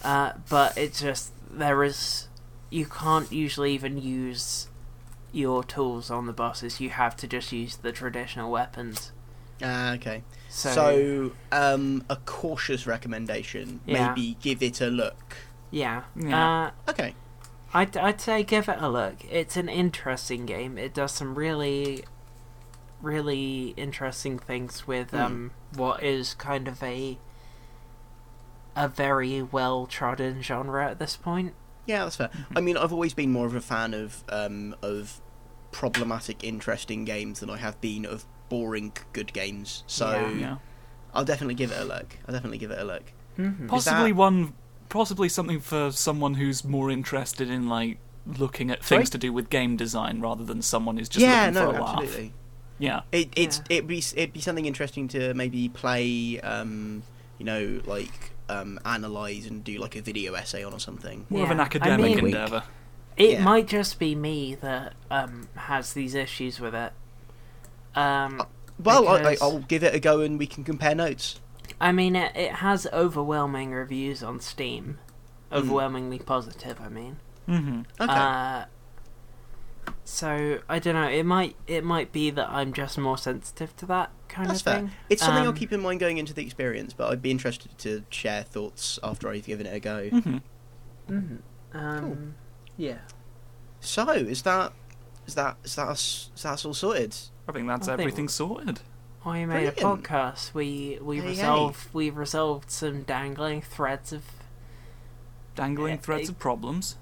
Uh, 0.03 0.33
but 0.51 0.77
it's 0.77 1.01
just 1.01 1.33
there 1.51 1.83
is 1.85 2.29
you 2.71 2.85
can't 2.87 3.31
usually 3.33 3.73
even 3.73 3.97
use 4.01 4.69
your 5.35 5.65
tools 5.65 6.11
on 6.11 6.27
the 6.27 6.33
bosses. 6.33 6.81
You 6.81 6.91
have 6.91 7.17
to 7.17 7.27
just 7.27 7.53
use 7.53 7.77
the 7.77 7.93
traditional 7.93 8.51
weapons. 8.51 9.13
Ah, 9.63 9.93
okay. 9.95 10.23
So, 10.49 10.71
So, 10.73 11.33
um, 11.53 12.05
a 12.09 12.17
cautious 12.17 12.87
recommendation, 12.87 13.81
Yeah. 13.87 14.09
maybe 14.09 14.37
give 14.41 14.63
it 14.63 14.81
a 14.81 14.87
look. 14.89 15.37
yeah, 15.71 16.03
Yeah. 16.17 16.73
Uh, 16.87 16.91
Okay. 16.91 17.15
I'd 17.73 17.97
I'd 17.97 18.21
say 18.21 18.45
give 18.45 18.69
it 18.69 18.79
a 18.81 18.89
look. 18.89 19.25
It's 19.29 19.57
an 19.57 19.69
interesting 19.69 20.47
game. 20.47 20.79
It 20.79 20.95
does 20.95 21.11
some 21.13 21.35
really, 21.35 22.05
really 23.03 23.75
interesting 23.77 24.39
things 24.39 24.87
with 24.87 25.11
Hmm. 25.11 25.17
um 25.17 25.51
what 25.75 26.03
is 26.03 26.35
kind 26.35 26.69
of 26.69 26.83
a 26.83 27.19
a 28.77 28.89
very 28.89 29.43
well 29.43 29.87
trodden 29.87 30.43
genre 30.43 30.85
at 30.89 30.99
this 30.99 31.17
point. 31.17 31.55
Yeah, 31.87 32.05
that's 32.05 32.17
fair. 32.17 32.31
I 32.57 32.61
mean, 32.61 32.77
I've 32.77 32.93
always 32.93 33.13
been 33.15 33.31
more 33.31 33.47
of 33.47 33.55
a 33.55 33.61
fan 33.61 33.93
of 33.95 34.25
um, 34.29 34.75
of 34.83 35.21
problematic, 35.75 36.45
interesting 36.45 37.05
games 37.05 37.41
than 37.41 37.51
I 37.51 37.57
have 37.57 37.81
been 37.81 38.07
of 38.07 38.25
boring, 38.49 38.93
good 39.13 39.33
games. 39.33 39.83
So 39.89 40.09
Yeah. 40.11 40.31
Yeah. 40.39 40.57
I'll 41.13 41.25
definitely 41.25 41.55
give 41.57 41.73
it 41.73 41.81
a 41.81 41.85
look. 41.85 42.17
I'll 42.27 42.33
definitely 42.33 42.59
give 42.59 42.71
it 42.71 42.79
a 42.79 42.85
look. 42.85 43.13
Mm-hmm. 43.39 43.67
Possibly 43.67 44.13
that- 44.13 44.17
one, 44.17 44.55
possibly 44.89 45.29
something 45.29 45.59
for 45.61 45.91
someone 45.91 46.35
who's 46.35 46.65
more 46.65 46.91
interested 46.91 47.51
in 47.51 47.69
like 47.69 47.99
looking 48.39 48.71
at 48.71 48.85
Sorry? 48.85 49.01
things 49.01 49.11
to 49.11 49.19
do 49.19 49.33
with 49.33 49.51
game 49.51 49.77
design 49.77 50.21
rather 50.21 50.45
than 50.45 50.63
someone 50.63 50.97
who's 50.97 51.09
just 51.09 51.25
yeah, 51.27 51.47
looking 51.47 51.55
no, 51.55 51.73
for 51.73 51.77
a 51.79 51.83
laugh. 51.83 51.99
absolutely. 51.99 52.33
Yeah. 52.79 53.01
It 53.13 53.29
it's 53.37 53.59
Yeah. 53.59 53.77
it'd 53.79 53.89
be 53.89 53.99
it'd 53.99 54.33
be 54.33 54.41
something 54.41 54.67
interesting 54.67 55.09
to 55.09 55.35
maybe 55.35 55.69
play. 55.69 56.41
Um, 56.41 57.03
you 57.39 57.45
know, 57.45 57.81
like 57.85 58.31
um, 58.49 58.79
analyze 58.85 59.47
and 59.47 59.65
do 59.65 59.79
like 59.79 59.97
a 59.97 60.01
video 60.03 60.35
essay 60.35 60.63
on 60.63 60.73
or 60.73 60.79
something. 60.79 61.27
More 61.31 61.43
of 61.43 61.51
an 61.51 61.57
Yeah, 61.59 61.63
I 61.63 61.67
academic 61.67 62.15
mean- 62.17 62.27
endeavour. 62.27 62.63
It 63.17 63.31
Yeah. 63.33 63.45
might 63.45 63.67
just 63.69 63.99
be 63.99 64.15
me 64.15 64.57
that 64.57 64.95
um 65.11 65.49
has 65.55 65.93
these 65.93 66.15
issues 66.15 66.59
with 66.61 66.75
it. 66.75 66.93
Um, 67.95 68.41
Uh, 68.41 68.45
Well, 68.83 69.07
I, 69.09 69.13
I, 69.13 69.19
Because- 69.19 69.43
I'll 69.43 69.59
give 69.61 69.85
it 69.85 69.95
a 69.95 70.01
go 70.01 70.21
and 70.21 70.39
we 70.39 70.47
can 70.49 70.65
compare 70.65 70.95
notes. 70.97 71.41
I 71.81 71.93
mean, 71.93 72.17
it, 72.17 72.35
it 72.37 72.53
has 72.57 72.87
overwhelming 72.93 73.71
reviews 73.73 74.23
on 74.23 74.41
Steam. 74.41 74.99
Hmm. 75.51 75.57
Overwhelmingly 75.59 76.19
positive, 76.19 76.81
I 76.81 76.89
mean. 76.89 77.17
Mm-hmm. 77.49 77.81
Okay. 78.01 78.13
Uh, 78.13 78.65
so 80.05 80.61
I 80.69 80.79
don't 80.79 80.95
know. 80.95 81.09
It 81.09 81.25
might 81.25 81.57
it 81.67 81.85
might 81.85 82.11
be 82.13 82.31
that 82.31 82.49
I'm 82.51 82.73
just 82.73 82.99
more 82.99 83.17
sensitive 83.19 83.77
to 83.77 83.87
that 83.87 84.11
kind 84.29 84.49
That's 84.51 84.61
of 84.61 84.65
fair. 84.65 84.75
thing. 84.81 84.91
It's 85.09 85.23
something 85.23 85.43
I'll 85.45 85.51
Um, 85.51 85.55
keep 85.57 85.73
in 85.73 85.81
mind 85.81 86.01
going 86.01 86.19
into 86.19 86.35
the 86.35 86.43
experience, 86.43 86.93
but 86.93 87.11
I'd 87.11 87.23
be 87.23 87.31
interested 87.31 87.77
to 87.79 88.05
share 88.11 88.43
thoughts 88.43 88.99
after 89.03 89.29
I've 89.29 89.47
given 89.47 89.67
it 89.67 89.75
a 89.75 89.81
go. 89.81 90.09
Mm-hmm. 90.11 90.37
mhm. 91.11 91.39
Um, 91.75 92.35
yeah. 92.77 92.99
So, 93.81 94.09
is 94.11 94.43
that 94.43 94.73
is 95.27 95.35
that 95.35 95.57
is 95.65 95.75
that 95.77 95.89
us, 95.89 96.31
is 96.35 96.43
that 96.43 96.53
us 96.55 96.65
all 96.65 96.75
sorted? 96.75 97.15
I 97.49 97.53
think 97.53 97.67
that's 97.69 97.89
I 97.89 97.93
think- 97.93 98.01
everything 98.01 98.29
sorted. 98.29 98.81
Oh, 99.27 99.33
we 99.33 99.47
made 99.47 99.67
a 99.69 99.73
podcast. 99.73 100.53
We 100.55 100.99
we 101.01 101.19
Hey, 101.19 101.29
resolved 101.29 101.89
we 101.95 102.11
resolved 102.11 102.71
some 102.71 103.03
dangling 103.03 103.63
threads 103.63 104.13
of. 104.13 104.23
Dangling 105.55 105.95
Yeah, 105.95 106.01
threads 106.01 106.29
it- 106.29 106.33
of 106.33 106.39
problems. 106.39 106.97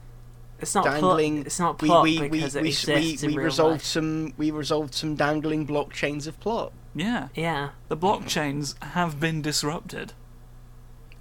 It's 0.61 0.75
not 0.77 0.85
Dangling. 0.85 1.35
Plot, 1.39 1.47
it's 1.47 1.59
not 1.59 1.83
We 1.83 1.89
plot 1.89 2.03
we 2.05 2.21
we 2.21 2.29
because 2.29 2.55
it 2.55 2.63
we, 2.63 2.69
exists 2.69 3.23
we, 3.23 3.29
in 3.29 3.33
we 3.33 3.39
real 3.39 3.47
resolved 3.47 3.73
life. 3.73 3.85
some 3.85 4.33
we 4.37 4.51
resolved 4.53 4.95
some 4.95 5.17
dangling 5.17 5.67
blockchains 5.67 6.29
of 6.29 6.39
plot. 6.39 6.73
Yeah. 6.95 7.29
Yeah, 7.35 7.71
The 7.89 7.97
blockchains 7.97 8.81
have 8.83 9.19
been 9.19 9.43
disrupted. 9.43 10.13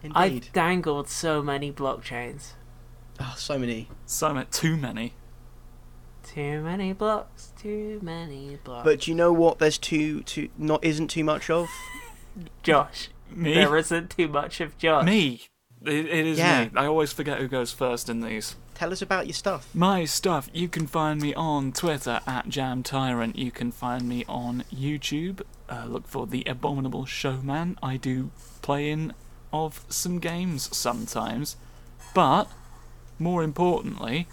Indeed. 0.04 0.16
I've 0.18 0.52
dangled 0.54 1.08
so 1.08 1.42
many 1.42 1.72
blockchains. 1.72 2.52
Oh, 3.24 3.34
so 3.38 3.58
many. 3.60 3.88
So 4.06 4.34
ma- 4.34 4.46
too 4.50 4.76
many. 4.78 5.14
Too 6.24 6.62
many 6.62 6.94
blocks. 6.94 7.52
Too 7.62 8.00
many 8.02 8.58
blocks. 8.64 8.86
But 8.86 9.02
do 9.02 9.12
you 9.12 9.16
know 9.16 9.34
what? 9.34 9.60
There's 9.60 9.78
too 9.78 10.22
too 10.24 10.50
not 10.58 10.84
isn't 10.84 11.10
too 11.10 11.24
much 11.24 11.50
of. 11.50 11.68
Josh, 12.64 13.10
Me. 13.30 13.54
there 13.54 13.76
isn't 13.76 14.12
too 14.12 14.28
much 14.30 14.62
of 14.62 14.78
Josh. 14.78 15.06
Me. 15.06 15.42
It, 15.84 16.06
it 16.06 16.26
is 16.28 16.38
Yeah. 16.38 16.66
me. 16.66 16.72
I 16.78 16.86
always 16.86 17.12
forget 17.12 17.40
who 17.40 17.48
goes 17.48 17.72
first 17.74 18.08
in 18.08 18.22
these. 18.22 18.56
Tell 18.76 18.92
us 18.94 19.02
about 19.02 19.28
your 19.28 19.34
stuff. 19.34 19.68
My 19.74 20.06
stuff, 20.06 20.50
you 20.54 20.68
can 20.70 20.88
find 20.88 21.22
me 21.22 21.34
on 21.34 21.72
Twitter 21.74 22.22
at 22.26 22.48
Jam 22.50 22.82
Tyrant. 22.84 23.36
You 23.38 23.52
can 23.52 23.72
find 23.72 24.08
me 24.08 24.24
on 24.30 24.64
YouTube. 24.74 25.42
Uh, 25.70 25.86
look 25.88 26.08
for 26.08 26.26
The 26.26 26.44
Abominable 26.48 27.06
Showman. 27.06 27.78
I 27.84 27.98
do 27.98 28.32
playing 28.62 29.14
of 29.52 29.84
some 29.90 30.20
games 30.20 30.76
sometimes. 30.76 31.58
But, 32.16 32.50
more 33.22 33.44
importantly, 33.44 34.28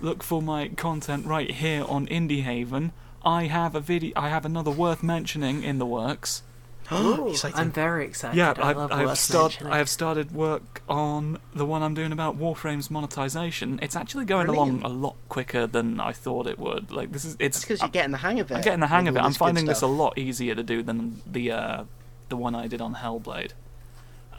look 0.00 0.22
for 0.22 0.40
my 0.40 0.68
content 0.68 1.26
right 1.26 1.50
here 1.50 1.84
on 1.84 2.06
Indie 2.06 2.42
Haven. 2.42 2.92
I 3.24 3.44
have 3.44 3.74
a 3.74 3.80
video. 3.80 4.12
I 4.16 4.28
have 4.28 4.44
another 4.44 4.70
worth 4.70 5.02
mentioning 5.02 5.62
in 5.62 5.78
the 5.78 5.86
works. 5.86 6.42
Ooh, 6.92 7.28
Exciting. 7.28 7.58
I'm 7.58 7.70
very 7.70 8.06
excited. 8.06 8.36
Yeah, 8.36 8.54
I 8.56 8.70
I've, 8.70 8.76
love 8.76 8.92
I've, 8.92 9.18
start. 9.18 9.58
I 9.62 9.76
have 9.76 9.90
started 9.90 10.32
work 10.32 10.82
on 10.88 11.38
the 11.54 11.66
one 11.66 11.82
I'm 11.82 11.92
doing 11.92 12.12
about 12.12 12.38
Warframe's 12.38 12.90
monetization. 12.90 13.78
It's 13.82 13.94
actually 13.94 14.24
going 14.24 14.46
Brilliant. 14.46 14.82
along 14.82 14.92
a 14.92 14.94
lot 14.94 15.16
quicker 15.28 15.66
than 15.66 16.00
I 16.00 16.12
thought 16.12 16.46
it 16.46 16.58
would. 16.58 16.90
Like 16.90 17.12
this 17.12 17.26
is 17.26 17.36
it's 17.38 17.58
It's 17.58 17.64
because 17.64 17.80
you're 17.80 17.90
getting 17.90 18.12
the 18.12 18.18
hang 18.18 18.40
of 18.40 18.50
it. 18.50 18.54
I'm 18.54 18.62
getting 18.62 18.80
the 18.80 18.86
hang 18.86 19.06
of 19.08 19.16
it. 19.16 19.20
I'm 19.20 19.34
finding 19.34 19.66
this 19.66 19.82
a 19.82 19.86
lot 19.86 20.16
easier 20.16 20.54
to 20.54 20.62
do 20.62 20.82
than 20.82 21.20
the 21.26 21.50
uh, 21.50 21.84
the 22.30 22.36
one 22.36 22.54
I 22.54 22.68
did 22.68 22.80
on 22.80 22.94
Hellblade. 22.94 23.52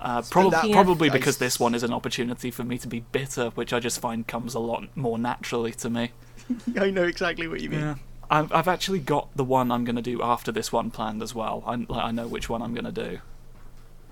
Uh, 0.02 0.22
prob- 0.22 0.54
of- 0.54 0.72
probably 0.72 1.10
I- 1.10 1.14
because 1.14 1.38
this 1.38 1.60
one 1.60 1.76
is 1.76 1.84
an 1.84 1.94
opportunity 1.94 2.52
for 2.52 2.64
me 2.64 2.78
to 2.78 2.88
be 2.88 3.02
bitter, 3.02 3.50
which 3.50 3.74
I 3.74 3.80
just 3.80 4.00
find 4.00 4.26
comes 4.26 4.54
a 4.54 4.60
lot 4.60 4.86
more 4.96 5.20
naturally 5.20 5.74
to 5.74 5.90
me. 5.90 6.12
I 6.80 6.90
know 6.90 7.04
exactly 7.04 7.48
what 7.48 7.60
you 7.60 7.70
mean. 7.70 7.82
Yeah. 7.82 7.96
I've, 8.32 8.52
I've 8.54 8.68
actually 8.68 9.00
got 9.00 9.36
the 9.36 9.44
one 9.44 9.72
I'm 9.72 9.84
going 9.84 9.96
to 9.96 10.02
do 10.02 10.22
after 10.22 10.52
this 10.52 10.72
one 10.72 10.92
planned 10.92 11.22
as 11.22 11.34
well. 11.34 11.64
I, 11.66 11.76
like, 11.76 12.04
I 12.04 12.12
know 12.12 12.28
which 12.28 12.48
one 12.48 12.62
I'm 12.62 12.74
going 12.74 12.86
to 12.86 12.92
do. 12.92 13.20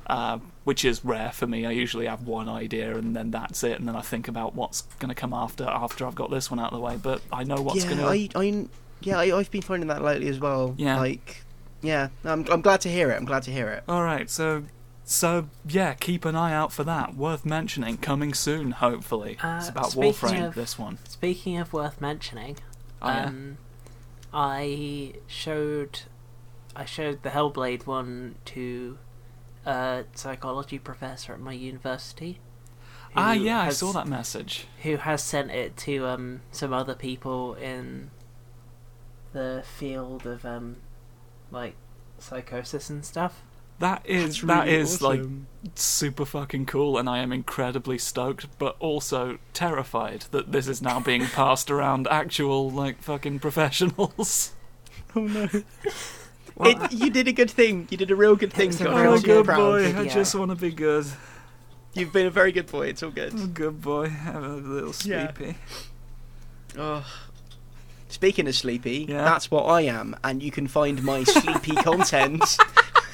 Uh, 0.07 0.39
which 0.63 0.85
is 0.85 1.03
rare 1.03 1.31
for 1.31 1.47
me. 1.47 1.65
I 1.65 1.71
usually 1.71 2.05
have 2.05 2.25
one 2.25 2.47
idea 2.47 2.97
and 2.97 3.15
then 3.15 3.31
that's 3.31 3.63
it, 3.63 3.77
and 3.77 3.87
then 3.87 3.95
I 3.95 4.01
think 4.01 4.27
about 4.27 4.55
what's 4.55 4.81
going 4.99 5.09
to 5.09 5.15
come 5.15 5.33
after 5.33 5.65
after 5.65 6.07
I've 6.07 6.15
got 6.15 6.31
this 6.31 6.49
one 6.49 6.59
out 6.59 6.71
of 6.71 6.79
the 6.79 6.83
way. 6.83 6.97
But 7.01 7.21
I 7.31 7.43
know 7.43 7.61
what's 7.61 7.83
yeah, 7.83 7.95
going 7.95 7.97
to. 7.97 8.37
I, 8.37 8.41
I, 8.41 8.67
yeah, 9.01 9.19
I, 9.19 9.37
I've 9.37 9.51
been 9.51 9.61
finding 9.61 9.87
that 9.89 10.01
lately 10.01 10.29
as 10.29 10.39
well. 10.39 10.75
Yeah. 10.77 10.97
Like, 10.97 11.43
yeah, 11.81 12.09
I'm, 12.23 12.45
I'm 12.49 12.61
glad 12.61 12.81
to 12.81 12.89
hear 12.89 13.11
it. 13.11 13.15
I'm 13.15 13.25
glad 13.25 13.43
to 13.43 13.51
hear 13.51 13.69
it. 13.69 13.83
All 13.87 14.03
right, 14.03 14.29
so 14.29 14.63
so 15.09 15.47
yeah, 15.67 15.93
keep 15.93 16.25
an 16.25 16.35
eye 16.35 16.53
out 16.53 16.71
for 16.73 16.83
that. 16.83 17.15
Worth 17.15 17.45
mentioning, 17.45 17.97
coming 17.97 18.33
soon, 18.33 18.71
hopefully. 18.71 19.37
Uh, 19.41 19.57
it's 19.59 19.69
about 19.69 19.91
Warframe. 19.91 20.47
of- 20.49 20.55
This 20.55 20.77
one. 20.77 20.99
Speaking 21.07 21.57
of 21.57 21.71
worth 21.73 22.01
mentioning, 22.01 22.57
Oh, 23.01 23.07
yeah? 23.07 23.25
um, 23.25 23.57
I 24.33 25.13
showed 25.27 26.01
I 26.75 26.85
showed 26.85 27.23
the 27.23 27.29
Hellblade 27.29 27.87
one 27.87 28.35
to 28.45 28.97
a 29.65 30.03
psychology 30.13 30.77
professor 30.77 31.33
at 31.33 31.39
my 31.39 31.53
university. 31.53 32.39
Ah, 33.15 33.31
yeah, 33.31 33.61
I 33.61 33.69
saw 33.69 33.91
that 33.93 34.07
message. 34.07 34.67
Who 34.83 34.97
has 34.97 35.23
sent 35.23 35.49
it 35.51 35.75
to 35.77 36.05
um, 36.05 36.41
some 36.51 36.73
other 36.73 36.93
people 36.93 37.55
in 37.55 38.11
the 39.33 39.63
field 39.65 40.25
of 40.27 40.45
um, 40.45 40.77
like 41.49 41.75
psychosis 42.19 42.89
and 42.89 43.03
stuff. 43.05 43.41
That 43.79 44.01
is 44.05 44.41
That's 44.41 44.47
that 44.47 44.65
really 44.65 44.75
is 44.77 45.01
like 45.01 45.21
super 45.75 46.25
fucking 46.25 46.65
cool, 46.65 46.97
and 46.97 47.07
I 47.07 47.19
am 47.19 47.31
incredibly 47.31 47.97
stoked, 47.99 48.47
but 48.57 48.75
also 48.79 49.37
terrified 49.53 50.25
that 50.31 50.51
this 50.51 50.67
is 50.67 50.81
now 50.81 50.99
being 50.99 51.25
passed 51.33 51.69
around 51.69 52.07
actual 52.09 52.69
like 52.71 53.01
fucking 53.01 53.39
professionals. 53.39 54.53
Oh 55.15 55.21
no! 55.21 55.47
Well, 56.55 56.83
It, 56.85 56.91
you 56.91 57.09
did 57.09 57.27
a 57.27 57.31
good 57.31 57.49
thing. 57.49 57.87
You 57.89 57.97
did 57.97 58.11
a 58.11 58.15
real 58.15 58.35
good 58.35 58.51
thing, 58.51 58.69
It's 58.69 58.81
real 58.81 58.91
I'm 58.93 59.17
so 59.19 59.25
good 59.25 59.45
proud. 59.45 59.57
boy. 59.57 59.85
I 59.87 59.91
video. 59.93 60.13
just 60.13 60.35
want 60.35 60.51
to 60.51 60.55
be 60.57 60.69
good. 60.69 61.05
You've 61.93 62.11
been 62.11 62.27
a 62.27 62.31
very 62.31 62.51
good 62.51 62.67
boy. 62.67 62.87
It's 62.87 63.01
all 63.01 63.09
good. 63.09 63.33
I'm 63.33 63.43
a 63.43 63.47
good 63.47 63.81
boy. 63.81 64.11
I'm 64.27 64.43
a 64.43 64.49
little 64.57 64.93
Yeah. 65.05 65.31
sleepy. 65.33 65.57
Oh. 66.77 67.05
Speaking 68.09 68.47
of 68.47 68.55
sleepy, 68.55 69.05
Yeah. 69.09 69.23
that's 69.23 69.49
what 69.49 69.63
I 69.63 69.81
am, 69.81 70.15
and 70.23 70.43
you 70.43 70.51
can 70.51 70.67
find 70.67 71.01
my 71.03 71.23
sleepy 71.23 71.75
content 71.75 72.43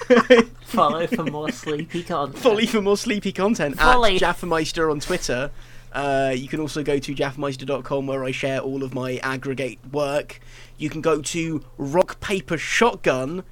follow 0.64 1.08
for 1.08 1.24
more 1.24 1.52
sleepy 1.52 2.04
content. 2.04 2.38
Follow 2.38 2.66
for 2.66 2.82
more 2.82 2.98
sleepy 2.98 3.32
content 3.32 3.80
Fully. 3.80 4.16
at 4.16 4.22
Jaffameister 4.22 4.92
on 4.92 5.00
Twitter. 5.00 5.52
Uh, 5.92 6.34
you 6.36 6.48
can 6.48 6.60
also 6.60 6.82
go 6.84 6.98
to 6.98 7.14
jaffameister.com 7.14 8.08
where 8.08 8.24
I 8.24 8.32
share 8.32 8.60
all 8.60 8.84
of 8.84 8.94
my 8.94 9.18
aggregate 9.18 9.80
work. 9.92 10.40
You 10.78 10.90
can 10.90 11.02
go 11.02 11.22
to 11.22 11.64
Rock 11.78 12.20
Paper 12.20 12.58
Shotgun 12.58 13.44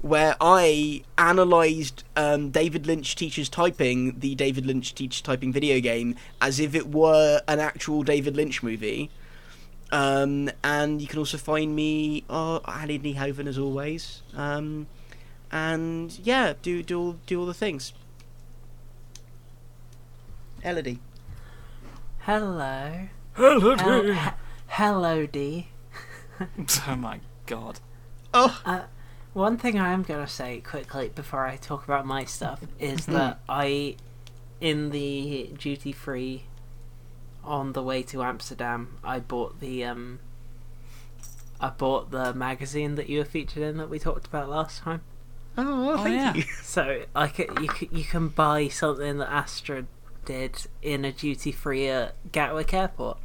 where 0.00 0.34
I 0.40 1.02
analysed 1.18 2.04
um, 2.16 2.50
David 2.50 2.86
Lynch 2.86 3.16
Teaches 3.16 3.50
Typing, 3.50 4.18
the 4.18 4.34
David 4.34 4.64
Lynch 4.64 4.94
Teaches 4.94 5.20
Typing 5.20 5.52
video 5.52 5.78
game, 5.80 6.16
as 6.40 6.58
if 6.58 6.74
it 6.74 6.90
were 6.90 7.42
an 7.46 7.60
actual 7.60 8.02
David 8.02 8.34
Lynch 8.34 8.62
movie. 8.62 9.10
Um, 9.92 10.50
and 10.64 11.02
you 11.02 11.08
can 11.08 11.18
also 11.18 11.36
find 11.36 11.74
me 11.74 12.24
uh, 12.30 12.56
at 12.66 12.88
Indie 12.88 13.14
Haven 13.16 13.46
as 13.46 13.58
always. 13.58 14.22
Um, 14.34 14.86
and 15.52 16.18
yeah, 16.22 16.54
do 16.62 16.82
do 16.82 16.98
all, 17.00 17.16
do 17.26 17.40
all 17.40 17.46
the 17.46 17.54
things. 17.54 17.92
Elodie. 20.62 20.98
Hello. 22.20 23.08
Hello, 23.34 23.76
Hel- 23.76 24.02
he- 24.12 24.30
hello, 24.68 25.26
D. 25.26 25.68
Oh 26.86 26.96
my 26.96 27.20
god. 27.46 27.80
Oh, 28.32 28.86
One 29.34 29.56
thing 29.58 29.78
I 29.78 29.92
am 29.92 30.02
going 30.02 30.24
to 30.24 30.30
say 30.30 30.60
quickly 30.60 31.08
before 31.14 31.46
I 31.46 31.56
talk 31.56 31.84
about 31.84 32.06
my 32.06 32.24
stuff 32.24 32.60
is 32.78 33.04
Hmm. 33.06 33.12
that 33.12 33.40
I, 33.48 33.96
in 34.60 34.90
the 34.90 35.50
duty 35.58 35.92
free 35.92 36.44
on 37.44 37.72
the 37.74 37.82
way 37.82 38.02
to 38.04 38.22
Amsterdam, 38.22 38.98
I 39.04 39.18
bought 39.20 39.60
the 39.60 39.84
um, 39.84 40.20
I 41.60 41.68
bought 41.70 42.10
the 42.10 42.32
magazine 42.34 42.94
that 42.96 43.08
you 43.08 43.18
were 43.18 43.24
featured 43.26 43.62
in 43.62 43.76
that 43.78 43.90
we 43.90 43.98
talked 43.98 44.26
about 44.26 44.48
last 44.48 44.82
time. 44.82 45.02
Oh, 45.68 45.92
Oh, 45.92 46.02
thank 46.02 46.16
yeah. 46.16 46.34
you. 46.34 46.44
So 46.62 47.02
like 47.14 47.38
you 47.38 47.68
c- 47.78 47.88
you 47.92 48.04
can 48.04 48.28
buy 48.28 48.68
something 48.68 49.18
that 49.18 49.30
Astra 49.30 49.86
did 50.24 50.66
in 50.82 51.04
a 51.04 51.12
duty 51.12 51.50
free 51.52 51.88
at 51.88 52.08
uh, 52.08 52.12
Gatwick 52.32 52.72
Airport. 52.74 53.18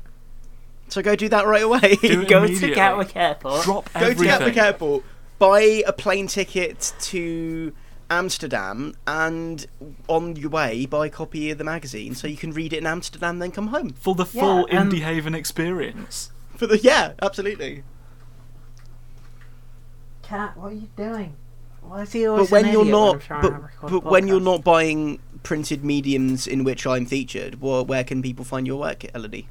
So 0.88 1.02
go 1.02 1.16
do 1.16 1.30
that 1.30 1.46
right 1.48 1.64
away. 1.64 1.96
Go 2.28 2.48
to. 2.48 2.74
Gatwick 2.76 3.16
Airport. 3.16 3.64
Drop 3.64 3.92
go 3.94 4.14
to. 4.14 4.24
Gatwick 4.24 4.56
Airport, 4.58 5.04
buy 5.40 5.82
a 5.86 5.92
plane 5.94 6.28
ticket 6.28 6.94
to 7.02 7.74
Amsterdam, 8.10 8.94
and 9.08 9.66
on 10.08 10.36
your 10.36 10.52
way, 10.52 10.86
buy 10.86 11.08
a 11.08 11.10
copy 11.10 11.50
of 11.50 11.58
the 11.58 11.64
magazine 11.64 12.14
so 12.14 12.28
you 12.28 12.38
can 12.38 12.52
read 12.52 12.72
it 12.72 12.78
in 12.78 12.86
Amsterdam, 12.86 13.40
then 13.40 13.52
come 13.52 13.68
home. 13.68 13.90
For 13.92 14.14
the 14.14 14.26
full 14.28 14.68
Yeah, 14.70 14.82
and- 14.82 14.92
Indie 14.92 15.02
Haven 15.02 15.34
experience. 15.34 16.32
For 16.56 16.68
the 16.68 16.78
yeah, 16.78 17.14
absolutely. 17.22 17.84
Cat, 20.22 20.56
what 20.58 20.72
are 20.72 20.76
you 20.76 20.90
doing? 20.96 21.36
Why 21.88 22.02
is 22.02 22.12
he 22.12 22.26
always 22.28 22.50
But 22.50 22.52
when 22.56 22.66
an 22.66 22.72
you're 22.74 22.86
not, 22.86 23.32
I'm 23.32 23.42
but, 23.82 23.92
but 23.92 24.04
when 24.04 24.28
you're 24.28 24.40
not 24.40 24.64
buying 24.64 25.20
printed 25.44 25.84
mediums 25.84 26.48
in 26.48 26.64
which 26.64 26.86
I'm 26.88 27.06
featured, 27.06 27.62
well, 27.62 27.86
where 27.86 28.04
can 28.04 28.22
people 28.22 28.44
find 28.46 28.66
your 28.66 28.80
work, 28.80 29.06
Elodie? 29.16 29.48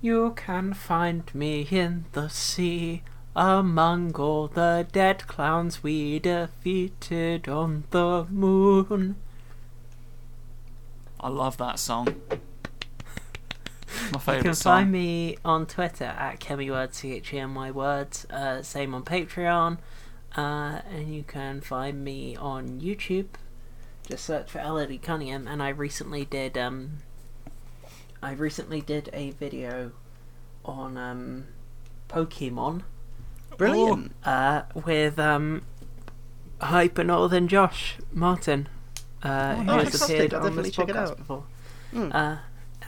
You 0.00 0.32
can 0.34 0.72
find 0.72 1.32
me 1.34 1.66
in 1.70 2.06
the 2.12 2.28
sea 2.28 3.02
among 3.36 4.14
all 4.14 4.48
the 4.48 4.86
dead 4.90 5.26
clowns 5.26 5.82
we 5.82 6.18
defeated 6.18 7.48
on 7.48 7.84
the 7.90 8.26
moon. 8.30 9.16
I 11.20 11.28
love 11.28 11.58
that 11.58 11.78
song. 11.78 12.16
My 14.12 14.18
favorite 14.18 14.36
You 14.38 14.42
can 14.42 14.54
song. 14.54 14.72
find 14.72 14.92
me 14.92 15.36
on 15.44 15.66
Twitter 15.66 16.04
at 16.04 16.40
ChemyWords, 16.40 16.94
C 16.94 17.12
H 17.12 17.34
E 17.34 17.38
M 17.38 17.54
Y 17.54 17.70
Words. 17.70 18.24
Uh, 18.30 18.62
same 18.62 18.94
on 18.94 19.04
Patreon. 19.04 19.78
Uh, 20.36 20.80
and 20.90 21.14
you 21.14 21.22
can 21.22 21.60
find 21.60 22.04
me 22.04 22.36
on 22.36 22.80
YouTube. 22.80 23.28
Just 24.08 24.24
search 24.24 24.50
for 24.50 24.60
Elodie 24.60 24.98
Cunningham. 24.98 25.46
And 25.48 25.62
I 25.62 25.68
recently 25.70 26.24
did 26.24 26.56
um, 26.56 26.98
I 28.22 28.32
recently 28.32 28.80
did 28.80 29.08
a 29.12 29.30
video 29.30 29.92
on 30.64 30.96
um, 30.96 31.46
Pokemon. 32.08 32.82
Brilliant. 33.56 34.12
uh, 34.24 34.62
with 34.74 35.18
um, 35.18 35.62
Hyper 36.60 37.04
Northern 37.04 37.48
Josh 37.48 37.96
Martin, 38.12 38.68
uh, 39.22 39.56
who 39.56 39.64
nice. 39.64 39.92
has 39.92 40.02
appeared 40.02 40.34
on 40.34 40.56
this 40.56 40.70
podcast 40.70 41.16
before. 41.16 41.44
Mm. 41.92 42.14
Uh, 42.14 42.36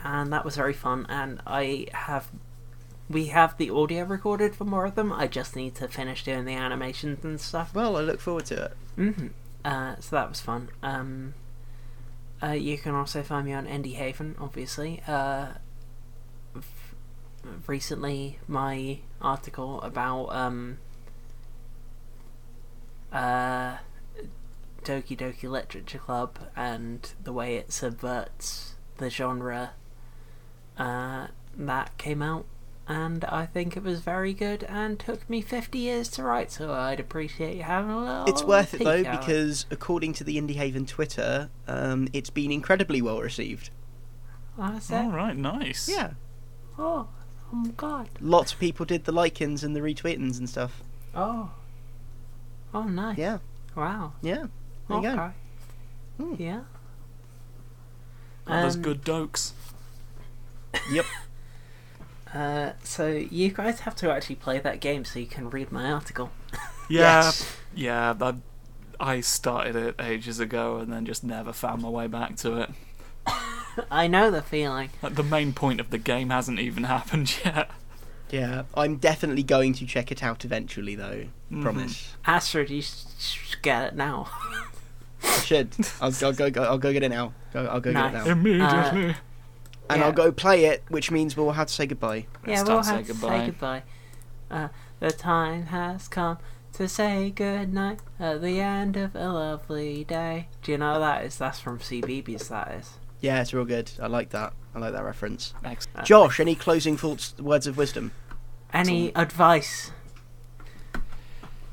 and 0.03 0.33
that 0.33 0.45
was 0.45 0.55
very 0.55 0.73
fun. 0.73 1.05
And 1.09 1.41
I 1.45 1.87
have, 1.93 2.29
we 3.13 3.27
have 3.27 3.57
the 3.57 3.69
audio 3.69 4.03
recorded 4.03 4.55
for 4.55 4.65
more 4.65 4.85
of 4.85 4.95
them. 4.95 5.11
I 5.13 5.27
just 5.27 5.55
need 5.55 5.75
to 5.75 5.87
finish 5.87 6.23
doing 6.23 6.45
the 6.45 6.53
animations 6.53 7.23
and 7.23 7.39
stuff. 7.39 7.73
Well, 7.73 7.95
I 7.97 8.01
look 8.01 8.19
forward 8.19 8.45
to 8.47 8.65
it. 8.65 8.77
hmm 8.95 9.27
Uh, 9.63 9.95
so 9.99 10.15
that 10.15 10.29
was 10.29 10.41
fun. 10.41 10.69
Um, 10.81 11.33
uh, 12.41 12.51
you 12.51 12.77
can 12.77 12.93
also 12.95 13.23
find 13.23 13.45
me 13.45 13.53
on 13.53 13.65
Indie 13.67 13.95
Haven, 13.95 14.35
obviously. 14.39 15.01
Uh, 15.07 15.47
f- 16.57 16.95
recently, 17.67 18.39
my 18.47 18.99
article 19.21 19.81
about 19.81 20.27
um, 20.35 20.79
uh, 23.11 23.77
Doki 24.83 25.15
Doki 25.17 25.49
Literature 25.49 25.99
Club 25.99 26.37
and 26.55 27.13
the 27.23 27.31
way 27.31 27.55
it 27.55 27.71
subverts 27.71 28.75
the 28.97 29.09
genre. 29.09 29.71
Uh, 30.77 31.27
that 31.55 31.97
came 31.97 32.21
out, 32.21 32.45
and 32.87 33.23
I 33.25 33.45
think 33.45 33.77
it 33.77 33.83
was 33.83 34.01
very 34.01 34.33
good, 34.33 34.63
and 34.65 34.99
took 34.99 35.29
me 35.29 35.41
fifty 35.41 35.79
years 35.79 36.09
to 36.09 36.23
write. 36.23 36.51
So 36.51 36.71
I'd 36.73 36.99
appreciate 36.99 37.55
you 37.57 37.63
having 37.63 37.91
a 37.91 37.99
little. 37.99 38.25
It's 38.27 38.43
worth 38.43 38.73
it 38.73 38.83
though 38.83 39.01
at 39.03 39.05
it. 39.05 39.19
because 39.19 39.65
according 39.71 40.13
to 40.13 40.23
the 40.23 40.37
Indie 40.37 40.55
Haven 40.55 40.85
Twitter, 40.85 41.49
um, 41.67 42.07
it's 42.13 42.29
been 42.29 42.51
incredibly 42.51 43.01
well 43.01 43.21
received. 43.21 43.69
Oh, 44.57 44.71
that's 44.73 44.89
it. 44.91 44.95
All 44.95 45.11
right, 45.11 45.35
nice. 45.35 45.87
Yeah, 45.89 46.11
Oh, 46.77 47.07
oh 47.51 47.55
my 47.55 47.69
god. 47.71 48.09
lots 48.21 48.53
of 48.53 48.59
people 48.59 48.85
did 48.85 49.05
the 49.05 49.11
likings 49.11 49.63
and 49.63 49.75
the 49.75 49.79
retweetings 49.79 50.37
and 50.37 50.49
stuff. 50.49 50.81
Oh. 51.15 51.51
Oh, 52.73 52.83
nice. 52.83 53.17
Yeah, 53.17 53.37
Wow. 53.75 54.13
yeah. 54.21 54.45
There 54.89 54.97
you 54.97 55.03
go. 55.03 55.31
Hmm. 56.17 56.35
Yeah. 56.37 56.61
Oh, 58.47 58.61
there's 58.61 58.75
Um, 58.75 58.81
good 58.81 59.03
dokes. 59.03 59.53
Yep. 60.91 61.05
Uh, 62.33 62.71
so 62.83 63.07
you 63.07 63.49
guys 63.51 63.81
have 63.81 63.95
to 63.97 64.11
actually 64.11 64.35
play 64.35 64.59
that 64.59 64.79
game 64.79 65.05
so 65.05 65.19
you 65.19 65.25
can 65.27 65.49
read 65.49 65.71
my 65.71 65.91
article. 65.91 66.31
Yeah, 66.89 67.21
Yes. 67.23 67.57
yeah. 67.75 68.13
I, 68.19 68.33
I 68.99 69.21
started 69.21 69.75
it 69.75 69.95
ages 69.99 70.39
ago 70.39 70.77
and 70.77 70.91
then 70.91 71.05
just 71.05 71.23
never 71.23 71.53
found 71.53 71.81
my 71.81 71.89
way 71.89 72.07
back 72.07 72.35
to 72.37 72.57
it. 72.61 72.69
I 73.91 74.07
know 74.07 74.29
the 74.31 74.41
feeling. 74.41 74.89
Like, 75.01 75.15
the 75.15 75.23
main 75.23 75.53
point 75.53 75.79
of 75.79 75.89
the 75.91 75.97
game 75.97 76.29
hasn't 76.29 76.59
even 76.59 76.83
happened 76.95 77.35
yet. 77.45 77.69
Yeah, 78.31 78.63
I'm 78.73 78.97
definitely 78.97 79.43
going 79.43 79.73
to 79.75 79.85
check 79.85 80.11
it 80.11 80.23
out 80.23 80.43
eventually, 80.43 80.95
though. 80.95 81.25
Mhm. 81.51 81.61
Promise. 81.61 82.15
Astrid, 82.25 82.71
you 82.71 82.81
should 82.81 83.61
get 83.61 83.83
it 83.89 83.95
now. 83.95 84.27
I 85.23 85.39
should. 85.43 85.69
I'll, 86.01 86.11
I'll 86.23 86.33
go, 86.33 86.49
go. 86.49 86.63
I'll 86.63 86.77
go 86.79 86.91
get 86.91 87.03
it 87.03 87.09
now. 87.09 87.33
Go, 87.53 87.65
I'll 87.67 87.79
go 87.79 87.93
get 87.93 88.05
it 88.07 88.13
now. 88.13 88.25
Immediately. 88.25 89.15
And 89.89 89.99
Yeah. 89.99 90.05
I'll 90.07 90.13
go 90.13 90.31
play 90.31 90.65
it, 90.65 90.83
which 90.89 91.11
means 91.11 91.35
we'll 91.35 91.51
have 91.51 91.67
to 91.67 91.73
say 91.73 91.85
goodbye. 91.85 92.25
yeah, 92.47 92.61
It's 92.61 92.69
we'll 92.69 92.81
time 92.81 92.83
to 92.83 92.89
have 92.91 93.05
say 93.07 93.13
to 93.13 93.19
goodbye. 93.19 93.39
say 93.39 93.45
goodbye. 93.47 93.83
Uh, 94.49 94.67
the 94.99 95.11
time 95.11 95.65
has 95.67 96.07
come 96.07 96.37
to 96.73 96.87
say 96.87 97.29
goodnight 97.29 97.99
at 98.19 98.41
the 98.41 98.59
end 98.59 98.95
of 98.97 99.15
a 99.15 99.27
lovely 99.31 100.03
day. 100.03 100.47
Do 100.61 100.71
you 100.71 100.77
know 100.77 100.93
what 100.93 100.99
that 100.99 101.25
is? 101.25 101.37
That's 101.37 101.59
from 101.59 101.79
CBeebies, 101.79 102.47
that 102.49 102.71
is. 102.71 102.93
Yeah, 103.19 103.41
it's 103.41 103.53
real 103.53 103.65
good. 103.65 103.91
I 104.01 104.07
like 104.07 104.29
that. 104.29 104.53
I 104.75 104.79
like 104.79 104.93
that 104.93 105.03
reference. 105.03 105.53
Excellent. 105.63 106.07
Josh, 106.07 106.39
any 106.39 106.55
closing 106.55 106.97
thoughts, 106.97 107.35
words 107.37 107.67
of 107.67 107.77
wisdom? 107.77 108.11
Any 108.73 109.13
advice? 109.15 109.91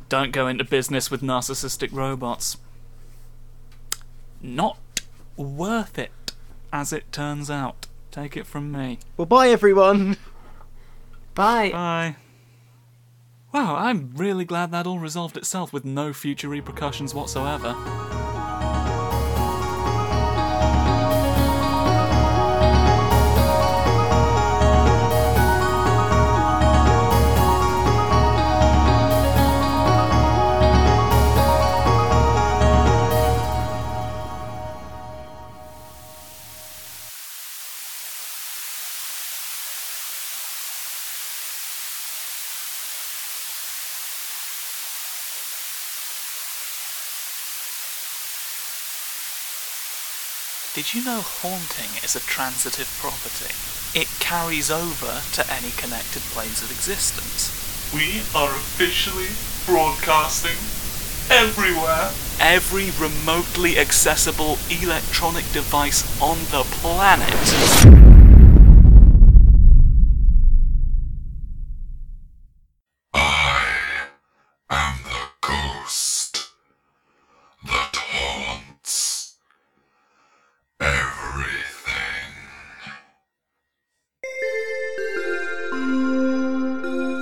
Don't 0.09 0.33
go 0.33 0.47
into 0.49 0.65
business 0.65 1.11
with 1.11 1.23
narcissistic 1.23 1.93
robots. 1.93 2.57
Not 4.43 4.79
worth 5.37 5.99
it, 5.99 6.11
as 6.73 6.93
it 6.93 7.11
turns 7.13 7.51
out. 7.51 7.87
Take 8.11 8.37
it 8.37 8.47
from 8.47 8.73
me. 8.73 8.99
Well, 9.17 9.27
bye 9.27 9.49
everyone. 9.49 10.17
Bye. 11.35 11.71
Bye. 11.71 12.17
Wow, 13.53 13.77
I'm 13.77 14.13
really 14.15 14.45
glad 14.45 14.71
that 14.73 14.87
all 14.87 14.99
resolved 14.99 15.37
itself 15.37 15.73
with 15.73 15.85
no 15.85 16.13
future 16.13 16.49
repercussions 16.49 17.15
whatsoever. 17.15 17.75
Did 50.81 50.95
you 50.95 51.05
know 51.05 51.21
haunting 51.21 52.03
is 52.03 52.17
a 52.17 52.21
transitive 52.21 52.89
property? 53.03 53.53
It 53.93 54.09
carries 54.19 54.71
over 54.71 55.21
to 55.33 55.53
any 55.53 55.73
connected 55.73 56.23
planes 56.33 56.63
of 56.63 56.71
existence. 56.71 57.53
We 57.93 58.21
are 58.35 58.49
officially 58.49 59.29
broadcasting 59.67 60.57
everywhere. 61.29 62.13
Every 62.41 62.93
remotely 62.99 63.79
accessible 63.79 64.57
electronic 64.71 65.45
device 65.53 66.01
on 66.19 66.39
the 66.51 66.65
planet. 66.81 68.20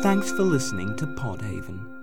Thanks 0.08 0.30
for 0.30 0.42
listening 0.42 0.96
to 0.96 1.06
Podhaven. 1.06 1.97